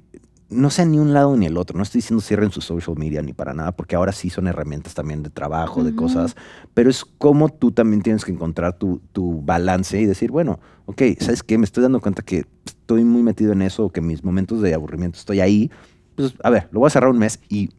no 0.49 0.69
sea 0.69 0.85
ni 0.85 0.97
un 0.97 1.13
lado 1.13 1.35
ni 1.35 1.45
el 1.45 1.57
otro. 1.57 1.77
No 1.77 1.83
estoy 1.83 1.99
diciendo 1.99 2.21
cierren 2.21 2.51
su 2.51 2.61
social 2.61 2.95
media 2.97 3.21
ni 3.21 3.33
para 3.33 3.53
nada, 3.53 3.71
porque 3.73 3.95
ahora 3.95 4.11
sí 4.11 4.29
son 4.29 4.47
herramientas 4.47 4.93
también 4.93 5.23
de 5.23 5.29
trabajo, 5.29 5.83
de 5.83 5.95
cosas, 5.95 6.35
pero 6.73 6.89
es 6.89 7.03
como 7.03 7.49
tú 7.49 7.71
también 7.71 8.01
tienes 8.01 8.23
que 8.23 8.31
encontrar 8.31 8.77
tu, 8.77 9.01
tu 9.11 9.41
balance 9.41 9.99
y 9.99 10.05
decir, 10.05 10.31
bueno, 10.31 10.59
ok, 10.85 11.01
¿sabes 11.19 11.43
qué? 11.43 11.57
Me 11.57 11.65
estoy 11.65 11.83
dando 11.83 11.99
cuenta 11.99 12.21
que 12.21 12.45
estoy 12.87 13.03
muy 13.03 13.21
metido 13.21 13.51
en 13.51 13.61
eso, 13.61 13.89
que 13.89 13.99
mis 13.99 14.23
momentos 14.23 14.61
de 14.61 14.73
aburrimiento 14.73 15.17
estoy 15.19 15.41
ahí. 15.41 15.69
Pues, 16.15 16.33
a 16.41 16.49
ver, 16.49 16.69
lo 16.71 16.79
voy 16.79 16.87
a 16.87 16.89
cerrar 16.89 17.09
un 17.09 17.17
mes 17.19 17.39
y 17.49 17.69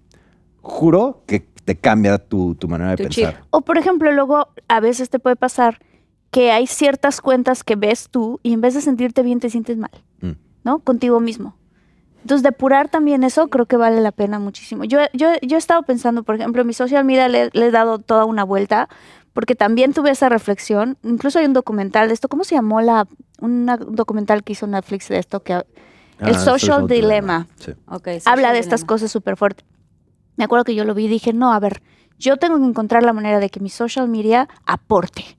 juro 0.61 1.23
que 1.27 1.41
te 1.65 1.77
cambia 1.77 2.19
tu, 2.19 2.55
tu 2.57 2.69
manera 2.69 2.91
de 2.91 2.97
Tu 2.99 3.03
pensar. 3.05 3.35
chip. 3.37 3.45
O 3.51 3.63
por 3.63 3.79
ejemplo, 3.79 4.13
luego 4.13 4.49
a 4.69 4.81
veces 4.81 5.09
te 5.09 5.19
puede 5.19 5.37
pasar 5.37 5.79
que 6.31 6.51
hay 6.51 6.67
ciertas 6.67 7.23
cuentas 7.23 7.65
que 7.65 7.75
ves 7.75 8.09
tú 8.11 8.39
y 8.43 8.53
en 8.53 8.61
vez 8.61 8.75
de 8.75 8.83
sentirte 8.83 9.23
bien 9.23 9.41
te 9.41 9.49
sientes 9.51 9.79
mal, 9.79 9.91
Mm. 10.21 10.33
¿no? 10.65 10.81
Contigo 10.81 11.21
mismo. 11.21 11.57
Entonces, 12.21 12.43
depurar 12.43 12.89
también 12.91 13.25
eso 13.25 13.49
creo 13.49 13.65
que 13.65 13.79
vale 13.79 14.03
la 14.03 14.13
pena 14.13 14.39
muchísimo. 14.39 14.85
Yo, 14.85 14.99
yo, 15.15 15.29
yo 15.41 15.57
he 15.57 15.59
estado 15.59 15.83
pensando, 15.85 16.23
por 16.25 16.35
ejemplo, 16.35 16.61
en 16.61 16.67
mi 16.67 16.75
social 16.75 17.05
media 17.07 17.29
le, 17.29 17.49
le 17.55 17.67
he 17.67 17.71
dado 17.71 17.99
toda 17.99 18.27
una 18.27 18.45
vuelta 18.45 18.89
porque 19.39 19.55
también 19.55 19.93
tuve 19.93 20.11
esa 20.11 20.29
reflexión. 20.29 20.99
Incluso 21.05 21.39
hay 21.39 21.45
un 21.45 21.53
documental 21.53 22.09
de 22.09 22.15
esto. 22.15 22.27
¿Cómo 22.27 22.43
se 22.43 22.57
llamó 22.57 22.81
la 22.81 23.07
un 23.41 23.67
documental 23.91 24.43
que 24.43 24.55
hizo 24.55 24.67
Netflix 24.67 25.07
de 25.07 25.19
esto? 25.21 25.45
que 25.45 25.53
El 25.53 25.65
Ah, 26.19 26.35
Social 26.35 26.89
Dilemma. 26.89 27.47
Sí. 27.55 27.71
Ok, 27.87 28.09
sí, 28.15 28.23
habla 28.25 28.53
de 28.53 28.59
estas 28.59 28.85
cosas 28.85 29.13
súper 29.13 29.37
fuertes. 29.37 29.65
Me 30.37 30.43
acuerdo 30.43 30.65
que 30.65 30.75
yo 30.75 30.85
lo 30.85 30.93
vi 30.93 31.05
y 31.05 31.09
dije, 31.09 31.33
no, 31.33 31.53
a 31.53 31.61
ver, 31.61 31.83
yo 32.19 32.37
tengo 32.37 32.59
que 32.59 32.65
encontrar 32.65 33.05
la 33.05 33.13
manera 33.13 33.39
de 33.39 33.49
que 33.49 33.61
mi 33.61 33.69
social 33.71 34.09
media 34.09 34.49
aporte. 34.67 35.39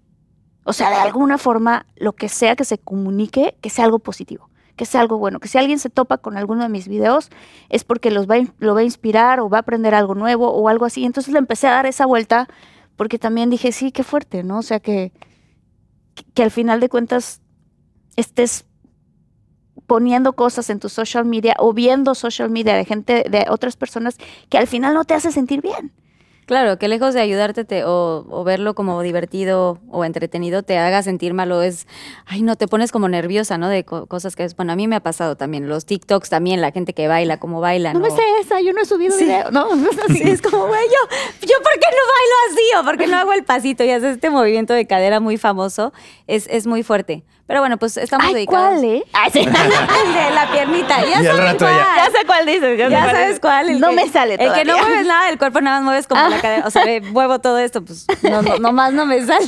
O 0.63 0.71
sea, 0.71 0.89
de 0.91 0.95
alguna 0.95 1.37
forma, 1.37 1.85
lo 1.97 2.13
que 2.13 2.29
sea 2.29 2.55
que 2.55 2.63
se 2.63 2.77
comunique, 2.77 3.57
que 3.59 3.69
sea 3.69 3.83
algo 3.83 3.99
positivo. 3.99 4.49
que 4.77 4.85
sea 4.85 5.01
algo 5.01 5.17
bueno, 5.17 5.41
que 5.41 5.49
si 5.49 5.57
alguien 5.57 5.77
se 5.77 5.89
topa 5.89 6.19
con 6.19 6.37
alguno 6.37 6.63
de 6.63 6.69
mis 6.69 6.87
videos 6.87 7.31
es 7.67 7.83
porque 7.83 8.11
los 8.11 8.27
va, 8.29 8.35
lo 8.59 8.75
va 8.75 8.79
a 8.79 8.83
inspirar 8.83 9.41
o 9.41 9.49
va 9.49 9.57
a 9.57 9.59
aprender 9.59 9.93
algo 9.93 10.15
nuevo 10.15 10.49
o 10.51 10.69
algo 10.69 10.85
así. 10.85 11.03
Entonces 11.03 11.33
le 11.33 11.39
empecé 11.39 11.67
a 11.67 11.71
dar 11.71 11.85
esa 11.85 12.05
vuelta 12.05 12.47
porque 12.99 13.17
también 13.17 13.49
dije, 13.49 13.71
sí, 13.71 13.93
qué 13.93 14.03
fuerte, 14.03 14.43
¿no? 14.43 14.59
O 14.59 14.61
sea, 14.61 14.81
que, 14.81 15.13
que, 16.33 16.43
al 16.43 16.51
final 16.51 16.81
de 16.81 16.89
cuentas 16.89 17.39
estés 18.17 18.65
poniendo 19.87 20.33
cosas 20.33 20.69
en 20.69 20.81
tu 20.81 20.89
social 20.89 21.23
media 21.23 21.55
o 21.59 21.71
viendo 21.71 22.13
social 22.13 22.49
media 22.49 22.75
de 22.75 22.83
gente, 22.83 23.23
de 23.29 23.45
otras 23.49 23.77
personas 23.77 24.17
que 24.49 24.57
al 24.57 24.67
final 24.67 24.93
no 24.93 25.05
te 25.05 25.13
hace 25.13 25.31
sentir 25.31 25.61
bien. 25.61 25.93
Claro, 26.49 26.79
que 26.79 26.87
lejos 26.87 27.13
de 27.13 27.21
ayudarte 27.21 27.63
te- 27.63 27.83
o, 27.85 28.25
o 28.27 28.43
verlo 28.43 28.73
como 28.73 28.99
divertido 29.03 29.77
o 29.91 30.03
entretenido 30.03 30.63
te 30.63 30.79
haga 30.79 31.03
sentir 31.03 31.35
malo 31.35 31.61
es, 31.61 31.85
ay 32.25 32.41
no, 32.41 32.55
te 32.55 32.67
pones 32.67 32.91
como 32.91 33.07
nerviosa, 33.07 33.59
¿no? 33.59 33.69
De 33.69 33.85
co- 33.85 34.07
cosas 34.07 34.35
que 34.35 34.45
es, 34.45 34.55
bueno, 34.55 34.73
a 34.73 34.75
mí 34.75 34.87
me 34.87 34.95
ha 34.95 34.99
pasado 34.99 35.35
también, 35.35 35.69
los 35.69 35.85
TikToks 35.85 36.27
también, 36.27 36.59
la 36.59 36.71
gente 36.71 36.93
que 36.93 37.07
baila, 37.07 37.37
cómo 37.37 37.61
baila, 37.61 37.93
No 37.93 37.99
¿no? 37.99 38.05
me 38.05 38.11
sé 38.11 38.23
esa, 38.41 38.61
yo 38.61 38.73
no 38.73 38.81
he 38.81 38.85
subido 38.85 39.15
Sí. 39.15 39.25
video. 39.25 39.51
No, 39.51 39.67
Sí, 40.07 40.23
es 40.23 40.41
como, 40.41 40.65
güey, 40.65 40.81
yo, 40.87 41.17
yo, 41.47 41.53
¿por 41.61 41.73
qué 41.73 41.87
no 41.91 42.01
bailo 42.17 42.35
así? 42.51 42.63
¿O 42.79 42.83
por 42.83 42.97
qué 42.97 43.05
no 43.05 43.17
hago 43.17 43.33
el 43.33 43.43
pasito? 43.43 43.83
Y 43.83 43.91
haces 43.91 44.15
este 44.15 44.31
movimiento 44.31 44.73
de 44.73 44.87
cadera 44.87 45.19
muy 45.19 45.37
famoso. 45.37 45.93
Es, 46.25 46.47
es 46.49 46.65
muy 46.65 46.81
fuerte. 46.81 47.23
Pero 47.49 47.61
bueno, 47.61 47.77
pues 47.79 47.97
estamos 47.97 48.27
Ay, 48.27 48.35
dedicados. 48.35 48.75
¿cuál, 48.79 48.83
eh? 48.85 49.03
Ay, 49.11 49.31
sí. 49.33 49.39
El 50.05 50.13
de 50.13 50.29
la 50.35 50.51
piernita. 50.51 51.01
Ya 51.03 51.15
sabes 51.15 51.37
rato 51.39 51.57
cuál. 51.65 51.75
ya- 51.77 51.95
ya 51.95 52.11
sé 52.11 52.25
cuál 52.27 52.45
dices. 52.45 52.77
Ya, 52.77 53.09
sabes 53.09 53.39
cuál. 53.39 53.69
el 53.71 53.79
no 53.79 53.89
que- 53.89 53.95
me 53.95 54.07
sale 54.07 54.35
El 54.35 54.53
que 54.53 54.65
no 54.65 54.77
mueves 54.77 55.07
nada 55.07 55.25
del 55.25 55.39
cuerpo, 55.39 55.59
nada 55.59 55.77
más 55.77 55.83
mueves 55.85 56.05
como 56.05 56.21
la 56.29 56.39
cadera. 56.39 56.67
O 56.67 56.69
sea, 56.69 56.85
de, 56.85 57.01
muevo 57.01 57.39
todo 57.39 57.57
esto, 57.57 57.83
pues 57.83 58.05
no, 58.21 58.43
no, 58.43 58.57
nomás 58.59 58.93
no 58.93 59.07
me 59.07 59.25
sale. 59.25 59.47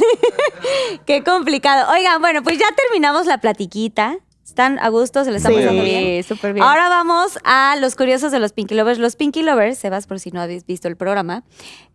Qué 1.06 1.24
complicado. 1.24 1.92
Oigan, 1.94 2.20
bueno, 2.22 2.42
pues 2.42 2.58
ya 2.58 2.66
terminamos 2.76 3.28
la 3.28 3.38
platiquita. 3.38 4.16
¿Están 4.52 4.80
a 4.80 4.90
gusto? 4.90 5.24
¿Se 5.24 5.32
les 5.32 5.38
está 5.44 5.48
Sí, 5.50 5.56
pasando 5.56 5.82
bien? 5.82 6.24
súper 6.26 6.52
bien. 6.52 6.66
Ahora 6.66 6.90
vamos 6.90 7.40
a 7.46 7.78
los 7.80 7.96
curiosos 7.96 8.34
de 8.34 8.40
los 8.40 8.52
Pinky 8.52 8.76
Lovers. 8.76 9.00
Los 9.00 9.16
Pinky 9.16 9.44
Lovers, 9.44 9.78
Sebas, 9.78 10.08
por 10.08 10.20
si 10.20 10.32
no 10.32 10.42
habéis 10.42 10.66
visto 10.66 10.90
el 10.90 10.98
programa, 10.98 11.44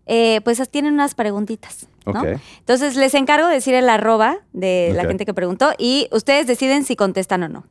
eh, 0.07 0.41
pues 0.43 0.67
tienen 0.71 0.95
unas 0.95 1.15
preguntitas. 1.15 1.87
¿no? 2.07 2.19
Ok. 2.19 2.41
Entonces 2.61 2.97
les 2.97 3.13
encargo 3.13 3.47
decir 3.47 3.75
el 3.75 3.91
arroba 3.91 4.39
de 4.55 4.93
la 4.95 5.05
gente 5.05 5.27
que 5.27 5.35
preguntó 5.35 5.75
y 5.77 6.09
ustedes 6.13 6.47
deciden 6.47 6.85
si 6.87 6.97
contestan 6.97 7.43
o 7.43 7.49
no. 7.51 7.65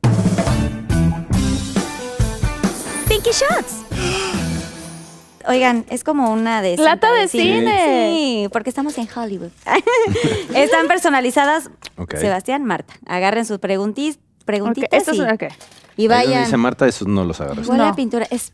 Pinky 3.08 3.30
Shots. 3.30 3.82
Oigan, 5.48 5.84
es 5.90 6.04
como 6.04 6.32
una 6.32 6.62
de 6.62 6.76
Lata 6.76 7.08
cinta 7.08 7.12
de 7.12 7.28
cine. 7.28 7.58
cine. 7.58 8.10
Sí, 8.12 8.48
porque 8.52 8.68
estamos 8.70 8.96
en 8.98 9.08
Hollywood. 9.12 9.50
Están 10.54 10.86
personalizadas. 10.86 11.70
Sebastián, 12.16 12.64
Marta, 12.64 12.94
agarren 13.06 13.44
sus 13.46 13.58
preguntis, 13.58 14.18
Preguntitas 14.46 14.88
esto 14.92 15.10
es 15.10 15.18
y, 15.18 15.20
una 15.20 15.34
ok. 15.34 15.42
y 15.98 16.08
vayan. 16.08 16.44
dice 16.44 16.56
Marta, 16.56 16.86
esos 16.88 17.06
no 17.06 17.24
los 17.24 17.38
agarras. 17.42 17.64
Igual 17.64 17.78
la 17.78 17.88
No. 17.88 17.94
pintura 17.96 18.26
es 18.30 18.52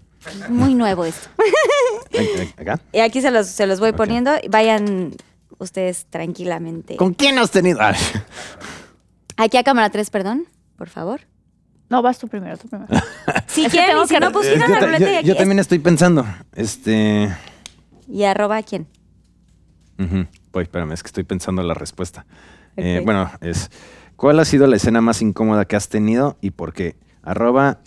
muy 0.49 0.75
nuevo 0.75 1.05
esto. 1.05 1.29
¿Acá? 2.59 2.81
Y 2.93 2.99
aquí 3.01 3.21
se 3.21 3.31
los, 3.31 3.47
se 3.47 3.67
los 3.67 3.79
voy 3.79 3.91
Ok. 3.91 3.97
poniendo. 3.97 4.33
Vayan 4.51 5.15
ustedes 5.59 6.07
tranquilamente. 6.11 6.97
¿Con 6.97 7.15
quién 7.15 7.39
has 7.39 7.51
tenido? 7.53 7.79
Ay, 7.81 7.95
Aquí 9.37 9.57
a 9.57 9.63
cámara 9.63 9.91
3, 9.91 10.11
perdón, 10.11 10.47
por 10.77 10.89
favor. 10.89 11.21
No, 11.89 12.01
vas 12.03 12.19
tú 12.19 12.27
primero, 12.29 12.57
tú 12.57 12.69
primero. 12.69 12.89
Si 13.47 13.67
Es 13.67 13.73
quieren, 13.73 13.97
si 14.09 14.15
que- 14.15 14.21
no, 14.21 14.33
pues 14.33 14.57
la 14.59 14.67
ta- 14.67 14.81
ruleta 14.81 14.99
y 15.11 15.13
yo- 15.13 15.19
aquí. 15.19 15.29
yo 15.29 15.37
también 15.37 15.59
estoy 15.59 15.79
pensando. 15.79 16.25
Este. 16.55 17.29
¿Y 18.09 18.25
arroba 18.25 18.57
a 18.59 18.63
quién? 18.63 18.87
Voy, 20.53 20.63
espérame, 20.65 20.93
es 20.93 21.03
que 21.03 21.07
estoy 21.09 21.23
pensando 21.25 21.63
la 21.63 21.75
respuesta. 21.75 22.27
Eh, 22.77 23.01
bueno, 23.05 23.31
es. 23.41 23.71
¿Cuál 24.23 24.39
ha 24.39 24.45
sido 24.45 24.69
la 24.69 24.77
escena 24.77 25.01
más 25.01 25.21
incómoda 25.21 25.65
que 25.65 25.75
has 25.75 25.89
tenido 25.89 26.39
y 26.41 26.53
por 26.53 26.73
qué? 26.73 26.95
Arroba. 27.25 27.81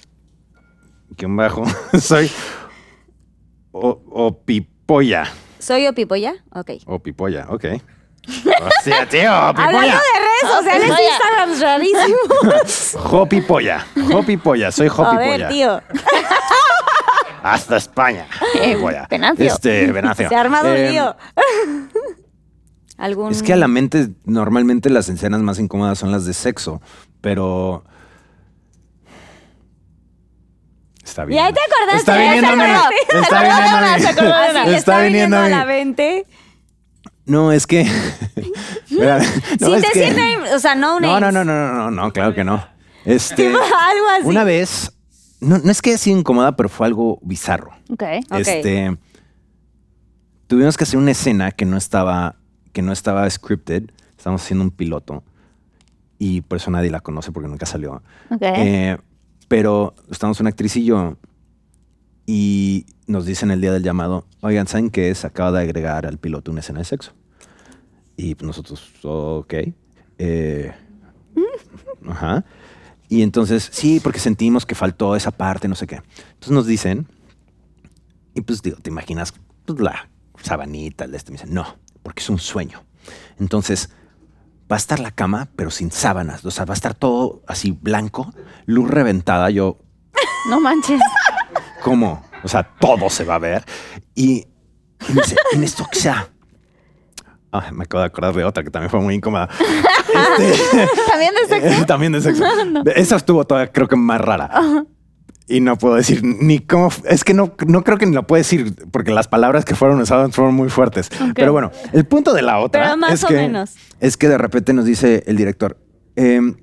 Guión 1.12 1.38
bajo. 1.38 1.64
Soy. 1.98 2.30
O, 3.72 4.02
o 4.12 4.38
pipolla. 4.44 5.24
¿Soy 5.60 5.88
Opipolla? 5.88 6.34
Ok. 6.52 6.72
O 6.88 7.00
pipolla, 7.00 7.46
ok. 7.48 7.64
Hostia, 8.28 9.08
tío, 9.08 9.32
Hablando 9.34 9.72
pipolla. 9.80 9.94
de 9.94 10.20
redes 10.20 10.58
sociales, 10.58 10.92
Opipolla. 10.92 11.10
Instagram 11.10 11.62
rarísimo. 11.62 13.00
Jopi 13.10 13.42
polla. 13.42 13.88
Jopi 14.12 14.36
polla. 14.36 14.72
Soy 14.74 14.88
A 14.88 14.90
Jopi 14.90 15.16
ver, 15.16 15.48
tío. 15.48 15.82
Hasta 17.44 17.78
España. 17.78 18.28
Polla. 18.82 19.08
Venancio. 19.10 19.46
Este, 19.46 19.90
Venancio. 19.90 20.28
Se 20.28 20.36
ha 20.36 20.42
armado 20.42 20.68
un 20.70 20.76
Eh, 20.76 20.92
lío. 20.92 21.16
¿Algún... 22.98 23.32
Es 23.32 23.44
que 23.44 23.54
a 23.54 23.58
la 23.58 23.68
mente, 23.68 24.10
normalmente 24.26 24.90
las 24.90 25.10
escenas 25.10 25.42
más 25.42 25.60
incómodas 25.60 26.00
son 26.00 26.12
las 26.12 26.26
de 26.26 26.34
sexo, 26.34 26.82
pero. 27.22 27.84
Está 31.04 31.26
bien. 31.26 31.44
Ya 31.44 31.54
te 31.54 31.60
acordaste. 31.60 31.98
Está 31.98 32.18
viniendo 32.18 32.48
a 32.50 32.56
mí. 32.90 32.96
Está 33.22 33.42
viniendo 33.42 33.78
a 33.78 33.98
mí. 33.98 34.50
Una. 34.52 34.62
Así, 34.64 34.74
Está 34.76 35.02
viniendo 35.02 35.38
a 35.38 35.50
la 35.50 35.66
mente. 35.66 36.26
No, 37.26 37.52
es 37.52 37.68
que. 37.68 37.86
No, 38.90 39.68
Sin 39.76 39.84
es 39.84 39.92
que- 39.92 40.38
o 40.54 40.60
sea, 40.60 40.76
no 40.76 41.00
names. 41.00 41.20
no, 41.22 41.32
no, 41.32 41.44
no, 41.44 41.44
no, 41.44 41.74
no, 41.74 41.92
no, 41.92 42.14
claro 42.14 42.34
que 42.34 42.44
no. 42.44 42.66
Este. 43.04 43.48
Algo 43.48 43.64
así. 44.20 44.26
Una 44.28 44.44
vez. 44.44 44.92
No, 45.42 45.58
no 45.58 45.72
es 45.72 45.82
que 45.82 45.90
haya 45.90 45.98
sido 45.98 46.18
incómoda, 46.18 46.56
pero 46.56 46.70
fue 46.70 46.88
algo 46.88 47.20
bizarro. 47.22 47.72
Ok. 47.90 48.04
Ok. 48.32 48.38
Este. 48.38 48.98
Tuvimos 50.48 50.78
que 50.78 50.86
hacer 50.86 50.98
una 50.98 51.12
escena 51.12 51.52
que 51.52 51.66
no 51.66 51.78
estaba. 51.78 52.36
Que 52.76 52.82
no 52.82 52.92
estaba 52.92 53.28
scripted. 53.30 53.90
Estamos 54.18 54.44
haciendo 54.44 54.66
un 54.66 54.70
piloto. 54.70 55.24
Y 56.20 56.42
por 56.42 56.58
eso 56.58 56.70
nadie 56.72 56.92
la 56.92 57.00
conoce 57.00 57.32
porque 57.32 57.48
nunca 57.48 57.66
salió. 57.66 58.04
Eh, 58.42 58.98
pero 59.48 59.96
estamos 60.12 60.42
una 60.42 60.50
actriz 60.50 60.76
y 60.76 60.84
yo. 60.84 61.16
Y 62.26 62.86
nos 63.08 63.26
dicen 63.26 63.50
el 63.52 63.62
día 63.62 63.72
del 63.72 63.82
llamado, 63.82 64.26
oigan, 64.42 64.68
¿saben 64.68 64.90
qué 64.90 65.10
es? 65.10 65.24
Acaba 65.24 65.54
de 65.54 65.62
agregar 65.62 66.06
al 66.06 66.18
piloto 66.18 66.52
una 66.52 66.60
escena 66.60 66.80
de 66.80 66.86
sexo. 66.86 67.14
Y 68.18 68.36
nosotros, 68.42 68.92
ok. 69.04 69.54
Eh, 70.18 70.74
ajá. 72.10 72.44
Y 73.08 73.22
entonces, 73.22 73.70
sí, 73.72 74.02
porque 74.02 74.20
sentimos 74.20 74.66
que 74.66 74.76
faltó 74.76 75.16
esa 75.16 75.32
parte, 75.32 75.70
no 75.70 75.76
sé 75.76 75.88
qué. 75.88 76.02
Entonces 76.34 76.52
nos 76.52 76.68
dicen, 76.68 77.08
y 78.34 78.42
pues 78.42 78.62
digo, 78.62 78.78
¿te 78.82 78.90
imaginas 78.90 79.34
pues, 79.66 79.80
la 79.80 80.10
sabanita, 80.44 81.06
el 81.06 81.12
de 81.12 81.18
este? 81.18 81.32
Me 81.32 81.38
dicen, 81.38 81.54
no, 81.54 81.85
porque 82.06 82.22
es 82.22 82.30
un 82.30 82.38
sueño. 82.38 82.84
Entonces, 83.40 83.90
va 84.72 84.76
a 84.76 84.78
estar 84.78 85.00
la 85.00 85.10
cama, 85.10 85.50
pero 85.56 85.72
sin 85.72 85.90
sábanas. 85.92 86.46
O 86.46 86.52
sea, 86.52 86.64
va 86.64 86.74
a 86.74 86.76
estar 86.76 86.94
todo 86.94 87.42
así 87.48 87.72
blanco, 87.72 88.32
luz 88.68 88.88
reventada. 88.92 89.50
Yo, 89.50 89.80
No 90.48 90.62
manches. 90.62 91.02
¿cómo? 91.84 92.24
O 92.44 92.48
sea, 92.48 92.62
todo 92.80 93.10
se 93.10 93.24
va 93.24 93.36
a 93.36 93.40
ver. 93.40 93.66
Y, 94.14 94.46
y 95.10 95.14
me 95.14 95.22
dice, 95.24 95.36
en 95.54 95.64
esto 95.64 95.84
que 95.92 95.98
sea. 96.00 96.30
Ah, 97.52 97.72
me 97.72 97.86
acabo 97.86 98.02
de 98.02 98.08
acordar 98.08 98.36
de 98.36 98.44
otra 98.44 98.64
que 98.64 98.70
también 98.70 98.92
fue 98.92 99.00
muy 99.02 99.16
incómoda. 99.16 99.50
Este, 100.40 100.88
¿También 101.10 101.34
de 101.34 101.48
sexo? 101.48 101.86
también 101.88 102.12
de 102.14 102.22
sexo. 102.22 102.44
Esa 102.96 103.16
estuvo 103.18 103.44
todavía, 103.46 103.72
creo 103.74 103.88
que 103.88 103.96
más 103.98 104.22
rara. 104.22 104.50
Y 105.48 105.60
no 105.60 105.78
puedo 105.78 105.96
decir 105.96 106.24
ni 106.24 106.60
cómo. 106.60 106.90
Es 107.06 107.24
que 107.24 107.34
no, 107.34 107.54
no 107.68 107.84
creo 107.84 107.98
que 107.98 108.08
ni 108.08 108.16
lo 108.16 108.26
puedo 108.26 108.40
decir 108.40 108.74
porque 108.92 109.12
las 109.12 109.28
palabras 109.28 109.64
que 109.64 109.76
fueron 109.76 110.02
usadas 110.02 110.32
fueron 110.34 110.56
muy 110.56 110.70
fuertes. 110.70 111.10
Pero 111.36 111.52
bueno, 111.52 111.72
el 111.94 112.06
punto 112.06 112.34
de 112.34 112.42
la 112.42 112.60
otra. 112.60 112.84
Pero 112.84 112.98
más 112.98 113.14
es 113.14 113.24
o 113.24 113.28
que, 113.28 113.36
menos. 113.36 113.76
Es 114.00 114.18
que 114.18 114.28
de 114.28 114.40
repente 114.40 114.74
nos 114.74 114.86
dice 114.86 115.24
el 115.28 115.38
director: 115.38 115.78
em, 116.16 116.56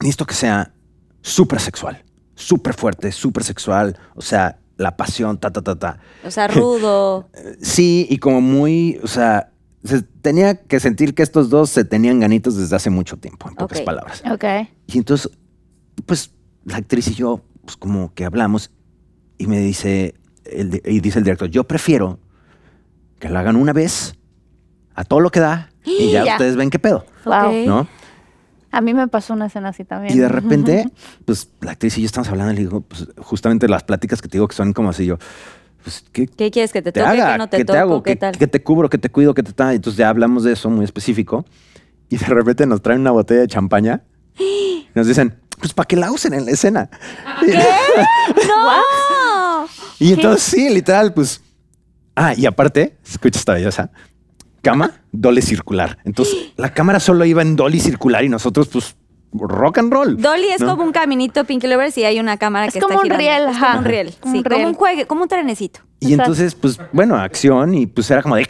Necesito 0.00 0.26
que 0.26 0.34
sea 0.34 0.72
súper 1.22 1.60
sexual, 1.60 2.02
súper 2.34 2.74
fuerte, 2.74 3.12
súper 3.12 3.44
sexual. 3.44 3.96
O 4.16 4.22
sea, 4.22 4.58
la 4.76 4.96
pasión, 4.96 5.38
ta, 5.38 5.52
ta, 5.52 5.62
ta, 5.62 5.78
ta. 5.78 5.98
O 6.24 6.30
sea, 6.30 6.48
rudo. 6.48 7.28
Sí, 7.60 8.06
y 8.10 8.18
como 8.18 8.40
muy. 8.40 8.98
O 9.04 9.06
sea, 9.06 9.52
se 9.84 10.02
tenía 10.02 10.56
que 10.56 10.80
sentir 10.80 11.14
que 11.14 11.22
estos 11.22 11.50
dos 11.50 11.70
se 11.70 11.84
tenían 11.84 12.18
ganitos 12.18 12.56
desde 12.56 12.74
hace 12.74 12.90
mucho 12.90 13.16
tiempo, 13.16 13.48
en 13.48 13.54
pocas 13.54 13.80
palabras. 13.82 14.22
Ok. 14.30 14.44
Y 14.88 14.98
entonces, 14.98 15.30
pues, 16.06 16.32
la 16.64 16.78
actriz 16.78 17.06
y 17.08 17.14
yo, 17.14 17.42
pues, 17.64 17.76
como 17.76 18.12
que 18.14 18.24
hablamos 18.24 18.70
y 19.38 19.46
me 19.46 19.60
dice, 19.60 20.14
el, 20.44 20.80
y 20.84 21.00
dice 21.00 21.18
el 21.18 21.24
director, 21.24 21.48
yo 21.48 21.64
prefiero 21.64 22.18
que 23.18 23.28
lo 23.28 23.38
hagan 23.38 23.56
una 23.56 23.72
vez, 23.72 24.14
a 24.94 25.04
todo 25.04 25.20
lo 25.20 25.30
que 25.30 25.40
da, 25.40 25.70
y 25.84 26.10
ya, 26.12 26.24
Ya. 26.24 26.32
ustedes 26.34 26.56
ven 26.56 26.70
qué 26.70 26.78
pedo, 26.78 27.04
Wow. 27.24 27.52
¿no? 27.66 27.88
A 28.70 28.80
mí 28.80 28.92
me 28.92 29.06
pasó 29.06 29.34
una 29.34 29.46
escena 29.46 29.68
así 29.68 29.84
también. 29.84 30.12
Y 30.14 30.18
de 30.18 30.28
repente, 30.28 30.84
pues, 31.24 31.48
la 31.60 31.72
actriz 31.72 31.96
y 31.96 32.00
yo 32.00 32.06
estamos 32.06 32.28
hablando 32.28 32.52
y 32.52 32.56
le 32.56 32.62
digo, 32.62 32.80
pues, 32.80 33.06
justamente 33.18 33.68
las 33.68 33.84
pláticas 33.84 34.20
que 34.20 34.28
te 34.28 34.38
digo 34.38 34.48
que 34.48 34.56
son 34.56 34.72
como 34.72 34.90
así, 34.90 35.06
yo, 35.06 35.16
pues, 35.84 36.04
¿qué, 36.12 36.26
¿Qué 36.26 36.50
quieres 36.50 36.72
que 36.72 36.82
te, 36.82 36.90
te 36.90 37.00
toque? 37.00 37.12
haga? 37.20 37.32
¿Que 37.32 37.38
no 37.38 37.48
te 37.48 37.56
¿Qué 37.58 37.64
toco? 37.64 37.72
te 37.74 37.78
hago? 37.78 38.02
¿Qué 38.02 38.10
¿Qué, 38.12 38.16
tal? 38.16 38.36
qué 38.36 38.46
te 38.48 38.62
cubro? 38.62 38.88
¿Qué 38.90 38.98
te 38.98 39.10
cuido? 39.10 39.32
¿Qué 39.34 39.42
te 39.44 39.52
tal? 39.52 39.74
Entonces 39.74 39.98
ya 39.98 40.08
hablamos 40.08 40.42
de 40.42 40.52
eso 40.52 40.70
muy 40.70 40.84
específico. 40.84 41.44
Y 42.08 42.16
de 42.16 42.26
repente 42.26 42.66
nos 42.66 42.82
traen 42.82 43.00
una 43.02 43.10
botella 43.12 43.42
de 43.42 43.48
champaña. 43.48 44.02
Y 44.38 44.88
nos 44.94 45.06
dicen, 45.06 45.36
pues 45.64 45.72
para 45.72 45.86
que 45.86 45.96
la 45.96 46.12
usen 46.12 46.34
en 46.34 46.44
la 46.44 46.50
escena. 46.50 46.90
¡No! 48.46 49.66
Y 49.98 50.12
entonces 50.12 50.42
sí, 50.42 50.68
literal, 50.68 51.14
pues. 51.14 51.40
Ah, 52.14 52.34
y 52.36 52.44
aparte, 52.44 52.98
escucha 53.04 53.38
esta 53.38 53.54
belleza. 53.54 53.90
Cama, 54.60 54.92
dolly 55.10 55.40
circular. 55.40 55.96
Entonces, 56.04 56.34
la 56.56 56.74
cámara 56.74 57.00
solo 57.00 57.24
iba 57.24 57.40
en 57.40 57.56
dolly 57.56 57.80
circular 57.80 58.22
y 58.24 58.28
nosotros, 58.28 58.68
pues, 58.68 58.94
rock 59.32 59.78
and 59.78 59.90
roll. 59.92 60.20
Dolly 60.20 60.48
es 60.48 60.60
¿no? 60.60 60.68
como 60.76 60.84
un 60.84 60.92
caminito 60.92 61.44
Pinky 61.44 61.66
Lovers 61.66 61.96
y 61.98 62.04
hay 62.04 62.20
una 62.20 62.36
cámara 62.36 62.66
Es 62.66 62.74
que 62.74 62.80
como 62.80 62.92
está 62.92 63.14
un 63.14 63.18
girando. 63.20 63.20
riel, 63.22 63.48
Es 63.50 63.56
como 63.58 63.66
ajá. 63.66 63.78
un 63.78 63.84
riel. 63.84 64.14
Como 64.20 64.32
sí, 64.32 64.38
un 64.38 64.44
como 64.44 64.56
riel. 64.56 64.68
un 64.68 64.74
juegue, 64.74 65.06
como 65.06 65.22
un 65.22 65.28
trenecito. 65.28 65.80
Y 65.98 66.12
Exacto. 66.12 66.22
entonces, 66.32 66.54
pues, 66.54 66.78
bueno, 66.92 67.16
acción 67.16 67.74
y 67.74 67.86
pues 67.86 68.10
era 68.10 68.22
como 68.22 68.36
de... 68.36 68.46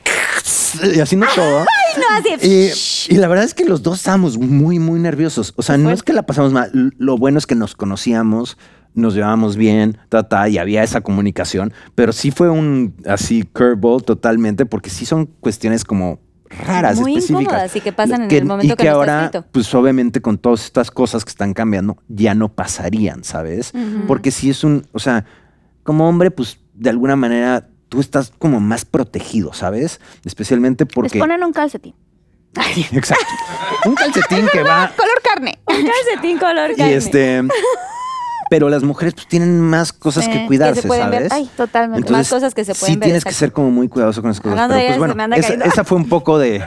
Y 0.95 1.01
haciendo 1.01 1.27
todo. 1.35 1.61
Ay, 1.61 2.03
no, 2.03 2.35
así. 2.37 3.09
Y, 3.09 3.15
y 3.15 3.19
la 3.19 3.29
verdad 3.29 3.45
es 3.45 3.55
que 3.55 3.65
los 3.65 3.83
dos 3.83 3.99
estábamos 3.99 4.39
muy, 4.39 4.79
muy 4.79 4.99
nerviosos. 5.01 5.53
O 5.57 5.63
sea, 5.63 5.77
no 5.77 5.91
es 5.91 6.03
que 6.03 6.13
la 6.13 6.25
pasamos 6.25 6.53
mal. 6.53 6.71
Lo 6.99 7.17
bueno 7.17 7.39
es 7.39 7.47
que 7.47 7.55
nos 7.55 7.75
conocíamos, 7.75 8.59
nos 8.95 9.15
llevábamos 9.15 9.57
bien, 9.57 9.99
ta, 10.09 10.29
ta, 10.29 10.49
y 10.49 10.59
había 10.59 10.83
esa 10.83 11.01
comunicación. 11.03 11.73
Pero 11.95 12.13
sí 12.13 12.31
fue 12.31 12.51
un 12.51 12.95
así 13.07 13.43
curveball 13.45 14.03
totalmente, 14.05 14.67
porque 14.67 14.91
sí 14.91 15.07
son 15.07 15.27
cuestiones 15.27 15.85
como 15.85 16.21
raras, 16.51 17.01
Muy 17.01 17.17
específicas. 17.17 17.43
incómodas 17.43 17.77
y 17.77 17.81
que 17.81 17.93
pasan 17.93 18.23
en 18.23 18.31
el 18.31 18.45
momento 18.45 18.75
y 18.75 18.77
que 18.77 18.89
ahora, 18.89 19.25
escrito. 19.25 19.47
pues 19.51 19.75
obviamente 19.75 20.21
con 20.21 20.39
todas 20.39 20.65
estas 20.65 20.91
cosas 20.91 21.25
que 21.25 21.31
están 21.31 21.53
cambiando, 21.53 21.97
ya 22.09 22.35
no 22.35 22.53
pasarían, 22.53 23.25
¿sabes? 23.25 23.73
Porque 24.07 24.31
si 24.31 24.51
es 24.51 24.63
un, 24.63 24.87
o 24.93 24.99
sea, 25.01 25.25
como 25.83 26.09
hombre, 26.09 26.31
pues 26.31 26.59
de 26.75 26.91
alguna 26.91 27.17
manera 27.17 27.69
tú 27.95 28.01
estás 28.01 28.33
como 28.39 28.59
más 28.59 28.85
protegido, 28.85 29.53
¿sabes? 29.53 30.01
Especialmente 30.25 30.85
Les 30.85 30.93
porque... 30.93 31.19
ponen 31.21 31.45
un 31.45 31.53
calcetín. 31.53 31.95
Exacto. 32.93 33.25
Un 33.87 33.95
calcetín 33.95 34.49
que 34.53 34.63
va 34.65 34.93
Color 34.97 35.23
carne. 35.23 35.59
Un 35.67 35.87
calcetín 35.87 36.39
color 36.39 36.73
y 36.73 36.77
carne. 36.77 36.95
este 36.97 37.43
pero 38.51 38.69
las 38.69 38.83
mujeres 38.83 39.15
pues 39.15 39.27
tienen 39.27 39.61
más 39.61 39.93
cosas 39.93 40.25
Sí, 40.25 40.31
que 40.31 40.41
que 40.41 40.47
cuidarse, 40.47 40.83
se 40.83 40.89
pueden 40.89 41.11
ver. 41.11 41.29
¿sabes? 41.29 41.33
Ay, 41.33 41.51
totalmente. 41.57 42.13
Más 42.13 42.29
cosas 42.29 42.55
que 42.55 42.65
se 42.65 42.75
pueden 42.75 42.95
sí 42.95 43.01
ver, 43.01 43.07
tienes 43.07 43.25
que 43.25 43.33
ser 43.33 43.53
como 43.53 43.71
muy 43.71 43.89
cuidadoso 43.89 44.23
con 44.23 44.31
esas 44.31 44.41
cosas. 44.41 44.53
Hablando 44.59 44.75
pero 44.75 44.93
de 44.93 44.99
pues 44.99 45.17
bueno, 45.17 45.37
esa, 45.65 45.85
fue 45.85 45.99
un 45.99 46.09
poco 46.09 46.39
de, 46.39 46.63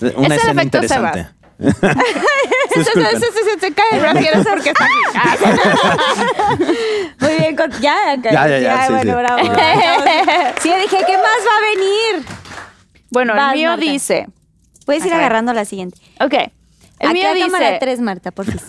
de 0.00 0.14
una 0.16 0.34
Es 0.34 0.42
escena 0.42 0.62
interesante. 0.62 1.28
Se, 2.72 2.84
se, 2.92 2.92
se- 2.92 3.20
se- 3.32 3.60
se 3.60 3.72
cae 3.72 3.86
el 3.92 4.00
brasier 4.00 4.36
es 4.38 4.46
porque 4.46 4.70
está 4.70 4.86
Muy 7.20 7.34
bien, 7.38 7.56
con- 7.56 7.70
ya, 7.80 8.14
Ya, 8.16 8.48
ya, 8.48 8.58
ya, 8.58 8.86
sí, 8.86 8.92
bueno, 8.92 9.12
sí. 9.12 9.18
bravo. 9.18 9.38
Sí, 10.60 10.70
dije, 10.82 10.98
¿qué 11.06 11.16
más 11.16 11.40
va 11.46 11.56
a 11.56 11.60
venir? 11.74 12.24
Bueno, 13.10 13.34
Vas, 13.34 13.52
el 13.52 13.58
mío 13.58 13.70
Marta. 13.70 13.84
dice. 13.84 14.26
Puedes 14.86 15.04
ir 15.04 15.12
Acá. 15.12 15.18
agarrando 15.20 15.52
la 15.52 15.64
siguiente. 15.64 15.98
Ok. 16.20 16.34
El 17.00 17.12
mío 17.12 17.28
a 17.30 17.34
cámara 17.38 17.66
dice. 17.68 17.78
3, 17.80 18.00
Marta, 18.00 18.30
por 18.32 18.46
favor. 18.46 18.62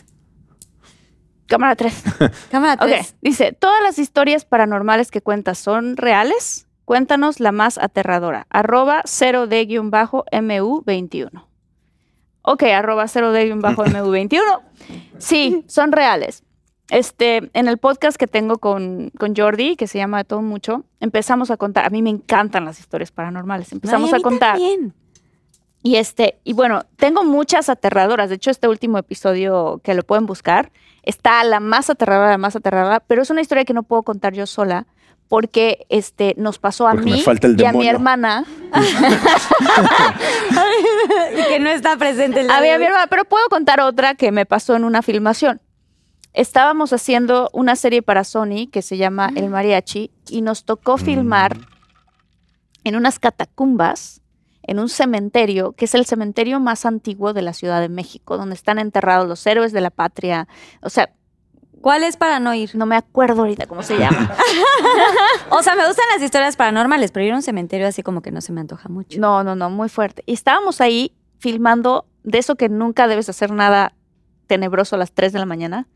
Cámara 1.47 1.75
3. 1.75 2.03
Cámara 2.51 2.73
Ok. 2.73 2.79
3. 2.89 3.15
Dice: 3.21 3.53
Todas 3.53 3.81
las 3.81 3.97
historias 3.99 4.45
paranormales 4.45 5.09
que 5.11 5.21
cuentas 5.21 5.57
son 5.57 5.97
reales. 5.97 6.67
Cuéntanos 6.85 7.39
la 7.39 7.51
más 7.51 7.77
aterradora. 7.77 8.47
Arroba 8.49 9.03
0D-MU21. 9.03 11.43
Ok, 12.51 12.63
arroba 12.63 13.05
0D-MU21. 13.05 14.39
Sí, 15.19 15.65
son 15.67 15.91
reales. 15.91 16.43
Este, 16.89 17.51
en 17.53 17.67
el 17.67 17.77
podcast 17.77 18.17
que 18.17 18.25
tengo 18.25 18.57
con, 18.57 19.11
con 19.19 19.35
Jordi, 19.35 19.75
que 19.75 19.85
se 19.85 19.97
llama 19.97 20.19
De 20.19 20.23
Todo 20.23 20.41
Mucho, 20.41 20.85
empezamos 21.01 21.51
a 21.51 21.57
contar. 21.57 21.85
A 21.85 21.89
mí 21.89 22.01
me 22.01 22.09
encantan 22.09 22.63
las 22.65 22.79
historias 22.79 23.11
paranormales. 23.11 23.71
Empezamos 23.73 24.13
a 24.13 24.19
contar. 24.21 24.57
Y 25.83 25.95
este, 25.97 26.39
y 26.43 26.53
bueno, 26.53 26.85
tengo 26.95 27.23
muchas 27.23 27.69
aterradoras. 27.69 28.29
De 28.29 28.35
hecho, 28.35 28.49
este 28.49 28.67
último 28.67 28.97
episodio 28.97 29.81
que 29.83 29.93
lo 29.93 30.03
pueden 30.03 30.25
buscar 30.25 30.71
está 31.03 31.43
la 31.43 31.59
más 31.59 31.89
aterradora, 31.89 32.31
la 32.31 32.37
más 32.37 32.55
aterradora, 32.55 33.01
pero 33.01 33.21
es 33.21 33.29
una 33.29 33.41
historia 33.41 33.65
que 33.65 33.73
no 33.73 33.83
puedo 33.83 34.01
contar 34.01 34.33
yo 34.33 34.47
sola 34.47 34.87
porque 35.29 35.85
este 35.89 36.33
nos 36.37 36.57
pasó 36.59 36.87
a 36.87 36.91
Porque 36.91 37.11
mí 37.11 37.21
falta 37.21 37.47
el 37.47 37.61
y 37.61 37.63
a 37.63 37.71
mi 37.71 37.87
hermana. 37.87 38.43
y 41.37 41.43
que 41.47 41.59
no 41.59 41.69
está 41.69 41.95
presente 41.97 42.41
el 42.41 42.49
A 42.51 42.59
de 42.59 42.71
a 42.71 42.77
mi 42.79 42.85
hermana, 42.85 43.07
pero 43.07 43.23
puedo 43.25 43.47
contar 43.47 43.79
otra 43.79 44.15
que 44.15 44.31
me 44.31 44.45
pasó 44.45 44.75
en 44.75 44.83
una 44.83 45.01
filmación. 45.03 45.61
Estábamos 46.33 46.93
haciendo 46.93 47.49
una 47.53 47.75
serie 47.75 48.01
para 48.01 48.23
Sony 48.23 48.67
que 48.71 48.81
se 48.81 48.97
llama 48.97 49.31
El 49.35 49.49
Mariachi 49.49 50.11
y 50.29 50.41
nos 50.41 50.63
tocó 50.65 50.97
filmar 50.97 51.57
en 52.83 52.95
unas 52.95 53.19
catacumbas, 53.19 54.21
en 54.63 54.79
un 54.79 54.89
cementerio, 54.89 55.73
que 55.73 55.85
es 55.85 55.93
el 55.95 56.05
cementerio 56.05 56.59
más 56.59 56.85
antiguo 56.85 57.33
de 57.33 57.41
la 57.43 57.53
Ciudad 57.53 57.81
de 57.81 57.89
México, 57.89 58.37
donde 58.37 58.55
están 58.55 58.79
enterrados 58.79 59.27
los 59.27 59.45
héroes 59.45 59.71
de 59.73 59.81
la 59.81 59.89
patria. 59.89 60.47
O 60.81 60.89
sea, 60.89 61.11
¿Cuál 61.81 62.03
es 62.03 62.17
para 62.17 62.39
no 62.39 62.53
ir? 62.53 62.75
no 62.75 62.85
me 62.85 62.95
acuerdo 62.95 63.41
ahorita 63.41 63.67
cómo 63.67 63.83
se 63.83 63.97
llama. 63.97 64.31
O 65.51 65.63
sea, 65.63 65.75
me 65.75 65.85
gustan 65.87 66.05
las 66.13 66.21
historias 66.21 66.55
paranormales, 66.55 67.11
pero 67.11 67.25
ir 67.25 67.33
a 67.33 67.35
un 67.35 67.41
cementerio 67.41 67.87
así 67.87 68.03
como 68.03 68.21
que 68.21 68.31
no 68.31 68.41
se 68.41 68.51
me 68.51 68.61
antoja 68.61 68.87
mucho. 68.87 69.19
No, 69.19 69.43
no, 69.43 69.55
no, 69.55 69.69
muy 69.69 69.89
fuerte. 69.89 70.23
Y 70.25 70.33
estábamos 70.33 70.79
ahí 70.79 71.13
filmando 71.39 72.05
de 72.23 72.37
eso 72.37 72.55
que 72.55 72.69
nunca 72.69 73.07
debes 73.07 73.29
hacer 73.29 73.51
nada 73.51 73.93
tenebroso 74.47 74.95
a 74.95 74.99
las 74.99 75.11
3 75.13 75.33
de 75.33 75.39
la 75.39 75.45
mañana, 75.45 75.87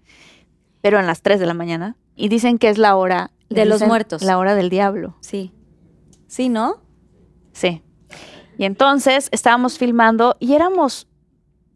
pero 0.81 0.99
en 0.99 1.07
las 1.07 1.21
3 1.21 1.39
de 1.39 1.45
la 1.45 1.53
mañana. 1.53 1.95
Y 2.15 2.29
dicen 2.29 2.57
que 2.57 2.69
es 2.69 2.77
la 2.77 2.95
hora 2.95 3.31
De 3.49 3.65
los 3.65 3.81
muertos. 3.81 4.23
La 4.23 4.37
hora 4.37 4.55
del 4.55 4.69
diablo. 4.69 5.15
Sí. 5.21 5.53
Sí, 6.27 6.49
¿no? 6.49 6.81
Sí. 7.51 7.83
Y 8.57 8.65
entonces 8.65 9.29
estábamos 9.31 9.77
filmando 9.77 10.35
y 10.39 10.53
éramos 10.53 11.07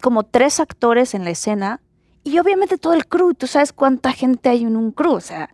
como 0.02 0.24
tres 0.24 0.60
actores 0.60 1.14
en 1.14 1.24
la 1.24 1.32
escena 1.32 1.82
y 2.28 2.40
obviamente 2.40 2.78
todo 2.78 2.94
el 2.94 3.08
crew. 3.08 3.34
Tú 3.34 3.48
sabes 3.48 3.74
cuánta 3.74 4.12
gente 4.12 4.50
hay 4.50 4.64
en 4.64 4.76
un 4.76 4.92
crew, 4.92 5.14
o 5.14 5.22
sea, 5.22 5.50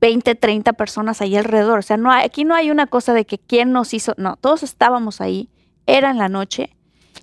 20, 0.00 0.34
30 0.34 0.72
personas 0.72 1.20
ahí 1.20 1.36
alrededor. 1.36 1.78
O 1.78 1.82
sea, 1.82 1.96
no 1.96 2.10
hay- 2.10 2.24
aquí 2.24 2.44
no 2.44 2.54
hay 2.54 2.70
una 2.70 2.86
cosa 2.86 3.14
de 3.14 3.24
que 3.24 3.38
quién 3.38 3.72
nos 3.72 3.94
hizo. 3.94 4.14
No, 4.16 4.36
todos 4.36 4.62
estábamos 4.62 5.20
ahí. 5.20 5.48
Era 5.86 6.10
en 6.10 6.18
la 6.18 6.28
noche. 6.28 6.76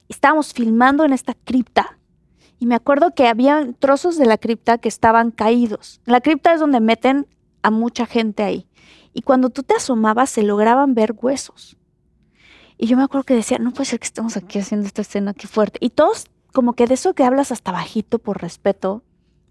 Estábamos 0.08 0.54
filmando 0.54 1.04
en 1.04 1.14
esta 1.14 1.34
cripta. 1.34 1.98
Y 2.60 2.66
me 2.66 2.76
acuerdo 2.76 3.14
que 3.16 3.28
había 3.28 3.68
trozos 3.80 4.18
de 4.18 4.26
la 4.26 4.38
cripta 4.38 4.78
que 4.78 4.90
estaban 4.90 5.32
caídos. 5.32 6.02
La 6.06 6.22
cripta 6.22 6.54
es 6.54 6.60
donde 6.60 6.80
meten 6.80 7.28
a 7.64 7.72
mucha 7.72 8.06
gente 8.06 8.44
ahí. 8.44 8.68
Y 9.14 9.22
cuando 9.24 9.50
tú 9.50 9.64
te 9.64 9.76
asomabas 9.76 10.30
se 10.30 10.44
lograban 10.44 10.94
ver 10.94 11.16
huesos. 11.20 11.78
Y 12.78 12.88
yo 12.88 12.96
me 12.96 13.04
acuerdo 13.04 13.26
que 13.26 13.34
decía, 13.34 13.58
no 13.60 13.72
puede 13.72 13.86
ser 13.90 14.00
que 14.00 14.06
estemos 14.06 14.38
aquí 14.38 14.60
haciendo 14.60 14.88
esta 14.88 15.02
escena, 15.02 15.34
qué 15.34 15.48
fuerte. 15.48 15.80
Y 15.82 15.90
todos, 15.90 16.28
como 16.54 16.74
que 16.74 16.88
de 16.88 16.94
eso 16.96 17.14
que 17.14 17.24
hablas 17.24 17.52
hasta 17.52 17.72
bajito 17.72 18.20
por 18.20 18.42
respeto, 18.42 19.04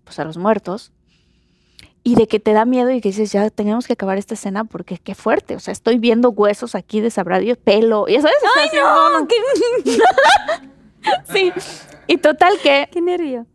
pues 0.04 0.18
a 0.18 0.24
los 0.24 0.36
muertos. 0.36 0.92
Y 2.04 2.14
de 2.14 2.26
que 2.26 2.40
te 2.40 2.52
da 2.52 2.64
miedo 2.64 2.90
y 2.90 3.00
que 3.00 3.08
dices, 3.10 3.32
ya 3.32 3.50
tenemos 3.50 3.86
que 3.86 3.92
acabar 3.92 4.16
esta 4.18 4.34
escena 4.34 4.64
porque 4.64 4.98
qué 4.98 5.14
fuerte. 5.14 5.56
O 5.56 5.60
sea, 5.60 5.72
estoy 5.72 5.98
viendo 5.98 6.30
huesos 6.30 6.74
aquí 6.74 7.00
de 7.00 7.10
sabrá 7.10 7.38
Dios, 7.38 7.58
pelo. 7.58 8.06
Ya 8.08 8.22
sabes, 8.22 8.36
O 8.38 8.48
sea, 8.54 8.64
así, 8.64 8.76
no, 8.76 9.20
no, 9.20 9.26
sí. 11.32 11.52
Y 12.06 12.16
total 12.18 12.54
que 12.62 12.88
Qué 12.90 13.00
nervio. 13.00 13.46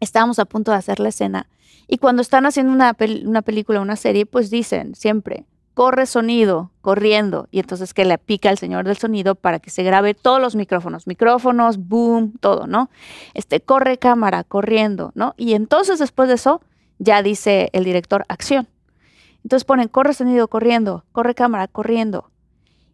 estábamos 0.00 0.38
a 0.38 0.44
punto 0.44 0.70
de 0.70 0.76
hacer 0.76 1.00
la 1.00 1.08
escena. 1.08 1.48
Y 1.88 1.98
cuando 1.98 2.22
están 2.22 2.46
haciendo 2.46 2.72
una, 2.72 2.94
pel- 2.94 3.26
una 3.26 3.42
película, 3.42 3.80
una 3.80 3.96
serie, 3.96 4.26
pues 4.26 4.50
dicen 4.50 4.94
siempre, 4.94 5.44
corre 5.76 6.06
sonido, 6.06 6.70
corriendo. 6.80 7.48
Y 7.50 7.60
entonces 7.60 7.92
que 7.92 8.06
le 8.06 8.16
pica 8.16 8.48
al 8.48 8.56
señor 8.56 8.86
del 8.86 8.96
sonido 8.96 9.34
para 9.34 9.58
que 9.58 9.68
se 9.68 9.82
grabe 9.82 10.14
todos 10.14 10.40
los 10.40 10.56
micrófonos, 10.56 11.06
micrófonos, 11.06 11.76
boom, 11.76 12.32
todo, 12.40 12.66
¿no? 12.66 12.88
Este, 13.34 13.60
corre 13.60 13.98
cámara, 13.98 14.42
corriendo, 14.42 15.12
¿no? 15.14 15.34
Y 15.36 15.52
entonces 15.52 15.98
después 15.98 16.30
de 16.30 16.36
eso, 16.36 16.62
ya 16.98 17.22
dice 17.22 17.68
el 17.74 17.84
director, 17.84 18.24
acción. 18.28 18.66
Entonces 19.44 19.66
ponen, 19.66 19.88
corre 19.88 20.14
sonido, 20.14 20.48
corriendo, 20.48 21.04
corre 21.12 21.34
cámara, 21.34 21.68
corriendo. 21.68 22.30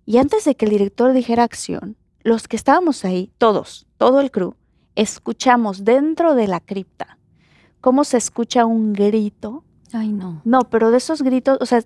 Y 0.05 0.19
antes 0.19 0.45
de 0.45 0.57
que 0.57 0.65
el 0.65 0.73
director 0.73 1.13
dijera 1.13 1.45
acción, 1.45 1.97
los 2.25 2.49
que 2.49 2.57
estábamos 2.57 3.05
ahí, 3.05 3.31
todos, 3.39 3.87
todo 3.97 4.21
el 4.21 4.33
crew, 4.33 4.57
escuchamos 4.97 5.85
dentro 5.85 6.35
de 6.35 6.49
la 6.49 6.59
cripta 6.59 7.17
cómo 7.81 8.05
se 8.05 8.17
escucha 8.17 8.65
un 8.65 8.95
grito. 8.95 9.65
Ay, 9.93 10.11
no. 10.11 10.41
No, 10.45 10.71
pero 10.71 10.91
de 10.91 10.97
esos 10.97 11.21
gritos, 11.21 11.59
o 11.61 11.67
sea, 11.67 11.83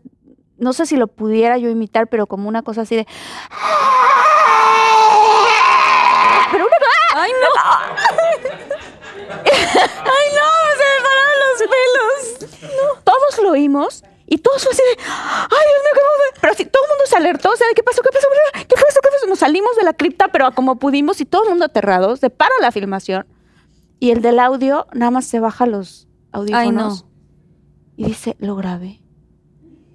no 0.58 0.72
sé 0.72 0.86
si 0.86 0.96
lo 0.96 1.06
pudiera 1.06 1.58
yo 1.58 1.68
imitar, 1.68 2.08
pero 2.08 2.26
como 2.26 2.48
una 2.48 2.62
cosa 2.62 2.82
así 2.82 2.96
de... 2.96 3.06
Pero 6.50 6.66
una 6.66 6.76
cosa... 6.78 6.90
Ay, 7.14 7.32
no. 7.32 7.48
Ay, 9.46 10.26
no, 10.34 10.48
se 10.76 10.84
me 10.92 10.98
pararon 11.02 11.36
los 11.42 11.58
pelos. 11.74 13.02
Todos 13.04 13.38
lo 13.42 13.50
oímos 13.50 14.02
y 14.26 14.38
todos 14.38 14.62
fue 14.62 14.72
así 14.72 14.82
de... 14.82 15.02
¡Ay, 15.02 15.48
Dios 15.48 15.82
mío, 15.84 15.92
qué 15.94 16.00
fue?". 16.00 16.40
Pero 16.40 16.52
así, 16.52 16.64
todo 16.66 16.84
el 16.84 16.90
mundo 16.90 17.04
se 17.06 17.16
alertó, 17.16 17.50
o 17.52 17.56
sea, 17.56 17.66
¿qué 17.74 17.82
pasó? 17.82 18.02
¿Qué 18.02 18.10
pasó? 18.12 18.26
¿Qué 18.52 18.74
eso? 18.74 19.00
¿Qué 19.02 19.08
eso? 19.16 19.26
Nos 19.26 19.38
salimos 19.38 19.76
de 19.76 19.84
la 19.84 19.92
cripta, 19.92 20.28
pero 20.28 20.52
como 20.52 20.76
pudimos 20.76 21.20
y 21.20 21.24
todo 21.24 21.44
el 21.44 21.50
mundo 21.50 21.64
aterrado, 21.66 22.16
se 22.16 22.30
para 22.30 22.54
la 22.60 22.72
filmación 22.72 23.26
y 23.98 24.10
el 24.10 24.22
del 24.22 24.38
audio 24.38 24.86
nada 24.92 25.10
más 25.10 25.26
se 25.26 25.40
baja 25.40 25.66
los 25.66 26.08
audífonos. 26.32 26.62
Ay, 26.66 26.70
no. 26.72 26.94
y 27.96 28.04
dice, 28.06 28.36
lo 28.38 28.56
grabé. 28.56 29.00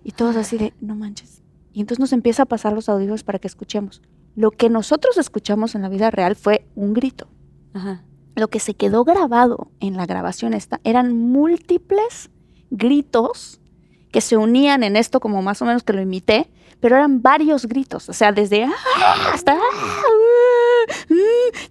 Y 0.03 0.11
todos 0.11 0.35
así 0.35 0.57
de, 0.57 0.73
no 0.81 0.95
manches. 0.95 1.43
Y 1.73 1.81
entonces 1.81 1.99
nos 1.99 2.13
empieza 2.13 2.43
a 2.43 2.45
pasar 2.47 2.73
los 2.73 2.89
audífonos 2.89 3.23
para 3.23 3.39
que 3.39 3.47
escuchemos. 3.47 4.01
Lo 4.35 4.51
que 4.51 4.69
nosotros 4.69 5.17
escuchamos 5.17 5.75
en 5.75 5.81
la 5.81 5.89
vida 5.89 6.09
real 6.11 6.35
fue 6.35 6.67
un 6.75 6.93
grito. 6.93 7.27
Ajá. 7.73 8.03
Lo 8.35 8.49
que 8.49 8.59
se 8.59 8.73
quedó 8.73 9.03
grabado 9.03 9.71
en 9.79 9.95
la 9.97 10.05
grabación 10.05 10.53
esta 10.53 10.79
eran 10.83 11.13
múltiples 11.17 12.29
gritos 12.69 13.59
que 14.11 14.21
se 14.21 14.37
unían 14.37 14.83
en 14.83 14.95
esto 14.95 15.19
como 15.19 15.41
más 15.41 15.61
o 15.61 15.65
menos 15.65 15.83
que 15.83 15.93
lo 15.93 16.01
imité, 16.01 16.49
pero 16.79 16.95
eran 16.95 17.21
varios 17.21 17.65
gritos, 17.65 18.09
o 18.09 18.13
sea, 18.13 18.31
desde 18.31 18.63
"Ah", 18.63 18.71
hasta 19.33 19.53
"Ah", 19.53 19.57
"Uh", 21.09 21.15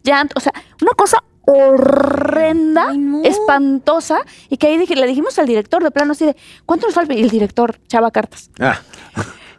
llanto, 0.03 0.35
o 0.37 0.41
sea, 0.41 0.53
una 0.81 0.93
cosa 0.93 1.23
horrenda, 1.53 2.89
Ay, 2.91 2.99
no. 2.99 3.23
espantosa, 3.25 4.21
y 4.49 4.57
que 4.57 4.67
ahí 4.69 4.79
dije, 4.79 4.97
le 4.97 5.07
dijimos 5.07 5.39
al 5.39 5.47
director 5.47 5.83
de 5.83 5.91
plano 5.91 6.13
así 6.13 6.27
de, 6.27 6.37
¿cuánto 6.67 6.87
nos 6.87 6.95
falta? 6.95 7.15
Y 7.15 7.23
el 7.23 7.31
director, 7.31 7.77
chava 7.89 8.11
cartas. 8.11 8.51
Ah, 8.61 8.79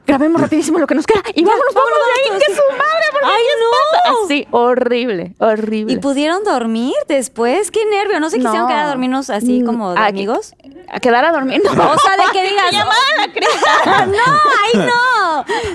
Grabemos 0.07 0.41
rapidísimo 0.41 0.79
lo 0.79 0.87
que 0.87 0.95
nos 0.95 1.05
queda 1.05 1.21
y 1.35 1.43
vámonos, 1.43 1.73
vámonos 1.75 1.99
de 1.99 2.33
ahí, 2.33 2.39
que 2.39 2.53
su 2.55 2.61
madre, 2.71 3.05
porque 3.11 3.27
Ay, 3.27 3.43
no. 3.61 4.23
Así, 4.25 4.47
horrible, 4.49 5.35
horrible. 5.37 5.93
¿Y 5.93 5.97
pudieron 5.99 6.43
dormir 6.43 6.95
después? 7.07 7.69
¡Qué 7.69 7.85
nervio! 7.85 8.19
¿No 8.19 8.29
se 8.31 8.37
quisieron 8.37 8.61
No. 8.63 8.67
quedar 8.67 8.85
a 8.85 8.87
dormirnos 8.89 9.29
así 9.29 9.61
Mm, 9.61 9.65
como 9.65 9.93
de 9.93 9.99
amigos? 9.99 10.53
A 10.91 10.99
quedar 10.99 11.23
a 11.23 11.31
dormir, 11.31 11.61
no. 11.63 11.71
O 11.71 11.97
sea, 11.99 12.17
de 12.17 12.23
que 12.33 12.43
digas... 12.43 12.71
no, 14.07 14.39
ay, 14.63 14.89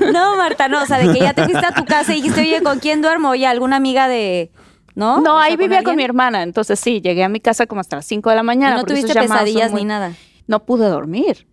no. 0.02 0.12
No, 0.12 0.36
Marta, 0.36 0.68
no. 0.68 0.82
O 0.82 0.86
sea, 0.86 0.98
de 0.98 1.12
que 1.12 1.20
ya 1.20 1.32
te 1.32 1.44
fuiste 1.44 1.64
a 1.64 1.72
tu 1.72 1.84
casa 1.84 2.12
y 2.12 2.16
dijiste, 2.16 2.40
oye, 2.40 2.62
¿con 2.62 2.80
quién 2.80 3.00
duermo? 3.02 3.30
Oye, 3.30 3.46
¿alguna 3.46 3.76
amiga 3.76 4.08
de...? 4.08 4.50
¿No? 4.96 5.20
No, 5.20 5.36
O 5.36 5.38
sea, 5.38 5.44
ahí 5.46 5.56
vivía 5.56 5.78
con 5.84 5.90
alguien? 5.90 5.96
mi 5.98 6.02
hermana, 6.04 6.42
entonces 6.42 6.80
sí, 6.80 7.00
llegué 7.00 7.22
a 7.22 7.28
mi 7.28 7.38
casa 7.38 7.66
como 7.66 7.80
hasta 7.80 7.94
las 7.96 8.06
5 8.06 8.30
de 8.30 8.36
la 8.36 8.42
¿Y 8.42 8.44
mañana. 8.46 8.76
no 8.78 8.84
tuviste 8.84 9.14
pesadillas 9.14 9.70
muy- 9.70 9.82
ni 9.82 9.86
nada. 9.86 10.12
No 10.48 10.64
pude 10.64 10.88
dormir. 10.88 11.46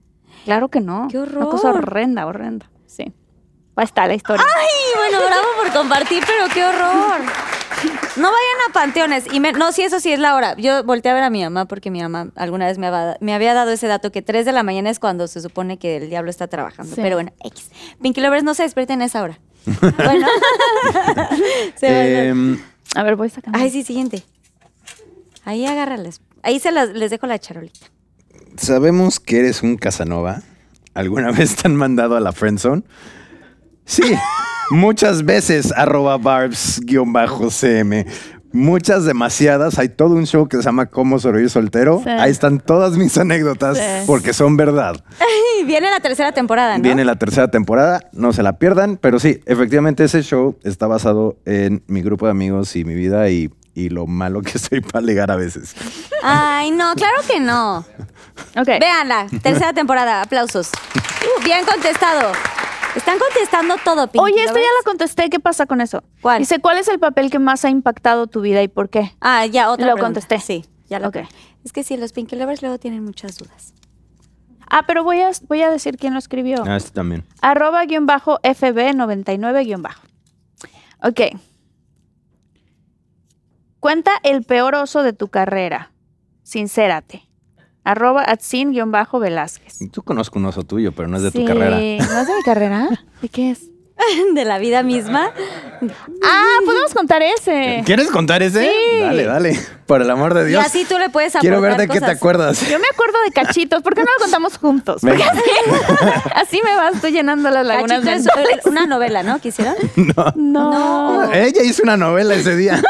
Claro 0.45 0.69
que 0.69 0.79
no. 0.81 1.07
¡Qué 1.11 1.19
Una 1.19 1.45
cosa 1.45 1.69
horror! 1.69 1.83
horrenda, 1.83 2.25
horrenda. 2.25 2.69
Sí. 2.87 3.13
Ahí 3.75 3.85
está 3.85 4.07
la 4.07 4.13
historia. 4.15 4.43
Ay, 4.45 4.67
bueno, 5.11 5.25
bravo 5.27 5.47
por 5.61 5.73
compartir, 5.73 6.23
pero 6.25 6.45
qué 6.53 6.63
horror. 6.65 7.21
No 8.15 8.27
vayan 8.31 8.69
a 8.69 8.73
panteones. 8.73 9.25
Y 9.33 9.39
me- 9.39 9.51
no, 9.51 9.71
sí, 9.73 9.81
eso 9.81 9.99
sí 9.99 10.13
es 10.13 10.19
la 10.19 10.35
hora. 10.35 10.55
Yo 10.57 10.83
volteé 10.85 11.11
a 11.11 11.15
ver 11.15 11.23
a 11.23 11.29
mi 11.29 11.43
mamá 11.43 11.65
porque 11.65 11.89
mi 11.91 12.01
mamá 12.01 12.27
alguna 12.35 12.65
vez 12.67 12.77
me 12.77 12.87
había, 12.87 13.17
me 13.19 13.33
había 13.33 13.53
dado 13.53 13.71
ese 13.71 13.87
dato 13.87 14.11
que 14.11 14.21
3 14.21 14.45
de 14.45 14.51
la 14.53 14.63
mañana 14.63 14.89
es 14.89 14.99
cuando 14.99 15.27
se 15.27 15.41
supone 15.41 15.77
que 15.79 15.97
el 15.97 16.09
diablo 16.09 16.29
está 16.29 16.47
trabajando. 16.47 16.95
Sí. 16.95 17.01
Pero 17.01 17.15
bueno, 17.17 17.31
X. 17.43 17.71
Pinky 18.01 18.21
Lovers 18.21 18.43
no 18.43 18.53
se 18.53 18.63
despierten 18.63 19.01
a 19.01 19.05
esa 19.05 19.21
hora. 19.23 19.39
bueno. 19.97 20.27
Se 21.75 22.31
van 22.33 22.63
a- 22.95 22.99
A 22.99 23.03
ver, 23.03 23.15
voy 23.15 23.29
sacando. 23.29 23.57
Ay, 23.59 23.69
sí, 23.69 23.83
siguiente. 23.83 24.23
Ahí 25.45 25.65
agárralas. 25.65 26.21
Ahí 26.41 26.59
se 26.59 26.71
las, 26.71 26.89
les 26.89 27.11
dejo 27.11 27.27
la 27.27 27.39
charolita. 27.39 27.87
Sabemos 28.57 29.19
que 29.19 29.39
eres 29.39 29.63
un 29.63 29.77
Casanova. 29.77 30.41
¿Alguna 30.93 31.31
vez 31.37 31.55
te 31.55 31.67
han 31.67 31.75
mandado 31.75 32.15
a 32.15 32.19
la 32.19 32.31
friendzone? 32.31 32.83
Sí, 33.85 34.03
muchas 34.71 35.23
veces, 35.25 35.71
arroba 35.73 36.17
barbs-cm. 36.17 38.05
Muchas, 38.53 39.03
demasiadas. 39.05 39.79
Hay 39.79 39.89
todo 39.89 40.15
un 40.15 40.25
show 40.27 40.47
que 40.47 40.57
se 40.57 40.63
llama 40.63 40.85
Cómo 40.85 41.19
sobrevivir 41.19 41.49
soltero. 41.49 42.01
Sí. 42.03 42.09
Ahí 42.09 42.31
están 42.31 42.59
todas 42.59 42.97
mis 42.97 43.17
anécdotas 43.17 43.77
Sí. 43.77 43.83
porque 44.05 44.31
son 44.33 44.55
verdad. 44.55 44.95
Viene 45.65 45.89
la 45.89 45.99
tercera 46.01 46.31
temporada, 46.33 46.77
¿no? 46.77 46.83
Viene 46.83 47.03
la 47.05 47.15
tercera 47.15 47.49
temporada, 47.49 48.01
no 48.11 48.31
se 48.33 48.43
la 48.43 48.57
pierdan, 48.59 48.97
pero 48.97 49.17
sí, 49.19 49.39
efectivamente 49.45 50.03
ese 50.03 50.21
show 50.21 50.57
está 50.63 50.87
basado 50.87 51.37
en 51.45 51.83
mi 51.87 52.01
grupo 52.01 52.25
de 52.25 52.31
amigos 52.31 52.75
y 52.75 52.83
mi 52.83 52.93
vida 52.95 53.29
y, 53.29 53.49
y 53.73 53.89
lo 53.89 54.05
malo 54.05 54.41
que 54.41 54.59
soy 54.59 54.81
para 54.81 55.01
ligar 55.05 55.31
a 55.31 55.35
veces. 55.37 55.73
Ay, 56.21 56.71
no, 56.71 56.93
claro 56.95 57.15
que 57.27 57.39
no. 57.39 57.85
Ok. 58.57 58.65
Véanla, 58.79 59.27
tercera 59.43 59.73
temporada, 59.73 60.23
aplausos. 60.23 60.69
Uh, 60.95 61.43
bien 61.43 61.63
contestado. 61.65 62.31
Están 62.95 63.17
contestando 63.17 63.75
todo, 63.83 64.07
Pinky 64.07 64.23
Oye, 64.23 64.43
esto 64.43 64.55
ya 64.55 64.61
la 64.61 64.83
contesté. 64.85 65.29
¿Qué 65.29 65.39
pasa 65.39 65.65
con 65.65 65.81
eso? 65.81 66.03
¿Cuál? 66.21 66.39
Dice, 66.39 66.59
¿cuál 66.59 66.77
es 66.77 66.87
el 66.87 66.99
papel 66.99 67.31
que 67.31 67.39
más 67.39 67.65
ha 67.65 67.69
impactado 67.69 68.27
tu 68.27 68.41
vida 68.41 68.61
y 68.61 68.67
por 68.67 68.89
qué? 68.89 69.15
Ah, 69.19 69.45
ya, 69.45 69.71
otra 69.71 69.87
Lo 69.87 69.95
pregunta. 69.95 70.21
contesté. 70.21 70.39
Sí, 70.39 70.65
ya 70.89 70.99
lo 70.99 71.07
Ok. 71.07 71.17
Es 71.63 71.71
que 71.71 71.83
sí, 71.83 71.97
los 71.97 72.11
Pinky 72.13 72.35
Lovers 72.35 72.61
luego 72.61 72.77
tienen 72.77 73.03
muchas 73.03 73.37
dudas. 73.37 73.73
Ah, 74.69 74.83
pero 74.85 75.03
voy 75.03 75.21
a, 75.21 75.31
voy 75.47 75.61
a 75.61 75.69
decir 75.69 75.97
quién 75.97 76.13
lo 76.13 76.19
escribió. 76.19 76.63
Ah, 76.65 76.77
este 76.77 76.91
también. 76.91 77.25
Arroba 77.41 77.85
guion 77.85 78.05
bajo 78.05 78.39
FB99 78.41 79.65
guion 79.65 79.81
bajo. 79.81 80.01
Ok. 81.01 81.21
Cuenta 83.79 84.11
el 84.23 84.43
peor 84.43 84.75
oso 84.75 85.03
de 85.03 85.13
tu 85.13 85.27
carrera. 85.27 85.91
Sincérate. 86.43 87.27
Arroba 87.83 88.23
atsin 88.23 88.71
guion 88.71 88.91
bajo 88.91 89.19
Velázquez. 89.19 89.79
Tú 89.91 90.03
conozco 90.03 90.39
un 90.39 90.45
oso 90.45 90.63
tuyo, 90.63 90.91
pero 90.93 91.07
no 91.07 91.17
es 91.17 91.23
de 91.23 91.31
tu 91.31 91.45
carrera. 91.45 91.77
¿No 91.77 92.21
es 92.21 92.27
de 92.27 92.35
mi 92.35 92.43
carrera? 92.43 92.87
¿De 93.21 93.29
qué 93.29 93.51
es? 93.51 93.69
De 94.33 94.43
la 94.43 94.57
vida 94.57 94.81
misma. 94.83 95.31
Ah, 96.23 96.57
podemos 96.65 96.93
contar 96.93 97.21
ese. 97.21 97.83
¿Quieres 97.85 98.09
contar 98.09 98.41
ese? 98.41 98.63
Sí. 98.63 98.99
Dale, 99.01 99.23
dale. 99.25 99.59
Por 99.85 100.01
el 100.01 100.09
amor 100.09 100.33
de 100.33 100.43
Y 100.45 100.47
Dios. 100.47 100.65
así 100.65 100.85
tú 100.85 100.97
le 100.97 101.09
puedes 101.09 101.33
Quiero 101.33 101.61
ver 101.61 101.77
de 101.77 101.87
qué 101.87 101.99
te 101.99 102.09
acuerdas. 102.11 102.59
Yo 102.69 102.79
me 102.79 102.87
acuerdo 102.91 103.17
de 103.25 103.31
cachitos. 103.31 103.81
¿Por 103.83 103.93
qué 103.93 104.01
no 104.01 104.07
lo 104.17 104.23
contamos 104.23 104.57
juntos? 104.57 105.01
Porque 105.01 105.23
así, 105.23 105.41
así 106.35 106.61
me 106.63 106.75
vas 106.75 106.99
tú 107.01 107.07
llenando 107.07 107.49
las 107.49 107.65
lagunas 107.65 108.03
es 108.05 108.65
una 108.65 108.87
novela, 108.87 109.23
¿no? 109.23 109.39
¿Quisieron? 109.39 109.75
No. 110.35 111.31
Ella 111.31 111.63
hizo 111.63 111.83
una 111.83 111.97
novela 111.97 112.33
ese 112.35 112.55
día. 112.55 112.81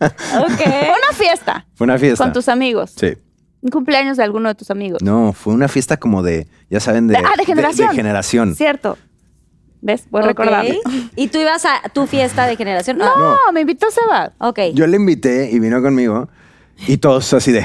Ok. 0.00 0.58
Fue 0.58 0.94
una 1.02 1.12
fiesta 1.14 1.66
Fue 1.74 1.84
una 1.86 1.98
fiesta. 1.98 2.22
con 2.24 2.32
tus 2.32 2.48
amigos. 2.48 2.92
Sí. 2.96 3.16
Un 3.62 3.70
cumpleaños 3.70 4.16
de 4.16 4.22
alguno 4.22 4.48
de 4.48 4.54
tus 4.54 4.70
amigos. 4.70 5.02
No, 5.02 5.32
fue 5.32 5.52
una 5.54 5.66
fiesta 5.68 5.96
como 5.96 6.22
de, 6.22 6.46
ya 6.70 6.78
saben, 6.80 7.08
de, 7.08 7.16
ah, 7.16 7.22
de 7.36 7.44
generación. 7.44 7.88
De, 7.90 7.94
generación. 7.96 8.54
Cierto. 8.54 8.96
¿Ves? 9.80 10.04
Voy 10.10 10.20
Ok. 10.22 10.28
recordando. 10.28 10.74
¿Y 11.16 11.28
tú 11.28 11.38
ibas 11.38 11.64
a 11.64 11.88
tu 11.92 12.06
fiesta 12.06 12.46
de 12.46 12.56
generación? 12.56 12.98
No, 12.98 13.06
Ah, 13.06 13.52
me 13.52 13.60
invitó 13.62 13.86
Seba. 13.90 14.32
ok. 14.38 14.58
Yo 14.74 14.86
le 14.86 14.96
invité 14.96 15.50
y 15.50 15.58
vino 15.58 15.80
conmigo 15.82 16.28
y 16.86 16.96
todos 16.98 17.32
así 17.34 17.52
de, 17.52 17.60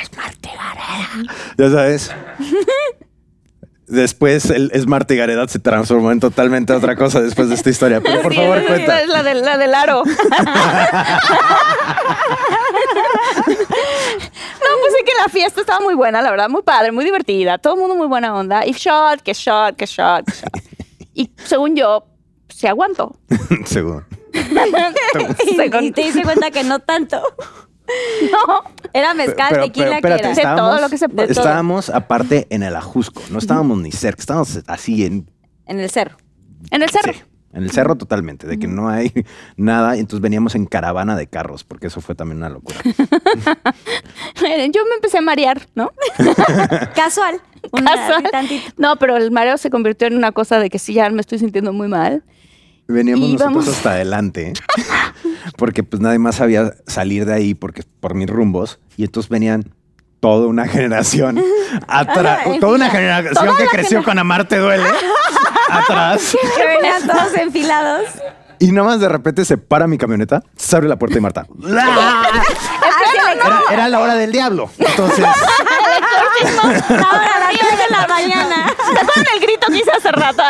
es 0.00 0.16
Marta 0.16 0.48
Gareda. 0.50 1.32
Ya 1.58 1.70
sabes. 1.70 2.10
Después 3.86 4.46
el 4.50 4.72
Smart 4.80 5.08
y 5.10 5.16
Gareda 5.16 5.46
se 5.46 5.58
transformó 5.58 6.10
en 6.10 6.18
totalmente 6.18 6.72
otra 6.72 6.96
cosa 6.96 7.20
después 7.20 7.50
de 7.50 7.54
esta 7.54 7.68
historia. 7.68 8.00
Pero 8.00 8.22
por 8.22 8.32
Sí, 8.32 8.38
favor, 8.40 8.56
es- 8.58 8.66
cuenta. 8.66 9.02
Es 9.02 9.08
la 9.08 9.22
del, 9.22 9.42
la 9.42 9.58
del 9.58 9.74
aro. 9.74 10.02
es 14.98 15.04
que 15.04 15.12
la 15.22 15.28
fiesta 15.28 15.60
estaba 15.60 15.80
muy 15.80 15.94
buena, 15.94 16.22
la 16.22 16.30
verdad, 16.30 16.48
muy 16.48 16.62
padre, 16.62 16.92
muy 16.92 17.04
divertida, 17.04 17.58
todo 17.58 17.74
el 17.74 17.80
mundo 17.80 17.94
muy 17.96 18.06
buena 18.06 18.34
onda. 18.34 18.66
Y 18.66 18.72
shot, 18.72 19.20
que 19.22 19.32
shot, 19.34 19.76
que 19.76 19.86
shot, 19.86 20.24
que 20.26 20.32
shot. 20.32 20.50
Y 21.14 21.30
según 21.44 21.76
yo, 21.76 22.06
se 22.48 22.68
aguantó. 22.68 23.16
Seguro. 23.66 24.04
Y, 24.32 25.54
Según- 25.54 25.84
y 25.84 25.92
te 25.92 26.02
diste 26.02 26.22
cuenta 26.22 26.50
que 26.50 26.64
no 26.64 26.78
tanto. 26.80 27.22
No, 28.32 28.62
Era 28.92 29.12
mezcal, 29.14 29.48
Pero- 29.50 29.64
tequila, 29.64 29.98
pero 30.00 30.16
que 30.16 30.22
era. 30.22 30.34
De 30.34 30.56
todo 30.56 30.80
lo 30.80 30.88
que 30.88 30.96
se 30.98 31.08
puede. 31.08 31.30
Estábamos 31.30 31.90
aparte 31.90 32.46
en 32.50 32.62
el 32.62 32.74
Ajusco. 32.76 33.22
No 33.30 33.38
estábamos 33.38 33.78
ni 33.78 33.92
cerca. 33.92 34.20
Estábamos 34.20 34.60
así 34.66 35.04
en, 35.04 35.30
En 35.66 35.78
el 35.80 35.90
cerro. 35.90 36.16
en 36.70 36.82
el 36.82 36.88
cerro. 36.90 37.12
sí, 37.12 37.20
en 37.54 37.62
el 37.62 37.70
cerro 37.70 37.96
totalmente. 37.96 38.46
De 38.46 38.58
que 38.58 38.66
no 38.66 38.88
hay 38.88 39.12
nada. 39.56 39.96
Y 39.96 40.00
entonces 40.00 40.20
veníamos 40.20 40.54
en 40.54 40.66
caravana 40.66 41.16
de 41.16 41.26
carros 41.26 41.64
porque 41.64 41.86
eso 41.86 42.00
fue 42.00 42.14
también 42.14 42.38
una 42.38 42.48
locura. 42.50 42.78
Yo 44.72 44.80
me 44.88 44.94
empecé 44.96 45.18
a 45.18 45.22
marear, 45.22 45.62
¿no? 45.74 45.90
Casual. 46.94 47.40
Una- 47.72 47.94
Casual. 47.94 48.30
No, 48.76 48.96
pero 48.96 49.16
el 49.16 49.30
mareo 49.30 49.56
se 49.58 49.70
convirtió 49.70 50.06
en 50.06 50.16
una 50.16 50.32
cosa 50.32 50.58
de 50.58 50.70
que 50.70 50.78
sí, 50.78 50.94
ya 50.94 51.08
me 51.10 51.20
estoy 51.20 51.38
sintiendo 51.38 51.72
muy 51.72 51.88
mal. 51.88 52.22
Veníamos 52.86 53.28
Y 53.28 53.32
nosotros 53.32 53.54
vamos- 53.64 53.68
hasta 53.68 53.92
adelante, 53.92 54.52
porque 55.56 55.82
pues 55.82 56.02
nadie 56.02 56.18
más 56.18 56.36
sabía 56.36 56.74
salir 56.86 57.24
de 57.24 57.32
ahí 57.32 57.54
porque 57.54 57.82
por 58.00 58.14
mis 58.14 58.28
rumbos 58.28 58.78
y 58.98 59.04
entonces 59.04 59.30
venían 59.30 59.72
toda 60.20 60.46
una 60.48 60.68
generación 60.68 61.40
atrás, 61.88 62.40
toda 62.60 62.74
una 62.74 62.90
generación 62.90 63.32
Toda 63.34 63.56
que 63.56 63.66
creció 63.68 64.04
con 64.04 64.18
Amarte 64.18 64.58
duele 64.58 64.84
atrás 65.70 66.36
Que 66.56 66.66
venían 66.66 67.06
todos 67.06 67.34
enfilados. 67.34 68.06
y 68.58 68.72
nada 68.72 68.88
más 68.88 69.00
de 69.00 69.08
repente 69.08 69.44
se 69.44 69.58
para 69.58 69.86
mi 69.86 69.98
camioneta, 69.98 70.42
se 70.56 70.76
abre 70.76 70.88
la 70.88 70.96
puerta 70.96 71.18
y 71.18 71.20
Marta. 71.20 71.46
Era, 71.66 72.22
era 73.70 73.88
la 73.88 74.00
hora 74.00 74.14
del 74.14 74.32
diablo. 74.32 74.70
Entonces, 74.78 75.24
Ahora 75.24 75.36
a 77.36 77.40
las 77.40 77.58
3 77.58 77.78
de 77.78 77.86
la 77.90 78.06
mañana. 78.06 78.66
¿Se 78.92 78.98
acuerdan 79.00 79.26
el 79.34 79.40
grito 79.40 79.66
que 79.68 79.76
hice 79.78 79.90
hace 79.90 80.12
rato? 80.12 80.42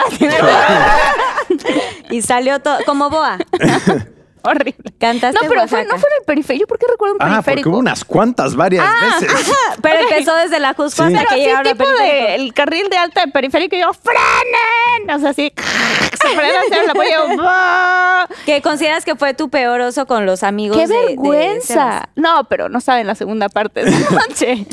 Y 2.11 2.23
salió 2.23 2.61
todo. 2.61 2.79
Como 2.87 3.11
boa. 3.11 3.39
Horrible. 4.49 4.93
Cantaste 4.99 5.39
No, 5.43 5.49
pero 5.49 5.67
fue, 5.69 5.85
no 5.85 5.99
fue 5.99 6.09
en 6.11 6.17
el 6.21 6.25
periférico. 6.27 6.61
¿Yo 6.63 6.67
por 6.67 6.79
qué 6.79 6.87
recuerdo 6.91 7.15
un 7.17 7.23
ah, 7.23 7.27
porque 7.27 7.43
periférico? 7.43 7.71
hubo 7.71 7.79
unas 7.79 8.05
cuantas 8.05 8.55
varias 8.55 8.85
veces. 9.21 9.53
Pero 9.83 10.01
empezó 10.01 10.35
desde 10.37 10.61
la 10.61 10.75
Jusco 10.75 11.07
Sí. 11.07 11.15
hasta 11.15 11.29
Pero 11.29 11.43
que 11.45 11.53
así 11.53 11.69
tipo 11.71 11.85
de 11.91 12.35
el 12.35 12.55
carril 12.55 12.89
de 12.91 12.97
alta 12.97 13.25
de 13.27 13.33
periférico 13.33 13.77
y 13.77 13.81
yo 13.81 13.91
¡frenen! 13.93 15.11
O 15.17 15.19
sea, 15.21 15.31
así 15.31 15.53
se 16.23 16.29
frena 16.37 16.59
hacia 16.67 16.83
el 16.83 16.91
apoyo. 16.91 17.37
¡bah! 17.43 18.29
Que 18.47 18.63
consideras 18.63 19.05
que 19.05 19.15
fue 19.17 19.35
tu 19.35 19.49
peor 19.51 19.81
oso 19.81 20.07
con 20.07 20.27
los 20.27 20.43
amigos 20.43 20.77
¡Qué 20.79 20.87
de- 20.87 21.07
vergüenza! 21.07 22.09
No, 22.17 22.45
pero 22.49 22.69
no 22.69 22.81
saben 22.81 23.07
la 23.07 23.15
segunda 23.15 23.49
parte 23.49 23.85
de 23.85 23.91
la 23.91 23.99
noche. 24.11 24.67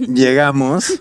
Llegamos. 0.00 0.98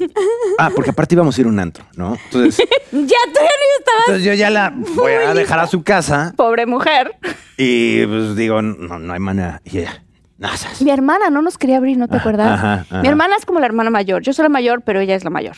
Ah, 0.58 0.70
porque 0.76 0.92
aparte 0.92 1.16
íbamos 1.16 1.38
a 1.38 1.42
ir 1.42 1.48
a 1.48 1.50
un 1.50 1.60
antro, 1.60 1.86
¿no? 1.96 2.18
Entonces, 2.26 2.58
Ya 2.92 3.00
tú 3.00 3.00
ya 3.02 3.42
ni 3.42 3.80
estabas. 3.80 4.02
entonces 4.08 4.24
yo 4.26 4.34
ya 4.34 4.50
la 4.50 4.74
voy 4.96 5.14
a 5.14 5.34
dejar 5.34 5.60
a 5.60 5.68
su 5.68 5.84
casa 5.84 6.34
Pobre 6.36 6.66
mujer. 6.66 7.14
y 7.58 8.06
pues 8.06 8.36
digo, 8.36 8.62
no, 8.62 9.00
no 9.00 9.14
hay 9.14 9.20
manera. 9.20 9.62
Y 9.66 9.80
ella, 9.80 10.04
no, 10.38 10.54
esas- 10.54 10.82
Mi 10.82 10.92
hermana 10.92 11.30
no 11.30 11.42
nos 11.42 11.58
quería 11.58 11.78
abrir, 11.78 11.98
¿no 11.98 12.08
te 12.08 12.18
acuerdas? 12.18 12.52
ajá, 12.60 12.74
ajá. 12.90 13.02
Mi 13.02 13.08
hermana 13.08 13.36
es 13.38 13.46
como 13.46 13.60
la 13.60 13.66
hermana 13.66 13.90
mayor. 13.90 14.22
Yo 14.22 14.34
soy 14.34 14.44
la 14.44 14.50
mayor, 14.50 14.82
pero 14.84 15.00
ella 15.00 15.16
es 15.16 15.24
la 15.24 15.30
mayor. 15.30 15.56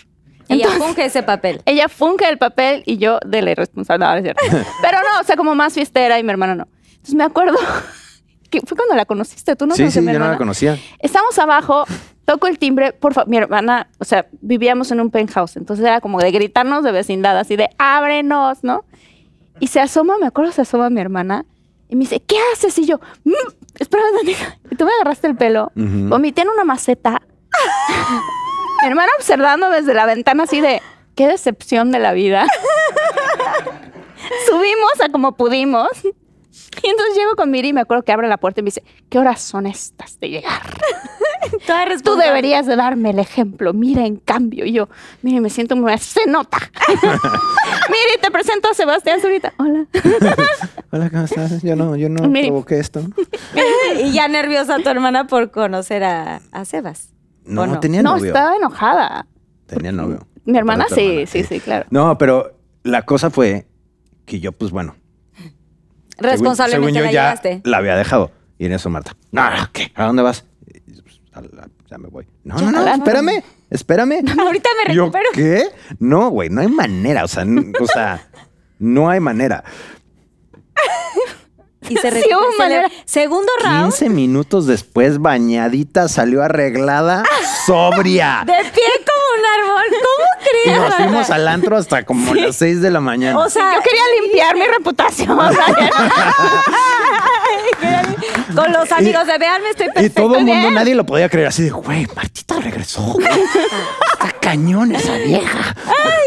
Ella 0.49 0.65
Entonces- 0.65 0.84
funge 0.84 1.05
ese 1.05 1.23
papel. 1.23 1.61
Ella 1.65 1.88
funge 1.89 2.27
el 2.30 2.38
papel 2.38 2.84
y 2.85 2.97
yo 2.97 3.19
de 3.26 3.41
la 3.41 3.51
irresponsable. 3.51 4.05
No, 4.05 4.11
no 4.11 4.18
es 4.18 4.23
cierto. 4.23 4.43
Pero 4.81 4.97
no, 4.99 5.22
o 5.22 5.23
sea, 5.23 5.35
como 5.38 5.55
más 5.55 5.73
fiestera 5.73 6.19
y 6.19 6.23
mi 6.23 6.31
hermana 6.31 6.53
no. 6.55 6.68
Entonces 6.91 7.15
me 7.15 7.23
acuerdo 7.23 7.57
que 8.49 8.60
fue 8.61 8.76
cuando 8.77 8.93
la 8.95 9.05
conociste, 9.05 9.55
tú 9.55 9.65
no 9.65 9.73
sí, 9.73 9.81
conocías 9.84 9.93
sí, 9.93 9.99
a 9.99 10.01
mi 10.03 10.14
yo 10.14 10.19
no 10.19 10.30
la 10.30 10.38
conocía. 10.38 10.77
Estamos 10.99 11.39
abajo, 11.39 11.85
toco 12.26 12.48
el 12.48 12.58
timbre, 12.60 12.94
por 12.94 13.14
favor, 13.14 13.30
mi 13.30 13.38
hermana, 13.38 13.88
o 14.00 14.06
sea, 14.06 14.28
vivíamos 14.41 14.91
en 14.91 15.00
un 15.02 15.10
penthouse, 15.12 15.58
entonces 15.58 15.86
era 15.86 16.00
como 16.02 16.20
de 16.20 16.32
gritarnos 16.32 16.84
de 16.84 16.91
vecindad, 16.91 17.38
así 17.38 17.56
de 17.56 17.70
ábrenos, 17.78 18.64
¿no? 18.64 18.86
Y 19.60 19.68
se 19.68 19.80
asoma, 19.80 20.18
me 20.18 20.28
acuerdo, 20.28 20.52
se 20.52 20.62
asoma 20.62 20.90
mi 20.90 21.02
hermana 21.02 21.45
y 21.90 21.95
me 21.95 22.02
dice, 22.02 22.20
¿qué 22.22 22.38
haces? 22.54 22.78
Y 22.80 22.86
yo, 22.86 23.00
"Mm, 23.24 23.32
espérame, 23.80 24.08
tantito". 24.18 24.40
y 24.72 24.76
tú 24.76 24.86
me 24.86 24.91
agarraste 24.94 25.28
el 25.28 25.36
pelo, 25.36 25.72
Ujú. 25.76 26.10
vomité 26.10 26.41
en 26.41 26.50
una 26.50 26.64
maceta. 26.64 27.22
mi 28.82 28.88
hermana 28.88 29.12
observándome 29.18 29.76
desde 29.78 29.94
la 29.94 30.06
ventana 30.06 30.44
así 30.44 30.60
de, 30.62 30.82
qué 31.16 31.28
decepción 31.28 31.91
de 31.91 32.00
la 32.00 32.14
vida. 32.14 32.48
Subimos 34.48 35.02
a 35.04 35.10
como 35.10 35.34
pudimos. 35.36 35.90
Y 36.84 36.88
entonces 36.88 37.15
llego 37.15 37.35
con 37.35 37.49
Miri 37.51 37.69
y 37.69 37.73
me 37.73 37.81
acuerdo 37.81 38.03
que 38.03 38.11
abre 38.11 38.27
la 38.27 38.38
puerta 38.38 38.59
y 38.59 38.63
me 38.63 38.67
dice, 38.67 38.84
¿qué 39.09 39.19
horas 39.19 39.41
son 39.41 39.65
estas 39.65 40.19
de 40.19 40.30
llegar? 40.30 40.61
Toda 41.67 41.85
Tú 42.03 42.15
deberías 42.15 42.65
de 42.65 42.75
darme 42.75 43.09
el 43.11 43.19
ejemplo. 43.19 43.73
Mira, 43.73 44.05
en 44.05 44.15
cambio, 44.17 44.65
Y 44.65 44.73
yo, 44.73 44.89
mire, 45.21 45.41
me 45.41 45.49
siento 45.49 45.75
muy... 45.75 45.95
Se 45.97 46.25
nota. 46.25 46.57
Miri, 46.88 48.21
te 48.21 48.31
presento 48.31 48.69
a 48.69 48.73
Sebastián 48.73 49.19
Zurita. 49.21 49.53
Hola. 49.57 49.85
Hola, 50.91 51.09
¿cómo 51.09 51.23
estás? 51.23 51.61
Yo 51.61 51.75
no, 51.75 51.95
yo 51.95 52.09
no 52.09 52.27
Mire. 52.27 52.47
provoqué 52.47 52.80
esto. 52.80 53.01
y 54.03 54.11
ya 54.13 54.27
nerviosa 54.27 54.80
tu 54.80 54.89
hermana 54.89 55.27
por 55.27 55.51
conocer 55.51 56.03
a, 56.03 56.41
a 56.51 56.65
Sebas. 56.65 57.13
No, 57.45 57.63
¿O 57.63 57.67
no? 57.67 57.80
tenía 57.80 58.01
no, 58.01 58.15
novio. 58.15 58.27
estaba 58.27 58.55
enojada. 58.55 59.27
Tenía 59.67 59.91
novio. 59.91 60.25
Mi 60.45 60.57
hermana 60.57 60.85
sí, 60.93 61.25
sí, 61.27 61.43
sí, 61.43 61.59
claro. 61.59 61.85
No, 61.89 62.17
pero 62.17 62.57
la 62.84 63.03
cosa 63.03 63.30
fue 63.30 63.67
que 64.25 64.39
yo, 64.39 64.51
pues 64.53 64.71
bueno. 64.71 64.95
Responsablemente 66.32 66.94
según 66.94 67.00
yo 67.00 67.06
la 67.06 67.12
ya 67.12 67.22
llevaste. 67.30 67.62
La 67.64 67.78
había 67.78 67.95
dejado. 67.95 68.32
Y 68.58 68.66
en 68.66 68.74
eso, 68.74 68.90
Marta. 68.90 69.16
No, 69.32 69.44
¿qué? 69.72 69.91
¿A 69.95 70.06
dónde 70.06 70.22
vas? 70.24 70.45
Y, 70.88 71.02
pues, 71.02 71.20
a 71.34 71.41
la- 71.41 71.68
ya 71.90 71.98
me 71.98 72.08
voy. 72.10 72.26
No, 72.44 72.56
no, 72.58 72.72
no, 72.72 72.88
espérame, 72.88 73.44
espérame. 73.70 74.24
Ahorita 74.40 74.70
me 74.88 74.94
Yo, 74.95 75.04
recupero. 75.06 75.30
¿Qué? 75.34 75.66
No, 76.00 76.30
güey, 76.30 76.50
no 76.50 76.62
hay 76.62 76.68
manera. 76.68 77.24
O 77.24 77.28
sea, 77.28 77.44
n- 77.44 77.72
o 77.80 77.86
sea, 77.88 78.28
no 78.80 79.10
hay 79.10 79.20
manera. 79.20 79.64
Y 81.90 81.98
se 81.98 82.02
Sí, 82.12 82.16
recupera. 82.22 82.38
hubo 82.40 82.58
manera. 82.58 82.90
Segundo 83.06 83.52
round. 83.64 83.84
15 83.91 84.10
minutos 84.10 84.66
después, 84.68 85.20
bañadita, 85.20 86.08
salió 86.08 86.41
arreglada, 86.44 87.24
sobria. 87.66 88.44
De 88.48 88.54
pie 88.54 88.84
como 89.06 89.24
un 89.38 89.45
árbol. 89.62 89.84
¿Cómo 90.65 90.76
Y 90.76 90.80
nos 90.80 90.95
fuimos 90.95 91.30
al 91.30 91.48
antro 91.48 91.78
hasta 91.78 92.03
como 92.03 92.34
las 92.36 92.56
6 92.57 92.82
de 92.82 92.91
la 92.91 92.99
mañana. 92.99 93.38
O 93.40 93.49
sea, 93.49 93.74
Yo 93.76 93.82
quería 93.82 94.03
limpiar 94.22 94.56
mi 94.56 94.65
reputación. 94.65 95.38
con 98.56 98.72
los 98.72 98.91
amigos 98.91 99.26
de 99.28 99.38
vean, 99.38 99.61
me 99.64 99.70
estoy 99.70 99.88
Y 100.06 100.10
todo 100.10 100.36
el 100.36 100.45
mundo, 100.45 100.61
bien. 100.61 100.74
nadie 100.74 100.95
lo 100.95 101.06
podía 101.06 101.30
creer. 101.30 101.48
Así 101.48 101.64
de, 101.64 101.70
güey, 101.72 102.07
Martita 102.15 102.56
regresó. 102.60 103.15
Está 103.20 104.32
cañón 104.40 104.94
esa 104.95 105.14
vieja. 105.15 105.76
¡Ay, 105.88 106.24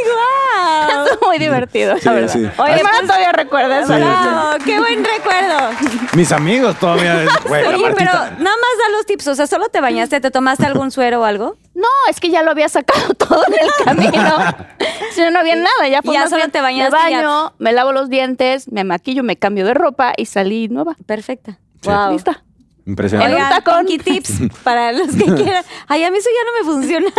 guau! 0.90 1.06
Estuvo 1.06 1.26
muy 1.28 1.38
divertido, 1.38 1.96
Sí, 1.98 2.04
la 2.04 2.12
verdad. 2.12 2.32
sí. 2.32 2.48
Oye, 2.58 2.72
hermana 2.74 3.00
todavía 3.02 3.32
recuerda 3.32 3.78
eso. 3.80 3.92
Sí, 3.94 4.00
Bravo, 4.00 4.58
¡Qué 4.64 4.78
buen 4.78 5.04
recuerdo! 5.04 5.70
Mis 6.14 6.32
amigos 6.32 6.76
todavía. 6.78 7.24
Güey, 7.46 7.64
Oye, 7.66 7.94
pero 7.96 8.12
nada 8.12 8.28
más 8.38 8.38
da 8.38 8.88
los 8.96 9.06
tips. 9.06 9.28
O 9.28 9.34
sea, 9.34 9.46
¿solo 9.46 9.68
te 9.68 9.80
bañaste? 9.80 10.20
¿Te 10.20 10.30
tomaste 10.30 10.66
algún 10.66 10.90
suero 10.90 11.20
o 11.20 11.24
algo? 11.24 11.56
No, 11.76 11.86
es 12.08 12.20
que 12.20 12.30
ya 12.30 12.42
lo 12.42 12.52
había 12.52 12.70
sacado 12.70 13.12
todo 13.14 13.42
en 13.48 13.52
el 13.54 13.68
camino. 13.84 14.34
si 15.14 15.20
no, 15.20 15.30
no 15.30 15.38
había 15.40 15.56
nada. 15.56 15.86
Ya, 15.90 16.00
fue 16.02 16.14
Ya 16.14 16.24
solo 16.24 16.36
bien, 16.38 16.50
te 16.50 16.62
bañaste 16.62 16.96
Me 16.96 17.10
ya. 17.10 17.18
baño, 17.22 17.52
me 17.58 17.72
lavo 17.74 17.92
los 17.92 18.08
dientes, 18.08 18.72
me 18.72 18.82
maquillo, 18.82 19.22
me 19.22 19.36
cambio 19.36 19.66
de 19.66 19.74
ropa 19.74 20.14
y 20.16 20.24
salí 20.24 20.68
nueva. 20.68 20.96
Perfecta. 21.04 21.58
Sí. 21.82 21.90
Wow. 21.90 22.12
Lista. 22.12 22.42
Impresionante. 22.86 23.30
En 23.32 23.36
un 23.38 23.42
Oigan, 23.44 23.62
tacón. 23.62 23.84
Tips 23.86 24.40
para 24.64 24.92
los 24.92 25.08
que 25.14 25.24
quieran. 25.24 25.62
Ay, 25.86 26.02
a 26.04 26.10
mí 26.10 26.16
eso 26.16 26.30
ya 26.32 26.44
no 26.44 26.52
me 26.58 26.64
funciona. 26.72 27.10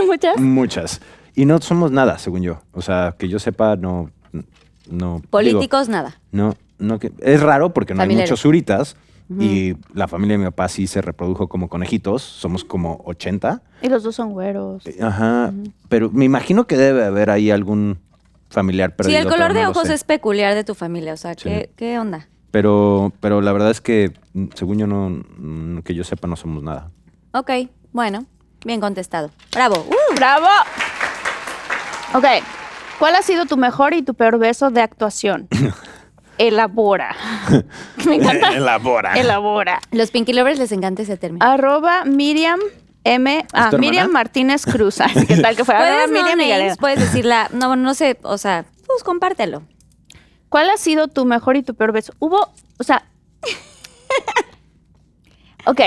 Muchas. 0.07 0.41
Muchas. 0.41 1.01
Y 1.35 1.47
no 1.47 1.61
somos 1.61 1.91
nada, 1.91 2.19
según 2.19 2.43
yo. 2.43 2.61
O 2.73 2.83
sea, 2.83 3.15
que 3.19 3.29
yo 3.29 3.39
sepa, 3.39 3.77
no. 3.77 4.11
no 4.89 5.17
digo, 5.17 5.31
Políticos, 5.31 5.89
nada. 5.89 6.21
no, 6.31 6.55
no 6.79 6.99
que, 6.99 7.13
es 7.21 7.41
raro 7.43 7.73
porque 7.75 7.95
no 7.95 8.03
hay 8.03 8.15
muchos 8.15 8.41
zuritas. 8.41 8.97
Y 9.41 9.75
la 9.95 10.07
familia 10.07 10.35
de 10.35 10.39
mi 10.39 10.45
papá 10.45 10.69
sí 10.69 10.87
se 10.87 11.01
reprodujo 11.01 11.49
como 11.49 11.69
conejitos. 11.69 12.23
Somos 12.23 12.63
como 12.63 13.01
80. 13.07 13.63
Y 13.81 13.89
los 13.89 14.03
dos 14.03 14.15
son 14.15 14.33
güeros. 14.33 14.85
Ajá. 15.01 15.51
Pero 15.89 16.11
me 16.11 16.27
imagino 16.27 16.67
que 16.67 16.77
debe 16.77 17.05
haber 17.05 17.31
ahí 17.31 17.51
algún 17.51 17.99
familiar 18.51 18.91
Sí, 18.91 18.97
perdido. 18.99 19.19
el 19.21 19.27
color 19.27 19.55
de 19.55 19.67
ojos 19.67 19.89
es 19.89 20.05
peculiar 20.05 20.55
de 20.55 20.63
tu 20.63 20.75
familia. 20.75 21.15
O 21.15 21.17
sea, 21.17 21.35
¿qué, 21.35 21.71
qué 21.75 21.99
onda? 21.99 22.29
Pero, 22.51 23.13
pero 23.21 23.41
la 23.41 23.53
verdad 23.53 23.71
es 23.71 23.81
que, 23.81 24.13
según 24.55 24.79
yo, 24.79 24.87
no, 24.87 25.83
que 25.83 25.95
yo 25.95 26.05
sepa, 26.05 26.29
no 26.29 26.37
somos 26.37 26.63
nada. 26.63 26.91
Ok, 27.37 27.51
bueno, 27.91 28.27
bien 28.65 28.81
contestado. 28.81 29.33
Bravo. 29.53 29.85
Uh, 29.89 30.15
¡Bravo! 30.15 30.47
Ok. 32.15 32.25
¿Cuál 33.01 33.17
ha 33.17 33.23
sido 33.23 33.47
tu 33.47 33.57
mejor 33.57 33.93
y 33.93 34.03
tu 34.03 34.15
peor 34.15 34.39
beso 34.39 34.71
de 34.71 34.81
actuación? 34.81 35.49
Elabora. 36.39 37.17
Me 38.07 38.15
encanta. 38.15 38.51
Elabora. 38.51 39.15
Elabora. 39.15 39.81
los 39.91 40.13
Pinky 40.13 40.33
Lovers 40.33 40.61
les 40.61 40.71
encanta 40.71 41.03
ese 41.03 41.17
término. 41.17 41.45
Arroba 41.45 42.05
Miriam 42.05 42.61
M. 43.03 43.45
Ah? 43.53 43.73
Miriam 43.81 44.13
Martínez 44.13 44.65
Cruz. 44.65 45.01
Así 45.01 45.27
que 45.27 45.39
tal 45.39 45.57
que 45.57 45.65
fuera. 45.65 45.81
Arroba 45.81 46.05
Puedes 46.05 46.11
no 46.13 46.37
Miriam 46.37 46.39
names, 46.39 46.79
puedes 46.79 47.01
decirla. 47.01 47.49
No, 47.53 47.67
bueno, 47.67 47.83
no 47.83 47.95
sé, 47.95 48.17
o 48.23 48.39
sea, 48.39 48.65
pues 48.87 49.03
compártelo. 49.03 49.65
¿Cuál 50.49 50.71
ha 50.71 50.77
sido 50.77 51.09
tu 51.09 51.25
mejor 51.25 51.57
y 51.57 51.65
tu 51.65 51.75
peor 51.75 51.91
beso? 51.91 52.15
Hubo, 52.21 52.49
o 52.79 52.85
sea. 52.85 53.07
ok. 55.67 55.81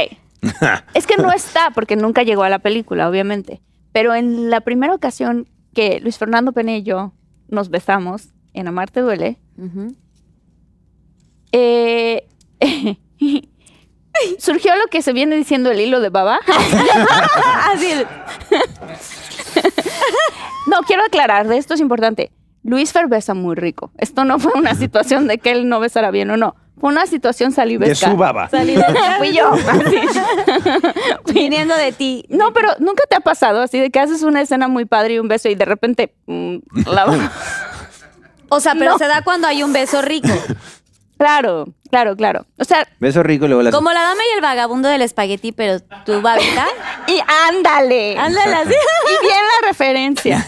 es 0.93 1.07
que 1.07 1.17
no 1.17 1.31
está, 1.31 1.71
porque 1.71 1.95
nunca 1.95 2.23
llegó 2.23 2.43
a 2.43 2.49
la 2.49 2.59
película, 2.59 3.09
obviamente. 3.09 3.61
Pero 3.91 4.15
en 4.15 4.49
la 4.49 4.61
primera 4.61 4.93
ocasión 4.93 5.47
que 5.73 5.99
Luis 5.99 6.17
Fernando 6.17 6.51
Pena 6.51 6.75
y 6.75 6.83
yo 6.83 7.13
nos 7.47 7.69
besamos 7.69 8.29
en 8.53 8.67
Amarte 8.67 9.01
Duele, 9.01 9.39
eh, 11.51 12.27
surgió 14.39 14.75
lo 14.75 14.87
que 14.87 15.01
se 15.01 15.13
viene 15.13 15.35
diciendo 15.35 15.71
el 15.71 15.79
hilo 15.79 15.99
de 15.99 16.09
baba. 16.09 16.39
Así. 17.71 17.91
No, 20.67 20.81
quiero 20.85 21.03
aclarar, 21.05 21.47
de 21.47 21.57
esto 21.57 21.73
es 21.73 21.79
importante. 21.79 22.31
Luis 22.63 22.91
Fer 22.91 23.07
besa 23.07 23.33
muy 23.33 23.55
rico. 23.55 23.91
Esto 23.97 24.25
no 24.25 24.39
fue 24.39 24.51
una 24.55 24.75
situación 24.75 25.27
de 25.27 25.37
que 25.37 25.51
él 25.51 25.69
no 25.69 25.79
besara 25.79 26.11
bien 26.11 26.29
o 26.31 26.37
no. 26.37 26.55
Fue 26.79 26.89
una 26.91 27.05
situación 27.07 27.49
De 27.49 27.55
salivesca. 27.55 28.09
su 28.11 28.17
baba. 28.17 28.49
Fui 29.17 29.33
yo. 29.33 29.51
Viniendo 31.33 31.75
de 31.75 31.91
ti. 31.91 32.25
No, 32.29 32.53
pero 32.53 32.69
nunca 32.79 33.03
te 33.09 33.15
ha 33.15 33.19
pasado 33.19 33.61
así 33.61 33.79
de 33.79 33.89
que 33.89 33.99
haces 33.99 34.23
una 34.23 34.41
escena 34.41 34.67
muy 34.67 34.85
padre 34.85 35.15
y 35.15 35.19
un 35.19 35.27
beso 35.27 35.49
y 35.49 35.55
de 35.55 35.65
repente 35.65 36.13
mm, 36.27 36.57
la- 36.85 37.31
O 38.49 38.59
sea, 38.61 38.75
pero 38.75 38.91
No. 38.91 38.97
se 38.97 39.07
da 39.07 39.23
cuando 39.23 39.47
hay 39.47 39.61
un 39.63 39.73
beso 39.73 40.01
rico. 40.01 40.29
Claro, 41.17 41.65
claro, 41.89 42.15
claro. 42.15 42.45
O 42.59 42.63
sea, 42.63 42.87
Beso 42.99 43.23
rico 43.23 43.45
y 43.45 43.47
luego 43.49 43.63
la. 43.63 43.71
Como 43.71 43.91
la 43.91 44.01
dama 44.01 44.21
y 44.31 44.35
el 44.35 44.41
vagabundo 44.41 44.87
del 44.87 45.01
espagueti, 45.01 45.51
pero 45.51 45.79
tu 46.05 46.21
babita. 46.21 46.67
y 47.07 47.19
ándale. 47.49 48.15
Ándale 48.17 48.55
así. 48.55 48.69
Y 48.73 49.21
bien 49.25 49.35
la 49.61 49.67
referencia. 49.67 50.45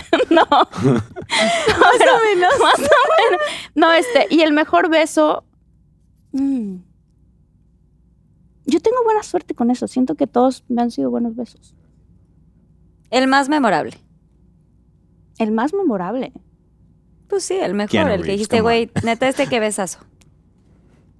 no. 0.30 0.46
Más 0.50 0.70
o 0.84 2.24
menos. 2.24 2.52
Más 2.60 2.78
o 2.78 3.30
menos. 3.30 3.42
No, 3.74 3.92
este, 3.92 4.26
y 4.30 4.42
el 4.42 4.52
mejor 4.52 4.88
beso. 4.90 5.44
mm. 6.32 6.76
Yo 8.64 8.80
tengo 8.80 9.02
buena 9.04 9.22
suerte 9.22 9.54
con 9.54 9.70
eso. 9.70 9.88
Siento 9.88 10.14
que 10.14 10.26
todos 10.26 10.64
me 10.68 10.82
han 10.82 10.90
sido 10.90 11.10
buenos 11.10 11.34
besos. 11.34 11.74
El 13.10 13.26
más 13.26 13.48
memorable. 13.48 13.98
El 15.38 15.50
más 15.50 15.74
memorable. 15.74 16.32
Pues 17.28 17.44
sí, 17.44 17.54
el 17.54 17.74
mejor, 17.74 18.10
el 18.10 18.22
que 18.22 18.32
dijiste, 18.32 18.60
güey, 18.60 18.90
neta, 19.02 19.28
este 19.28 19.46
qué 19.46 19.58
besazo. 19.58 19.98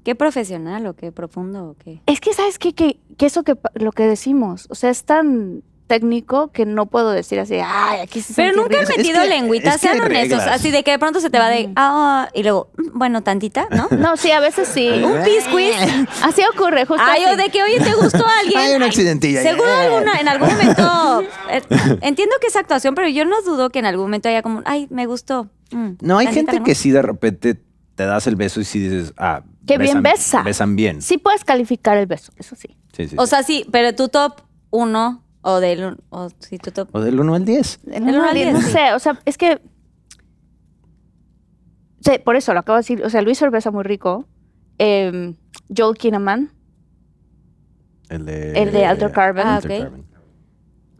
Qué 0.04 0.14
profesional 0.14 0.86
o 0.86 0.94
qué 0.94 1.10
profundo 1.10 1.70
o 1.70 1.74
qué. 1.74 2.02
Es 2.06 2.20
que, 2.20 2.32
¿sabes 2.32 2.58
qué? 2.58 2.74
Que, 2.74 3.00
que 3.16 3.26
eso 3.26 3.44
que 3.44 3.56
lo 3.74 3.92
que 3.92 4.06
decimos, 4.06 4.66
o 4.70 4.74
sea, 4.74 4.90
es 4.90 5.04
tan 5.04 5.62
técnico 5.92 6.50
que 6.52 6.64
no 6.64 6.86
puedo 6.86 7.10
decir 7.10 7.38
así, 7.38 7.56
ay, 7.62 8.00
aquí 8.00 8.22
se 8.22 8.32
Pero 8.32 8.56
nunca 8.56 8.76
he 8.76 8.80
rico". 8.80 8.92
Es 8.92 8.96
metido 8.96 9.20
que- 9.22 9.28
lengüita, 9.28 9.68
es 9.70 9.74
que 9.74 9.88
sean 9.88 10.00
honestos. 10.00 10.38
reglas. 10.38 10.48
Así 10.56 10.70
de 10.70 10.82
que 10.82 10.92
de 10.92 10.98
pronto 10.98 11.20
se 11.20 11.28
te 11.28 11.38
va 11.38 11.50
de, 11.50 11.70
ah, 11.76 12.30
y 12.32 12.42
luego, 12.42 12.70
mm, 12.78 12.98
bueno, 12.98 13.22
tantita, 13.22 13.66
¿no? 13.70 13.88
No, 13.90 14.16
sí, 14.16 14.30
a 14.30 14.40
veces 14.40 14.68
sí. 14.68 14.88
Un 14.88 15.22
pisquis. 15.22 15.76
Así 16.22 16.40
ocurre, 16.54 16.86
justo 16.86 17.02
Ay, 17.06 17.24
así. 17.24 17.34
o 17.34 17.36
de 17.36 17.50
que, 17.50 17.62
oye, 17.62 17.78
¿te 17.78 17.92
gustó 17.92 18.24
alguien? 18.40 18.58
Hay 18.58 18.74
un 18.74 18.82
accidentillo 18.82 19.38
ahí. 19.40 19.44
Seguro 19.46 19.70
alguna, 19.70 20.18
en 20.18 20.28
algún 20.28 20.48
momento. 20.48 21.22
eh, 21.50 21.62
entiendo 22.00 22.34
que 22.40 22.46
es 22.46 22.56
actuación, 22.56 22.94
pero 22.94 23.08
yo 23.08 23.26
no 23.26 23.42
dudo 23.42 23.68
que 23.68 23.80
en 23.80 23.84
algún 23.86 24.06
momento 24.06 24.30
haya 24.30 24.40
como, 24.40 24.62
ay, 24.64 24.86
me 24.90 25.04
gustó. 25.04 25.50
mm, 25.72 25.90
No, 26.00 26.16
hay 26.18 26.28
gente 26.28 26.52
que 26.52 26.58
nomás". 26.60 26.78
sí 26.78 26.90
de 26.90 27.02
repente 27.02 27.60
te 27.94 28.06
das 28.06 28.26
el 28.26 28.36
beso 28.36 28.60
y 28.60 28.64
si 28.64 28.78
dices, 28.80 29.12
ah, 29.18 29.42
Qué 29.66 29.76
bien 29.78 30.02
besa. 30.02 30.42
Besan 30.42 30.74
bien. 30.74 31.02
Sí 31.02 31.18
puedes 31.18 31.44
calificar 31.44 31.98
el 31.98 32.06
beso, 32.06 32.32
eso 32.38 32.56
sí. 32.56 32.76
Sí, 32.96 33.08
sí, 33.08 33.16
O 33.18 33.26
sí. 33.26 33.30
sea, 33.30 33.42
sí, 33.42 33.66
pero 33.70 33.94
tu 33.94 34.08
top 34.08 34.40
uno 34.70 35.21
o 35.42 35.60
del... 35.60 35.98
O. 36.10 36.28
O 36.92 37.00
del 37.00 37.20
1 37.20 37.34
al 37.34 37.44
10. 37.44 37.80
El 37.86 38.02
uno 38.02 38.12
uno 38.12 38.22
al 38.22 38.28
al 38.28 38.34
diez, 38.34 38.46
diez, 38.46 38.54
no 38.54 38.60
sí. 38.62 38.72
sé, 38.72 38.94
o 38.94 38.98
sea, 38.98 39.18
es 39.24 39.36
que. 39.36 39.60
Sí, 42.00 42.12
por 42.24 42.36
eso 42.36 42.52
lo 42.52 42.60
acabo 42.60 42.76
de 42.76 42.80
decir. 42.80 43.04
O 43.04 43.10
sea, 43.10 43.22
Luis 43.22 43.42
Orbesa 43.42 43.70
muy 43.70 43.84
rico. 43.84 44.26
Eh, 44.78 45.34
Joel 45.76 45.96
Kinnaman. 45.96 46.52
El 48.08 48.24
de, 48.24 48.52
El 48.60 48.72
de 48.72 48.86
Alter 48.86 49.12
Carbon. 49.12 49.46
Ah, 49.46 49.56
Alter 49.56 49.72
ok. 49.72 49.82
Carbon. 49.82 50.06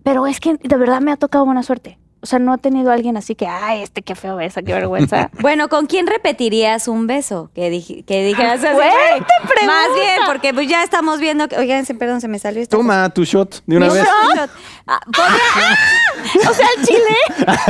Pero 0.02 0.27
es 0.27 0.40
que 0.40 0.56
de 0.56 0.77
verdad 0.77 1.01
me 1.01 1.12
ha 1.12 1.16
tocado 1.16 1.44
buena 1.44 1.62
suerte. 1.62 1.98
O 2.24 2.27
sea, 2.27 2.39
no 2.39 2.55
he 2.55 2.59
tenido 2.59 2.93
a 2.93 2.94
alguien 2.94 3.16
así 3.16 3.35
que, 3.35 3.49
ay, 3.49 3.82
este 3.82 4.01
qué 4.03 4.15
feo 4.15 4.36
besa, 4.36 4.62
qué 4.62 4.73
vergüenza. 4.73 5.28
Bueno, 5.40 5.69
¿con 5.69 5.86
quién 5.86 6.07
repetirías 6.07 6.86
un 6.86 7.09
beso? 7.09 7.51
Que, 7.53 7.69
dije, 7.69 8.05
que 8.05 8.24
dijeras 8.24 8.62
así. 8.62 8.74
Fuerte 8.74 8.97
güey. 8.99 9.20
Más 9.20 9.49
pregunta. 9.53 9.94
bien, 9.94 10.16
porque 10.27 10.55
pues 10.55 10.69
ya 10.69 10.85
estamos 10.85 11.19
viendo 11.19 11.49
que... 11.49 11.57
Oigan, 11.59 11.85
perdón, 11.99 12.20
se 12.20 12.28
me 12.28 12.39
salió 12.39 12.62
esta 12.62 12.77
Toma 12.77 13.09
tu 13.11 13.24
shot 13.24 13.62
de 13.66 13.77
una 13.77 13.89
Mi 13.89 13.94
vez. 13.94 14.05
shot. 14.36 14.51
Ah, 14.86 15.01
podría- 15.07 16.49
o 16.51 16.55
sea, 16.55 16.66
el 16.78 16.86
chile. 16.86 17.16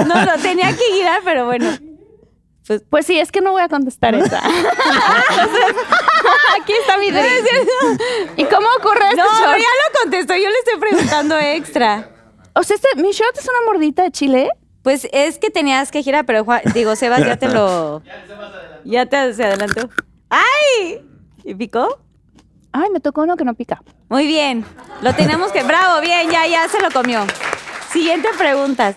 No, 0.06 0.22
lo 0.22 0.36
tenía 0.42 0.68
que 0.76 0.84
girar, 0.96 1.22
pero 1.24 1.46
bueno. 1.46 1.70
Pues 2.90 3.06
sí, 3.06 3.18
es 3.18 3.32
que 3.32 3.40
no 3.40 3.52
voy 3.52 3.62
a 3.62 3.68
contestar 3.68 4.14
esa. 4.14 4.38
Aquí 6.60 6.72
está 6.80 6.96
mi 6.98 7.10
drink. 7.10 7.26
¿Y 8.36 8.44
cómo 8.44 8.66
ocurre 8.78 9.04
este 9.10 9.16
No, 9.16 9.24
shot? 9.24 9.56
ya 9.56 9.58
lo 9.58 10.00
contestó. 10.02 10.34
Yo 10.34 10.48
le 10.48 10.58
estoy 10.64 10.78
preguntando 10.78 11.38
extra. 11.38 12.08
O 12.54 12.62
sea, 12.62 12.76
este, 12.76 12.88
mi 13.00 13.10
shot 13.12 13.36
es 13.38 13.44
una 13.44 13.72
mordita 13.72 14.02
de 14.02 14.10
chile. 14.10 14.48
Pues 14.82 15.06
es 15.12 15.38
que 15.38 15.50
tenías 15.50 15.90
que 15.92 16.02
girar, 16.02 16.26
pero 16.26 16.44
Juan- 16.44 16.62
digo, 16.74 16.96
Sebas 16.96 17.20
ya 17.24 17.36
te 17.36 17.48
lo. 17.48 18.02
Ya 18.84 19.06
te 19.06 19.32
se 19.32 19.44
adelantó. 19.44 19.88
¡Ay! 20.28 21.00
¿Y 21.44 21.54
picó? 21.54 22.00
Ay, 22.72 22.90
me 22.92 22.98
tocó 22.98 23.22
uno 23.22 23.36
que 23.36 23.44
no 23.44 23.54
pica. 23.54 23.80
Muy 24.08 24.26
bien. 24.26 24.64
Lo 25.02 25.14
tenemos 25.14 25.52
que. 25.52 25.62
Bravo, 25.62 26.00
bien, 26.00 26.28
ya, 26.30 26.48
ya 26.48 26.68
se 26.68 26.80
lo 26.80 26.90
comió. 26.90 27.24
Siguiente 27.92 28.28
preguntas. 28.36 28.96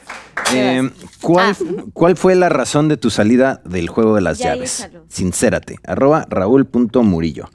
Eh, 0.54 0.90
¿cuál, 1.22 1.56
¿Cuál 1.94 2.18
fue 2.18 2.34
la 2.36 2.50
razón 2.50 2.88
de 2.88 2.98
tu 2.98 3.12
salida 3.12 3.62
del 3.64 3.90
juego 3.90 4.16
de 4.16 4.22
las 4.22 4.40
Ya, 4.40 4.56
llaves? 4.56 4.80
échalo. 4.80 5.06
Sincérate. 5.08 5.78
Arroba 5.86 6.26
raúl.murillo. 6.30 7.50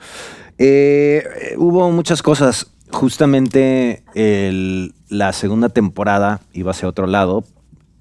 Eh, 0.59 1.25
eh, 1.41 1.55
hubo 1.57 1.91
muchas 1.91 2.23
cosas. 2.23 2.71
Justamente 2.93 4.05
el- 4.15 4.95
la 5.11 5.33
segunda 5.35 5.69
temporada 5.69 6.41
iba 6.53 6.71
hacia 6.71 6.89
otro 6.89 7.07
lado 7.07 7.45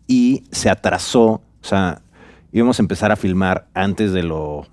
y 0.08 0.44
se 0.52 0.70
atrasó. 0.70 1.26
O 1.62 1.64
sea, 1.64 2.02
íbamos 2.52 2.80
a 2.80 2.84
empezar 2.84 3.12
a 3.12 3.16
filmar 3.18 3.68
antes 3.74 4.14
de 4.14 4.24
lo 4.24 4.68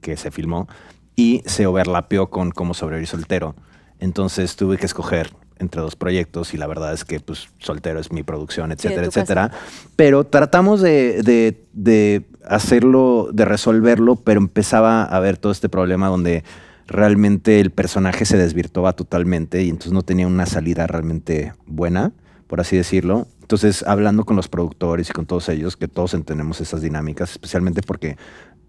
que 0.00 0.16
se 0.16 0.30
filmó 0.30 0.68
y 1.16 1.42
se 1.46 1.66
overlapeó 1.66 2.30
con 2.30 2.50
cómo 2.52 2.74
sobrevivir 2.74 3.08
soltero. 3.08 3.56
Entonces 3.98 4.54
tuve 4.56 4.76
que 4.76 4.86
escoger 4.86 5.30
entre 5.58 5.80
dos 5.80 5.96
proyectos 5.96 6.52
y 6.52 6.56
la 6.58 6.66
verdad 6.66 6.92
es 6.92 7.04
que 7.04 7.20
pues 7.20 7.48
soltero 7.58 8.00
es 8.00 8.10
mi 8.12 8.22
producción, 8.22 8.72
etcétera, 8.72 9.04
casa. 9.04 9.20
etcétera. 9.20 9.50
Pero 9.96 10.24
tratamos 10.24 10.80
de, 10.80 11.22
de- 11.22 11.64
de 11.72 12.26
hacerlo, 12.46 13.28
de 13.32 13.44
resolverlo, 13.44 14.16
pero 14.16 14.38
empezaba 14.40 15.04
a 15.04 15.16
haber 15.16 15.38
todo 15.38 15.52
este 15.52 15.68
problema 15.68 16.08
donde 16.08 16.44
realmente 16.86 17.60
el 17.60 17.70
personaje 17.70 18.24
se 18.24 18.36
desvirtuaba 18.36 18.92
totalmente 18.94 19.62
y 19.62 19.68
entonces 19.68 19.92
no 19.92 20.02
tenía 20.02 20.26
una 20.26 20.46
salida 20.46 20.86
realmente 20.86 21.52
buena, 21.66 22.12
por 22.46 22.60
así 22.60 22.76
decirlo. 22.76 23.26
Entonces, 23.40 23.82
hablando 23.86 24.24
con 24.24 24.36
los 24.36 24.48
productores 24.48 25.10
y 25.10 25.12
con 25.12 25.26
todos 25.26 25.48
ellos, 25.48 25.76
que 25.76 25.88
todos 25.88 26.14
entendemos 26.14 26.60
esas 26.60 26.82
dinámicas, 26.82 27.32
especialmente 27.32 27.82
porque 27.82 28.16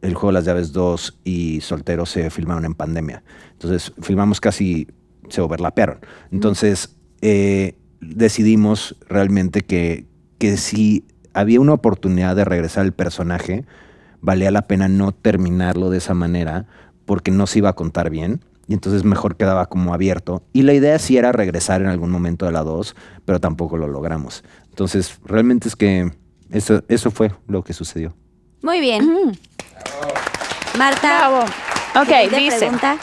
el 0.02 0.14
juego 0.14 0.28
de 0.28 0.34
las 0.34 0.46
llaves 0.46 0.74
2 0.74 1.20
y 1.24 1.62
Soltero 1.62 2.06
se 2.06 2.30
filmaron 2.30 2.66
en 2.66 2.74
pandemia. 2.74 3.24
Entonces, 3.54 3.94
filmamos 4.02 4.40
casi, 4.40 4.88
se 5.30 5.42
overlapearon. 5.42 6.00
Entonces, 6.32 6.96
eh, 7.22 7.78
decidimos 8.02 8.98
realmente 9.08 9.62
que, 9.62 10.06
que 10.38 10.58
si 10.58 11.06
había 11.34 11.60
una 11.60 11.74
oportunidad 11.74 12.36
de 12.36 12.46
regresar 12.46 12.86
el 12.86 12.94
personaje, 12.94 13.66
valía 14.22 14.52
la 14.52 14.64
pena 14.64 14.88
no 14.88 15.12
terminarlo 15.12 15.90
de 15.90 15.98
esa 15.98 16.14
manera 16.14 16.68
porque 17.06 17.32
no 17.32 17.48
se 17.48 17.60
iba 17.60 17.69
a 17.69 17.73
contar 17.73 18.10
bien. 18.10 18.41
Y 18.68 18.73
entonces 18.73 19.03
mejor 19.03 19.36
quedaba 19.38 19.68
como 19.68 19.94
abierto. 19.94 20.41
Y 20.52 20.64
la 20.64 20.73
idea 20.73 20.98
sí 20.98 21.18
era 21.18 21.32
regresar 21.32 21.82
en 21.82 21.88
algún 21.88 22.10
momento 22.10 22.45
de 22.48 22.52
la 22.52 22.64
2, 22.64 22.95
pero 23.23 23.40
tampoco 23.40 23.77
lo 23.77 23.88
logramos. 23.88 24.44
Entonces, 24.69 25.19
realmente 25.23 25.68
es 25.68 25.76
que 25.76 26.11
eso, 26.49 26.84
eso 26.88 27.11
fue 27.11 27.32
lo 27.48 27.64
que 27.64 27.73
sucedió. 27.73 28.15
Muy 28.64 28.80
bien. 28.80 29.38
Marta. 30.77 31.30
Bravo. 31.30 31.45
Ok, 32.02 32.32
dice. 32.36 32.57
pregunta. 32.57 32.98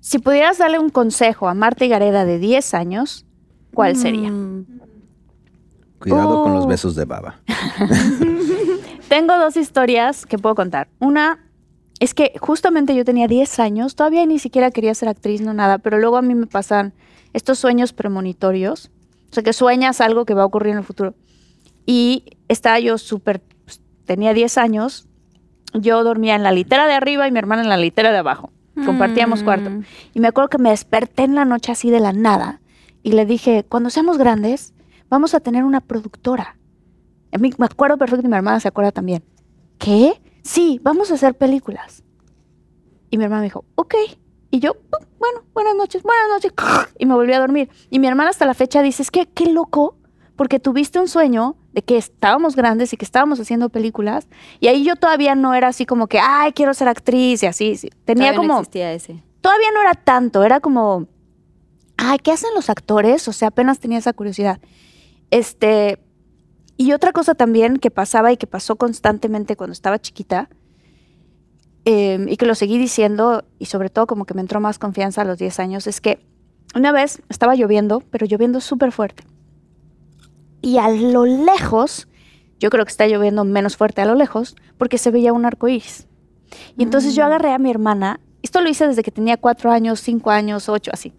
Si 0.00 0.18
pudieras 0.18 0.58
darle 0.58 0.78
un 0.78 0.90
consejo 0.90 1.48
a 1.48 1.54
Marta 1.54 1.86
Gareda 1.86 2.24
de 2.24 2.38
10 2.38 2.74
años, 2.74 3.26
¿cuál 3.74 3.96
sería? 3.96 4.30
Mm, 4.30 4.64
Cuidado 5.98 6.42
con 6.42 6.54
los 6.54 6.64
Oh. 6.64 6.68
besos 6.68 6.94
de 6.96 7.04
baba. 7.04 7.40
Tengo 9.08 9.36
dos 9.38 9.56
historias 9.56 10.26
que 10.26 10.38
puedo 10.38 10.54
contar. 10.54 10.88
Una 10.98 11.38
es 12.02 12.14
que 12.14 12.32
justamente 12.40 12.96
yo 12.96 13.04
tenía 13.04 13.28
10 13.28 13.60
años, 13.60 13.94
todavía 13.94 14.26
ni 14.26 14.40
siquiera 14.40 14.72
quería 14.72 14.92
ser 14.92 15.08
actriz, 15.08 15.40
no 15.40 15.54
nada, 15.54 15.78
pero 15.78 15.98
luego 16.00 16.16
a 16.16 16.22
mí 16.22 16.34
me 16.34 16.46
pasan 16.46 16.94
estos 17.32 17.60
sueños 17.60 17.92
premonitorios, 17.92 18.90
o 19.30 19.34
sea, 19.34 19.44
que 19.44 19.52
sueñas 19.52 20.00
algo 20.00 20.24
que 20.24 20.34
va 20.34 20.42
a 20.42 20.46
ocurrir 20.46 20.72
en 20.72 20.78
el 20.78 20.84
futuro. 20.84 21.14
Y 21.86 22.24
estaba 22.48 22.80
yo 22.80 22.98
súper, 22.98 23.40
pues, 23.64 23.80
tenía 24.04 24.34
10 24.34 24.58
años, 24.58 25.06
yo 25.74 26.02
dormía 26.02 26.34
en 26.34 26.42
la 26.42 26.50
litera 26.50 26.88
de 26.88 26.94
arriba 26.94 27.28
y 27.28 27.30
mi 27.30 27.38
hermana 27.38 27.62
en 27.62 27.68
la 27.68 27.76
litera 27.76 28.10
de 28.10 28.18
abajo. 28.18 28.50
Compartíamos 28.84 29.42
Mm. 29.42 29.44
cuarto. 29.44 29.70
Y 30.12 30.18
me 30.18 30.26
acuerdo 30.26 30.48
que 30.50 30.58
me 30.58 30.70
desperté 30.70 31.22
en 31.22 31.36
la 31.36 31.44
noche 31.44 31.70
así 31.70 31.90
de 31.90 32.00
la 32.00 32.12
nada 32.12 32.60
y 33.04 33.12
le 33.12 33.26
dije, 33.26 33.64
cuando 33.68 33.90
seamos 33.90 34.18
grandes, 34.18 34.74
vamos 35.08 35.34
a 35.34 35.40
tener 35.40 35.62
una 35.62 35.80
productora. 35.80 36.56
A 37.30 37.38
mí 37.38 37.52
me 37.58 37.66
acuerdo 37.66 37.96
perfecto 37.96 38.26
y 38.26 38.28
mi 38.28 38.36
hermana 38.36 38.58
se 38.58 38.66
acuerda 38.66 38.90
también. 38.90 39.22
¿Qué? 39.78 40.20
Sí, 40.42 40.80
vamos 40.82 41.10
a 41.10 41.14
hacer 41.14 41.34
películas. 41.34 42.02
Y 43.10 43.18
mi 43.18 43.24
hermana 43.24 43.40
me 43.42 43.46
dijo, 43.46 43.64
ok. 43.74 43.94
Y 44.50 44.60
yo, 44.60 44.72
"Oh, 44.90 45.04
bueno, 45.18 45.42
buenas 45.54 45.74
noches, 45.76 46.02
buenas 46.02 46.28
noches. 46.28 46.52
Y 46.98 47.06
me 47.06 47.14
volví 47.14 47.32
a 47.32 47.40
dormir. 47.40 47.68
Y 47.90 47.98
mi 47.98 48.06
hermana 48.06 48.30
hasta 48.30 48.44
la 48.46 48.54
fecha 48.54 48.82
dice, 48.82 49.02
es 49.02 49.10
que 49.10 49.26
qué 49.26 49.46
loco, 49.46 49.96
porque 50.36 50.58
tuviste 50.58 50.98
un 50.98 51.08
sueño 51.08 51.56
de 51.72 51.82
que 51.82 51.96
estábamos 51.96 52.56
grandes 52.56 52.92
y 52.92 52.96
que 52.96 53.04
estábamos 53.04 53.38
haciendo 53.40 53.68
películas. 53.70 54.28
Y 54.60 54.66
ahí 54.68 54.84
yo 54.84 54.96
todavía 54.96 55.34
no 55.34 55.54
era 55.54 55.68
así 55.68 55.86
como 55.86 56.06
que, 56.06 56.18
ay, 56.18 56.52
quiero 56.52 56.74
ser 56.74 56.88
actriz 56.88 57.42
y 57.42 57.46
así. 57.46 57.76
sí. 57.76 57.90
Tenía 58.04 58.32
todavía 58.32 58.32
no 58.32 58.48
como 58.48 58.60
existía 58.60 58.92
ese. 58.92 59.22
todavía 59.40 59.68
no 59.72 59.80
era 59.80 59.94
tanto, 59.94 60.42
era 60.44 60.60
como, 60.60 61.06
ay, 61.96 62.18
¿qué 62.18 62.32
hacen 62.32 62.50
los 62.54 62.68
actores? 62.68 63.26
O 63.28 63.32
sea, 63.32 63.48
apenas 63.48 63.78
tenía 63.78 63.98
esa 63.98 64.12
curiosidad. 64.12 64.60
Este, 65.30 65.98
y 66.82 66.92
otra 66.92 67.12
cosa 67.12 67.34
también 67.34 67.76
que 67.76 67.90
pasaba 67.90 68.32
y 68.32 68.36
que 68.36 68.46
pasó 68.46 68.76
constantemente 68.76 69.56
cuando 69.56 69.72
estaba 69.72 70.00
chiquita, 70.00 70.48
eh, 71.84 72.26
y 72.28 72.36
que 72.36 72.46
lo 72.46 72.54
seguí 72.54 72.78
diciendo, 72.78 73.44
y 73.58 73.66
sobre 73.66 73.88
todo 73.88 74.06
como 74.06 74.24
que 74.24 74.34
me 74.34 74.40
entró 74.40 74.60
más 74.60 74.78
confianza 74.78 75.22
a 75.22 75.24
los 75.24 75.38
10 75.38 75.60
años, 75.60 75.86
es 75.86 76.00
que 76.00 76.18
una 76.74 76.92
vez 76.92 77.22
estaba 77.28 77.54
lloviendo, 77.54 78.02
pero 78.10 78.26
lloviendo 78.26 78.60
súper 78.60 78.92
fuerte. 78.92 79.24
Y 80.60 80.78
a 80.78 80.88
lo 80.88 81.24
lejos, 81.24 82.08
yo 82.58 82.70
creo 82.70 82.84
que 82.84 82.90
está 82.90 83.06
lloviendo 83.06 83.44
menos 83.44 83.76
fuerte 83.76 84.00
a 84.00 84.06
lo 84.06 84.14
lejos, 84.14 84.56
porque 84.78 84.98
se 84.98 85.10
veía 85.10 85.32
un 85.32 85.44
arco 85.44 85.68
iris. 85.68 86.06
Y 86.76 86.82
entonces 86.82 87.14
yo 87.14 87.24
agarré 87.24 87.52
a 87.52 87.58
mi 87.58 87.70
hermana, 87.70 88.20
esto 88.42 88.60
lo 88.60 88.68
hice 88.68 88.86
desde 88.86 89.02
que 89.02 89.10
tenía 89.10 89.36
cuatro 89.36 89.70
años, 89.70 90.00
cinco 90.00 90.30
años, 90.30 90.68
ocho, 90.68 90.90
así. 90.94 91.12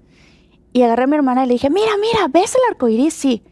Y 0.72 0.82
agarré 0.82 1.04
a 1.04 1.08
mi 1.08 1.16
hermana 1.16 1.44
y 1.44 1.48
le 1.48 1.54
dije, 1.54 1.70
mira, 1.70 1.92
mira, 2.00 2.28
¿ves 2.28 2.56
el 2.56 2.62
arco 2.70 2.88
iris? 2.88 3.14
Sí. 3.14 3.44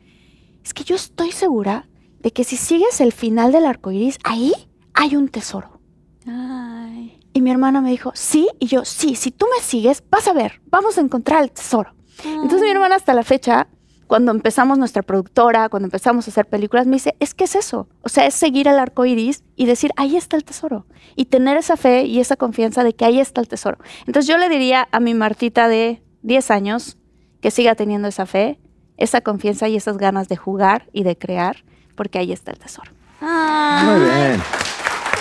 Es 0.64 0.74
que 0.74 0.84
yo 0.84 0.96
estoy 0.96 1.32
segura 1.32 1.88
de 2.22 2.32
que 2.32 2.44
si 2.44 2.58
sigues 2.58 3.02
el 3.02 3.12
final 3.12 3.52
del 3.52 3.66
arco 3.66 3.92
iris, 3.92 4.18
ahí 4.24 4.54
hay 4.94 5.16
un 5.16 5.28
tesoro. 5.28 5.80
Ay. 6.28 7.20
Y 7.34 7.42
mi 7.42 7.52
hermana 7.52 7.82
me 7.82 7.90
dijo, 7.90 8.12
sí. 8.14 8.48
Y 8.60 8.68
yo, 8.68 8.86
sí, 8.86 9.16
si 9.16 9.32
tú 9.32 9.46
me 9.56 9.64
sigues, 9.64 10.04
vas 10.10 10.28
a 10.28 10.34
ver, 10.34 10.62
vamos 10.66 10.98
a 10.98 11.02
encontrar 11.02 11.44
el 11.44 11.52
tesoro. 11.52 11.94
Entonces 12.24 12.62
mi 12.62 12.70
hermana 12.70 12.96
hasta 12.96 13.14
la 13.14 13.24
fecha, 13.24 13.68
cuando 14.06 14.32
empezamos 14.32 14.78
nuestra 14.78 15.02
productora, 15.02 15.70
cuando 15.70 15.88
empezamos 15.88 16.28
a 16.28 16.32
hacer 16.32 16.46
películas, 16.46 16.86
me 16.86 16.98
dice, 16.98 17.16
es 17.20 17.34
que 17.34 17.46
es 17.46 17.56
eso. 17.56 17.88
O 18.02 18.10
sea, 18.10 18.28
es 18.28 18.36
seguir 18.36 18.68
el 18.68 18.78
arco 18.78 19.06
iris 19.06 19.44
y 19.56 19.66
decir, 19.66 19.92
ahí 19.96 20.18
está 20.18 20.36
el 20.36 20.44
tesoro. 20.44 20.86
Y 21.16 21.26
tener 21.26 21.58
esa 21.58 21.78
fe 21.78 22.04
y 22.04 22.20
esa 22.20 22.36
confianza 22.36 22.84
de 22.84 22.94
que 22.94 23.06
ahí 23.06 23.20
está 23.20 23.42
el 23.42 23.48
tesoro. 23.48 23.78
Entonces 24.06 24.28
yo 24.28 24.38
le 24.38 24.50
diría 24.50 24.88
a 24.92 25.00
mi 25.00 25.14
Martita 25.14 25.68
de 25.68 26.04
10 26.24 26.52
años 26.52 26.98
que 27.40 27.50
siga 27.50 27.74
teniendo 27.74 28.08
esa 28.08 28.26
fe, 28.26 28.60
esa 28.98 29.22
confianza 29.22 29.68
y 29.68 29.78
esas 29.78 29.98
ganas 29.98 30.28
de 30.28 30.36
jugar 30.36 30.90
y 30.94 31.04
de 31.04 31.18
crear, 31.18 31.64
porque 32.02 32.18
ahí 32.18 32.32
está 32.32 32.50
el 32.50 32.58
tesoro. 32.58 32.90
Muy 33.20 34.00
bien. 34.00 34.42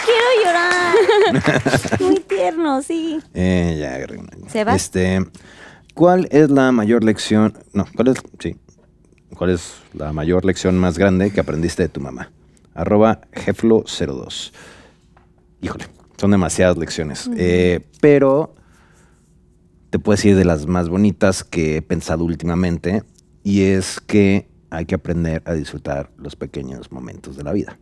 quiero 0.07 0.29
llorar. 0.43 2.01
Muy 2.01 2.21
tierno, 2.21 2.81
sí. 2.81 3.21
Eh, 3.35 3.77
ya 3.79 3.97
agarré 3.97 4.17
una. 4.17 4.31
¿Sebas? 4.49 4.77
Este, 4.77 5.27
¿Cuál 5.93 6.27
es 6.31 6.49
la 6.49 6.73
mayor 6.73 7.05
lección? 7.05 7.53
No, 7.75 7.85
¿cuál 7.95 8.09
es? 8.09 8.23
Sí. 8.39 8.57
¿Cuál 9.37 9.51
es 9.51 9.75
la 9.93 10.15
mayor 10.15 10.47
lección 10.47 10.79
más 10.79 10.97
grande 10.97 11.31
que 11.31 11.41
aprendiste 11.41 11.83
de 11.83 11.91
tu 11.91 12.01
mamá? 12.01 12.33
Arroba 12.73 13.21
Jeflo02. 13.33 14.53
Híjole. 15.61 15.85
Son 16.17 16.31
demasiadas 16.31 16.79
lecciones. 16.79 17.29
Eh, 17.37 17.81
pero 18.01 18.55
te 19.91 19.99
puedo 19.99 20.17
decir 20.17 20.35
de 20.35 20.47
las 20.47 20.67
más 20.67 20.89
bonitas 20.89 21.45
que 21.45 21.77
he 21.77 21.83
pensado 21.83 22.25
últimamente 22.25 23.03
y 23.45 23.65
es 23.65 24.01
que 24.01 24.50
hay 24.71 24.87
que 24.87 24.95
aprender 24.95 25.43
a 25.45 25.55
disfrutar 25.55 26.11
los 26.17 26.37
pequeños 26.37 26.91
momentos 26.93 27.37
de 27.37 27.45
la 27.45 27.53
vida, 27.53 27.79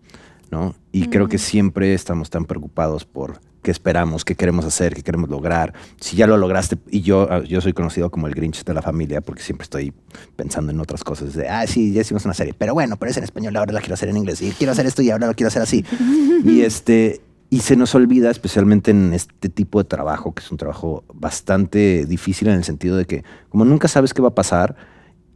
¿no? 0.50 0.74
Y 0.92 1.08
creo 1.08 1.28
que 1.28 1.38
siempre 1.38 1.94
estamos 1.94 2.30
tan 2.30 2.44
preocupados 2.44 3.04
por 3.04 3.40
qué 3.62 3.70
esperamos, 3.70 4.24
qué 4.24 4.34
queremos 4.34 4.64
hacer, 4.64 4.94
qué 4.94 5.02
queremos 5.02 5.28
lograr. 5.28 5.74
Si 6.00 6.16
ya 6.16 6.26
lo 6.26 6.36
lograste, 6.36 6.78
y 6.90 7.02
yo, 7.02 7.28
ah, 7.30 7.42
yo 7.42 7.60
soy 7.60 7.72
conocido 7.72 8.10
como 8.10 8.26
el 8.26 8.34
Grinch 8.34 8.64
de 8.64 8.74
la 8.74 8.82
familia 8.82 9.20
porque 9.20 9.42
siempre 9.42 9.64
estoy 9.64 9.92
pensando 10.36 10.72
en 10.72 10.80
otras 10.80 11.04
cosas. 11.04 11.34
De, 11.34 11.48
ah, 11.48 11.66
sí, 11.66 11.92
ya 11.92 12.00
hicimos 12.00 12.24
una 12.24 12.34
serie, 12.34 12.54
pero 12.56 12.74
bueno, 12.74 12.96
pero 12.96 13.10
es 13.10 13.16
en 13.16 13.24
español, 13.24 13.56
ahora 13.56 13.72
la 13.72 13.80
quiero 13.80 13.94
hacer 13.94 14.08
en 14.08 14.16
inglés. 14.16 14.40
Y 14.42 14.52
quiero 14.52 14.72
hacer 14.72 14.86
esto 14.86 15.02
y 15.02 15.10
ahora 15.10 15.26
lo 15.26 15.34
quiero 15.34 15.48
hacer 15.48 15.62
así. 15.62 15.84
y 16.44 16.62
este... 16.62 17.20
Y 17.50 17.60
se 17.60 17.76
nos 17.76 17.94
olvida, 17.94 18.30
especialmente 18.30 18.90
en 18.90 19.14
este 19.14 19.48
tipo 19.48 19.82
de 19.82 19.88
trabajo, 19.88 20.34
que 20.34 20.42
es 20.42 20.50
un 20.50 20.58
trabajo 20.58 21.04
bastante 21.14 22.04
difícil 22.04 22.48
en 22.48 22.54
el 22.56 22.64
sentido 22.64 22.94
de 22.94 23.06
que, 23.06 23.24
como 23.48 23.64
nunca 23.64 23.88
sabes 23.88 24.12
qué 24.12 24.20
va 24.20 24.28
a 24.28 24.34
pasar, 24.34 24.76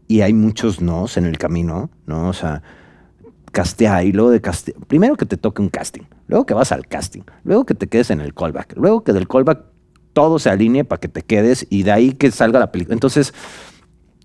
y 0.08 0.20
hay 0.20 0.32
muchos 0.32 0.80
nos 0.80 1.16
en 1.16 1.24
el 1.24 1.38
camino, 1.38 1.90
¿no? 2.06 2.28
O 2.28 2.32
sea, 2.32 2.62
castea 3.52 4.02
y 4.04 4.12
luego 4.12 4.30
de 4.30 4.40
casting, 4.40 4.72
primero 4.86 5.16
que 5.16 5.26
te 5.26 5.36
toque 5.36 5.62
un 5.62 5.68
casting, 5.68 6.02
luego 6.26 6.46
que 6.46 6.54
vas 6.54 6.72
al 6.72 6.86
casting, 6.86 7.22
luego 7.44 7.66
que 7.66 7.74
te 7.74 7.86
quedes 7.86 8.10
en 8.10 8.20
el 8.20 8.34
callback, 8.34 8.74
luego 8.76 9.04
que 9.04 9.12
del 9.12 9.28
callback 9.28 9.64
todo 10.12 10.38
se 10.38 10.50
alinee 10.50 10.84
para 10.84 11.00
que 11.00 11.08
te 11.08 11.22
quedes 11.22 11.66
y 11.70 11.84
de 11.84 11.92
ahí 11.92 12.12
que 12.12 12.30
salga 12.30 12.58
la 12.58 12.72
película. 12.72 12.94
Entonces, 12.94 13.32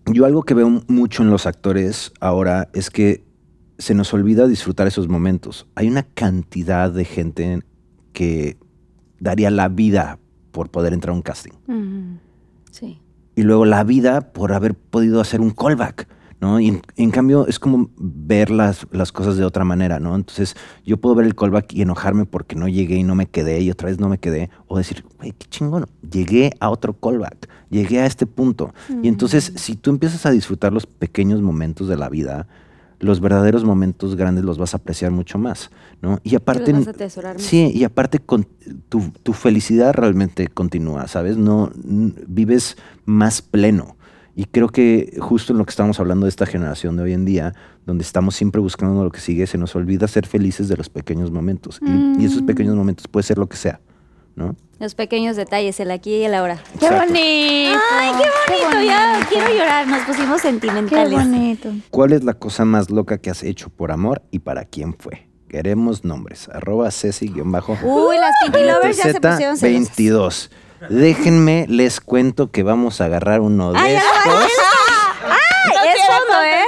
yo 0.06 0.26
algo 0.26 0.44
que 0.44 0.54
veo 0.54 0.84
mucho 0.88 1.24
en 1.24 1.30
los 1.30 1.45
actores 1.45 2.14
ahora 2.20 2.70
es 2.74 2.90
que 2.90 3.26
se 3.78 3.94
nos 3.94 4.14
olvida 4.14 4.48
disfrutar 4.48 4.88
esos 4.88 5.08
momentos. 5.08 5.68
Hay 5.76 5.88
una 5.88 6.04
cantidad 6.04 6.91
de 6.91 7.06
gente 7.06 7.60
que 8.14 8.58
daría 9.20 9.52
la 9.52 9.68
vida 9.68 10.20
por 10.52 10.70
poder 10.70 10.94
entrar 10.94 11.12
a 11.12 11.16
un 11.16 11.22
casting. 11.22 11.52
Sí. 12.72 13.02
Y 13.38 13.44
luego 13.44 13.66
la 13.66 13.84
vida 13.84 14.34
por 14.34 14.52
haber 14.52 14.74
podido 14.74 15.22
hacer 15.22 15.42
un 15.42 15.52
callback, 15.52 16.08
¿no? 16.42 16.60
Y 16.60 16.70
en, 16.70 16.82
en 16.96 17.12
cambio 17.12 17.46
es 17.46 17.60
como 17.60 17.92
ver 17.96 18.50
las, 18.50 18.88
las 18.92 19.12
cosas 19.12 19.38
de 19.38 19.46
otra 19.46 19.64
manera, 19.64 20.00
¿no? 20.00 20.16
Entonces 20.16 20.56
yo 20.84 20.98
puedo 20.98 21.14
ver 21.14 21.28
el 21.28 21.36
callback 21.36 21.72
y 21.72 21.84
enojarme 21.84 22.26
porque 22.26 22.56
no 22.56 22.68
llegué 22.68 22.96
y 22.96 23.04
no 23.04 23.14
me 23.14 23.28
quedé 23.28 23.62
y 23.62 23.70
otra 23.70 23.90
vez 23.90 24.00
no 24.00 24.10
me 24.10 24.18
quedé, 24.18 24.50
o 24.66 24.80
decir, 24.80 25.06
güey, 25.20 25.34
qué 25.34 25.46
chingón, 25.50 25.86
llegué 26.12 26.50
a 26.60 26.72
otro 26.72 26.94
callback, 26.94 27.48
llegué 27.70 28.00
a 28.00 28.08
este 28.08 28.26
punto. 28.26 28.74
Y 29.04 29.08
entonces 29.08 29.54
si 29.56 29.76
tú 29.76 29.92
empiezas 29.92 30.26
a 30.26 30.32
disfrutar 30.32 30.74
los 30.74 30.88
pequeños 30.88 31.40
momentos 31.40 31.88
de 31.88 31.96
la 31.96 32.10
vida, 32.10 32.48
los 32.99 33.19
verdaderos 33.19 33.64
momentos 33.64 34.15
grandes 34.15 34.44
los 34.44 34.57
vas 34.57 34.74
a 34.74 34.78
apreciar 34.78 35.11
mucho 35.11 35.38
más, 35.38 35.69
¿no? 36.02 36.19
Y 36.24 36.36
aparte, 36.36 36.72
vas 36.74 36.88
a 36.88 36.94
sí, 37.40 37.72
y 37.74 37.84
aparte 37.84 38.19
con, 38.19 38.48
tu, 38.90 39.11
tu 39.24 39.34
felicidad 39.34 39.94
realmente 39.94 40.48
continúa, 40.48 41.07
¿sabes? 41.07 41.38
No 41.38 41.72
vives 42.28 42.78
más 43.06 43.41
pleno. 43.41 43.95
Y 44.36 44.45
creo 44.45 44.69
que 44.69 45.18
justo 45.19 45.52
en 45.52 45.57
lo 45.57 45.65
que 45.65 45.72
estamos 45.72 45.99
hablando 45.99 46.26
de 46.26 46.30
esta 46.30 46.45
generación 46.45 46.95
de 46.95 47.03
hoy 47.03 47.14
en 47.14 47.26
día, 47.26 47.53
donde 47.88 48.03
estamos 48.03 48.36
siempre 48.36 48.61
buscando 48.61 49.03
lo 49.03 49.10
que 49.11 49.19
sigue, 49.19 49.48
se 49.48 49.57
nos 49.57 49.76
olvida 49.76 50.07
ser 50.07 50.28
felices 50.28 50.68
de 50.68 50.78
los 50.78 50.90
pequeños 50.90 51.32
momentos. 51.32 51.80
Y- 51.84 52.22
Y, 52.22 52.26
esos 52.26 52.44
pequeños 52.44 52.76
momentos 52.76 53.07
puede 53.07 53.24
ser 53.24 53.38
lo 53.40 53.48
que 53.48 53.57
sea, 53.57 53.80
¿no? 54.38 54.56
Los 54.80 54.94
pequeños 54.94 55.36
detalles, 55.36 55.80
el 55.80 55.90
aquí 55.90 56.16
y 56.18 56.24
el 56.24 56.36
ahora. 56.36 56.60
¡Qué 56.80 56.86
Exacto. 56.86 57.08
bonito! 57.08 57.80
Ay, 58.00 58.12
qué 58.22 58.54
bonito. 58.64 58.82
Ya 58.84 59.26
quiero 59.28 59.50
llorar. 59.52 59.88
Nos 59.88 60.02
pusimos 60.04 60.40
¡Qué 60.42 60.48
sentimentales. 60.50 61.12
bonito! 61.12 61.72
¿Cuál 61.90 62.14
es 62.14 62.24
la 62.24 62.36
cosa 62.36 62.64
más 62.64 62.92
loca 62.92 63.18
que 63.18 63.32
has 63.32 63.42
hecho 63.42 63.70
por 63.70 63.92
amor 63.92 64.22
y 64.30 64.40
para 64.40 64.66
quién 64.66 64.94
fue? 64.94 65.28
Queremos 65.50 66.06
nombres. 66.06 66.48
Arroba 66.54 66.90
Ceci-bajo. 66.92 67.76
Uy, 67.82 68.18
las 68.18 68.32
Pinky 68.44 68.64
Lovers 68.68 68.98
ya 68.98 69.04
se 69.12 69.20
pusieron 69.20 69.58
celosas. 69.58 69.62
22. 69.62 70.52
Déjenme, 70.90 71.66
les 71.68 72.00
cuento 72.00 72.52
que 72.52 72.62
vamos 72.62 73.02
a 73.02 73.06
agarrar 73.06 73.42
uno 73.42 73.74
de 73.74 73.80
Ay, 73.80 73.96
estos. 73.96 74.52
Ay, 75.24 75.90
es 75.96 76.06
fondo, 76.06 76.44
¿eh? 76.44 76.66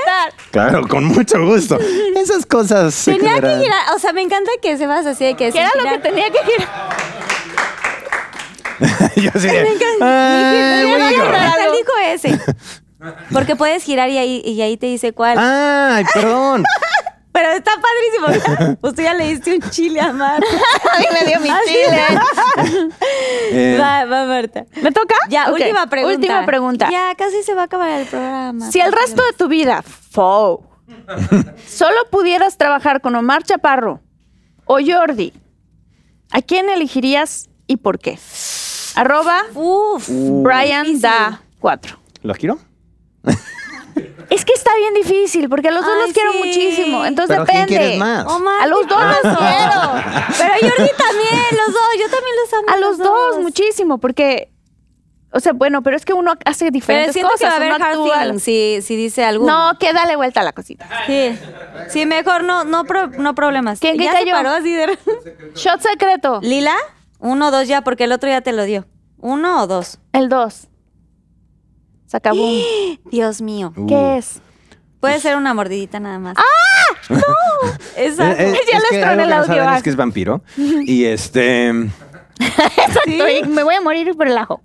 Claro, 0.50 0.88
con 0.88 1.04
mucho 1.06 1.46
gusto. 1.46 1.78
Esas 2.16 2.48
cosas. 2.48 2.96
se 2.96 3.14
Tenía 3.14 3.36
que 3.36 3.60
girar. 3.60 3.94
O 3.96 4.00
sea, 4.00 4.14
me 4.14 4.24
encanta 4.24 4.50
que 4.64 4.78
se 4.78 4.88
vas 4.88 5.06
así 5.06 5.26
de 5.26 5.36
que 5.36 5.52
¿Qué 5.52 5.60
era 5.60 5.70
lo 5.76 5.84
que 5.84 6.00
tenía 6.00 6.32
que 6.32 6.40
girar? 6.40 6.70
Yo 9.16 9.32
de, 9.32 9.64
Me 9.64 9.70
encanta. 9.74 10.82
Él 10.82 11.72
dijo 11.76 11.92
ese. 12.06 12.40
Porque 13.32 13.56
puedes 13.56 13.84
girar 13.84 14.10
y 14.10 14.18
ahí, 14.18 14.42
y 14.46 14.62
ahí 14.62 14.78
te 14.78 14.88
dice 14.88 15.14
cuál. 15.14 15.38
Ay, 15.40 16.06
perdón. 16.14 16.64
Pero 17.32 17.52
está 17.52 17.72
padrísimo. 17.72 18.78
Pues 18.82 18.96
tú 18.96 19.02
ya 19.02 19.14
le 19.14 19.28
diste 19.30 19.54
un 19.54 19.62
chile 19.70 20.02
a 20.02 20.12
Marta. 20.12 20.46
A 20.94 21.00
mí 21.00 21.06
me 21.14 21.28
dio 21.28 21.40
mi 21.40 21.50
Así 21.50 21.68
chile. 21.68 22.90
Eh, 23.52 23.78
Va, 23.80 24.04
va, 24.06 24.26
Marta. 24.26 24.66
¿Me 24.82 24.92
toca? 24.92 25.16
Ya, 25.30 25.52
última 25.52 25.88
pregunta. 25.88 26.16
Última 26.16 26.46
pregunta. 26.46 26.90
Ya, 26.92 27.14
casi 27.16 27.44
se 27.44 27.54
va 27.54 27.62
a 27.62 27.66
acabar 27.66 27.92
el 27.92 28.08
programa. 28.08 28.70
Si 28.72 28.82
el 28.82 28.92
resto 28.92 29.22
de 29.24 29.34
tu 29.34 29.48
vida, 29.48 29.84
fo, 29.84 30.64
solo 31.68 31.98
pudieras 32.10 32.58
trabajar 32.58 33.00
con 33.00 33.16
Omar 33.16 33.44
Chaparro 33.44 34.02
o 34.66 34.80
Jordi, 34.86 35.32
¿a 36.32 36.42
quién 36.42 36.70
elegirías 36.70 37.50
y 37.68 37.78
por 37.78 38.00
qué? 38.00 38.18
Arroba 38.96 39.44
Uf. 39.54 40.08
Brian 40.10 41.00
da 41.00 41.42
4. 41.60 41.98
¿Lo 42.24 42.34
giro? 42.34 42.58
Es 44.30 44.46
que 44.46 44.54
está 44.54 44.72
bien 44.76 44.94
difícil 44.94 45.50
porque 45.50 45.70
a 45.70 45.72
los 45.72 45.84
dos 45.84 45.94
Ay, 45.96 46.02
los 46.06 46.14
quiero 46.14 46.32
sí. 46.34 46.38
muchísimo. 46.40 47.04
Entonces 47.06 47.36
¿Pero 47.36 47.46
quién 47.48 47.62
depende. 47.66 47.80
quieres 47.80 48.00
más? 48.00 48.26
Omar, 48.28 48.62
A 48.62 48.68
los 48.68 48.88
dos 48.88 49.02
los 49.02 49.38
quiero. 49.38 49.82
Pero 50.38 50.54
Jordi 50.62 50.92
también, 50.98 51.46
los 51.52 51.74
dos. 51.74 51.90
Yo 52.00 52.10
también 52.10 52.36
los 52.44 52.54
amo. 52.54 52.66
A 52.70 52.78
los 52.78 52.98
dos, 53.00 53.40
muchísimo, 53.40 53.98
porque, 53.98 54.52
o 55.32 55.40
sea, 55.40 55.54
bueno, 55.54 55.82
pero 55.82 55.98
es 55.98 56.06
que 56.06 56.14
uno 56.14 56.34
hace 56.46 56.66
Pero 56.66 56.72
diferentes 56.72 57.16
que 57.16 57.24
va 57.24 57.30
a 57.30 57.32
cosas. 57.32 57.54
haber 57.56 57.74
uno 57.74 57.84
actúa- 57.86 58.40
si, 58.40 58.82
si 58.84 58.96
dice 58.96 59.26
algo. 59.26 59.48
No, 59.48 59.78
que 59.80 59.92
dale 59.94 60.16
vuelta 60.16 60.42
a 60.42 60.44
la 60.44 60.54
cosita. 60.54 60.88
Sí. 61.08 61.38
Sí, 61.90 62.06
mejor 62.06 62.44
no, 62.44 62.64
no, 62.66 62.84
pro- 62.84 63.08
no 63.08 63.34
problemas. 63.34 63.80
¿Quién 63.80 63.98
ya 63.98 64.04
quita 64.12 64.20
se 64.20 64.26
yo? 64.28 64.32
paró 64.34 64.50
así 64.52 64.72
de... 64.72 64.98
Shot 65.56 65.82
secreto. 65.82 66.40
Lila, 66.44 66.76
uno 67.20 67.50
o 67.50 67.52
dos 67.52 67.68
ya, 67.68 67.82
porque 67.82 68.06
el 68.06 68.12
otro 68.12 68.30
ya 68.30 68.42
te 68.42 68.54
lo 68.54 68.64
dio. 68.64 68.86
¿Uno 69.18 69.64
o 69.64 69.68
dos? 69.68 70.00
El 70.14 70.30
2. 70.30 70.68
Sacabum. 72.08 72.62
Dios 73.12 73.42
mío. 73.42 73.74
Uh. 73.76 73.86
¿Qué 73.88 74.18
es? 74.18 74.42
Puede 75.00 75.20
ser 75.20 75.38
una 75.38 75.54
mordidita 75.54 76.00
nada 76.00 76.20
más. 76.20 76.38
¡Ah! 76.38 76.96
¡No! 77.10 77.70
Exacto. 77.98 78.42
Eh, 78.42 78.52
eh, 78.52 78.60
Ya 78.72 78.78
es 78.78 78.84
les 78.92 79.02
troné 79.02 79.24
el 79.24 79.30
que 79.30 79.36
no 79.36 79.42
audio, 79.42 79.70
ah. 79.70 79.78
es 79.78 79.84
que 79.84 79.90
es 79.90 79.96
vampiro. 79.96 80.42
Y 80.58 81.06
este. 81.06 81.70
Exacto. 82.40 83.30
y 83.30 83.44
Me 83.48 83.64
voy 83.64 83.76
a 83.76 83.82
morir 83.82 84.16
por 84.16 84.28
el 84.28 84.38
ajo. 84.38 84.62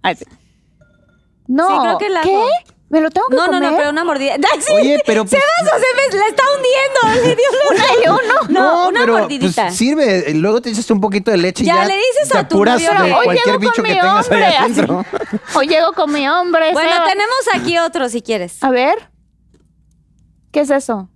No. 1.46 1.68
Sí, 1.68 1.74
creo 1.80 1.98
que 1.98 2.06
el 2.06 2.16
ajo. 2.16 2.24
¿Qué? 2.24 2.73
¿Me 2.90 3.00
lo 3.00 3.10
tengo 3.10 3.26
que 3.28 3.34
No, 3.36 3.46
no, 3.46 3.52
comer? 3.54 3.70
no, 3.72 3.76
pero 3.78 3.90
una 3.90 4.04
mordida. 4.04 4.34
Sí. 4.60 4.72
Oye, 4.72 5.02
pero, 5.06 5.24
pues- 5.24 5.30
Sebas, 5.32 5.74
o 5.74 5.78
sea, 5.78 5.88
me 5.96 6.18
la 6.18 6.26
está 6.28 6.42
hundiendo. 6.54 7.26
Le 7.28 7.36
dio 7.36 7.44
una 7.70 7.84
y 7.86 8.08
uno. 8.08 8.34
No, 8.60 8.88
una 8.88 9.00
pero, 9.00 9.18
mordidita. 9.18 9.62
Pues, 9.64 9.76
sirve. 9.76 10.24
y 10.28 10.34
Luego 10.34 10.60
te 10.60 10.70
echas 10.70 10.88
un 10.90 11.00
poquito 11.00 11.30
de 11.30 11.38
leche 11.38 11.64
y 11.64 11.66
Ya 11.66 11.76
ya. 11.82 11.84
le 11.86 11.96
dices 11.96 12.28
te 12.30 12.38
a 12.38 12.46
tu 12.48 12.64
novio, 12.64 12.90
de 12.90 13.12
Hoy 13.12 13.24
cualquier 13.24 13.46
llego 13.46 13.58
bicho 13.58 13.72
con 13.74 13.84
que 13.84 13.90
mi 13.94 13.98
tengas 14.00 14.30
ahí 14.30 14.42
hombre, 14.42 14.56
adentro. 14.56 15.04
O 15.56 15.62
llego 15.62 15.92
con 15.94 16.12
mi 16.12 16.28
hombre. 16.28 16.72
bueno, 16.72 16.90
tenemos 17.08 17.40
aquí 17.54 17.78
otro 17.78 18.08
si 18.08 18.22
quieres. 18.22 18.62
A 18.62 18.70
ver. 18.70 19.10
¿Qué 20.52 20.60
es 20.60 20.70
eso? 20.70 21.08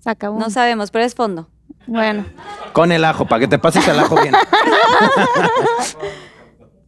Sacabum. 0.00 0.38
No 0.38 0.50
sabemos, 0.50 0.90
pero 0.90 1.04
es 1.04 1.14
fondo. 1.14 1.48
Bueno. 1.86 2.26
Con 2.72 2.92
el 2.92 3.04
ajo, 3.04 3.26
para 3.26 3.40
que 3.40 3.48
te 3.48 3.58
pases 3.58 3.86
el 3.88 3.98
ajo 3.98 4.20
bien. 4.20 4.34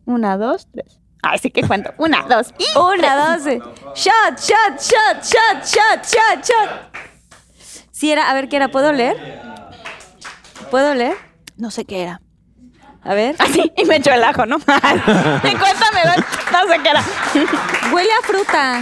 Una, 0.05 0.37
dos, 0.37 0.69
tres. 0.73 0.99
Ay, 1.23 1.39
sí 1.39 1.51
que 1.51 1.63
cuento. 1.67 1.93
Una, 1.99 2.23
dos. 2.29 2.53
y 2.59 2.79
Una, 2.79 3.17
dos. 3.37 3.45
Shot, 3.45 4.39
shot, 4.39 4.81
shot, 4.81 5.23
shot, 5.23 5.65
shot, 5.65 6.05
shot, 6.05 6.45
shot. 6.45 6.71
Sí, 7.93 8.11
era, 8.11 8.31
a 8.31 8.35
ver, 8.35 8.49
¿qué 8.49 8.57
era? 8.57 8.69
¿Puedo 8.69 8.93
leer? 8.93 9.41
¿Puedo 10.71 10.95
leer? 10.95 11.17
No 11.57 11.71
sé 11.71 11.85
qué 11.85 12.03
era. 12.03 12.21
A 13.05 13.15
ver. 13.15 13.37
Así, 13.39 13.73
y 13.77 13.85
me 13.85 13.97
echó 13.97 14.13
el 14.13 14.23
ajo, 14.25 14.47
¿no? 14.47 14.57
y 14.57 14.61
cuéntame, 14.61 16.01
no 16.53 16.69
sé 16.69 16.81
qué 16.83 16.89
era. 16.89 17.03
Huele 17.93 18.11
a 18.13 18.27
fruta. 18.27 18.81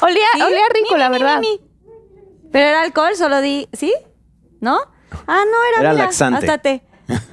Olía, 0.00 0.26
¿Sí? 0.34 0.42
olía 0.42 0.62
rico, 0.72 0.94
Mi, 0.94 0.98
la 1.00 1.08
mi, 1.08 1.16
mi, 1.16 1.22
verdad. 1.22 1.40
mi. 1.40 1.60
Pero 2.52 2.66
era 2.68 2.82
alcohol, 2.82 3.16
solo 3.16 3.40
di. 3.40 3.68
¿Sí? 3.72 3.92
¿No? 4.60 4.78
Ah, 5.26 5.42
no, 5.50 5.64
era. 5.72 5.80
Era 5.80 5.92
mira, 5.92 6.04
laxante. 6.04 6.38
Hasta 6.38 6.58
te. 6.58 6.82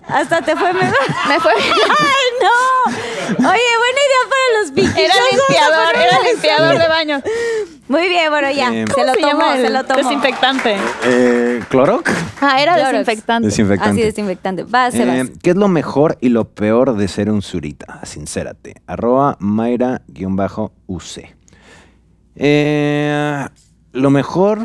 Hasta 0.08 0.42
te 0.42 0.56
fue 0.56 0.74
mejor. 0.74 0.98
Me 1.28 1.40
fue 1.40 1.54
¡Ay, 1.54 2.21
no! 2.44 2.92
Oye, 3.38 3.72
buena 3.84 4.02
idea 4.08 4.24
para 4.30 4.62
los 4.62 4.72
piquis. 4.72 4.98
Era 4.98 5.14
limpiador, 5.32 5.96
era 5.96 6.20
limpiador 6.32 6.78
de 6.78 6.88
baño. 6.88 7.22
Muy 7.88 8.08
bien, 8.08 8.30
bueno, 8.30 8.52
ya. 8.52 8.74
Eh, 8.74 8.86
se 8.88 8.94
¿Cómo 8.94 9.06
lo 9.08 9.14
se 9.14 9.22
tomó, 9.22 9.54
se 9.54 9.68
el 9.68 9.74
lo 9.74 9.84
tomó. 9.84 9.98
Desinfectante. 9.98 10.78
Eh, 11.04 11.62
¿Cloroc? 11.70 12.10
Ah, 12.42 12.62
era 12.62 12.76
Clorox. 12.76 12.92
desinfectante. 12.94 13.48
Desinfectante. 13.48 14.02
Así, 14.02 14.02
desinfectante. 14.02 14.64
Va, 14.64 14.92
Sebas. 14.92 15.16
Eh, 15.28 15.34
¿Qué 15.44 15.50
es 15.52 15.56
lo 15.56 15.68
mejor 15.68 16.18
y 16.22 16.30
lo 16.30 16.46
peor 16.50 16.96
de 16.96 17.08
ser 17.08 17.30
un 17.30 17.42
surita? 17.42 18.00
Sincérate. 18.06 18.76
Arroba 18.88 19.38
Mayra-UC. 19.40 21.36
Eh, 22.36 23.46
lo 23.92 24.10
mejor, 24.10 24.60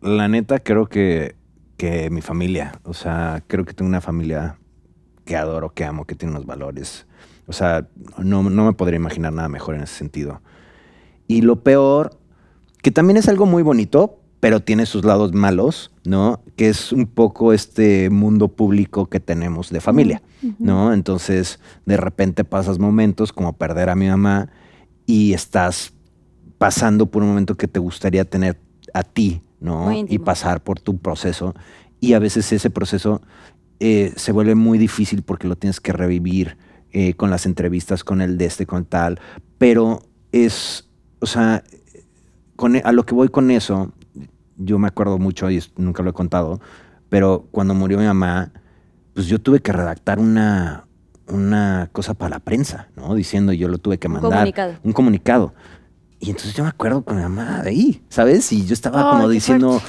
la 0.00 0.28
neta, 0.28 0.58
creo 0.60 0.86
que, 0.86 1.36
que 1.76 2.10
mi 2.10 2.22
familia. 2.22 2.72
O 2.84 2.94
sea, 2.94 3.42
creo 3.46 3.64
que 3.64 3.74
tengo 3.74 3.88
una 3.88 4.00
familia 4.00 4.56
que 5.28 5.36
adoro, 5.36 5.74
que 5.74 5.84
amo, 5.84 6.06
que 6.06 6.14
tiene 6.14 6.32
unos 6.34 6.46
valores. 6.46 7.06
O 7.46 7.52
sea, 7.52 7.86
no, 8.16 8.42
no 8.42 8.64
me 8.64 8.72
podría 8.72 8.96
imaginar 8.96 9.30
nada 9.30 9.50
mejor 9.50 9.74
en 9.74 9.82
ese 9.82 9.94
sentido. 9.94 10.40
Y 11.26 11.42
lo 11.42 11.62
peor, 11.62 12.18
que 12.80 12.90
también 12.90 13.18
es 13.18 13.28
algo 13.28 13.44
muy 13.44 13.62
bonito, 13.62 14.22
pero 14.40 14.60
tiene 14.60 14.86
sus 14.86 15.04
lados 15.04 15.34
malos, 15.34 15.92
¿no? 16.04 16.40
Que 16.56 16.70
es 16.70 16.92
un 16.92 17.06
poco 17.06 17.52
este 17.52 18.08
mundo 18.08 18.48
público 18.48 19.10
que 19.10 19.20
tenemos 19.20 19.68
de 19.68 19.82
familia, 19.82 20.22
¿no? 20.58 20.94
Entonces, 20.94 21.60
de 21.84 21.98
repente 21.98 22.44
pasas 22.44 22.78
momentos 22.78 23.30
como 23.30 23.52
perder 23.52 23.90
a 23.90 23.96
mi 23.96 24.08
mamá 24.08 24.48
y 25.04 25.34
estás 25.34 25.92
pasando 26.56 27.04
por 27.04 27.22
un 27.22 27.28
momento 27.28 27.54
que 27.54 27.68
te 27.68 27.80
gustaría 27.80 28.24
tener 28.24 28.58
a 28.94 29.02
ti, 29.02 29.42
¿no? 29.60 29.92
Y 29.92 30.18
pasar 30.20 30.62
por 30.62 30.80
tu 30.80 30.96
proceso. 30.96 31.54
Y 32.00 32.14
a 32.14 32.18
veces 32.18 32.50
ese 32.50 32.70
proceso 32.70 33.20
eh, 33.80 34.12
se 34.16 34.32
vuelve 34.32 34.54
muy 34.54 34.78
difícil 34.78 35.22
porque 35.22 35.48
lo 35.48 35.56
tienes 35.56 35.80
que 35.80 35.92
revivir 35.92 36.56
eh, 36.92 37.14
con 37.14 37.30
las 37.30 37.46
entrevistas, 37.46 38.02
con 38.04 38.20
el 38.20 38.38
de 38.38 38.46
este, 38.46 38.66
con 38.66 38.84
tal. 38.84 39.20
Pero 39.58 40.00
es, 40.32 40.88
o 41.20 41.26
sea, 41.26 41.62
con, 42.56 42.76
e- 42.76 42.82
a 42.84 42.92
lo 42.92 43.04
que 43.06 43.14
voy 43.14 43.28
con 43.28 43.50
eso, 43.50 43.92
yo 44.56 44.78
me 44.78 44.88
acuerdo 44.88 45.18
mucho, 45.18 45.50
y 45.50 45.62
nunca 45.76 46.02
lo 46.02 46.10
he 46.10 46.14
contado, 46.14 46.60
pero 47.08 47.46
cuando 47.50 47.74
murió 47.74 47.98
mi 47.98 48.04
mamá, 48.06 48.52
pues 49.14 49.26
yo 49.26 49.38
tuve 49.40 49.60
que 49.60 49.72
redactar 49.72 50.18
una, 50.18 50.86
una 51.28 51.88
cosa 51.92 52.14
para 52.14 52.30
la 52.30 52.38
prensa, 52.40 52.88
¿no? 52.96 53.14
Diciendo, 53.14 53.52
yo 53.52 53.68
lo 53.68 53.78
tuve 53.78 53.98
que 53.98 54.08
Un 54.08 54.14
mandar. 54.14 54.32
comunicado. 54.32 54.74
Un 54.82 54.92
comunicado. 54.92 55.54
Y 56.20 56.30
entonces 56.30 56.54
yo 56.54 56.64
me 56.64 56.70
acuerdo 56.70 57.02
con 57.02 57.16
mi 57.16 57.22
mamá 57.22 57.62
de 57.62 57.70
ahí, 57.70 58.02
¿sabes? 58.08 58.52
Y 58.52 58.66
yo 58.66 58.74
estaba 58.74 59.10
como 59.10 59.28
diciendo, 59.28 59.80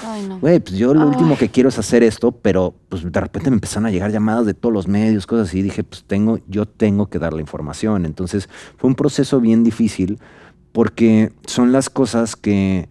güey, 0.41 0.60
pues 0.60 0.77
yo 0.77 0.93
lo 0.93 1.07
último 1.07 1.35
que 1.35 1.49
quiero 1.49 1.69
es 1.69 1.80
hacer 1.80 2.03
esto, 2.03 2.31
pero 2.31 2.76
pues 2.88 3.11
de 3.11 3.19
repente 3.19 3.49
me 3.49 3.56
empezaron 3.56 3.88
a 3.88 3.91
llegar 3.91 4.11
llamadas 4.11 4.45
de 4.45 4.53
todos 4.53 4.72
los 4.72 4.88
medios, 4.88 5.26
cosas 5.26 5.49
así. 5.49 5.60
Y 5.60 5.64
dije, 5.64 5.84
pues 5.84 6.03
tengo, 6.06 6.39
yo 6.47 6.68
tengo 6.68 7.07
que 7.07 7.18
dar 7.18 7.34
la 7.34 7.41
información. 7.41 8.06
Entonces 8.06 8.47
fue 8.77 8.89
un 8.89 8.95
proceso 8.95 9.41
bien 9.41 9.64
difícil 9.64 10.19
porque 10.72 11.31
son 11.47 11.72
las 11.72 11.89
cosas 11.89 12.35
que, 12.35 12.89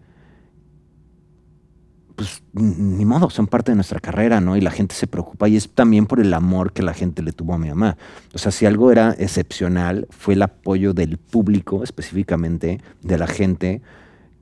pues 2.18 2.42
ni 2.52 3.04
modo, 3.04 3.30
son 3.30 3.46
parte 3.46 3.70
de 3.70 3.76
nuestra 3.76 4.00
carrera, 4.00 4.40
¿no? 4.40 4.56
Y 4.56 4.60
la 4.60 4.72
gente 4.72 4.96
se 4.96 5.06
preocupa 5.06 5.48
y 5.48 5.54
es 5.54 5.68
también 5.72 6.06
por 6.06 6.18
el 6.18 6.34
amor 6.34 6.72
que 6.72 6.82
la 6.82 6.92
gente 6.92 7.22
le 7.22 7.30
tuvo 7.30 7.54
a 7.54 7.58
mi 7.58 7.68
mamá. 7.68 7.96
O 8.34 8.38
sea, 8.38 8.50
si 8.50 8.66
algo 8.66 8.90
era 8.90 9.14
excepcional, 9.16 10.08
fue 10.10 10.34
el 10.34 10.42
apoyo 10.42 10.94
del 10.94 11.16
público, 11.16 11.84
específicamente 11.84 12.80
de 13.02 13.18
la 13.18 13.28
gente 13.28 13.82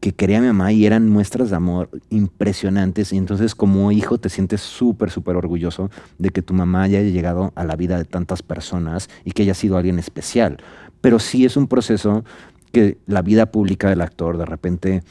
que 0.00 0.14
quería 0.14 0.38
a 0.38 0.40
mi 0.40 0.46
mamá 0.46 0.72
y 0.72 0.86
eran 0.86 1.10
muestras 1.10 1.50
de 1.50 1.56
amor 1.56 1.90
impresionantes. 2.08 3.12
Y 3.12 3.18
entonces 3.18 3.54
como 3.54 3.92
hijo 3.92 4.16
te 4.16 4.30
sientes 4.30 4.62
súper, 4.62 5.10
súper 5.10 5.36
orgulloso 5.36 5.90
de 6.16 6.30
que 6.30 6.40
tu 6.40 6.54
mamá 6.54 6.84
haya 6.84 7.02
llegado 7.02 7.52
a 7.56 7.64
la 7.64 7.76
vida 7.76 7.98
de 7.98 8.06
tantas 8.06 8.42
personas 8.42 9.10
y 9.22 9.32
que 9.32 9.42
haya 9.42 9.52
sido 9.52 9.76
alguien 9.76 9.98
especial. 9.98 10.56
Pero 11.02 11.18
sí 11.18 11.44
es 11.44 11.58
un 11.58 11.68
proceso 11.68 12.24
que 12.72 12.96
la 13.04 13.20
vida 13.20 13.52
pública 13.52 13.90
del 13.90 14.00
actor 14.00 14.38
de 14.38 14.46
repente 14.46 15.02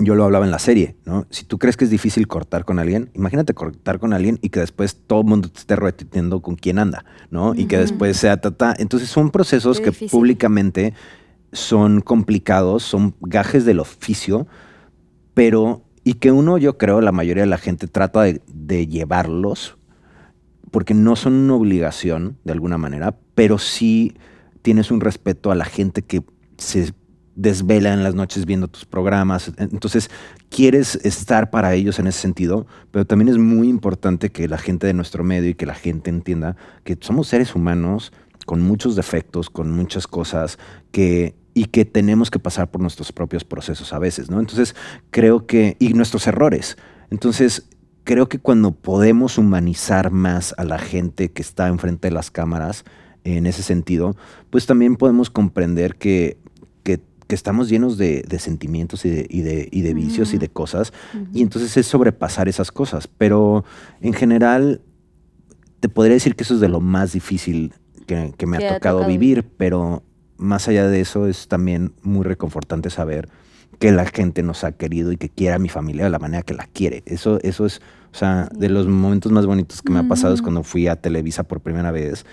yo 0.00 0.14
lo 0.14 0.24
hablaba 0.24 0.44
en 0.44 0.50
la 0.50 0.58
serie, 0.58 0.96
¿no? 1.04 1.26
Si 1.30 1.44
tú 1.44 1.58
crees 1.58 1.76
que 1.76 1.84
es 1.84 1.90
difícil 1.90 2.26
cortar 2.26 2.64
con 2.64 2.78
alguien, 2.78 3.10
imagínate 3.14 3.54
cortar 3.54 3.98
con 3.98 4.12
alguien 4.12 4.38
y 4.42 4.48
que 4.48 4.60
después 4.60 4.96
todo 5.06 5.20
el 5.20 5.26
mundo 5.26 5.48
te 5.48 5.58
esté 5.58 5.76
repitiendo 5.76 6.40
con 6.40 6.56
quién 6.56 6.78
anda, 6.78 7.04
¿no? 7.30 7.54
Y 7.54 7.66
que 7.66 7.78
después 7.78 8.16
sea 8.16 8.40
tata. 8.40 8.74
Entonces 8.78 9.08
son 9.08 9.30
procesos 9.30 9.80
que 9.80 9.90
difícil. 9.90 10.10
públicamente 10.10 10.94
son 11.52 12.00
complicados, 12.00 12.82
son 12.82 13.14
gajes 13.20 13.64
del 13.64 13.80
oficio, 13.80 14.46
pero 15.34 15.82
y 16.02 16.14
que 16.14 16.32
uno, 16.32 16.58
yo 16.58 16.78
creo, 16.78 17.00
la 17.00 17.12
mayoría 17.12 17.42
de 17.42 17.50
la 17.50 17.58
gente 17.58 17.86
trata 17.86 18.22
de, 18.22 18.40
de 18.46 18.86
llevarlos 18.86 19.76
porque 20.70 20.94
no 20.94 21.16
son 21.16 21.34
una 21.34 21.54
obligación 21.54 22.38
de 22.44 22.52
alguna 22.52 22.78
manera, 22.78 23.16
pero 23.34 23.58
sí 23.58 24.14
tienes 24.62 24.90
un 24.90 25.00
respeto 25.00 25.50
a 25.50 25.54
la 25.54 25.64
gente 25.64 26.02
que 26.02 26.22
se 26.58 26.92
desvela 27.40 27.92
en 27.92 28.02
las 28.02 28.14
noches 28.14 28.44
viendo 28.44 28.68
tus 28.68 28.84
programas. 28.84 29.52
Entonces, 29.56 30.10
quieres 30.50 30.96
estar 31.04 31.50
para 31.50 31.74
ellos 31.74 31.98
en 31.98 32.06
ese 32.06 32.20
sentido, 32.20 32.66
pero 32.90 33.06
también 33.06 33.28
es 33.28 33.38
muy 33.38 33.68
importante 33.68 34.30
que 34.30 34.48
la 34.48 34.58
gente 34.58 34.86
de 34.86 34.94
nuestro 34.94 35.24
medio 35.24 35.50
y 35.50 35.54
que 35.54 35.66
la 35.66 35.74
gente 35.74 36.10
entienda 36.10 36.56
que 36.84 36.98
somos 37.00 37.28
seres 37.28 37.54
humanos 37.54 38.12
con 38.46 38.60
muchos 38.60 38.96
defectos, 38.96 39.48
con 39.48 39.70
muchas 39.70 40.06
cosas 40.06 40.58
que 40.92 41.34
y 41.52 41.64
que 41.64 41.84
tenemos 41.84 42.30
que 42.30 42.38
pasar 42.38 42.70
por 42.70 42.80
nuestros 42.80 43.10
propios 43.10 43.42
procesos 43.42 43.92
a 43.92 43.98
veces, 43.98 44.30
¿no? 44.30 44.38
Entonces, 44.38 44.76
creo 45.10 45.46
que 45.46 45.76
y 45.80 45.92
nuestros 45.94 46.26
errores. 46.26 46.76
Entonces, 47.10 47.68
creo 48.04 48.28
que 48.28 48.38
cuando 48.38 48.72
podemos 48.72 49.36
humanizar 49.36 50.10
más 50.10 50.54
a 50.58 50.64
la 50.64 50.78
gente 50.78 51.32
que 51.32 51.42
está 51.42 51.68
enfrente 51.68 52.08
de 52.08 52.14
las 52.14 52.30
cámaras 52.30 52.84
en 53.24 53.46
ese 53.46 53.62
sentido, 53.62 54.16
pues 54.50 54.66
también 54.66 54.96
podemos 54.96 55.28
comprender 55.28 55.96
que, 55.96 56.38
que, 57.30 57.34
estamos 57.36 57.68
llenos 57.68 57.96
de, 57.96 58.22
de 58.28 58.38
sentimientos 58.38 59.04
y 59.04 59.10
de, 59.10 59.26
y 59.30 59.42
de, 59.42 59.68
y 59.70 59.82
de 59.82 59.94
vicios 59.94 60.34
y 60.34 60.38
de 60.38 60.48
cosas. 60.48 60.92
Y 61.32 61.42
entonces 61.42 61.76
es 61.76 61.86
sobrepasar 61.86 62.48
esas 62.48 62.70
cosas. 62.72 63.08
Pero 63.08 63.64
en 64.00 64.12
general, 64.12 64.82
te 65.80 65.88
podría 65.88 66.14
decir 66.14 66.36
que 66.36 66.44
eso 66.44 66.54
es 66.54 66.60
de 66.60 66.68
lo 66.68 66.80
más 66.80 67.12
difícil 67.12 67.72
que, 68.06 68.34
que 68.36 68.46
me 68.46 68.56
ha 68.56 68.60
tocado, 68.60 68.98
tocado 68.98 69.06
vivir, 69.06 69.44
pero 69.56 70.02
más 70.36 70.68
allá 70.68 70.88
de 70.88 71.00
eso 71.00 71.26
es 71.26 71.48
también 71.48 71.92
muy 72.02 72.24
reconfortante 72.24 72.90
saber 72.90 73.28
que 73.78 73.92
la 73.92 74.04
gente 74.04 74.42
nos 74.42 74.64
ha 74.64 74.72
querido 74.72 75.12
y 75.12 75.16
que 75.16 75.28
quiere 75.28 75.54
a 75.54 75.58
mi 75.58 75.68
familia 75.68 76.04
de 76.04 76.10
la 76.10 76.18
manera 76.18 76.42
que 76.42 76.54
la 76.54 76.66
quiere. 76.66 77.02
Eso, 77.06 77.38
eso 77.42 77.64
es, 77.64 77.80
o 78.12 78.16
sea, 78.16 78.48
de 78.54 78.68
los 78.68 78.86
momentos 78.88 79.32
más 79.32 79.46
bonitos 79.46 79.80
que 79.80 79.92
me 79.92 80.00
ha 80.00 80.08
pasado 80.08 80.34
es 80.34 80.42
cuando 80.42 80.62
fui 80.62 80.86
a 80.86 80.96
Televisa 80.96 81.44
por 81.44 81.60
primera 81.60 81.90
vez 81.90 82.26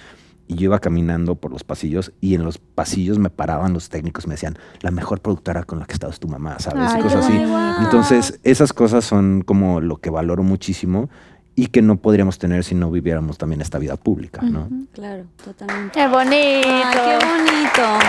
y 0.48 0.56
yo 0.56 0.66
iba 0.66 0.80
caminando 0.80 1.36
por 1.36 1.52
los 1.52 1.64
pasillos 1.64 2.12
y 2.22 2.36
en 2.36 2.44
los 2.44 2.58
pasillos 2.58 3.20
me 3.20 3.30
paraban 3.30 3.74
los 3.74 3.90
técnicos 3.90 4.26
y 4.26 4.28
me 4.28 4.36
decían, 4.36 4.58
la 4.82 4.92
mejor 4.92 5.20
productora 5.20 5.64
con 5.64 5.80
la 5.80 5.86
que 5.86 5.94
estado 5.94 6.12
es 6.12 6.20
tu 6.20 6.28
mamá, 6.28 6.60
¿sabes? 6.60 6.92
Ay, 6.94 7.00
y 7.00 7.04
cosas 7.04 7.26
así. 7.26 7.38
bonito. 7.38 7.82
Entonces, 7.82 8.40
esas 8.44 8.74
cosas 8.74 9.04
son 9.06 9.42
como 9.42 9.82
lo 9.82 9.98
que 9.98 10.10
valoro 10.10 10.44
muchísimo 10.44 11.10
y 11.56 11.68
que 11.68 11.82
no 11.82 11.98
podríamos 11.98 12.38
tener 12.38 12.64
si 12.64 12.76
no 12.76 12.92
viviéramos 12.92 13.38
también 13.38 13.62
esta 13.62 13.80
vida 13.80 13.98
pública, 13.98 14.42
¿no? 14.42 14.70
Claro, 14.94 15.26
totalmente. 15.44 15.92
Qué 15.94 16.08
bonito. 16.08 16.68
Ay, 16.70 16.84
qué 16.94 17.26
bonito. 17.26 18.06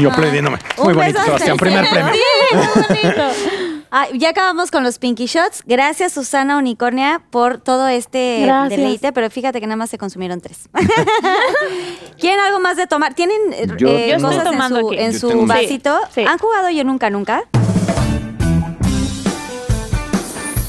Yo 0.00 0.10
aplaudiéndome. 0.12 0.58
Beso 0.94 1.34
hasta 1.34 1.52
el 1.52 1.58
cielo. 1.58 1.84
Sí, 2.12 2.20
qué 2.50 3.02
bonito. 3.02 3.22
Ah, 3.90 4.06
ya 4.12 4.30
acabamos 4.30 4.70
con 4.70 4.82
los 4.84 4.98
Pinky 4.98 5.24
Shots. 5.26 5.62
Gracias, 5.66 6.12
Susana 6.12 6.58
Unicornia, 6.58 7.22
por 7.30 7.58
todo 7.58 7.88
este 7.88 8.42
Gracias. 8.42 8.78
deleite, 8.78 9.12
pero 9.14 9.30
fíjate 9.30 9.60
que 9.60 9.66
nada 9.66 9.76
más 9.76 9.88
se 9.88 9.96
consumieron 9.96 10.40
tres. 10.42 10.68
¿Quieren 12.18 12.38
algo 12.40 12.60
más 12.60 12.76
de 12.76 12.86
tomar? 12.86 13.14
¿Tienen 13.14 13.38
eh, 13.54 13.66
Yo 13.78 13.88
eh, 13.88 14.14
cosas 14.20 14.44
en 14.44 14.52
tomando 14.52 14.80
su, 14.80 14.88
aquí. 14.88 14.98
en 14.98 15.18
su 15.18 15.28
tengo- 15.28 15.46
vasito? 15.46 15.98
Sí, 16.08 16.20
sí. 16.22 16.26
¿Han 16.26 16.36
jugado 16.38 16.68
Yo 16.68 16.84
Nunca 16.84 17.08
Nunca? 17.08 17.44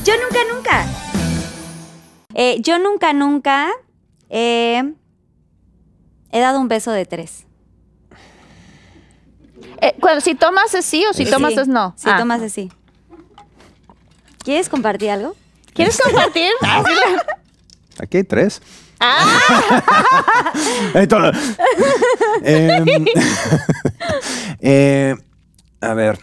Yo 0.05 0.13
Nunca 0.23 0.39
Nunca. 0.55 0.85
Eh, 2.35 2.57
yo 2.61 2.79
Nunca 2.79 3.11
Nunca 3.13 3.69
eh, 4.29 4.93
he 6.31 6.39
dado 6.39 6.61
un 6.61 6.69
beso 6.69 6.91
de 6.91 7.05
tres. 7.05 7.45
Eh, 9.81 9.95
cuando- 9.99 10.21
si 10.21 10.35
tomas 10.35 10.73
es 10.73 10.85
sí 10.85 11.05
o 11.09 11.13
si 11.13 11.25
tomas 11.25 11.57
es 11.57 11.67
no. 11.67 11.93
Si 11.97 12.09
Ah. 12.09 12.17
tomas 12.17 12.41
es 12.41 12.53
sí. 12.53 12.71
¿Quieres 14.49 14.67
compartir 14.67 15.11
algo? 15.11 15.35
¿Quieres 15.75 16.01
compartir? 16.03 16.49
Ah, 16.63 16.83
Aquí 17.99 18.17
hay 18.17 18.23
tres. 18.23 18.63
Ahí 20.95 21.05
todo. 21.05 21.31
Em, 22.41 22.85
eh, 24.59 25.15
a 25.81 25.93
ver. 25.93 26.17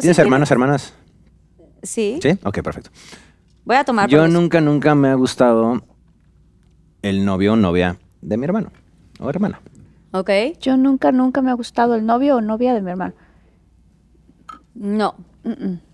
¿Tienes 0.00 0.16
Sí, 0.16 0.22
hermanos, 0.22 0.50
hermanas? 0.50 0.92
Sí. 1.84 2.18
Sí. 2.20 2.36
Ok, 2.42 2.62
perfecto. 2.62 2.90
Voy 3.64 3.76
a 3.76 3.84
tomar. 3.84 4.10
Yo 4.10 4.18
por 4.18 4.28
eso. 4.28 4.36
nunca, 4.40 4.60
nunca 4.60 4.96
me 4.96 5.10
ha 5.10 5.14
gustado 5.14 5.84
el 7.02 7.24
novio 7.24 7.52
o 7.52 7.56
novia 7.56 7.96
de 8.22 8.36
mi 8.38 8.44
hermano 8.44 8.72
o 9.20 9.30
hermana. 9.30 9.60
Ok. 10.10 10.30
Yo 10.60 10.76
nunca, 10.76 11.12
nunca 11.12 11.42
me 11.42 11.52
ha 11.52 11.54
gustado 11.54 11.94
el 11.94 12.04
novio 12.04 12.38
o 12.38 12.40
novia 12.40 12.74
de 12.74 12.82
mi 12.82 12.90
hermano. 12.90 13.14
No. 14.74 15.14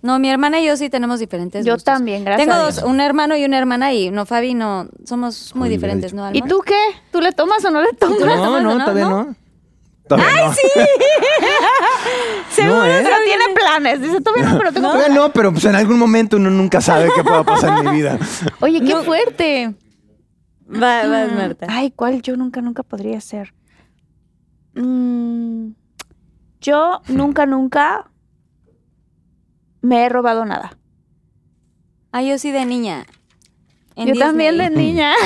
No, 0.03 0.19
mi 0.19 0.29
hermana 0.29 0.61
y 0.61 0.67
yo 0.67 0.77
sí 0.77 0.91
tenemos 0.91 1.21
diferentes 1.21 1.65
Yo 1.65 1.75
gustos. 1.75 1.85
también, 1.95 2.25
gracias 2.25 2.49
Tengo 2.49 2.61
dos, 2.61 2.83
un 2.83 3.01
hermano 3.01 3.37
y 3.37 3.45
una 3.45 3.59
hermana 3.59 3.93
y 3.93 4.11
no, 4.11 4.27
Fabi, 4.27 4.55
no, 4.55 4.89
somos 5.05 5.55
muy 5.55 5.69
diferentes. 5.69 6.13
¿no, 6.15 6.29
¿Y 6.35 6.43
tú 6.43 6.63
qué? 6.67 6.75
¿Tú 7.13 7.21
le 7.21 7.31
tomas 7.33 7.65
o 7.65 7.71
no 7.71 7.81
le 7.81 7.93
tomas? 7.93 8.19
le 8.19 8.25
tomas 8.27 8.39
No, 8.39 8.61
no, 8.61 8.75
no? 8.79 8.85
todavía 8.85 9.05
¿No? 9.05 9.25
no. 9.25 9.37
Todavía 10.09 10.47
no. 10.47 10.53
Seguro, 12.51 12.77
No, 12.79 12.85
¿eh? 12.87 13.01
pero 13.05 13.17
tiene 13.25 13.45
planes. 13.55 14.01
Dice, 14.01 14.21
todavía 14.21 14.51
no, 14.51 14.59
pero 14.59 14.73
tengo 14.73 14.93
Todavía 14.93 15.15
no, 15.15 15.33
pero 15.33 15.53
pues 15.53 15.65
en 15.65 15.75
algún 15.75 15.99
momento 15.99 16.37
uno 16.37 16.51
nunca 16.51 16.81
sabe 16.81 17.09
qué 17.15 17.23
pueda 17.23 17.45
pasar 17.45 17.79
en 17.79 17.85
mi 17.91 17.97
vida. 17.97 18.19
Oye, 18.61 18.81
qué 18.83 18.97
fuerte. 18.97 19.75
Va, 20.69 21.07
vas, 21.07 21.31
Mm, 21.33 21.37
Marta. 21.37 21.67
Ay, 21.69 21.91
¿cuál 21.93 22.23
yo 22.23 22.37
nunca, 22.37 22.61
nunca 22.61 22.83
podría 22.83 23.21
ser? 23.21 23.53
Mm, 24.75 25.71
yo 26.61 27.01
nunca, 27.09 27.47
nunca 27.47 28.09
me 29.83 30.05
he 30.05 30.09
robado 30.09 30.45
nada. 30.45 30.77
Ah, 32.13 32.23
yo 32.23 32.39
sí 32.39 32.51
de 32.51 32.65
niña. 32.65 33.07
En 33.95 34.09
Yo 34.09 34.15
también 34.19 34.59
de 34.59 34.69
Disney. 34.69 34.87
niña. 34.93 35.13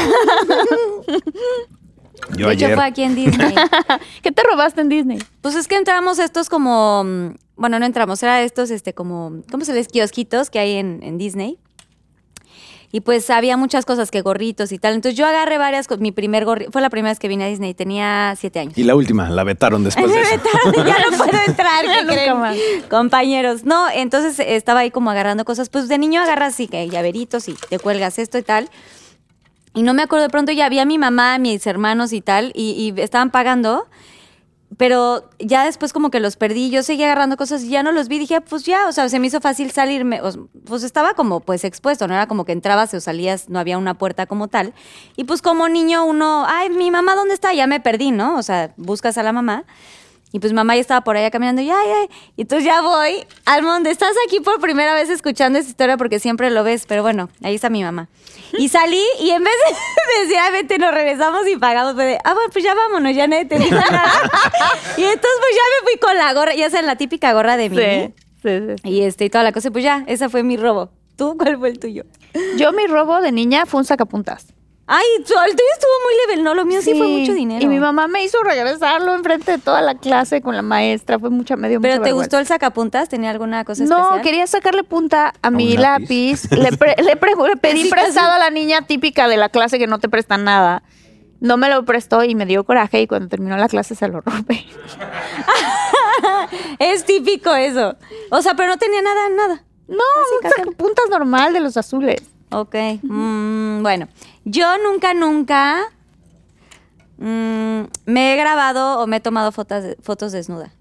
Yo 2.37 2.47
de 2.49 2.55
hecho, 2.55 2.67
ayer. 2.67 2.77
fue 2.77 2.85
aquí 2.85 3.03
en 3.03 3.15
Disney. 3.15 3.55
¿Qué 4.23 4.31
te 4.31 4.43
robaste 4.43 4.81
en 4.83 4.89
Disney? 4.89 5.19
Pues 5.41 5.55
es 5.57 5.67
que 5.67 5.77
entramos 5.77 6.19
estos 6.19 6.49
como, 6.49 7.03
mm, 7.05 7.35
bueno, 7.57 7.79
no 7.79 7.87
entramos, 7.87 8.23
era 8.23 8.43
estos, 8.43 8.71
este, 8.71 8.95
como, 8.95 9.43
¿cómo 9.51 9.65
se 9.65 9.73
les? 9.73 9.89
Kiosquitos 9.89 10.51
que 10.51 10.59
hay 10.59 10.75
en, 10.77 11.01
en 11.03 11.19
Disney. 11.19 11.59
Y 12.93 13.03
pues 13.03 13.31
había 13.31 13.57
muchas 13.57 13.85
cosas 13.87 14.11
que 14.11 14.21
gorritos 14.21 14.73
y 14.73 14.79
tal. 14.79 14.95
Entonces 14.95 15.17
yo 15.17 15.25
agarré 15.25 15.59
varias, 15.59 15.87
co- 15.87 15.97
mi 15.99 16.11
primer 16.11 16.45
gorrito, 16.45 16.73
fue 16.73 16.81
la 16.83 16.91
primera 16.91 17.13
vez 17.13 17.21
que 17.21 17.29
vine 17.29 17.45
a 17.45 17.47
Disney, 17.47 17.73
tenía 17.73 18.35
siete 18.37 18.59
años. 18.59 18.77
Y 18.77 18.83
la 18.83 18.97
última, 18.97 19.31
la 19.31 19.45
vetaron 19.45 19.85
después 19.85 20.11
de 20.13 20.21
eso. 20.23 20.31
ya 20.85 20.97
no 21.11 21.17
puedo 21.17 21.39
entrar, 21.47 21.85
¿qué 21.85 22.01
Nunca 22.03 22.13
creen? 22.15 22.39
más. 22.41 22.57
Compañeros. 22.91 23.65
No, 23.65 23.89
entonces 23.89 24.45
estaba 24.45 24.81
ahí 24.81 24.91
como 24.91 25.11
agarrando 25.11 25.45
cosas. 25.45 25.69
Pues 25.69 25.87
de 25.89 25.99
niño 25.99 26.21
agarras 26.21 26.55
sí, 26.57 26.67
que 26.67 26.89
llaveritos 26.89 27.49
y 27.49 27.55
te 27.55 27.79
cuelgas 27.79 28.19
esto 28.19 28.39
y 28.39 28.43
tal. 28.43 28.69
Y 29.73 29.83
no 29.85 29.95
me 29.95 30.03
acuerdo, 30.03 30.25
de 30.25 30.31
pronto 30.31 30.51
ya 30.51 30.69
vi 30.69 30.81
a 30.81 30.85
mi 30.85 30.99
mamá, 30.99 31.39
mis 31.39 31.65
hermanos 31.69 32.13
y 32.13 32.21
tal, 32.21 32.51
y, 32.57 32.93
y 32.97 33.01
estaban 33.01 33.31
pagando. 33.31 33.87
Pero 34.77 35.29
ya 35.41 35.65
después 35.65 35.93
como 35.93 36.11
que 36.11 36.21
los 36.21 36.37
perdí, 36.37 36.71
yo 36.71 36.83
seguía 36.83 37.07
agarrando 37.07 37.37
cosas 37.37 37.65
y 37.65 37.71
ya 37.71 37.83
no 37.83 37.91
los 37.91 38.07
vi, 38.07 38.19
dije, 38.19 38.41
pues 38.41 38.65
ya, 38.65 38.87
o 38.87 38.93
sea, 38.93 39.09
se 39.09 39.19
me 39.19 39.27
hizo 39.27 39.41
fácil 39.41 39.73
salirme, 39.73 40.21
pues 40.65 40.85
estaba 40.85 41.15
como 41.15 41.41
pues 41.41 41.65
expuesto, 41.65 42.07
no 42.07 42.15
era 42.15 42.29
como 42.29 42.45
que 42.45 42.53
entrabas 42.53 42.95
o 42.95 43.01
salías, 43.01 43.49
no 43.49 43.59
había 43.59 43.79
una 43.79 43.95
puerta 43.95 44.27
como 44.27 44.47
tal. 44.47 44.73
Y 45.17 45.25
pues 45.25 45.43
como 45.43 45.69
niño 45.69 46.05
uno, 46.05 46.45
ay, 46.47 46.71
mi 46.71 46.91
mamá, 46.91 47.17
¿dónde 47.17 47.35
está? 47.35 47.53
Ya 47.53 47.67
me 47.67 47.81
perdí, 47.81 48.13
¿no? 48.13 48.37
O 48.37 48.43
sea, 48.43 48.73
buscas 48.77 49.19
a 49.19 49.25
la 49.25 49.33
mamá. 49.33 49.65
Y 50.33 50.39
pues 50.39 50.53
mamá 50.53 50.77
ya 50.77 50.81
estaba 50.81 51.01
por 51.03 51.17
allá 51.17 51.31
caminando 51.31 51.61
y 51.61 51.71
ay, 51.71 51.89
ay. 52.03 52.09
Y 52.37 52.43
entonces 52.43 52.65
ya 52.65 52.81
voy 52.83 53.27
al 53.47 53.63
monte. 53.63 53.91
Estás 53.91 54.13
aquí 54.27 54.41
por 54.41 54.61
primera 54.61 54.95
vez 54.95 55.11
escuchando 55.11 55.59
esta 55.59 55.71
historia 55.71 55.97
porque 55.97 56.21
siempre 56.21 56.51
lo 56.51 56.63
ves, 56.63 56.87
pero 56.87 57.03
bueno, 57.03 57.29
ahí 57.43 57.57
está 57.57 57.69
mi 57.69 57.83
mamá. 57.83 58.09
Y 58.57 58.69
salí 58.69 59.03
y 59.21 59.31
en 59.31 59.43
vez 59.43 59.55
de 59.67 60.23
decir, 60.23 60.37
ay, 60.41 60.53
vete, 60.53 60.79
nos 60.79 60.95
regresamos 60.95 61.47
y 61.49 61.57
pagamos, 61.57 61.95
fue 61.95 62.05
de, 62.05 62.19
ah, 62.23 62.35
bueno, 62.35 62.51
pues 62.53 62.65
ya 62.65 62.75
vámonos, 62.75 63.15
ya 63.15 63.27
nadie 63.27 63.47
te 63.47 63.59
dijo 63.59 63.75
nada. 63.91 64.05
y 64.97 65.03
entonces 65.03 65.39
pues 65.41 65.55
ya 65.55 65.63
me 65.85 65.91
fui 65.91 65.99
con 66.01 66.17
la 66.17 66.33
gorra, 66.33 66.55
ya 66.55 66.71
sea 66.71 66.83
la 66.83 66.97
típica 66.97 67.33
gorra 67.33 67.57
de 67.57 67.69
Mimi. 67.71 68.15
Sí, 68.43 68.49
sí, 68.49 68.75
sí. 68.83 68.89
Y 68.89 69.03
este 69.03 69.25
y 69.25 69.31
toda 69.31 69.43
la 69.43 69.53
cosa, 69.53 69.71
pues 69.71 69.83
ya, 69.83 70.05
ese 70.07 70.29
fue 70.29 70.43
mi 70.45 70.57
robo. 70.57 70.91
¿Tú 71.17 71.37
cuál 71.37 71.59
fue 71.59 71.71
el 71.71 71.79
tuyo? 71.79 72.05
Yo 72.57 72.73
mi 72.73 72.87
robo 72.87 73.21
de 73.21 73.33
niña 73.33 73.67
fue 73.67 73.79
un 73.79 73.85
sacapuntas. 73.85 74.47
Ay, 74.93 75.05
tu- 75.25 75.35
el 75.35 75.53
tuyo 75.53 75.69
estuvo 75.73 75.91
muy 76.05 76.15
level, 76.27 76.45
no, 76.45 76.53
lo 76.55 76.65
mío 76.65 76.83
sí, 76.83 76.95
fue 76.95 77.07
mucho 77.07 77.33
dinero. 77.33 77.65
Y 77.65 77.69
mi 77.69 77.79
mamá 77.79 78.09
me 78.09 78.25
hizo 78.25 78.43
regresarlo 78.43 79.15
enfrente 79.15 79.53
de 79.53 79.59
toda 79.59 79.81
la 79.83 79.95
clase 79.95 80.43
con 80.43 80.57
la 80.57 80.63
maestra. 80.63 81.17
Fue 81.21 81.31
mucha 81.31 81.55
medio 81.57 81.81
¿Pero 81.81 81.95
mucha 81.95 82.03
te 82.03 82.09
vergüenza. 82.09 82.25
gustó 82.27 82.39
el 82.41 82.47
sacapuntas? 82.47 83.09
¿Tenía 83.09 83.31
alguna 83.31 83.65
cosa 83.65 83.85
No, 83.85 83.97
especial? 83.99 84.23
quería 84.23 84.47
sacarle 84.49 84.83
punta 84.83 85.33
a 85.43 85.51
mi 85.53 85.77
un 85.77 85.83
lápiz. 85.83 86.43
lápiz? 86.51 86.59
Le, 86.61 86.73
pre- 86.77 86.97
le 87.05 87.15
pre- 87.17 87.35
le 87.37 87.57
pedí 87.57 87.83
Casi, 87.83 87.91
prestado 87.91 88.27
casi. 88.31 88.37
a 88.37 88.39
la 88.41 88.51
niña 88.51 88.83
típica 88.83 89.29
de 89.29 89.37
la 89.37 89.49
clase 89.49 89.79
que 89.79 89.87
no 89.87 90.01
te 90.01 90.09
presta 90.09 90.39
nada. 90.39 90.83
No 91.39 91.57
me 91.57 91.69
lo 91.71 91.85
prestó 91.85 92.25
y 92.25 92.35
me 92.35 92.45
dio 92.45 92.65
coraje 92.65 93.01
y 93.01 93.07
cuando 93.07 93.29
terminó 93.29 93.57
la 93.57 93.69
clase 93.69 93.95
se 93.95 94.09
lo 94.09 94.21
robé. 94.23 94.67
Es 96.79 97.05
típico 97.05 97.55
eso. 97.55 97.97
O 98.31 98.43
sea, 98.43 98.55
pero 98.55 98.69
no 98.71 98.77
tenía 98.77 99.03
nada, 99.03 99.29
nada. 99.31 99.65
No, 99.89 99.97
un 99.97 100.51
sacapuntas 100.51 101.07
normal 101.11 101.53
de 101.53 101.61
los 101.61 101.77
azules. 101.77 102.21
Ok. 102.53 102.75
mm, 103.03 103.83
bueno, 103.83 104.09
yo 104.45 104.67
nunca, 104.79 105.15
nunca 105.15 105.83
mm, 107.19 107.83
me 108.07 108.35
he 108.35 108.37
grabado 108.37 109.01
o 109.01 109.07
me 109.07 109.17
he 109.17 109.21
tomado 109.21 109.53
fotos, 109.53 109.85
fotos 110.03 110.33
desnuda. 110.33 110.73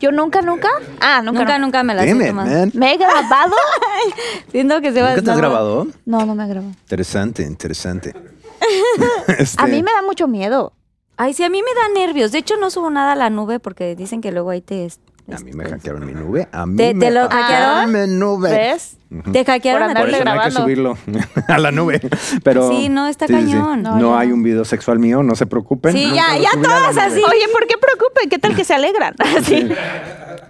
Yo 0.00 0.10
nunca, 0.10 0.42
nunca. 0.42 0.68
Ah, 1.00 1.22
nunca. 1.22 1.58
Nunca, 1.60 1.84
me 1.84 1.94
las 1.94 2.04
Damn 2.06 2.20
he 2.20 2.24
it, 2.24 2.28
tomado. 2.30 2.50
man. 2.50 2.72
¿Me 2.74 2.92
he 2.94 2.96
grabado? 2.96 3.54
Siento 4.50 4.80
que 4.80 4.92
se 4.92 5.00
va 5.00 5.10
¿Nunca 5.10 5.22
te 5.22 5.30
has 5.30 5.36
no. 5.36 5.40
grabado? 5.40 5.86
No, 6.04 6.26
no 6.26 6.34
me 6.34 6.44
he 6.44 6.48
grabado. 6.48 6.72
Interesante, 6.72 7.42
interesante. 7.44 8.12
Este, 9.38 9.62
A 9.62 9.66
mí 9.66 9.80
me 9.82 9.92
da 9.92 10.02
mucho 10.02 10.26
miedo. 10.26 10.72
Ay, 11.16 11.34
sí, 11.34 11.44
a 11.44 11.48
mí 11.50 11.60
me 11.62 11.74
da 11.80 11.88
nervios. 12.00 12.32
De 12.32 12.38
hecho, 12.38 12.56
no 12.56 12.70
subo 12.70 12.90
nada 12.90 13.12
a 13.12 13.16
la 13.16 13.30
nube 13.30 13.60
porque 13.60 13.94
dicen 13.94 14.20
que 14.20 14.32
luego 14.32 14.50
ahí 14.50 14.60
te... 14.60 14.88
A 15.30 15.38
mí 15.38 15.52
me 15.52 15.64
hackearon 15.64 16.04
mi 16.04 16.12
nube. 16.12 16.48
A 16.52 16.66
mí 16.66 16.76
¿Te- 16.76 16.94
me 16.94 17.06
te 17.06 17.12
lo 17.12 17.28
hackearon? 17.28 17.92
mi 17.92 18.06
nube. 18.18 18.50
¿Ves? 18.50 18.96
Te 19.30 19.44
hackearon 19.44 19.92
Por 19.94 20.08
eso 20.08 20.24
no 20.24 20.30
hay 20.32 20.40
que 20.40 20.50
subirlo 20.50 20.96
a 21.48 21.58
la 21.58 21.70
nube. 21.70 22.00
Pero, 22.42 22.70
Sí, 22.70 22.88
no, 22.88 23.06
está 23.06 23.26
cañón. 23.26 23.82
No, 23.82 24.16
hay 24.18 24.32
un 24.32 24.42
video 24.42 24.64
sexual 24.64 24.98
mío, 24.98 25.22
no 25.22 25.34
se 25.34 25.46
preocupen. 25.46 25.92
Sí, 25.92 26.10
ya- 26.14 26.38
ya 26.38 26.50
todas 26.60 26.96
así. 26.96 27.20
Oye, 27.22 27.48
¿por 27.52 27.66
qué 27.66 27.74
preocupen? 27.80 28.28
¿Qué 28.30 28.38
tal 28.38 28.56
que 28.56 28.64
se 28.64 28.74
alegran? 28.74 29.14
Así. 29.38 29.68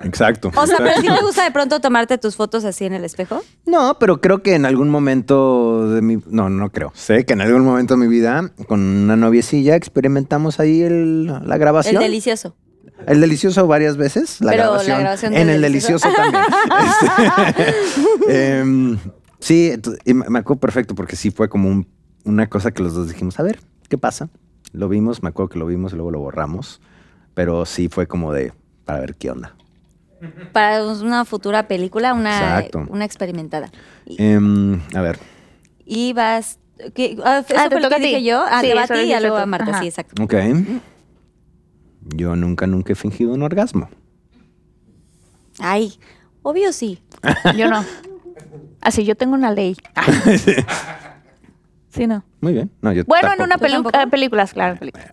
Exacto. 0.05 0.51
O 0.57 0.67
sea, 0.67 0.79
pero 0.79 1.01
sí 1.01 1.07
te 1.07 1.23
gusta 1.23 1.45
de 1.45 1.51
pronto 1.53 1.81
tomarte 1.81 2.19
tus 2.19 2.35
fotos 2.37 2.65
así 2.65 2.85
en 2.85 2.93
el 2.93 3.05
espejo. 3.05 3.41
No, 3.67 3.99
pero 4.01 4.21
creo 4.21 4.43
que 4.43 4.55
en 4.55 4.67
algún 4.67 4.91
momento 4.91 5.89
de 5.91 6.03
mi... 6.03 6.19
No, 6.27 6.49
no 6.51 6.71
creo. 6.71 6.91
Sé 6.95 7.25
que 7.25 7.35
en 7.35 7.41
algún 7.41 7.65
momento 7.65 7.95
de 7.95 8.01
mi 8.01 8.09
vida, 8.09 8.51
con 8.67 8.81
una 8.81 9.17
noviecilla, 9.17 9.77
experimentamos 9.77 10.59
ahí 10.61 10.83
el- 10.83 11.27
la 11.27 11.57
grabación. 11.57 11.97
El 11.97 12.03
delicioso. 12.03 12.57
El 13.07 13.21
delicioso 13.21 13.67
varias 13.67 13.97
veces, 13.97 14.41
la 14.41 14.51
Pero 14.53 14.77
la 14.77 14.83
grabación. 14.99 15.33
en 15.35 15.47
del 15.47 15.57
el 15.57 15.63
delicioso. 15.63 16.09
delicioso 16.09 16.23
también. 16.33 16.45
Este, 18.29 18.59
em, 18.61 18.99
sí, 19.41 19.73
me 20.07 20.39
acuerdo 20.39 20.61
perfecto 20.61 20.95
porque 20.95 21.17
sí 21.17 21.31
fue 21.31 21.49
como 21.49 21.69
un- 21.69 21.87
una 22.25 22.49
cosa 22.49 22.71
que 22.71 22.83
los 22.83 22.95
dos 22.95 23.09
dijimos, 23.09 23.39
a 23.41 23.43
ver, 23.43 23.61
¿qué 23.89 23.99
pasa? 23.99 24.29
Lo 24.73 24.89
vimos, 24.89 25.23
me 25.23 25.29
acuerdo 25.31 25.49
que 25.51 25.59
lo 25.59 25.67
vimos 25.67 25.93
y 25.93 25.97
luego 25.97 26.11
lo 26.11 26.21
borramos, 26.21 26.81
pero 27.35 27.67
sí 27.67 27.89
fue 27.89 28.07
como 28.07 28.33
de, 28.33 28.53
para 28.85 29.01
ver 29.01 29.15
qué 29.17 29.31
onda. 29.31 29.55
Para 30.53 30.85
una 30.85 31.25
futura 31.25 31.67
película, 31.67 32.15
una, 32.15 32.59
Exacto. 32.59 32.87
una 32.89 33.05
experimentada. 33.05 33.71
Y, 34.07 34.23
Em, 34.23 34.81
a 34.95 35.01
ver, 35.01 35.19
y 35.85 36.13
vas. 36.13 36.59
¿qué? 36.95 37.17
Ah, 37.25 37.43
¿Eso 37.47 37.55
Ah, 37.59 37.69
fue 37.71 37.81
lo 37.81 37.89
que 37.91 37.99
dije 37.99 38.23
yo? 38.23 38.43
Ah, 38.49 38.61
Sí, 38.61 38.69
te 38.69 38.75
va 38.75 38.83
a 38.85 38.87
ti 38.89 38.99
y 39.01 39.21
luego 39.21 39.37
a. 39.37 39.47
Marta, 39.47 39.71
Ajá. 39.73 39.81
sí, 39.81 39.89
exacto. 39.89 40.23
ok. 40.23 40.35
Yo 42.05 42.35
nunca, 42.37 42.67
nunca 42.67 42.93
he 42.93 42.97
fingido 42.97 43.33
un 43.33 43.43
orgasmo. 43.43 43.89
Ay, 45.59 45.99
obvio 46.43 46.73
sí. 46.73 47.03
Yo 47.57 47.69
no. 47.69 47.85
Así, 48.81 49.05
yo 49.05 49.15
tengo 49.15 49.35
una 49.35 49.51
ley. 49.53 49.77
Ah. 49.95 50.05
Sí, 51.95 52.07
no. 52.07 52.25
Muy 52.41 52.55
bien. 52.55 52.71
No, 52.81 52.91
yo 52.95 53.05
Bueno, 53.05 53.35
en 53.35 53.43
una 53.43 53.59
¿Tú 53.59 53.65
pelu- 53.67 53.73
tampoco? 53.83 53.99
eh, 54.01 54.07
películas, 54.07 54.55
claro, 54.55 54.73
en 54.73 54.79
películas. 54.79 55.11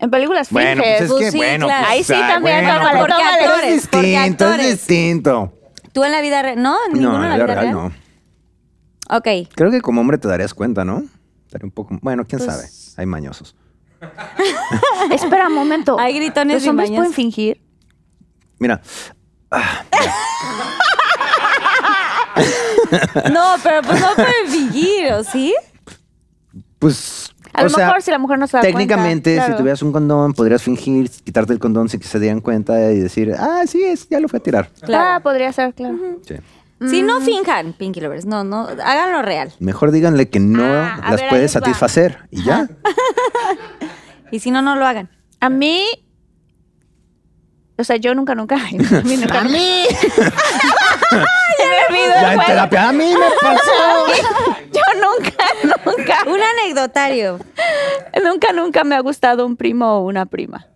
En 0.00 0.10
películas 0.10 0.50
Bueno, 0.50 0.82
finges. 0.82 0.98
pues 0.98 1.02
es 1.02 1.08
Pues 1.12 1.24
que 1.26 1.30
sí, 1.30 1.36
bueno. 1.36 1.66
claro. 1.66 1.84
pues, 1.86 1.92
Ahí 1.96 2.02
sí 2.02 2.12
también, 2.12 2.40
bueno, 2.64 2.74
tómale, 2.80 2.98
porque 2.98 3.12
tómale. 3.14 3.44
actores, 3.44 3.74
Es 3.76 3.86
porque 3.86 4.06
distinto, 4.08 4.52
es 4.54 4.66
distinto. 4.66 5.52
¿Tú 5.92 6.02
en 6.02 6.10
la 6.10 6.20
vida 6.22 6.42
real? 6.42 6.60
No, 6.60 6.76
en 6.92 7.00
No, 7.00 7.10
en 7.10 7.14
en 7.14 7.22
la 7.22 7.28
la 7.28 7.34
vida 7.44 7.46
real 7.46 7.58
real. 7.60 7.72
no. 7.72 9.16
Ok. 9.16 9.48
Creo 9.54 9.70
que 9.70 9.80
como 9.80 10.00
hombre 10.00 10.18
te 10.18 10.26
darías 10.26 10.54
cuenta, 10.54 10.84
¿no? 10.84 11.04
Estaría 11.46 11.66
un 11.66 11.70
poco. 11.70 11.96
Bueno, 12.02 12.24
quién 12.26 12.40
Pues- 12.44 12.50
sabe. 12.52 12.68
Hay 13.00 13.06
mañosos. 13.06 13.54
Espera 15.12 15.48
un 15.48 15.54
momento. 15.54 15.98
Hay 15.98 16.14
gritones 16.14 16.56
Los 16.56 16.64
y 16.64 16.68
hombres 16.68 16.90
pueden 16.90 17.12
fingir. 17.12 17.60
Mira, 18.58 18.80
ah, 19.50 19.84
No, 23.32 23.54
pero 23.62 23.82
pues 23.82 24.00
no 24.00 24.14
pueden 24.14 24.48
fingir, 24.48 25.12
¿o 25.12 25.24
sí? 25.24 25.54
pues. 26.78 27.30
A 27.52 27.62
o 27.62 27.64
lo 27.64 27.70
sea, 27.70 27.86
mejor 27.86 28.02
si 28.02 28.12
la 28.12 28.18
mujer 28.18 28.38
no 28.38 28.46
se 28.46 28.56
da 28.56 28.62
Técnicamente, 28.62 29.30
cuenta, 29.30 29.42
si 29.42 29.46
claro. 29.48 29.58
tuvieras 29.58 29.82
un 29.82 29.90
condón, 29.90 30.34
podrías 30.34 30.62
fingir, 30.62 31.10
quitarte 31.10 31.52
el 31.52 31.58
condón 31.58 31.88
sin 31.88 31.98
que 31.98 32.06
se 32.06 32.20
dieran 32.20 32.40
cuenta 32.40 32.92
y 32.92 33.00
decir, 33.00 33.34
ah, 33.36 33.64
sí, 33.66 33.82
es, 33.82 34.08
ya 34.08 34.20
lo 34.20 34.28
fui 34.28 34.36
a 34.36 34.42
tirar. 34.42 34.70
Claro. 34.80 35.16
Ah, 35.16 35.20
podría 35.20 35.52
ser, 35.52 35.74
claro. 35.74 35.96
Sí. 36.26 36.36
Si 36.88 37.02
Mm. 37.02 37.06
no 37.06 37.20
finjan, 37.20 37.72
Pinky 37.74 38.00
Lovers, 38.00 38.24
no, 38.24 38.42
no, 38.42 38.62
háganlo 38.68 39.20
real. 39.22 39.52
Mejor 39.58 39.90
díganle 39.90 40.30
que 40.30 40.40
no 40.40 40.64
Ah, 40.64 40.94
a 41.02 41.10
las 41.10 41.16
ver, 41.16 41.24
ahí 41.24 41.30
puedes 41.30 41.54
les 41.54 41.56
va. 41.62 41.66
satisfacer 41.66 42.18
y 42.30 42.42
ya. 42.42 42.68
Y 44.32 44.38
si 44.40 44.50
no, 44.52 44.62
no 44.62 44.76
lo 44.76 44.86
hagan. 44.86 45.10
A 45.40 45.48
mí. 45.50 45.84
O 47.76 47.82
sea, 47.84 47.96
yo 47.96 48.14
nunca, 48.14 48.34
nunca. 48.34 48.54
A 48.64 48.70
mí 49.02 49.16
nunca. 49.16 49.40
¡A 49.40 49.44
mí! 49.44 49.84
me 51.10 51.96
olvidó 51.96 52.14
el 52.14 52.20
Ya 52.20 52.32
en 52.34 52.40
terapia, 52.46 52.88
¡a 52.88 52.92
mí 52.92 53.12
me 53.12 53.26
pasó! 53.42 54.06
Yo 54.72 54.82
nunca, 55.00 55.44
nunca. 55.84 56.18
Un 56.30 56.38
anecdotario. 56.40 57.38
Nunca, 58.24 58.52
nunca 58.52 58.84
me 58.84 58.94
ha 58.94 59.00
gustado 59.00 59.44
un 59.46 59.56
primo 59.56 59.98
o 59.98 60.06
una 60.06 60.26
prima. 60.26 60.66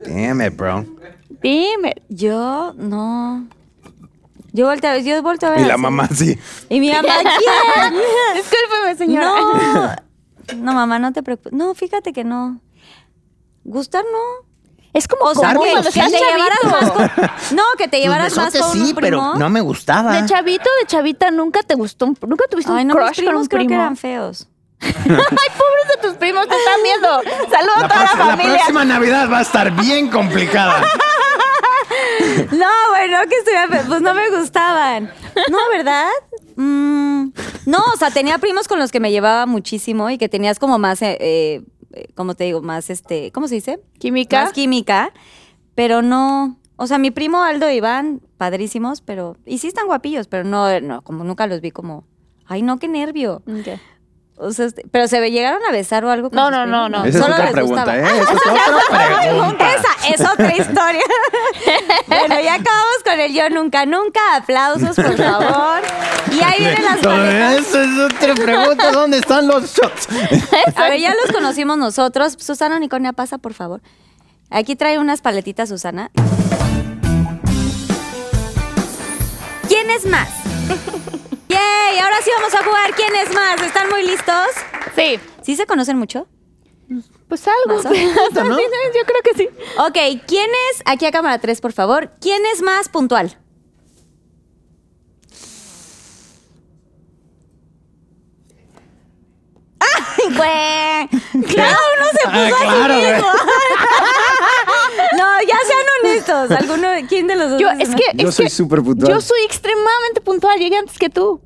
Damn 0.00 0.42
it, 0.42 0.56
bro. 0.56 0.84
Dime. 1.40 1.94
Yo, 2.08 2.74
no. 2.76 3.46
Yo 4.56 4.66
volteo, 4.66 4.90
a- 4.90 4.98
yo 4.98 5.22
volteo 5.22 5.48
a 5.50 5.52
ver. 5.52 5.60
Y 5.60 5.64
la 5.64 5.74
así. 5.74 5.82
mamá 5.82 6.08
sí. 6.08 6.38
Y 6.70 6.80
mi 6.80 6.90
mamá, 6.90 7.14
¿quién? 7.22 7.94
Discúlpeme, 8.34 8.96
señora. 8.96 9.26
No. 9.30 9.96
No, 10.56 10.72
mamá, 10.74 11.00
no 11.00 11.12
te 11.12 11.24
preocupes. 11.24 11.52
No, 11.52 11.74
fíjate 11.74 12.12
que 12.12 12.22
no. 12.22 12.60
Gustar 13.64 14.04
no. 14.04 14.46
Es 14.92 15.08
como 15.08 15.24
O 15.24 15.34
sea, 15.34 15.48
como 15.52 15.64
que, 15.64 15.70
cuando 15.72 15.88
estás 15.88 16.10
te 16.10 16.18
llevaras 16.18 16.64
más 16.70 16.90
con, 16.92 17.56
No, 17.56 17.62
que 17.76 17.88
te 17.88 17.98
llevaras 18.00 18.34
más 18.36 18.44
con 18.52 18.52
besotes 18.52 18.80
un 18.80 18.86
sí, 18.86 18.94
primo. 18.94 19.00
pero 19.32 19.34
no 19.40 19.50
me 19.50 19.60
gustaba. 19.60 20.12
De 20.20 20.26
chavito, 20.28 20.70
de 20.80 20.86
chavita, 20.86 21.30
nunca 21.32 21.62
te 21.64 21.74
gustó 21.74 22.06
un, 22.06 22.16
nunca 22.28 22.44
tuviste 22.48 22.70
Ay, 22.72 22.82
un 22.82 22.88
no, 22.88 22.94
mis 22.94 23.02
crush 23.02 23.16
con 23.16 23.24
primos 23.24 23.42
un 23.42 23.48
creo 23.48 23.58
primo. 23.58 23.68
que 23.70 23.74
eran 23.74 23.96
feos. 23.96 24.48
Ay, 24.80 24.92
pobres 25.02 25.88
de 25.96 26.08
tus 26.08 26.12
primos, 26.16 26.46
te 26.48 26.54
están 26.54 26.82
viendo. 26.84 27.08
Saludos 27.50 27.82
a 27.82 27.88
toda 27.88 28.00
la 28.02 28.08
familia. 28.08 28.54
próxima 28.54 28.84
Navidad 28.84 29.28
va 29.30 29.38
a 29.38 29.42
estar 29.42 29.70
bien 29.72 30.08
complicada. 30.10 30.80
No, 32.52 32.68
bueno, 32.90 33.18
que 33.28 33.36
estuviera 33.36 33.68
Pues 33.86 34.00
no 34.00 34.14
me 34.14 34.30
gustaban. 34.30 35.10
No, 35.50 35.58
¿verdad? 35.72 36.08
Mm, 36.56 37.30
no, 37.66 37.78
o 37.92 37.96
sea, 37.98 38.10
tenía 38.10 38.38
primos 38.38 38.68
con 38.68 38.78
los 38.78 38.90
que 38.90 39.00
me 39.00 39.10
llevaba 39.10 39.46
muchísimo 39.46 40.08
y 40.10 40.18
que 40.18 40.28
tenías 40.28 40.58
como 40.58 40.78
más, 40.78 41.02
eh, 41.02 41.18
eh, 41.20 41.62
¿cómo 42.14 42.34
te 42.34 42.44
digo? 42.44 42.62
Más, 42.62 42.90
este, 42.90 43.30
¿cómo 43.32 43.48
se 43.48 43.56
dice? 43.56 43.80
Química. 43.98 44.44
Más 44.44 44.52
química, 44.52 45.12
pero 45.74 46.02
no, 46.02 46.58
o 46.76 46.86
sea, 46.86 46.98
mi 46.98 47.10
primo 47.10 47.42
Aldo 47.42 47.70
y 47.70 47.76
Iván, 47.76 48.20
padrísimos, 48.36 49.00
pero, 49.00 49.36
y 49.46 49.58
sí 49.58 49.68
están 49.68 49.86
guapillos, 49.86 50.28
pero 50.28 50.44
no, 50.44 50.80
no, 50.80 51.02
como 51.02 51.24
nunca 51.24 51.46
los 51.46 51.60
vi 51.60 51.70
como, 51.70 52.06
ay, 52.46 52.62
no, 52.62 52.78
qué 52.78 52.88
nervio. 52.88 53.42
O 54.38 54.52
sea, 54.52 54.66
este- 54.66 54.82
pero 54.90 55.08
se 55.08 55.18
llegaron 55.30 55.60
a 55.66 55.72
besar 55.72 56.04
o 56.04 56.10
algo. 56.10 56.28
con 56.28 56.36
No, 56.36 56.50
no, 56.50 56.66
no, 56.66 56.88
no. 56.90 57.04
Esa 57.06 57.18
es 57.18 57.24
Solo 57.24 57.34
otra 57.34 57.44
les 57.46 57.54
pregunta, 57.54 57.84
gustaba. 57.84 57.98
¿eh? 57.98 58.20
Esa 58.22 58.32
es 58.32 58.38
otra 58.88 59.18
pregunta. 59.22 59.66
Esa 59.74 60.14
es 60.14 60.20
otra 60.32 60.56
historia. 60.56 61.00
bueno, 62.06 62.40
ya 62.40 62.54
acabamos 62.54 62.96
con 63.04 63.18
el 63.20 63.32
yo 63.32 63.48
nunca, 63.48 63.86
nunca. 63.86 64.20
Aplausos, 64.36 64.94
por 64.96 65.16
favor. 65.16 65.80
Y 66.30 66.40
ahí 66.42 66.58
vienen 66.58 66.84
las 66.84 66.98
paletas. 66.98 67.52
Eso 67.66 67.80
es 67.80 67.98
otra 67.98 68.34
pregunta. 68.34 68.92
¿Dónde 68.92 69.18
están 69.18 69.46
los 69.48 69.74
shots? 69.74 70.08
A 70.76 70.82
ver, 70.90 71.00
ya 71.00 71.14
los 71.14 71.32
conocimos 71.34 71.78
nosotros. 71.78 72.36
Susana 72.38 72.76
Unicornia, 72.76 73.12
pasa, 73.14 73.38
por 73.38 73.54
favor. 73.54 73.80
Aquí 74.50 74.76
trae 74.76 74.98
unas 74.98 75.22
paletitas, 75.22 75.68
Susana. 75.70 76.10
¿Quién 79.68 79.90
es 79.90 80.04
más? 80.06 80.28
¡Yay! 81.96 82.04
Ahora 82.04 82.16
sí 82.22 82.30
vamos 82.36 82.54
a 82.54 82.64
jugar. 82.64 82.94
¿Quién 82.94 83.14
es 83.16 83.32
más? 83.34 83.60
¿Están 83.62 83.88
muy 83.88 84.02
listos? 84.04 84.46
Sí. 84.94 85.18
¿Sí 85.42 85.56
se 85.56 85.66
conocen 85.66 85.98
mucho? 85.98 86.26
Pues 87.28 87.44
algo. 87.48 87.76
Más 87.82 87.86
o 87.86 87.90
menos, 87.90 88.32
¿no? 88.32 88.58
Yo 88.58 89.04
creo 89.06 89.22
que 89.24 89.34
sí. 89.36 89.48
Ok, 89.78 90.22
¿quién 90.26 90.50
es, 90.70 90.82
aquí 90.84 91.06
a 91.06 91.10
cámara 91.10 91.38
3, 91.40 91.60
por 91.60 91.72
favor, 91.72 92.12
¿quién 92.20 92.44
es 92.46 92.62
más 92.62 92.88
puntual? 92.88 93.36
¡Ay, 99.78 100.34
güey! 100.36 101.44
Claro, 101.46 101.76
uno 101.96 102.06
se 102.12 102.28
puso 102.28 102.30
Ah, 102.32 102.50
claro, 102.60 102.94
güey. 102.94 103.12
mismo. 103.12 103.28
no, 105.18 105.42
ya 105.42 105.58
sean 105.66 105.86
honestos. 106.02 106.50
¿Alguno, 106.52 106.88
¿Quién 107.08 107.26
de 107.26 107.36
los 107.36 107.50
dos? 107.52 107.60
Yo, 107.60 107.70
es 107.70 107.90
que. 107.90 108.04
Yo 108.14 108.28
es 108.28 108.34
soy 108.34 108.48
súper 108.48 108.82
puntual. 108.82 109.12
Yo 109.12 109.20
soy 109.20 109.40
extremadamente 109.44 110.20
puntual. 110.22 110.58
Llegué 110.58 110.76
antes 110.78 110.98
que 110.98 111.10
tú. 111.10 111.40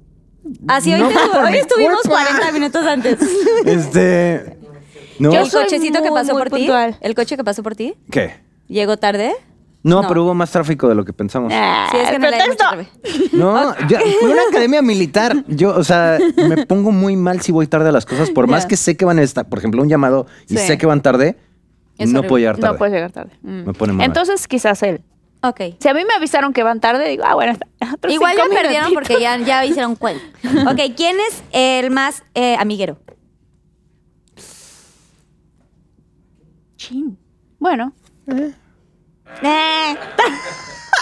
Ah, 0.68 0.81
sí, 0.81 0.93
hoy, 0.93 1.01
No 1.01 1.09
te- 1.09 1.59
estuvimos 1.59 2.01
culpa. 2.02 2.22
40 2.24 2.52
minutos 2.52 2.85
antes. 2.86 3.18
Este. 3.66 4.56
¿No? 5.18 5.32
Yo 5.32 5.40
¿El 5.43 5.51
cochecito 5.51 6.02
que 6.02 6.10
pasó 6.10 6.32
por 6.32 6.51
ti? 6.51 6.68
¿El 7.01 7.14
coche 7.14 7.36
que 7.36 7.44
pasó 7.44 7.62
por 7.62 7.77
ti? 7.77 7.94
¿Qué? 8.10 8.35
¿Llegó 8.68 8.97
tarde? 8.97 9.32
No, 9.82 10.02
No. 10.02 10.09
pero 10.09 10.24
hubo 10.24 10.35
más 10.35 10.51
tráfico 10.51 10.89
de 10.89 10.94
lo 10.94 11.05
que 11.05 11.12
pensamos. 11.12 11.52
Ah, 11.55 11.89
Sí, 11.90 11.97
es 11.98 12.10
que 12.10 12.20
pretexto. 12.20 12.56
tarde. 12.56 12.86
No, 13.32 13.74
ya, 13.89 14.01
fue 14.20 14.31
una 14.31 14.43
academia 14.48 14.82
militar. 14.82 15.44
Yo, 15.48 15.74
o 15.77 15.85
sea, 15.85 16.18
me 16.48 16.66
pongo 16.66 16.90
muy 16.93 17.16
mal 17.16 17.40
si 17.40 17.51
voy 17.52 17.66
tarde 17.66 17.89
a 17.89 17.93
las 17.93 18.05
cosas. 18.06 18.31
Por 18.31 18.47
más 18.47 18.66
que 18.66 18.77
sé 18.77 18.97
que 18.97 19.05
van 19.05 19.18
a 19.18 19.22
estar, 19.22 19.48
por 19.48 19.59
ejemplo, 19.59 19.82
un 19.82 19.89
llamado 19.89 20.27
y 20.48 20.56
Sí. 20.56 20.66
sé 20.66 20.78
que 20.78 20.86
van 20.86 21.01
tarde, 21.02 21.36
Es 21.98 22.09
no 22.10 22.20
horrible. 22.20 22.28
puedo 22.28 22.39
llegar 22.40 22.56
tarde. 22.59 22.72
No 22.72 22.78
puedes 22.78 22.94
llegar 22.94 23.12
tarde. 23.12 23.32
Mm. 23.43 23.66
Me 23.66 23.72
pone 23.74 23.93
mal. 23.94 24.06
Entonces, 24.06 24.47
quizás 24.48 24.82
él. 24.82 25.01
Ok. 25.42 25.60
Si 25.78 25.88
a 25.88 25.94
mí 25.94 26.04
me 26.04 26.12
avisaron 26.14 26.52
que 26.52 26.62
van 26.62 26.80
tarde, 26.80 27.08
digo, 27.08 27.24
ah, 27.26 27.34
bueno, 27.34 27.52
está- 27.52 27.66
otros 27.94 28.12
Igual 28.12 28.36
ya 28.36 28.42
cinco 28.44 28.54
perdieron 28.54 28.90
minutitos. 28.90 29.08
porque 29.08 29.22
ya, 29.22 29.36
ya 29.38 29.64
hicieron 29.64 29.96
cuenta. 29.96 30.22
Ok, 30.70 30.78
¿quién 30.96 31.16
es 31.20 31.42
el 31.52 31.90
más 31.90 32.22
eh, 32.34 32.56
amiguero? 32.58 32.98
Chin. 36.76 37.18
Bueno, 37.58 37.92
Eh. 38.28 38.52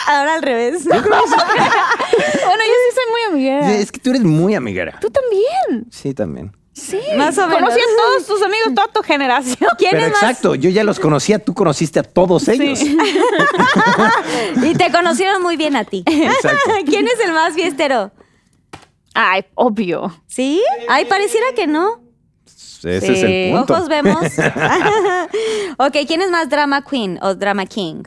Ahora 0.06 0.34
al 0.34 0.42
revés. 0.42 0.84
bueno, 0.84 1.00
yo 1.02 1.08
sí 1.14 2.94
soy 2.94 3.10
muy 3.10 3.20
amiguera. 3.30 3.68
Sí, 3.68 3.74
Es 3.82 3.92
que 3.92 4.00
tú 4.00 4.10
eres 4.10 4.22
muy 4.22 4.54
amiguera. 4.54 4.98
Tú 5.00 5.10
también. 5.10 5.86
Sí, 5.90 6.14
también. 6.14 6.52
Sí. 6.78 7.00
Más 7.16 7.36
o 7.38 7.46
menos. 7.48 7.60
Conocí 7.62 7.80
a 7.80 7.96
todos 7.96 8.26
tus 8.26 8.42
amigos, 8.42 8.74
toda 8.74 8.88
tu 8.88 9.02
generación. 9.02 9.70
¿Quién 9.78 9.90
Pero 9.92 10.06
es 10.06 10.12
más? 10.12 10.22
exacto, 10.22 10.54
yo 10.54 10.70
ya 10.70 10.84
los 10.84 11.00
conocía, 11.00 11.38
tú 11.38 11.52
conociste 11.54 11.98
a 12.00 12.02
todos 12.02 12.46
ellos. 12.48 12.80
Y 14.62 14.74
te 14.74 14.90
conocieron 14.92 15.42
muy 15.42 15.56
bien 15.56 15.76
a 15.76 15.84
ti. 15.84 16.02
Exacto. 16.06 16.70
¿Quién 16.86 17.06
es 17.06 17.18
el 17.24 17.32
más 17.32 17.54
fiestero? 17.54 18.10
Ay, 19.14 19.44
obvio. 19.54 20.12
¿Sí? 20.26 20.62
Ay, 20.88 21.04
pareciera 21.06 21.46
que 21.56 21.66
no. 21.66 22.00
Ese 22.46 23.00
Sí. 23.00 23.12
es 23.12 23.22
el 23.24 23.52
punto. 23.56 23.74
Ojos 23.74 23.88
vemos. 23.88 24.22
ok, 25.78 25.96
¿quién 26.06 26.22
es 26.22 26.30
más 26.30 26.48
drama 26.48 26.82
queen 26.84 27.18
o 27.22 27.34
drama 27.34 27.66
king? 27.66 28.02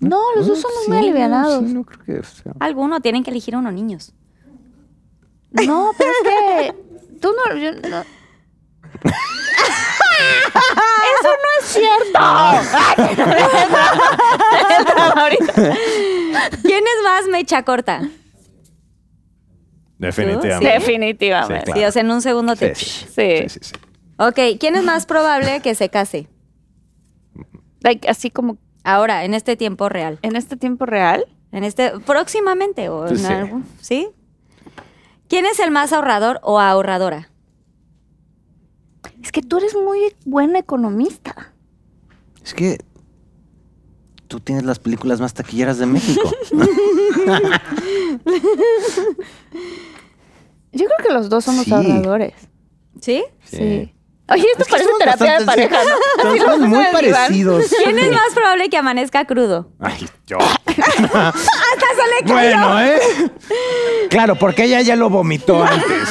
No, 0.00 0.20
los 0.34 0.48
dos 0.48 0.60
somos 0.60 0.78
Sí, 0.84 0.90
muy 0.90 0.98
alivianados. 0.98 1.64
sí, 1.64 1.72
no 1.72 1.84
creo 1.84 2.04
que 2.04 2.26
sea. 2.26 2.52
Alguno, 2.58 3.00
tienen 3.00 3.22
que 3.22 3.30
elegir 3.30 3.54
uno, 3.56 3.70
niños. 3.70 4.12
No, 5.66 5.92
pero 5.98 6.10
es 6.10 6.16
que 6.24 6.74
tú 7.20 7.32
no. 7.32 7.56
yo 7.56 7.72
no- 7.72 8.04
Eso 11.12 11.28
no 11.28 11.50
es 11.60 11.66
cierto. 11.66 12.18
Ahorita. 15.16 15.52
¿Quién 16.62 16.84
es 16.84 17.02
más 17.04 17.26
mecha 17.30 17.62
corta? 17.64 18.02
Definitivamente. 19.98 20.72
Definitivamente. 20.72 21.58
Sí, 21.58 21.64
claro. 21.64 21.80
Sí, 21.80 21.84
o 21.86 21.92
sea, 21.92 22.02
en 22.02 22.10
un 22.10 22.22
segundo 22.22 22.56
te... 22.56 22.74
Sí, 22.74 22.84
sí, 22.84 23.06
Sí. 23.14 23.48
sí, 23.48 23.48
sí, 23.48 23.58
sí. 23.62 23.72
Ok, 24.18 24.38
¿quién 24.58 24.74
es 24.76 24.82
más 24.84 25.06
probable 25.06 25.60
que 25.60 25.74
se 25.74 25.88
case? 25.88 26.28
Like, 27.80 28.08
así 28.08 28.30
como 28.30 28.58
Ahora, 28.84 29.24
en 29.24 29.32
este 29.34 29.56
tiempo 29.56 29.88
real. 29.88 30.18
en 30.22 30.34
este 30.36 30.56
tiempo 30.56 30.86
real. 30.86 31.24
En 31.52 31.62
este, 31.64 31.92
próximamente 32.00 32.88
o 32.88 33.00
Pues 33.06 33.20
en 33.20 33.26
sí. 33.26 33.32
algún, 33.32 33.64
¿sí? 33.80 34.08
¿Quién 35.32 35.46
es 35.46 35.60
el 35.60 35.70
más 35.70 35.94
ahorrador 35.94 36.40
o 36.42 36.60
ahorradora? 36.60 37.30
Es 39.22 39.32
que 39.32 39.40
tú 39.40 39.56
eres 39.56 39.74
muy 39.74 40.14
buena 40.26 40.58
economista. 40.58 41.54
Es 42.44 42.52
que 42.52 42.76
tú 44.28 44.40
tienes 44.40 44.64
las 44.64 44.78
películas 44.78 45.22
más 45.22 45.32
taquilleras 45.32 45.78
de 45.78 45.86
México. 45.86 46.30
Yo 50.72 50.84
creo 50.84 50.98
que 51.02 51.14
los 51.14 51.30
dos 51.30 51.46
somos 51.46 51.64
Sí. 51.64 51.72
ahorradores. 51.72 52.34
¿Sí? 53.00 53.24
Sí. 53.44 53.94
Oye, 54.28 54.46
esto 54.52 54.62
Es 54.62 54.66
que 54.66 54.70
parece 54.70 54.90
terapia 54.98 55.38
de 55.40 55.44
pareja, 55.44 55.78
¿no? 55.84 56.22
Somos 56.22 56.40
Así 56.40 56.60
lo 56.60 56.66
muy 56.68 56.84
parecidos. 56.92 57.64
¿Quién 57.84 57.98
es 57.98 58.10
más 58.12 58.32
probable 58.34 58.68
que 58.70 58.76
amanezca 58.76 59.24
crudo? 59.26 59.70
Ay, 59.80 60.08
yo. 60.26 60.38
Bueno, 62.24 62.80
¿eh? 62.80 63.00
Claro, 64.10 64.36
porque 64.36 64.64
ella 64.64 64.80
ya 64.80 64.96
lo 64.96 65.10
vomitó 65.10 65.62
antes. 65.64 66.08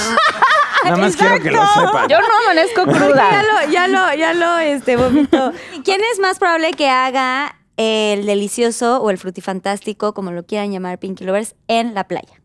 Nada 0.83 0.97
más 0.97 1.15
quiero 1.15 1.39
que 1.39 1.51
lo 1.51 1.65
sepan. 1.67 2.07
Yo 2.09 2.19
no 2.19 2.27
amanezco 2.45 2.85
Ya 2.85 2.91
cruda. 2.91 3.43
lo, 3.43 3.71
ya 3.71 3.88
lo, 3.88 4.13
ya 4.13 4.33
lo 4.33 4.57
este, 4.59 4.97
vomitó. 4.97 5.53
¿Quién 5.83 6.01
es 6.11 6.19
más 6.19 6.38
probable 6.39 6.73
que 6.73 6.89
haga 6.89 7.55
el 7.77 8.25
delicioso 8.25 8.97
o 9.01 9.09
el 9.09 9.17
frutifantástico, 9.17 10.13
como 10.13 10.31
lo 10.31 10.43
quieran 10.45 10.71
llamar 10.71 10.97
Pinky 10.99 11.23
Lovers, 11.23 11.55
en 11.67 11.93
la 11.93 12.05
playa? 12.07 12.41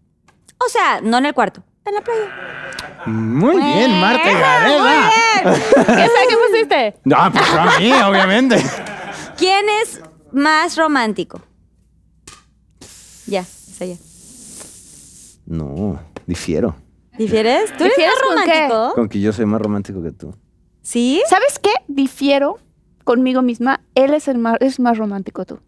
O 0.59 0.69
sea, 0.69 1.01
no 1.03 1.19
en 1.19 1.27
el 1.27 1.35
cuarto, 1.35 1.63
en 1.85 1.95
la 1.95 2.01
playa. 2.03 2.86
Muy 3.07 3.57
bien, 3.57 4.01
Marta 4.01 4.31
Gareda. 4.33 5.11
bien. 5.45 5.55
¿Qué 5.75 5.85
sabes 5.85 6.27
qué 6.29 6.37
pusiste? 6.51 6.95
No, 7.05 7.17
pues 7.33 7.45
a 7.51 7.79
mí, 7.79 7.93
obviamente. 7.93 8.63
¿Quién 9.37 9.65
es 9.83 10.01
más 10.33 10.77
romántico? 10.77 11.41
Ya, 13.27 13.45
sé 13.45 13.89
ya. 13.91 13.97
No, 15.47 16.01
difiero. 16.27 16.75
¿Difieres? 17.19 17.71
¿Tú 17.77 17.85
eres 17.85 17.97
¿Difieres 17.97 18.15
más 18.15 18.35
con 18.35 18.45
qué? 18.45 18.69
romántico? 18.69 18.95
Con 18.95 19.09
que 19.09 19.21
yo 19.21 19.33
soy 19.33 19.47
más 19.47 19.61
romántico 19.61 20.03
que 20.03 20.13
tú. 20.13 20.35
¿Sí? 20.83 21.23
¿Sabes 21.29 21.59
qué? 21.61 21.71
Difiero 21.89 22.59
conmigo 23.05 23.43
misma. 23.43 23.81
Él 23.95 24.15
es 24.15 24.29
el 24.29 24.39
más, 24.39 24.57
es 24.61 24.79
más 24.81 24.99
romántico 24.99 25.45
tú. 25.45 25.59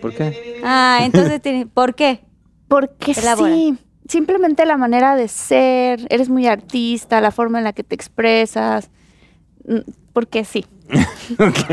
¿Por 0.00 0.14
qué? 0.14 0.60
Ah, 0.64 0.98
entonces, 1.02 1.40
tiene- 1.40 1.66
¿por 1.66 1.94
qué? 1.94 2.24
Porque 2.68 3.12
Elabora. 3.12 3.54
sí, 3.54 3.76
simplemente 4.08 4.66
la 4.66 4.76
manera 4.76 5.16
de 5.16 5.28
ser, 5.28 6.06
eres 6.10 6.28
muy 6.28 6.46
artista, 6.46 7.20
la 7.20 7.30
forma 7.30 7.58
en 7.58 7.64
la 7.64 7.72
que 7.72 7.84
te 7.84 7.94
expresas, 7.94 8.90
mm, 9.66 9.90
porque 10.12 10.44
sí. 10.44 10.64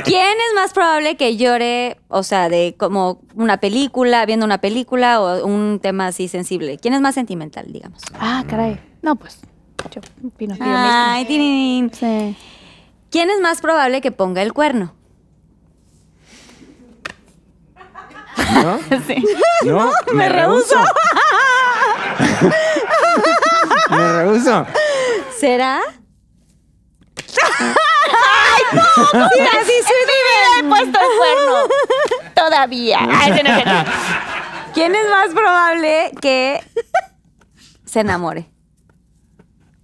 ¿Quién 0.06 0.38
es 0.38 0.56
más 0.56 0.74
probable 0.74 1.18
que 1.18 1.36
llore, 1.36 1.98
o 2.08 2.24
sea, 2.24 2.50
de 2.50 2.76
como 2.78 3.22
una 3.36 3.58
película, 3.58 4.26
viendo 4.26 4.46
una 4.46 4.60
película 4.60 5.22
o 5.22 5.46
un 5.46 5.80
tema 5.82 6.08
así 6.08 6.28
sensible? 6.28 6.78
¿Quién 6.78 6.94
es 6.94 7.02
más 7.02 7.16
sentimental, 7.16 7.72
digamos? 7.72 8.02
Ah, 8.20 8.44
caray. 8.48 8.80
No, 9.02 9.16
pues 9.16 9.42
yo 9.90 10.02
opino 10.26 10.56
Ay. 10.60 11.26
Sí. 11.92 12.36
¿Quién 13.10 13.30
es 13.30 13.42
más 13.42 13.62
probable 13.62 14.00
que 14.02 14.12
ponga 14.12 14.42
el 14.42 14.54
cuerno? 14.54 14.94
¿No? 18.64 18.80
Sí. 19.08 19.24
No, 19.66 19.92
me 20.14 20.30
rehuso. 20.30 20.76
me 23.90 24.14
rehuso. 24.14 24.66
¿Será? 25.40 25.80
Sí, 28.72 28.78
así 29.42 29.72
sí, 29.86 29.94
me 30.08 30.60
he 30.60 30.70
puesto 30.70 31.00
el 31.00 31.18
cuerno. 31.18 32.34
Todavía. 32.36 33.00
Ay, 33.12 33.34
sí, 33.34 33.42
no, 33.44 33.58
que- 33.58 33.92
¿Quién 34.74 34.96
es 34.96 35.10
más 35.10 35.30
probable 35.34 36.12
que 36.22 36.62
se 37.86 38.00
enamore? 38.00 38.50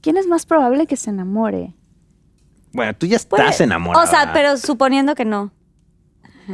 ¿Quién 0.01 0.15
es 0.17 0.27
más 0.27 0.45
probable 0.45 0.87
que 0.87 0.95
se 0.95 1.09
enamore? 1.09 1.73
Bueno, 2.71 2.93
tú 2.95 3.05
ya 3.05 3.17
estás 3.17 3.59
enamorada. 3.59 4.03
O 4.05 4.07
sea, 4.07 4.31
pero 4.33 4.55
suponiendo 4.57 5.13
que 5.15 5.25
no. 5.25 5.51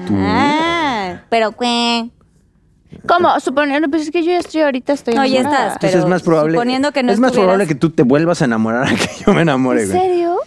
Tú. 0.07 0.15
Ah, 0.17 1.21
pero 1.29 1.51
¿qué? 1.51 2.09
¿Cómo? 3.07 3.39
Suponiendo, 3.39 3.89
pues 3.89 4.03
es 4.03 4.11
que 4.11 4.23
yo 4.23 4.31
ya 4.31 4.39
estoy 4.39 4.61
ahorita, 4.61 4.93
estoy 4.93 5.13
No, 5.15 5.25
ya 5.25 5.39
enamorada. 5.41 5.67
estás, 5.67 5.75
Entonces 5.75 5.91
pero 5.91 6.03
es 6.03 6.09
más 6.09 6.23
probable. 6.23 6.53
suponiendo 6.53 6.91
que 6.91 7.03
no 7.03 7.11
es 7.11 7.19
más 7.19 7.31
estuvieras- 7.31 7.47
probable 7.55 7.67
que 7.67 7.75
tú 7.75 7.89
te 7.91 8.03
vuelvas 8.03 8.41
a 8.41 8.45
enamorar 8.45 8.87
a 8.87 8.95
que 8.95 9.09
yo 9.25 9.33
me 9.33 9.41
enamore, 9.41 9.83
¿En 9.83 9.89
güey. 9.91 10.01
serio? 10.01 10.37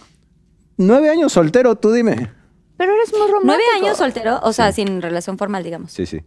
Nueve 0.77 1.09
años 1.09 1.33
soltero, 1.33 1.75
tú 1.75 1.91
dime. 1.91 2.31
Pero 2.77 2.93
eres 2.93 3.11
muy 3.11 3.21
romántico. 3.27 3.45
¿Nueve 3.45 3.63
años 3.75 3.97
soltero? 3.97 4.39
O 4.43 4.53
sea, 4.53 4.71
sin 4.71 5.01
relación 5.01 5.37
formal, 5.37 5.63
digamos. 5.63 5.91
Sí, 5.91 6.05
sí. 6.05 6.21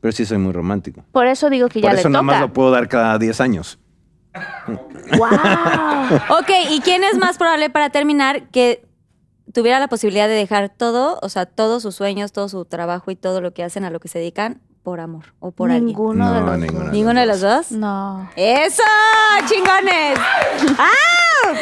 Pero 0.00 0.12
sí 0.12 0.24
soy 0.24 0.38
muy 0.38 0.52
romántico. 0.52 1.04
Por 1.10 1.26
eso 1.26 1.50
digo 1.50 1.68
que 1.68 1.80
Por 1.80 1.90
ya 1.90 1.98
eso 1.98 2.08
le 2.08 2.12
nada 2.12 2.22
más 2.22 2.40
lo 2.40 2.52
puedo 2.52 2.70
dar 2.70 2.86
cada 2.88 3.18
diez 3.18 3.40
años. 3.40 3.78
¡Wow! 4.66 5.28
Ok, 6.40 6.50
¿y 6.70 6.80
quién 6.80 7.02
es 7.04 7.16
más 7.18 7.36
probable 7.38 7.68
para 7.70 7.90
terminar 7.90 8.48
que 8.48 8.86
tuviera 9.52 9.78
la 9.80 9.88
posibilidad 9.88 10.28
de 10.28 10.34
dejar 10.34 10.68
todo, 10.70 11.18
o 11.22 11.28
sea, 11.28 11.46
todos 11.46 11.82
sus 11.82 11.94
sueños, 11.96 12.32
todo 12.32 12.48
su 12.48 12.64
trabajo 12.64 13.10
y 13.10 13.16
todo 13.16 13.40
lo 13.40 13.52
que 13.52 13.62
hacen, 13.64 13.84
a 13.84 13.90
lo 13.90 13.98
que 14.00 14.08
se 14.08 14.18
dedican, 14.18 14.60
por 14.88 15.00
amor 15.00 15.34
o 15.38 15.50
por 15.50 15.70
alguien? 15.70 15.88
Ninguno 15.88 16.32
de 16.32 16.40
No, 16.40 16.46
los 16.46 16.58
ninguno. 16.58 16.84
dos. 16.84 16.92
¿Ninguno 16.94 17.20
de 17.20 17.26
los 17.26 17.40
dos? 17.42 17.72
No. 17.72 18.30
¡Eso! 18.36 18.82
¡Chingones! 19.46 20.18
¡Ah! 20.78 21.52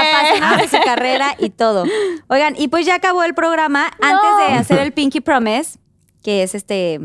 Apasionados 0.00 0.62
de 0.70 0.78
su 0.78 0.82
carrera 0.84 1.34
y 1.38 1.50
todo. 1.50 1.84
Oigan, 2.28 2.54
y 2.58 2.68
pues 2.68 2.86
ya 2.86 2.94
acabó 2.94 3.22
el 3.22 3.34
programa. 3.34 3.90
Antes 4.00 4.48
de 4.48 4.54
hacer 4.54 4.78
el 4.78 4.92
Pinky 4.92 5.20
Promise, 5.20 5.78
que 6.22 6.42
es 6.42 6.54
este 6.54 7.00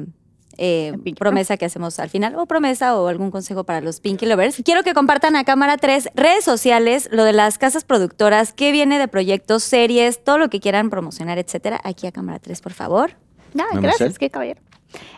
eh, 0.57 0.93
promesa 1.17 1.57
que 1.57 1.65
hacemos 1.65 1.99
al 1.99 2.09
final, 2.09 2.35
o 2.35 2.45
promesa 2.45 2.95
o 2.97 3.09
algún 3.09 3.31
consejo 3.31 3.65
para 3.65 3.81
los 3.81 3.99
Pinky 3.99 4.25
Lovers, 4.25 4.61
quiero 4.63 4.83
que 4.83 4.93
compartan 4.93 5.35
a 5.35 5.43
cámara 5.43 5.75
tres 5.75 6.09
redes 6.15 6.45
sociales, 6.45 7.09
lo 7.11 7.25
de 7.25 7.33
las 7.33 7.57
casas 7.57 7.83
productoras, 7.83 8.53
qué 8.53 8.71
viene 8.71 8.97
de 8.97 9.09
proyectos, 9.09 9.63
series, 9.63 10.23
todo 10.23 10.37
lo 10.37 10.49
que 10.49 10.61
quieran 10.61 10.89
promocionar, 10.89 11.37
etcétera. 11.37 11.81
Aquí 11.83 12.07
a 12.07 12.13
cámara 12.13 12.39
tres, 12.39 12.61
por 12.61 12.71
favor. 12.73 13.11
No, 13.53 13.65
¿Me 13.73 13.81
gracias, 13.81 14.17
qué 14.19 14.29
caballero. 14.29 14.61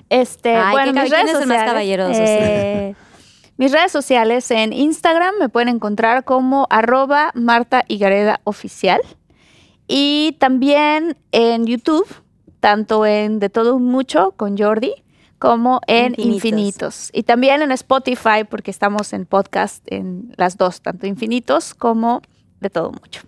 Este, 0.10 0.56
Ay, 0.56 0.72
bueno, 0.74 0.94
mis 0.94 1.02
cab- 1.04 1.08
¿quién 1.10 1.22
redes 1.22 1.34
más 1.34 1.44
sociales, 1.44 1.66
caballeroso? 1.66 2.20
eh, 2.22 2.96
mis 3.58 3.72
redes 3.72 3.92
sociales 3.92 4.50
en 4.52 4.74
Instagram 4.74 5.36
me 5.40 5.50
pueden 5.50 5.70
encontrar 5.70 6.24
como 6.24 6.68
arroba 6.70 7.32
Marta 7.36 7.84
Higareda 7.88 8.42
Oficial. 8.44 9.02
Y 9.88 10.38
también 10.40 11.18
en 11.32 11.66
YouTube, 11.66 12.08
tanto 12.60 13.06
en 13.06 13.40
De 13.40 13.50
Todo 13.50 13.78
Mucho 13.80 14.32
con 14.38 14.58
Jordi, 14.58 14.94
como 15.38 15.82
en 15.88 16.14
Infinitos. 16.18 16.36
Infinitos. 16.36 17.10
Y 17.14 17.24
también 17.24 17.62
en 17.62 17.72
Spotify, 17.72 18.44
porque 18.50 18.72
estamos 18.72 19.12
en 19.14 19.26
podcast 19.26 19.84
en 19.88 20.34
las 20.38 20.56
dos, 20.58 20.82
tanto 20.82 21.08
Infinitos 21.08 21.74
como 21.74 22.22
De 22.60 22.70
Todo 22.70 22.92
Mucho. 22.92 23.22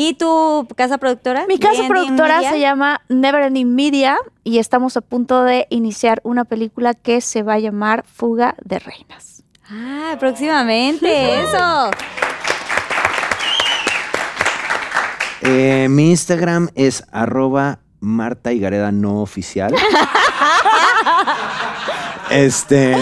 ¿Y 0.00 0.14
tu 0.14 0.68
casa 0.76 0.98
productora? 0.98 1.44
Mi 1.48 1.58
casa 1.58 1.82
productora 1.88 2.36
Media. 2.36 2.52
se 2.52 2.60
llama 2.60 3.00
Never 3.08 3.42
Ending 3.42 3.74
Media 3.74 4.16
y 4.44 4.58
estamos 4.58 4.96
a 4.96 5.00
punto 5.00 5.42
de 5.42 5.66
iniciar 5.70 6.20
una 6.22 6.44
película 6.44 6.94
que 6.94 7.20
se 7.20 7.42
va 7.42 7.54
a 7.54 7.58
llamar 7.58 8.04
Fuga 8.06 8.54
de 8.64 8.78
Reinas. 8.78 9.42
Ah, 9.68 10.14
próximamente, 10.20 11.42
eso. 11.42 11.90
Eh, 15.42 15.88
mi 15.90 16.10
Instagram 16.10 16.68
es 16.76 17.02
arroba 17.10 17.80
Marta 17.98 18.52
Higareda 18.52 18.92
no 18.92 19.20
oficial. 19.20 19.74
este. 22.30 22.96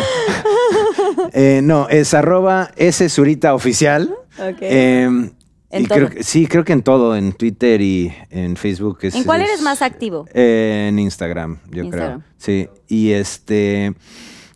eh, 1.35 1.60
no, 1.62 1.90
es 1.90 2.14
arroba 2.14 2.70
S 2.77 3.06
Zurita 3.10 3.52
oficial. 3.52 4.16
Ok. 4.39 4.56
Eh, 4.62 5.31
En 5.70 5.82
y 5.82 5.86
todo. 5.86 5.98
creo 5.98 6.10
que- 6.10 6.22
sí, 6.22 6.47
creo 6.47 6.64
que 6.64 6.72
en 6.72 6.82
todo, 6.82 7.16
en 7.16 7.32
Twitter 7.32 7.80
y 7.80 8.12
en 8.30 8.56
Facebook. 8.56 8.98
Es, 9.02 9.14
¿En 9.14 9.24
cuál 9.24 9.43
es- 9.43 9.48
eres 9.48 9.62
más 9.62 9.82
activo? 9.82 10.24
eh, 10.32 10.86
en 10.88 10.98
Instagram, 10.98 11.59
yo 11.70 11.82
Instagram. 11.84 12.20
creo. 12.22 12.32
Sí. 12.38 12.68
Y 12.88 13.10
este. 13.12 13.94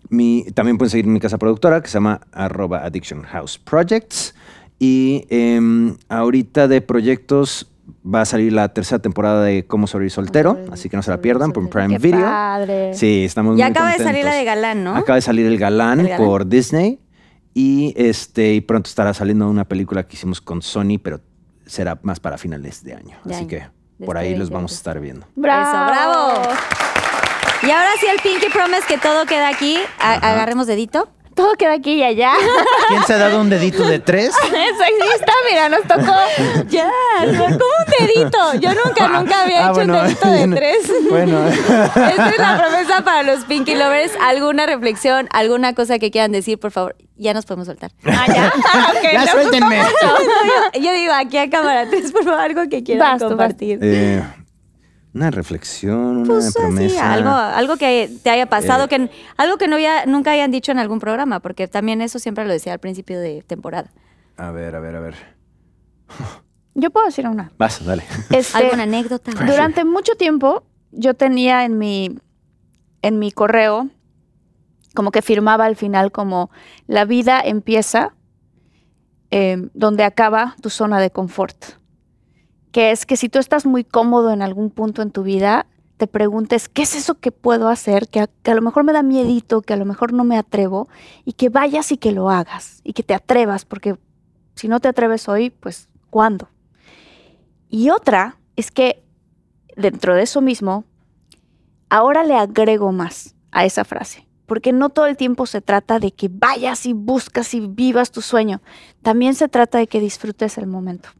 Mi, 0.08 0.44
también 0.54 0.76
pueden 0.76 0.90
seguir 0.90 1.06
mi 1.06 1.20
casa 1.20 1.38
productora 1.38 1.80
que 1.82 1.88
se 1.88 1.94
llama 1.94 2.20
arroba 2.32 2.84
Addiction 2.84 3.22
House 3.22 3.58
Projects. 3.58 4.34
Y 4.78 5.26
em, 5.30 5.96
ahorita 6.08 6.66
de 6.66 6.80
proyectos 6.80 7.70
va 8.02 8.22
a 8.22 8.24
salir 8.24 8.52
la 8.52 8.70
tercera 8.72 9.00
temporada 9.00 9.44
de 9.44 9.66
Cómo 9.66 9.86
sobrevivir 9.86 10.10
soltero, 10.12 10.58
así 10.72 10.88
que 10.88 10.96
no 10.96 11.02
se 11.02 11.10
la 11.10 11.20
pierdan 11.20 11.52
por 11.52 11.68
Prime 11.68 11.96
Qué 11.96 11.98
Video. 11.98 12.20
padre. 12.22 12.94
Sí, 12.94 13.24
estamos 13.24 13.56
Ya 13.58 13.66
muy 13.66 13.70
acaba 13.72 13.92
de 13.92 13.98
salir 14.02 14.24
la 14.24 14.34
de 14.34 14.44
Galán, 14.44 14.82
¿no? 14.84 14.96
Acaba 14.96 15.16
de 15.16 15.22
salir 15.22 15.44
El 15.46 15.58
Galán, 15.58 16.00
El 16.00 16.08
Galán. 16.08 16.26
por 16.26 16.46
Disney. 16.48 16.98
Y 17.60 17.92
este 17.96 18.54
y 18.54 18.60
pronto 18.60 18.88
estará 18.88 19.12
saliendo 19.12 19.48
una 19.48 19.64
película 19.66 20.06
que 20.06 20.16
hicimos 20.16 20.40
con 20.40 20.62
Sony, 20.62 20.98
pero 21.02 21.20
será 21.66 21.98
más 22.02 22.18
para 22.20 22.38
finales 22.38 22.82
de 22.82 22.94
año. 22.94 23.18
De 23.24 23.34
así 23.34 23.40
año, 23.40 23.48
que 23.48 23.56
de 23.98 24.06
por 24.06 24.16
este 24.16 24.28
ahí 24.28 24.30
los 24.36 24.48
2020. 24.50 24.54
vamos 24.54 24.72
a 24.72 24.74
estar 24.76 25.00
viendo. 25.00 25.26
Bravo. 25.36 25.68
Eso, 25.68 25.84
bravo. 25.86 26.42
Y 27.62 27.70
ahora 27.70 27.90
sí 28.00 28.06
el 28.06 28.20
Pinky 28.22 28.48
Promise 28.50 28.86
que 28.88 28.96
todo 28.98 29.26
queda 29.26 29.48
aquí. 29.48 29.76
A- 29.98 30.14
agarremos 30.14 30.66
dedito. 30.66 31.08
Todo 31.34 31.54
queda 31.54 31.74
aquí 31.74 31.94
y 31.94 32.02
allá. 32.02 32.32
¿Quién 32.88 33.02
se 33.04 33.14
ha 33.14 33.18
dado 33.18 33.40
un 33.40 33.48
dedito 33.48 33.84
de 33.84 33.98
tres? 33.98 34.28
Eso 34.44 34.52
existe, 34.52 35.32
mira, 35.50 35.68
nos 35.68 35.82
tocó. 35.82 36.12
Ya, 36.68 36.88
como 37.38 37.54
un 37.54 38.06
dedito. 38.06 38.54
Yo 38.60 38.70
nunca, 38.84 39.08
nunca 39.08 39.42
había 39.42 39.60
Ah, 39.66 39.70
hecho 39.70 39.74
bueno. 39.74 39.98
un 39.98 40.04
dedito 40.04 40.30
de 40.30 40.56
tres. 40.56 40.92
Bueno. 41.08 41.46
Esta 41.48 42.28
es 42.30 42.38
la 42.38 42.58
promesa 42.58 43.02
para 43.04 43.22
los 43.22 43.44
Pinky 43.44 43.74
Lovers. 43.74 44.12
¿Alguna 44.20 44.66
reflexión, 44.66 45.28
alguna 45.32 45.74
cosa 45.74 45.98
que 45.98 46.10
quieran 46.10 46.32
decir, 46.32 46.58
por 46.58 46.70
favor? 46.70 46.96
Ya 47.16 47.34
nos 47.34 47.44
podemos 47.46 47.66
soltar. 47.66 47.90
Ah, 48.04 48.26
ya. 48.28 48.52
Ah, 48.72 48.92
ok, 48.96 49.12
ya 49.12 49.26
suéltenme. 49.26 49.78
yo, 49.78 50.80
yo 50.80 50.92
digo 50.94 51.12
aquí 51.12 51.38
a 51.38 51.50
cámara 51.50 51.88
3, 51.88 52.12
por 52.12 52.24
favor, 52.24 52.40
algo 52.40 52.62
que 52.70 52.82
quieran 52.82 53.08
Vas, 53.12 53.18
tú, 53.18 53.24
vas. 53.24 53.30
compartir. 53.32 53.78
Eh, 53.82 54.22
una 55.12 55.30
reflexión, 55.30 56.18
una 56.18 56.26
Pues 56.26 56.46
así, 56.46 56.58
promesa. 56.58 57.12
algo, 57.12 57.30
algo 57.30 57.76
que 57.76 58.10
te 58.22 58.30
haya 58.30 58.46
pasado, 58.46 58.84
Eh. 58.84 58.88
que 58.88 59.10
algo 59.36 59.56
que 59.58 59.66
no 59.68 59.74
había, 59.76 60.06
nunca 60.06 60.30
hayan 60.32 60.50
dicho 60.50 60.70
en 60.72 60.78
algún 60.78 61.00
programa, 61.00 61.40
porque 61.40 61.66
también 61.68 62.00
eso 62.00 62.18
siempre 62.18 62.44
lo 62.46 62.52
decía 62.52 62.72
al 62.72 62.78
principio 62.78 63.18
de 63.18 63.42
temporada. 63.42 63.90
A 64.36 64.50
ver, 64.52 64.74
a 64.76 64.80
ver, 64.80 64.96
a 64.96 65.00
ver. 65.00 65.14
Yo 66.74 66.90
puedo 66.90 67.06
decir 67.06 67.26
una. 67.26 67.52
Vas, 67.58 67.84
dale. 67.84 68.04
Este, 68.30 68.56
¿Alguna 68.56 68.84
anécdota? 68.84 69.32
Durante 69.44 69.84
mucho 69.84 70.14
tiempo 70.14 70.64
yo 70.92 71.14
tenía 71.14 71.64
en 71.64 71.78
mi, 71.78 72.18
en 73.02 73.18
mi 73.18 73.32
correo 73.32 73.88
como 74.94 75.10
que 75.12 75.22
firmaba 75.22 75.66
al 75.66 75.76
final 75.76 76.10
como 76.10 76.50
la 76.86 77.04
vida 77.04 77.40
empieza 77.44 78.14
eh, 79.30 79.68
donde 79.74 80.02
acaba 80.04 80.56
tu 80.62 80.70
zona 80.70 80.98
de 81.00 81.10
confort. 81.10 81.56
Que 82.72 82.90
es 82.90 83.06
que 83.06 83.16
si 83.16 83.28
tú 83.28 83.38
estás 83.38 83.66
muy 83.66 83.84
cómodo 83.84 84.32
en 84.32 84.42
algún 84.42 84.70
punto 84.70 85.02
en 85.02 85.10
tu 85.10 85.22
vida, 85.22 85.66
te 85.96 86.06
preguntes, 86.06 86.68
¿qué 86.68 86.82
es 86.82 86.94
eso 86.94 87.16
que 87.16 87.30
puedo 87.30 87.68
hacer? 87.68 88.08
Que 88.08 88.20
a, 88.20 88.26
que 88.26 88.50
a 88.50 88.54
lo 88.54 88.62
mejor 88.62 88.84
me 88.84 88.92
da 88.92 89.02
miedito, 89.02 89.60
que 89.60 89.74
a 89.74 89.76
lo 89.76 89.84
mejor 89.84 90.12
no 90.12 90.24
me 90.24 90.38
atrevo, 90.38 90.88
y 91.24 91.34
que 91.34 91.50
vayas 91.50 91.92
y 91.92 91.98
que 91.98 92.12
lo 92.12 92.30
hagas, 92.30 92.80
y 92.84 92.94
que 92.94 93.02
te 93.02 93.12
atrevas, 93.12 93.66
porque 93.66 93.96
si 94.54 94.66
no 94.66 94.80
te 94.80 94.88
atreves 94.88 95.28
hoy, 95.28 95.50
pues 95.50 95.88
¿cuándo? 96.08 96.48
Y 97.68 97.90
otra 97.90 98.38
es 98.56 98.70
que 98.70 99.02
dentro 99.76 100.14
de 100.14 100.22
eso 100.22 100.40
mismo, 100.40 100.84
ahora 101.88 102.24
le 102.24 102.34
agrego 102.34 102.92
más 102.92 103.34
a 103.50 103.64
esa 103.64 103.84
frase, 103.84 104.26
porque 104.46 104.72
no 104.72 104.88
todo 104.88 105.06
el 105.06 105.16
tiempo 105.16 105.46
se 105.46 105.60
trata 105.60 105.98
de 105.98 106.12
que 106.12 106.30
vayas 106.32 106.86
y 106.86 106.92
buscas 106.92 107.52
y 107.54 107.60
vivas 107.60 108.10
tu 108.10 108.22
sueño, 108.22 108.62
también 109.02 109.34
se 109.34 109.48
trata 109.48 109.78
de 109.78 109.86
que 109.86 110.00
disfrutes 110.00 110.56
el 110.58 110.66
momento. 110.66 111.10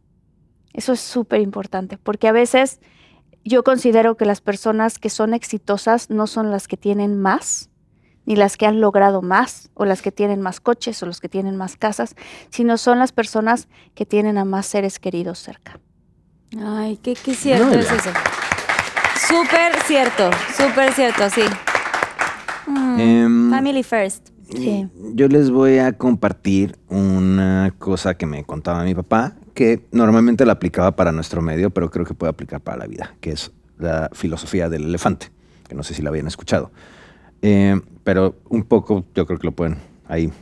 Eso 0.72 0.92
es 0.92 1.01
súper 1.01 1.40
importante, 1.40 1.98
porque 1.98 2.28
a 2.28 2.32
veces 2.32 2.80
yo 3.44 3.64
considero 3.64 4.16
que 4.16 4.24
las 4.24 4.40
personas 4.40 4.98
que 4.98 5.10
son 5.10 5.34
exitosas 5.34 6.10
no 6.10 6.26
son 6.26 6.51
las 6.51 6.68
que 6.68 6.76
tienen 6.76 7.18
más, 7.20 7.70
ni 8.26 8.36
las 8.36 8.56
que 8.56 8.66
han 8.66 8.80
logrado 8.80 9.22
más, 9.22 9.70
o 9.74 9.84
las 9.84 10.02
que 10.02 10.12
tienen 10.12 10.40
más 10.40 10.60
coches, 10.60 11.02
o 11.02 11.06
los 11.06 11.20
que 11.20 11.28
tienen 11.28 11.56
más 11.56 11.76
casas, 11.76 12.14
sino 12.51 12.76
son 12.78 12.98
las 12.98 13.12
personas 13.12 13.68
que 13.94 14.06
tienen 14.06 14.38
a 14.38 14.44
más 14.44 14.66
seres 14.66 14.98
queridos 14.98 15.38
cerca. 15.38 15.80
Ay, 16.62 16.98
qué, 17.02 17.14
qué 17.14 17.34
cierto 17.34 17.66
No, 17.66 17.72
es 17.72 17.90
eso. 17.90 18.10
Súper 19.28 19.74
cierto, 19.86 20.30
súper 20.56 20.92
cierto, 20.92 21.30
sí. 21.30 21.42
Mm, 22.66 23.01
Em, 23.01 23.51
family 23.51 23.82
first. 23.82 24.28
Sí. 24.51 24.88
Yo 25.14 25.28
les 25.28 25.51
voy 25.51 25.78
a 25.78 25.92
compartir 25.97 26.76
una 26.88 27.72
cosa 27.78 28.14
que 28.14 28.26
me 28.26 28.44
contaba 28.44 28.82
mi 28.82 28.94
papá, 28.94 29.36
que 29.61 29.87
normalmente 29.93 30.47
la 30.47 30.53
aplicaba 30.53 30.97
para 30.97 31.12
nuestro 31.12 31.43
medio, 31.43 31.69
pero 31.69 31.91
creo 31.91 32.07
que 32.07 32.15
puede 32.15 32.31
aplicar 32.31 32.62
para 32.62 32.78
la 32.78 32.87
vida, 32.87 33.15
que 33.20 33.32
es 33.32 33.53
la 33.78 34.09
filosofía 34.15 34.70
del 34.70 34.85
elefante, 34.85 35.27
que 35.69 35.74
no 35.74 35.82
sé 35.82 35.93
si 35.93 36.01
la 36.01 36.09
habían 36.09 36.27
escuchado. 36.27 36.70
Eh, 37.43 37.78
pero 38.03 38.37
un 38.49 38.62
poco 38.62 39.05
yo 39.15 39.27
creo 39.27 39.39
que 39.39 39.47
lo 39.47 39.53
pueden 39.53 39.77
ahí 40.09 40.32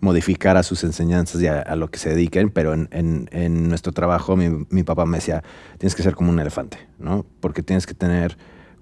modificar 0.00 0.56
a 0.56 0.64
sus 0.64 0.82
enseñanzas 0.82 1.40
y 1.40 1.46
a, 1.46 1.60
a 1.60 1.76
lo 1.76 1.88
que 1.88 2.00
se 2.00 2.08
dediquen, 2.10 2.50
pero 2.50 2.74
en, 2.74 2.88
en- 2.90 3.28
en 3.30 3.68
nuestro 3.68 3.92
trabajo 3.92 4.34
mi, 4.34 4.66
mi 4.70 4.82
papá 4.82 5.06
me 5.06 5.18
decía, 5.18 5.44
tienes 5.78 5.94
que 5.94 6.02
ser 6.02 6.16
como 6.16 6.30
un 6.32 6.40
elefante, 6.40 6.78
¿no? 6.98 7.24
Porque 7.38 7.62
tienes 7.62 7.86
que 7.86 7.94
tener 7.94 8.36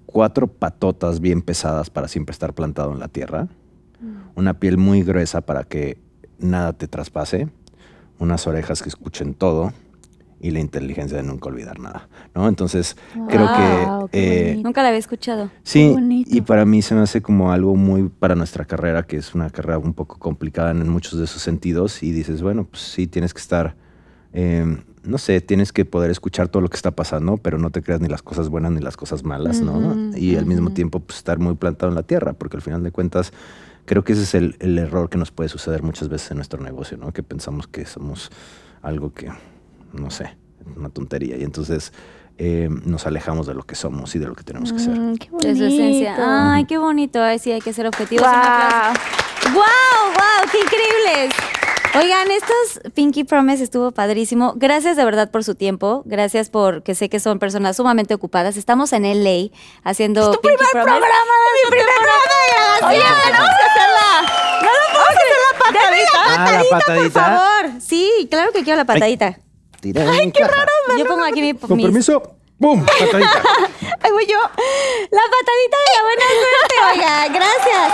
cuatro 0.07 0.47
patotas 0.47 1.19
bien 1.19 1.43
pesadas 1.43 1.91
para 1.91 2.07
siempre 2.07 2.33
estar 2.33 2.55
plantado 2.55 2.93
en 2.93 2.99
la 2.99 3.09
tierra, 3.09 3.47
una 4.33 4.55
piel 4.55 4.79
muy 4.79 5.03
gruesa 5.03 5.41
para 5.41 5.65
que 5.65 5.99
nada 6.39 6.73
te 6.73 6.87
traspase, 6.87 7.49
unas 8.19 8.47
orejas 8.47 8.81
que 8.81 8.89
escuchen 8.89 9.33
todo 9.33 9.73
y 10.43 10.51
la 10.51 10.59
inteligencia 10.59 11.15
de 11.15 11.23
nunca 11.23 11.47
olvidar 11.47 11.79
nada, 11.79 12.09
¿no? 12.35 12.49
Entonces, 12.49 12.97
creo 13.29 13.47
que... 13.53 14.17
eh. 14.51 14.59
Nunca 14.61 14.83
la 14.83 14.89
había 14.89 14.99
escuchado. 14.99 15.49
Sí, 15.63 15.95
y 16.27 16.41
para 16.41 16.65
mí 16.65 16.81
se 16.81 16.95
me 16.95 17.01
hace 17.01 17.21
como 17.21 17.53
algo 17.53 17.77
muy 17.77 18.09
para 18.09 18.35
nuestra 18.35 18.65
carrera, 18.65 19.03
que 19.03 19.15
es 19.15 19.33
una 19.33 19.49
carrera 19.49 19.77
un 19.77 19.93
poco 19.93 20.19
complicada 20.19 20.71
en 20.71 20.89
muchos 20.89 21.17
de 21.17 21.25
esos 21.25 21.41
sentidos. 21.41 22.03
Y 22.03 22.11
dices, 22.11 22.41
bueno, 22.41 22.65
pues 22.65 22.83
sí, 22.83 23.07
tienes 23.07 23.33
que 23.33 23.39
estar, 23.39 23.77
eh, 24.33 24.77
no 25.03 25.17
sé, 25.17 25.39
tienes 25.39 25.71
que 25.71 25.85
poder 25.85 26.11
escuchar 26.11 26.49
todo 26.49 26.61
lo 26.61 26.67
que 26.67 26.75
está 26.75 26.91
pasando, 26.91 27.37
pero 27.37 27.57
no 27.57 27.69
te 27.69 27.81
creas 27.81 28.01
ni 28.01 28.09
las 28.09 28.21
cosas 28.21 28.49
buenas 28.49 28.73
ni 28.73 28.81
las 28.81 28.97
cosas 28.97 29.23
malas, 29.23 29.61
¿no? 29.61 30.13
Y 30.17 30.35
al 30.35 30.45
mismo 30.45 30.71
tiempo, 30.71 30.99
pues 30.99 31.19
estar 31.19 31.39
muy 31.39 31.55
plantado 31.55 31.89
en 31.89 31.95
la 31.95 32.03
tierra, 32.03 32.33
porque 32.33 32.57
al 32.57 32.61
final 32.61 32.83
de 32.83 32.91
cuentas, 32.91 33.31
creo 33.85 34.03
que 34.03 34.13
ese 34.13 34.23
es 34.23 34.35
el, 34.35 34.55
el 34.59 34.77
error 34.77 35.09
que 35.09 35.17
nos 35.17 35.31
puede 35.31 35.49
suceder 35.49 35.83
muchas 35.83 36.09
veces 36.09 36.31
en 36.31 36.37
nuestro 36.37 36.61
negocio, 36.61 36.97
¿no? 36.97 37.11
Que 37.11 37.23
pensamos 37.23 37.67
que 37.67 37.85
somos 37.85 38.29
algo 38.81 39.13
que, 39.13 39.29
no 39.93 40.09
sé, 40.09 40.35
una 40.75 40.89
tontería. 40.89 41.37
Y 41.37 41.43
entonces 41.43 41.93
eh, 42.37 42.69
nos 42.85 43.05
alejamos 43.05 43.45
de 43.47 43.53
lo 43.53 43.63
que 43.63 43.75
somos 43.75 44.15
y 44.15 44.19
de 44.19 44.27
lo 44.27 44.35
que 44.35 44.43
tenemos 44.43 44.73
que 44.73 44.79
ser. 44.79 44.97
Mm, 44.99 45.17
qué 45.17 45.29
De 45.31 45.55
su 45.55 45.63
esencia. 45.65 46.11
bonito. 46.15 46.23
Ay, 46.27 46.65
qué 46.65 46.77
bonito. 46.77 47.21
Ay, 47.21 47.39
sí, 47.39 47.51
hay 47.51 47.61
que 47.61 47.73
ser 47.73 47.85
objetivos. 47.87 48.25
Aplauso. 48.27 48.99
¡Wow! 49.53 49.61
¡Wow! 49.61 50.49
¡Qué 50.51 50.57
increíbles! 50.59 51.35
Oigan, 51.95 52.31
estos 52.31 52.91
Pinky 52.95 53.23
Promise 53.23 53.63
estuvo 53.63 53.91
padrísimo. 53.91 54.53
Gracias 54.55 54.97
de 54.97 55.05
verdad 55.05 55.29
por 55.29 55.43
su 55.43 55.53
tiempo. 55.53 56.01
Gracias 56.05 56.49
por 56.49 56.81
que 56.81 56.95
sé 56.95 57.07
que 57.07 57.19
son 57.19 57.37
personas 57.37 57.77
sumamente 57.77 58.15
ocupadas. 58.15 58.57
Estamos 58.57 58.93
en 58.93 59.03
LA 59.03 59.49
haciendo 59.83 60.31
Pinky 60.31 60.57
Promise. 60.57 60.71
programa 60.71 61.05
de 61.05 61.65
mi 61.65 61.69
primer 61.69 61.85
programa 61.95 62.23
de. 62.79 62.85
Oye, 62.87 63.03
tenemos 63.25 63.49
que 63.49 63.65
hacerla. 63.69 64.61
No 64.63 64.69
lo 64.71 64.91
puedo 64.91 65.05
hacer 65.05 65.27
la 65.43 65.59
patadita. 65.59 66.19
Ah, 66.25 66.51
la 66.51 66.59
Por 66.61 66.69
patadita. 66.69 67.21
favor. 67.23 67.81
Sí, 67.81 68.27
claro 68.31 68.51
que 68.51 68.63
quiero 68.63 68.77
la 68.77 68.85
patadita. 68.85 69.37
Ay, 69.83 70.31
qué 70.31 70.43
raro. 70.47 70.71
Yo 70.97 71.05
pongo 71.05 71.25
aquí 71.25 71.41
mi, 71.41 71.53
Con 71.53 71.77
mis- 71.77 71.85
permiso. 71.85 72.23
¡Pum! 72.63 72.85
Patadita. 72.85 73.43
Ahí 73.99 74.11
voy 74.13 74.25
yo. 74.25 74.39
La 74.39 75.21
patadita 75.33 75.77
de 75.83 75.91
la 75.97 76.01
buena 76.01 76.25
suerte, 76.39 76.75
oiga, 76.93 77.27
gracias. 77.27 77.91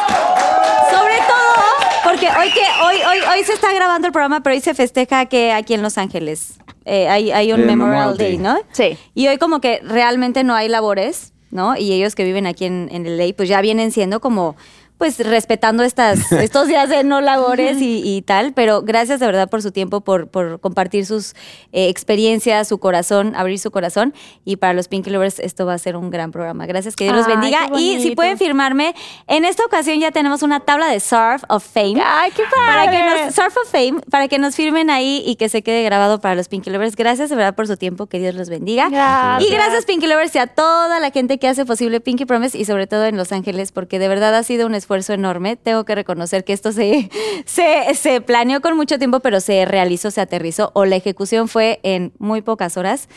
Sobre 0.91 1.15
todo 1.27 1.79
porque 2.03 2.27
hoy 2.27 2.51
que 2.51 2.61
hoy 2.85 2.97
hoy 2.97 3.17
hoy 3.33 3.43
se 3.43 3.53
está 3.53 3.73
grabando 3.73 4.05
el 4.05 4.13
programa, 4.13 4.41
pero 4.43 4.55
hoy 4.55 4.61
se 4.61 4.75
festeja 4.75 5.25
que 5.25 5.53
aquí 5.53 5.73
en 5.73 5.81
Los 5.81 5.97
Ángeles 5.97 6.59
eh, 6.85 7.09
hay, 7.09 7.31
hay 7.31 7.51
un 7.51 7.65
Memorial 7.65 8.15
Memorial 8.15 8.17
Day, 8.17 8.27
Day. 8.27 8.37
¿no? 8.37 8.59
Sí. 8.71 8.95
Y 9.15 9.27
hoy 9.27 9.39
como 9.39 9.59
que 9.59 9.79
realmente 9.83 10.43
no 10.43 10.53
hay 10.53 10.69
labores, 10.69 11.33
¿no? 11.49 11.75
Y 11.75 11.91
ellos 11.91 12.13
que 12.13 12.23
viven 12.23 12.45
aquí 12.45 12.65
en, 12.65 12.89
en 12.91 13.17
LA, 13.17 13.33
pues 13.35 13.49
ya 13.49 13.61
vienen 13.61 13.91
siendo 13.91 14.19
como 14.19 14.55
pues 14.99 15.17
respetando 15.25 15.81
estas, 15.83 16.31
estos 16.33 16.67
días 16.67 16.89
de 16.89 17.05
no 17.05 17.21
labores 17.21 17.81
y, 17.81 18.03
y 18.05 18.21
tal, 18.21 18.51
pero 18.53 18.81
gracias 18.81 19.21
de 19.21 19.25
verdad 19.25 19.49
por 19.49 19.61
su 19.61 19.71
tiempo, 19.71 20.01
por, 20.01 20.27
por 20.27 20.59
compartir 20.59 21.05
sus 21.05 21.35
eh, 21.71 21.87
experiencias, 21.87 22.67
su 22.67 22.79
corazón, 22.79 23.33
abrir 23.35 23.57
su 23.59 23.71
corazón. 23.71 24.13
Y 24.43 24.57
para 24.57 24.73
los 24.73 24.89
Pinky 24.89 25.09
Lovers 25.09 25.39
esto 25.39 25.65
va 25.65 25.73
a 25.73 25.77
ser 25.77 25.95
un 25.95 26.09
gran 26.09 26.31
programa. 26.31 26.65
Gracias, 26.65 26.97
que 26.97 27.05
Dios 27.05 27.15
los 27.15 27.27
bendiga. 27.27 27.69
Y 27.77 28.01
si 28.01 28.13
pueden 28.13 28.37
firmarme, 28.37 28.93
en 29.27 29.45
esta 29.45 29.63
ocasión 29.65 29.99
ya 30.01 30.11
tenemos 30.11 30.43
una 30.43 30.59
tabla 30.59 30.87
de 30.87 30.99
Surf 30.99 31.43
of 31.47 31.65
Fame. 31.65 32.01
Ay, 32.03 32.31
qué 32.35 32.43
Para 32.53 32.91
que 32.91 32.99
padre. 32.99 33.25
nos, 33.25 33.35
Surf 33.35 33.55
of 33.55 33.71
Fame, 33.71 34.01
para 34.11 34.27
que 34.27 34.37
nos 34.37 34.57
firmen 34.57 34.89
ahí 34.89 35.23
y 35.25 35.37
que 35.37 35.47
se 35.47 35.61
quede 35.61 35.81
grabado 35.83 36.19
para 36.19 36.35
los 36.35 36.49
Pinky 36.49 36.71
Lovers. 36.71 36.97
Gracias 36.97 37.29
de 37.29 37.37
verdad 37.37 37.55
por 37.55 37.67
su 37.67 37.77
tiempo, 37.77 38.07
que 38.07 38.19
Dios 38.19 38.35
los 38.35 38.49
bendiga. 38.49 38.89
Gracias. 38.89 39.49
Y 39.49 39.53
gracias 39.53 39.85
Pinky 39.85 40.07
Lovers 40.07 40.35
y 40.35 40.39
a 40.39 40.47
toda 40.47 40.99
la 40.99 41.09
gente 41.11 41.39
que 41.39 41.47
hace 41.47 41.65
posible 41.65 42.01
Pinky 42.01 42.25
Promise 42.25 42.57
y 42.57 42.65
sobre 42.65 42.85
todo 42.85 43.05
en 43.05 43.15
Los 43.15 43.31
Ángeles, 43.31 43.71
porque 43.71 43.97
de 43.97 44.09
verdad 44.09 44.35
ha 44.35 44.43
sido 44.43 44.67
un 44.67 44.75
esfuerzo 44.75 44.88
enorme. 45.13 45.55
Tengo 45.55 45.85
que 45.85 45.95
reconocer 45.95 46.43
que 46.43 46.53
esto 46.53 46.71
se, 46.71 47.09
se, 47.45 47.93
se 47.95 48.21
planeó 48.21 48.61
con 48.61 48.75
mucho 48.75 48.97
tiempo, 48.97 49.19
pero 49.19 49.39
se 49.41 49.65
realizó, 49.65 50.11
se 50.11 50.21
aterrizó 50.21 50.71
o 50.73 50.85
la 50.85 50.95
ejecución 50.95 51.47
fue 51.47 51.79
en 51.83 52.13
muy 52.19 52.41
pocas 52.41 52.77
horas. 52.77 53.07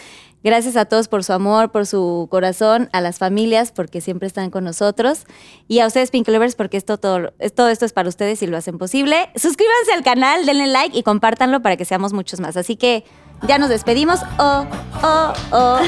Gracias 0.44 0.76
a 0.76 0.86
todos 0.86 1.08
por 1.08 1.22
su 1.22 1.32
amor, 1.32 1.70
por 1.70 1.86
su 1.86 2.26
corazón, 2.30 2.88
a 2.92 3.00
las 3.00 3.18
familias 3.18 3.70
porque 3.70 4.00
siempre 4.00 4.26
están 4.26 4.50
con 4.50 4.64
nosotros 4.64 5.24
y 5.68 5.78
a 5.78 5.86
ustedes 5.86 6.10
Pink 6.10 6.26
Lovers 6.28 6.56
porque 6.56 6.76
esto 6.76 6.98
todo, 6.98 7.32
esto 7.38 7.68
es 7.68 7.92
para 7.92 8.08
ustedes 8.08 8.42
y 8.42 8.46
lo 8.48 8.56
hacen 8.56 8.78
posible. 8.78 9.30
Suscríbanse 9.36 9.92
al 9.94 10.02
canal, 10.02 10.44
denle 10.44 10.66
like 10.66 10.98
y 10.98 11.02
compártanlo 11.02 11.62
para 11.62 11.76
que 11.76 11.84
seamos 11.84 12.12
muchos 12.12 12.40
más. 12.40 12.56
Así 12.56 12.76
que 12.76 13.04
ya 13.46 13.58
nos 13.58 13.68
despedimos. 13.68 14.20
Oh, 14.38 14.66
oh, 15.02 15.32
oh, 15.52 15.52
oh. 15.52 15.80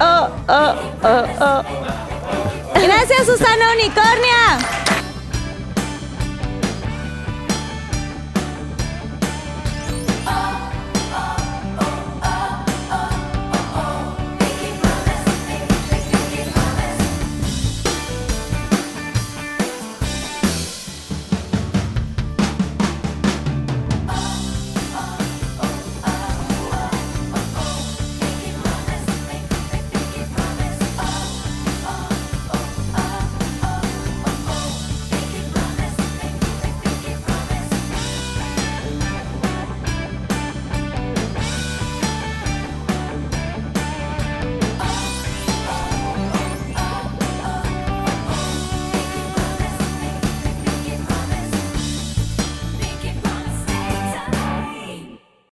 oh, 0.00 0.30
oh, 0.48 0.74
oh. 1.02 1.24
oh, 1.40 1.62
oh. 1.64 1.86
Gracias 2.74 3.26
Susana 3.26 3.72
Unicornia. 3.72 4.58
Oh. 10.28 10.65